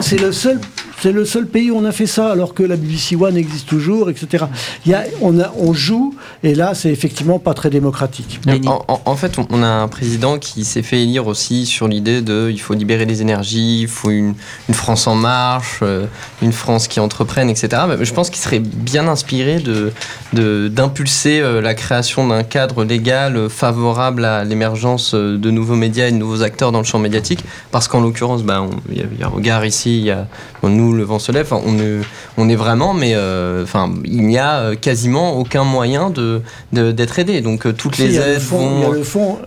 C'est 0.00 0.20
le 0.20 0.32
seul. 0.32 0.60
C'est 1.00 1.12
le 1.12 1.24
seul 1.24 1.46
pays 1.46 1.70
où 1.70 1.76
on 1.76 1.84
a 1.84 1.92
fait 1.92 2.06
ça, 2.06 2.30
alors 2.32 2.54
que 2.54 2.62
la 2.62 2.76
BBC 2.76 3.16
One 3.16 3.36
existe 3.36 3.68
toujours, 3.68 4.08
etc. 4.10 4.44
Il 4.86 4.92
y 4.92 4.94
a, 4.94 5.04
on, 5.20 5.38
a, 5.38 5.52
on 5.58 5.74
joue, 5.74 6.14
et 6.42 6.54
là, 6.54 6.74
c'est 6.74 6.90
effectivement 6.90 7.38
pas 7.38 7.52
très 7.52 7.68
démocratique. 7.70 8.40
En, 8.68 8.84
en- 8.88 9.00
en 9.04 9.16
fait, 9.16 9.38
on- 9.50 9.62
a 9.62 9.66
un 9.66 9.88
président 9.88 10.38
qui 10.38 10.64
s'est 10.64 10.82
fait 10.82 11.02
élire 11.02 11.26
aussi 11.26 11.64
sur 11.66 11.88
l'idée 11.88 12.20
de 12.22 12.48
il 12.50 12.58
faut 12.60 12.74
libérer 12.74 13.04
les 13.06 13.22
énergies, 13.22 13.80
il 13.82 13.88
faut 13.88 14.10
une, 14.10 14.34
une 14.68 14.74
France 14.74 15.06
en 15.06 15.14
marche, 15.14 15.80
euh, 15.82 16.06
une 16.42 16.52
France 16.52 16.86
qui 16.88 17.00
entreprenne, 17.00 17.48
etc. 17.48 17.82
Mais 17.88 18.04
je 18.04 18.12
pense 18.12 18.30
qu'il 18.30 18.40
serait 18.42 18.58
bien 18.60 19.06
inspiré 19.08 19.58
de 19.60 19.92
de- 20.32 20.68
d'impulser 20.68 21.40
euh, 21.40 21.60
la 21.60 21.74
création 21.74 22.26
d'un 22.28 22.42
cadre 22.42 22.84
légal 22.84 23.36
euh, 23.36 23.48
favorable 23.48 24.24
à 24.24 24.44
l'émergence 24.44 25.14
de 25.14 25.50
nouveaux 25.50 25.76
médias 25.76 26.08
et 26.08 26.12
de 26.12 26.16
nouveaux 26.16 26.42
acteurs 26.42 26.72
dans 26.72 26.78
le 26.80 26.84
champ 26.84 26.98
médiatique. 26.98 27.40
Parce 27.70 27.88
qu'en 27.88 28.00
l'occurrence, 28.00 28.42
ben, 28.42 28.62
on- 28.70 28.90
il 28.90 28.98
y, 28.98 29.00
a- 29.00 29.04
il 29.12 29.20
y 29.20 29.22
a 29.22 29.28
Regard 29.28 29.64
ici, 29.64 29.98
il 29.98 30.04
y 30.04 30.10
a 30.10 30.26
bon, 30.62 30.68
nous, 30.68 30.83
le 30.92 31.02
vent 31.04 31.18
se 31.18 31.32
lève, 31.32 31.52
on, 31.52 31.78
est- 31.78 32.00
on 32.36 32.48
est 32.48 32.54
vraiment, 32.56 32.94
mais 32.94 33.12
euh, 33.14 33.62
enfin, 33.64 33.92
il 34.04 34.26
n'y 34.26 34.38
a 34.38 34.58
euh, 34.60 34.74
quasiment 34.74 35.36
aucun 35.38 35.64
moyen 35.64 36.10
de 36.10 36.42
de- 36.72 36.92
d'être 36.92 37.18
aidé. 37.18 37.40
Donc 37.40 37.66
euh, 37.66 37.72
toutes 37.72 37.98
les 37.98 38.16
aides 38.18 38.40
vont. 38.40 38.90
le 38.90 39.02
fond, 39.02 39.38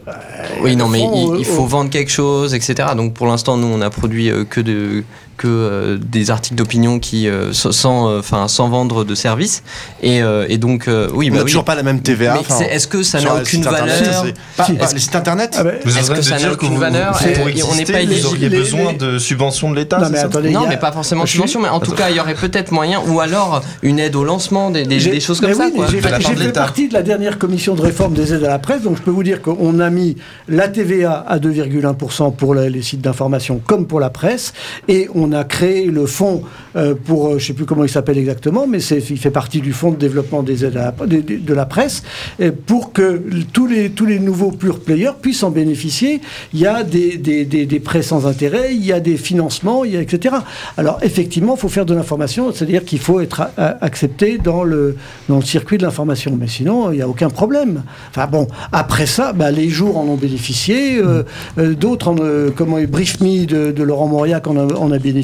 Oui, 0.62 0.76
non, 0.76 0.88
mais 0.88 1.02
il, 1.40 1.46
faut 1.46 1.66
vendre 1.66 1.90
quelque 1.90 2.12
chose, 2.12 2.54
etc. 2.54 2.90
Donc 2.96 3.14
pour 3.14 3.28
l'instant, 3.28 3.58
nous, 3.58 3.68
on 3.68 3.82
a 3.82 3.90
produit 3.90 4.32
que 4.50 4.62
de 4.62 5.04
que 5.38 5.48
euh, 5.48 5.98
des 6.02 6.32
articles 6.32 6.56
d'opinion 6.56 7.00
qui 7.00 7.28
euh, 7.30 7.54
sans 7.54 8.10
euh, 8.10 8.20
enfin 8.20 8.48
sans 8.48 8.70
vendre 8.70 9.04
de 9.04 9.16
services 9.16 9.64
et, 10.02 10.22
euh, 10.22 10.46
et 10.50 10.58
donc 10.58 10.88
euh, 10.88 11.08
oui 11.14 11.28
On 11.28 11.32
bah 11.32 11.38
n'a 11.38 11.44
oui. 11.44 11.50
toujours 11.52 11.64
pas 11.66 11.76
la 11.76 11.84
même 11.84 12.02
TVA. 12.02 12.38
Est-ce 12.70 12.88
que 12.88 13.04
ça 13.04 13.22
n'a 13.22 13.36
aucune 13.36 13.46
site 13.46 13.68
internet, 13.68 14.04
valeur 14.04 14.26
les 14.94 15.00
sites 15.00 15.16
internet 15.16 15.56
ah 15.60 15.64
ben, 15.64 15.76
Est-ce 15.86 16.12
que 16.12 16.22
ça 16.22 16.40
n'a 16.40 16.52
aucune 16.52 16.70
vous, 16.74 16.78
valeur 16.78 17.18
on 17.70 17.76
n'est 17.76 17.86
pas 17.86 17.92
vous 18.04 18.12
éligible. 18.12 18.50
besoin 18.50 18.94
de 18.94 19.18
subventions 19.20 19.70
de 19.72 19.76
l'État 19.76 20.00
Non, 20.00 20.10
mais 20.10 20.18
ça 20.18 20.26
attendez, 20.26 20.50
il 20.50 20.54
non, 20.54 20.64
y 20.64 20.66
a- 20.66 20.70
mais 20.70 20.78
pas 20.78 20.92
forcément 20.92 21.24
de 21.24 21.28
Je- 21.28 21.34
subvention, 21.34 21.62
mais 21.62 21.70
en 21.70 21.80
tout 21.80 21.92
cas, 21.92 22.10
il 22.10 22.16
y 22.16 22.20
aurait 22.20 22.34
peut-être 22.36 22.72
moyen, 22.72 23.02
ou 23.08 23.20
alors 23.20 23.62
une 23.84 24.00
aide 24.00 24.16
au 24.16 24.24
lancement, 24.24 24.72
des, 24.72 24.86
des- 24.86 25.00
J'ai- 25.00 25.12
des 25.12 25.20
choses 25.20 25.40
comme 25.40 25.54
ça. 25.54 25.70
J'ai 25.92 26.02
fait 26.02 26.52
partie 26.54 26.88
de 26.88 26.94
la 26.94 27.04
dernière 27.04 27.38
commission 27.38 27.76
de 27.76 27.82
réforme 27.82 28.14
des 28.14 28.34
aides 28.34 28.44
à 28.44 28.50
la 28.50 28.60
presse, 28.60 28.82
donc 28.82 28.98
je 28.98 29.02
peux 29.02 29.12
vous 29.12 29.24
dire 29.24 29.42
qu'on 29.42 29.80
a 29.80 29.90
mis 29.90 30.16
la 30.48 30.68
TVA 30.68 31.26
à 31.28 31.40
2,1% 31.40 32.32
pour 32.32 32.56
les 32.56 32.82
sites 32.82 33.02
d'information 33.02 33.62
comme 33.66 33.86
pour 33.88 34.00
la 34.00 34.10
presse, 34.10 34.54
et 34.88 35.08
on 35.16 35.27
a 35.32 35.44
créé 35.44 35.86
le 35.86 36.06
fonds 36.06 36.44
euh, 36.76 36.94
pour, 36.96 37.28
euh, 37.28 37.30
je 37.32 37.36
ne 37.36 37.40
sais 37.40 37.54
plus 37.54 37.66
comment 37.66 37.84
il 37.84 37.90
s'appelle 37.90 38.18
exactement, 38.18 38.68
mais 38.68 38.80
il 38.80 39.18
fait 39.18 39.32
partie 39.32 39.62
du 39.62 39.74
fonds 39.74 39.92
de 39.92 39.98
développement 39.98 40.44
des 40.44 40.66
aides 40.66 40.80
de, 41.06 41.54
la 41.54 41.66
presse, 41.66 42.04
pour 42.66 42.94
que 42.94 43.22
tous 43.52 43.68
les, 43.68 44.20
nouveaux 44.20 44.52
pure 44.52 44.80
players 44.80 45.12
puissent 45.22 45.44
en 45.44 45.50
bénéficier. 45.52 46.22
Il 46.54 46.60
y 46.60 46.68
a 46.68 46.84
des, 46.84 47.82
prêts 47.84 48.02
sans 48.02 48.28
intérêt, 48.28 48.76
il 48.76 48.86
y 48.86 48.92
a 48.92 49.00
des 49.00 49.18
financements, 49.18 49.84
etc. 49.84 50.36
Alors 50.78 51.00
effectivement, 51.02 51.56
il 51.56 51.60
faut 51.60 51.70
faire 51.70 51.86
de 51.86 51.94
l'information, 51.94 52.52
c'est-à-dire 52.54 52.84
qu'il 52.86 53.00
faut 53.00 53.20
être 53.20 53.42
a- 53.58 53.78
accepté 53.82 54.38
dans 54.38 54.64
le, 54.64 54.96
circuit 55.44 55.78
de 55.78 55.84
l'information. 55.84 56.38
Mais 56.40 56.48
sinon, 56.48 56.92
il 56.92 56.98
n'y 56.98 57.02
a 57.02 57.08
aucun 57.08 57.30
problème. 57.30 57.84
Enfin 58.10 58.28
bon, 58.28 58.48
après 58.72 59.06
ça, 59.06 59.34
bah, 59.34 59.52
les 59.52 59.70
jours 59.70 59.98
en 59.98 60.06
ont 60.06 60.16
bénéficié, 60.16 60.98
euh, 60.98 61.24
euh, 61.58 61.74
d'autres, 61.74 62.14
euh, 62.20 62.52
Brief 62.88 63.20
Me 63.22 63.46
de, 63.46 63.84
Laurent 63.84 64.08
Mauriac 64.08 64.48
en 64.48 64.58
en 64.58 64.92
a 64.92 65.00
bénéficié, 65.00 65.17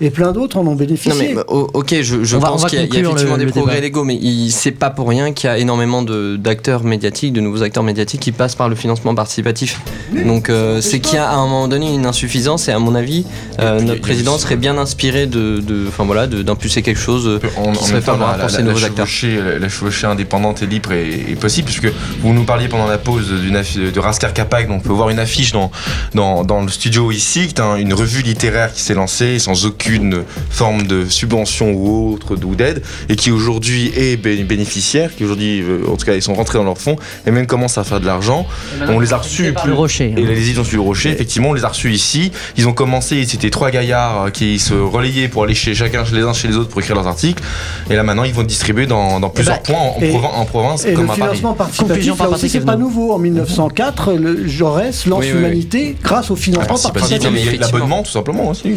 et 0.00 0.10
plein 0.10 0.32
d'autres 0.32 0.58
en 0.58 0.66
ont 0.66 0.74
bénéficié. 0.74 1.10
Non 1.12 1.18
mais 1.18 1.34
bah, 1.34 1.44
ok, 1.48 1.94
je, 2.02 2.16
On 2.34 2.38
on 2.38 2.40
pense 2.40 2.64
qu'il 2.66 2.78
y 2.78 2.82
a, 2.82 2.84
y 2.84 2.88
effectivement 2.88 3.32
le- 3.34 3.38
des 3.38 3.44
le 3.46 3.50
progrès 3.50 3.74
débat. 3.76 3.82
légaux, 3.86 4.04
mais 4.04 4.18
c'est 4.50 4.70
pas 4.72 4.90
pour 4.90 5.08
rien 5.08 5.32
qu'il 5.32 5.48
y 5.48 5.50
a 5.52 5.58
énormément 5.58 6.02
d'acteurs 6.02 6.84
médiatiques, 6.84 7.32
de 7.32 7.40
nouveaux 7.40 7.62
acteurs 7.62 7.82
médiatiques 7.82 8.20
qui 8.20 8.32
passent 8.32 8.54
par 8.54 8.68
le 8.68 8.74
financement 8.76 9.14
participatif. 9.14 9.80
Donc 10.26 10.50
euh, 10.50 10.80
c'est 10.80 11.00
qu'il 11.00 11.14
y 11.14 11.18
a 11.18 11.28
à 11.30 11.34
un 11.34 11.44
moment 11.46 11.68
donné 11.68 11.92
une 11.94 12.06
insuffisance 12.06 12.68
et 12.68 12.72
à 12.72 12.78
mon 12.78 12.94
avis, 12.94 13.24
euh, 13.60 13.80
notre 13.80 14.00
président 14.00 14.38
serait 14.38 14.56
bien 14.56 14.76
inspiré 14.78 15.26
de, 15.26 15.60
de- 15.60 15.86
enfin 15.88 16.04
voilà, 16.04 16.26
de- 16.26 16.42
d'impulser 16.42 16.82
quelque 16.82 17.00
chose 17.00 17.26
euh, 17.26 17.40
En, 17.56 17.72
qui 17.72 17.84
serait 17.84 18.00
favorable 18.00 18.40
pour 18.40 18.50
ces 18.50 18.62
nouveaux 18.62 18.84
acteurs. 18.84 19.06
la, 19.22 19.58
la 19.58 19.68
chevauchée 19.68 20.06
indépendante 20.06 20.62
et 20.62 20.66
libre 20.66 20.92
est, 20.92 21.08
est 21.32 21.38
possible, 21.40 21.66
puisque 21.66 21.92
vous 22.20 22.32
nous 22.32 22.44
parliez 22.44 22.68
pendant 22.68 22.86
la 22.86 22.98
pause 22.98 23.28
d'une 23.30 23.58
de 23.58 24.00
Raskar 24.00 24.32
Kapak, 24.32 24.68
donc 24.68 24.78
on 24.78 24.88
peut 24.88 24.92
voir 24.92 25.10
une 25.10 25.18
affiche 25.18 25.52
dans, 25.52 25.70
dans, 26.14 26.44
dans 26.44 26.62
le 26.62 26.68
studio 26.68 27.10
ici, 27.10 27.48
qui 27.48 27.54
est 27.54 27.60
un- 27.60 27.76
une 27.76 27.92
revue 27.94 28.22
littéraire 28.22 28.72
qui 28.72 28.82
s'est 28.82 28.94
lancée 28.94 29.07
sans 29.08 29.66
aucune 29.66 30.22
forme 30.50 30.86
de 30.86 31.06
subvention 31.06 31.72
ou 31.72 32.12
autre 32.12 32.36
ou 32.44 32.54
d'aide, 32.54 32.82
et 33.08 33.16
qui 33.16 33.30
aujourd'hui 33.30 33.90
est 33.96 34.16
bé- 34.16 34.44
bénéficiaire, 34.44 35.14
qui 35.16 35.24
aujourd'hui, 35.24 35.60
euh, 35.62 35.80
en 35.88 35.96
tout 35.96 36.04
cas, 36.06 36.14
ils 36.14 36.22
sont 36.22 36.34
rentrés 36.34 36.58
dans 36.58 36.64
leur 36.64 36.78
fonds, 36.78 36.96
et 37.26 37.30
même 37.30 37.46
commencent 37.46 37.78
à 37.78 37.84
faire 37.84 38.00
de 38.00 38.06
l'argent. 38.06 38.46
On 38.88 39.00
les 39.00 39.12
a 39.12 39.16
reçus 39.18 39.52
plus- 39.52 39.68
le 39.68 39.74
rocher. 39.74 40.14
et 40.16 40.22
les 40.22 40.38
éditions 40.38 40.62
du 40.62 40.78
Rocher, 40.78 41.10
effectivement, 41.10 41.50
on 41.50 41.54
les 41.54 41.64
a 41.64 41.68
reçus 41.68 41.90
ici. 41.92 42.30
Ils 42.56 42.68
ont 42.68 42.72
commencé, 42.72 43.24
c'était 43.26 43.50
trois 43.50 43.70
gaillards 43.70 44.24
euh, 44.26 44.30
qui 44.30 44.58
se 44.58 44.74
relayaient 44.74 45.28
pour 45.28 45.44
aller 45.44 45.54
chez 45.54 45.74
chacun, 45.74 46.04
chez 46.04 46.14
les 46.16 46.22
uns 46.22 46.32
chez 46.32 46.48
les 46.48 46.56
autres 46.56 46.68
pour 46.68 46.80
écrire 46.80 46.94
leurs 46.96 47.06
articles. 47.06 47.42
Et 47.90 47.96
là 47.96 48.02
maintenant, 48.02 48.24
ils 48.24 48.32
vont 48.34 48.42
distribuer 48.42 48.86
dans, 48.86 49.18
dans 49.20 49.30
plusieurs 49.30 49.56
bah, 49.56 49.62
points 49.64 49.78
en, 49.78 50.00
et- 50.00 50.08
province, 50.10 50.30
en 50.34 50.44
province 50.44 50.84
Et 50.86 50.92
comme 50.94 51.06
le 51.06 51.10
à 51.12 51.16
Paris. 51.16 51.36
financement 51.36 51.54
Conclusion 51.54 51.54
participatif, 51.54 52.16
par 52.16 52.28
là 52.30 52.36
aussi, 52.36 52.48
c'est 52.48 52.60
pas 52.64 52.76
nouveau. 52.76 53.12
En 53.12 53.18
1904, 53.18 54.12
le 54.14 54.46
Jaurès 54.46 55.06
lance 55.06 55.20
Oui, 55.20 55.26
oui, 55.26 55.32
oui. 55.32 55.38
l'humanité 55.42 55.96
grâce 56.02 56.30
au 56.30 56.36
financement 56.36 56.64
Ah, 56.84 56.90
participatif. 56.90 57.18
dit, 57.18 57.26
mais 57.32 57.40
il 57.40 57.44
y 57.44 57.48
a 57.48 57.52
effectivement. 57.52 57.78
l'abonnement 57.78 58.02
tout 58.02 58.10
simplement 58.10 58.48
aussi. 58.50 58.68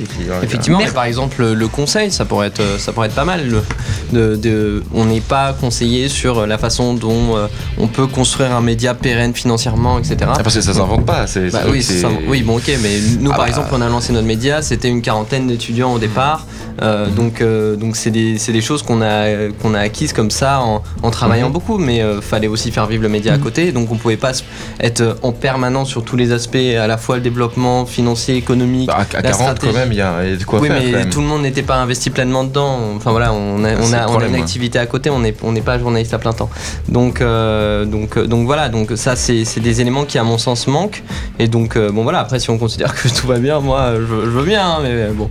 Effectivement, 0.43 0.77
Mer- 0.79 0.87
mais 0.87 0.93
par 0.93 1.05
exemple, 1.05 1.43
le 1.51 1.67
conseil, 1.67 2.11
ça 2.11 2.25
pourrait 2.25 2.47
être, 2.47 2.61
ça 2.79 2.91
pourrait 2.91 3.07
être 3.07 3.15
pas 3.15 3.25
mal. 3.25 3.47
Le- 3.49 3.63
de, 4.11 4.35
de- 4.35 4.83
on 4.93 5.05
n'est 5.05 5.21
pas 5.21 5.53
conseillé 5.53 6.09
sur 6.09 6.45
la 6.45 6.57
façon 6.57 6.93
dont 6.93 7.37
euh, 7.37 7.47
on 7.77 7.87
peut 7.87 8.07
construire 8.07 8.51
un 8.53 8.61
média 8.61 8.93
pérenne 8.93 9.33
financièrement, 9.33 9.99
etc. 9.99 10.17
Ah, 10.23 10.43
parce 10.43 10.55
que 10.55 10.61
ça 10.61 10.73
s'invente 10.73 11.05
pas. 11.05 11.27
C'est, 11.27 11.49
Bah 11.51 11.61
oui, 11.69 11.81
c'est- 11.81 11.99
ça- 12.01 12.09
oui, 12.27 12.43
bon, 12.43 12.57
ok, 12.57 12.69
mais 12.81 12.99
nous, 13.19 13.31
Ah 13.31 13.35
par 13.35 13.45
bah. 13.45 13.49
exemple, 13.49 13.69
on 13.71 13.81
a 13.81 13.87
lancé 13.89 14.11
notre 14.13 14.27
média, 14.27 14.61
c'était 14.61 14.89
une 14.89 15.01
quarantaine 15.01 15.47
d'étudiants 15.47 15.93
au 15.93 15.99
départ, 15.99 16.45
euh, 16.81 17.07
donc 17.07 17.41
euh, 17.41 17.75
donc 17.75 17.95
c'est 17.95 18.11
des, 18.11 18.37
c'est 18.37 18.51
des 18.51 18.61
choses 18.61 18.83
qu'on 18.83 19.01
a 19.01 19.49
qu'on 19.61 19.73
a 19.73 19.79
acquises 19.79 20.13
comme 20.13 20.31
ça 20.31 20.59
en, 20.61 20.83
en 21.03 21.11
travaillant 21.11 21.47
Mhm. 21.47 21.53
beaucoup, 21.53 21.77
mais 21.77 22.01
euh, 22.01 22.21
fallait 22.21 22.47
aussi 22.47 22.71
faire 22.71 22.87
vivre 22.87 23.03
le 23.03 23.09
média 23.09 23.33
à 23.33 23.37
côté, 23.37 23.71
donc 23.71 23.91
on 23.91 23.95
pouvait 23.95 24.17
pas 24.17 24.31
être 24.79 25.17
en 25.21 25.31
permanence 25.31 25.89
sur 25.89 26.03
tous 26.03 26.15
les 26.17 26.31
aspects, 26.31 26.55
à 26.55 26.87
la 26.87 26.97
fois 26.97 27.15
le 27.15 27.21
développement 27.21 27.85
financier, 27.85 28.35
économique. 28.35 28.87
Bah, 28.87 28.97
à, 29.13 29.17
à 29.17 29.21
la 29.21 29.29
40 29.31 29.47
quand 29.47 29.55
stratégie. 29.55 29.73
même, 29.77 29.91
il 29.91 29.97
y, 29.97 30.01
a 30.01 30.10
il 30.23 30.29
y 30.31 30.33
a 30.33 30.35
de 30.37 30.43
quoi 30.43 30.59
oui, 30.59 30.67
faire. 30.67 30.81
mais 30.81 31.09
tout 31.09 31.21
le 31.21 31.27
monde 31.27 31.41
n'était 31.41 31.63
pas 31.63 31.77
investi 31.77 32.09
pleinement 32.09 32.43
dedans. 32.43 32.77
Enfin 32.95 33.11
voilà, 33.11 33.33
on 33.33 33.63
a, 33.63 33.69
Ah, 33.69 33.75
on 33.79 33.83
c'est 33.85 33.93
a, 33.95 33.97
le 33.99 34.03
on 34.03 34.05
a 34.05 34.07
problème, 34.09 34.35
une 34.35 34.41
activité 34.41 34.79
à 34.79 34.85
côté, 34.85 35.09
on 35.09 35.19
n'est 35.19 35.35
on 35.43 35.53
pas 35.55 35.79
journaliste 35.79 36.13
à 36.13 36.19
plein 36.19 36.33
temps. 36.33 36.49
Donc, 36.87 37.21
euh, 37.21 37.85
donc, 37.85 38.17
euh, 38.17 38.27
donc 38.27 38.45
voilà, 38.45 38.69
donc 38.69 38.91
ça 38.95 39.15
c'est 39.15 39.45
c'est 39.45 39.59
des 39.61 39.81
éléments 39.81 40.05
qui 40.05 40.17
à 40.17 40.23
mon 40.23 40.37
sens 40.37 40.67
manquent. 40.67 41.03
Et 41.39 41.47
donc 41.47 41.75
euh, 41.75 41.91
bon 41.91 42.03
voilà, 42.03 42.19
après 42.19 42.39
si 42.39 42.49
on 42.49 42.57
considère 42.57 42.93
que 42.93 43.07
tout 43.19 43.27
va 43.27 43.39
bien, 43.39 43.59
moi 43.59 43.93
je, 43.95 44.05
je 44.05 44.29
veux 44.29 44.45
bien, 44.45 44.65
hein, 44.65 44.79
mais 44.83 45.07
bon. 45.13 45.29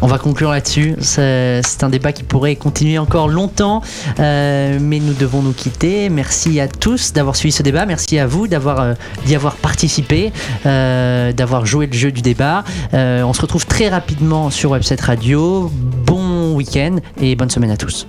On 0.00 0.06
va 0.06 0.18
conclure 0.18 0.50
là-dessus. 0.50 0.96
C'est 1.00 1.82
un 1.82 1.88
débat 1.88 2.12
qui 2.12 2.22
pourrait 2.22 2.56
continuer 2.56 2.98
encore 2.98 3.28
longtemps, 3.28 3.82
euh, 4.20 4.78
mais 4.80 5.00
nous 5.00 5.12
devons 5.12 5.42
nous 5.42 5.52
quitter. 5.52 6.08
Merci 6.08 6.60
à 6.60 6.68
tous 6.68 7.12
d'avoir 7.12 7.36
suivi 7.36 7.52
ce 7.52 7.62
débat. 7.62 7.84
Merci 7.86 8.18
à 8.18 8.26
vous 8.26 8.46
d'avoir 8.46 8.80
euh, 8.80 8.94
d'y 9.26 9.34
avoir 9.34 9.56
participé, 9.56 10.32
euh, 10.66 11.32
d'avoir 11.32 11.66
joué 11.66 11.86
le 11.86 11.92
jeu 11.92 12.12
du 12.12 12.22
débat. 12.22 12.64
On 12.92 13.32
se 13.32 13.40
retrouve 13.40 13.66
très 13.66 13.88
rapidement 13.88 14.50
sur 14.50 14.70
Website 14.70 15.00
Radio. 15.00 15.70
Bon 16.06 16.54
week-end 16.54 16.96
et 17.20 17.34
bonne 17.36 17.50
semaine 17.50 17.70
à 17.70 17.76
tous. 17.76 18.06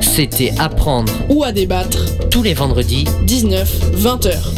C'était 0.00 0.52
Apprendre 0.58 1.12
Ou 1.28 1.42
à 1.42 1.52
débattre. 1.52 1.98
tous 2.30 2.42
les 2.42 2.54
vendredis 2.54 3.04
19, 3.26 3.96
20h. 3.96 4.54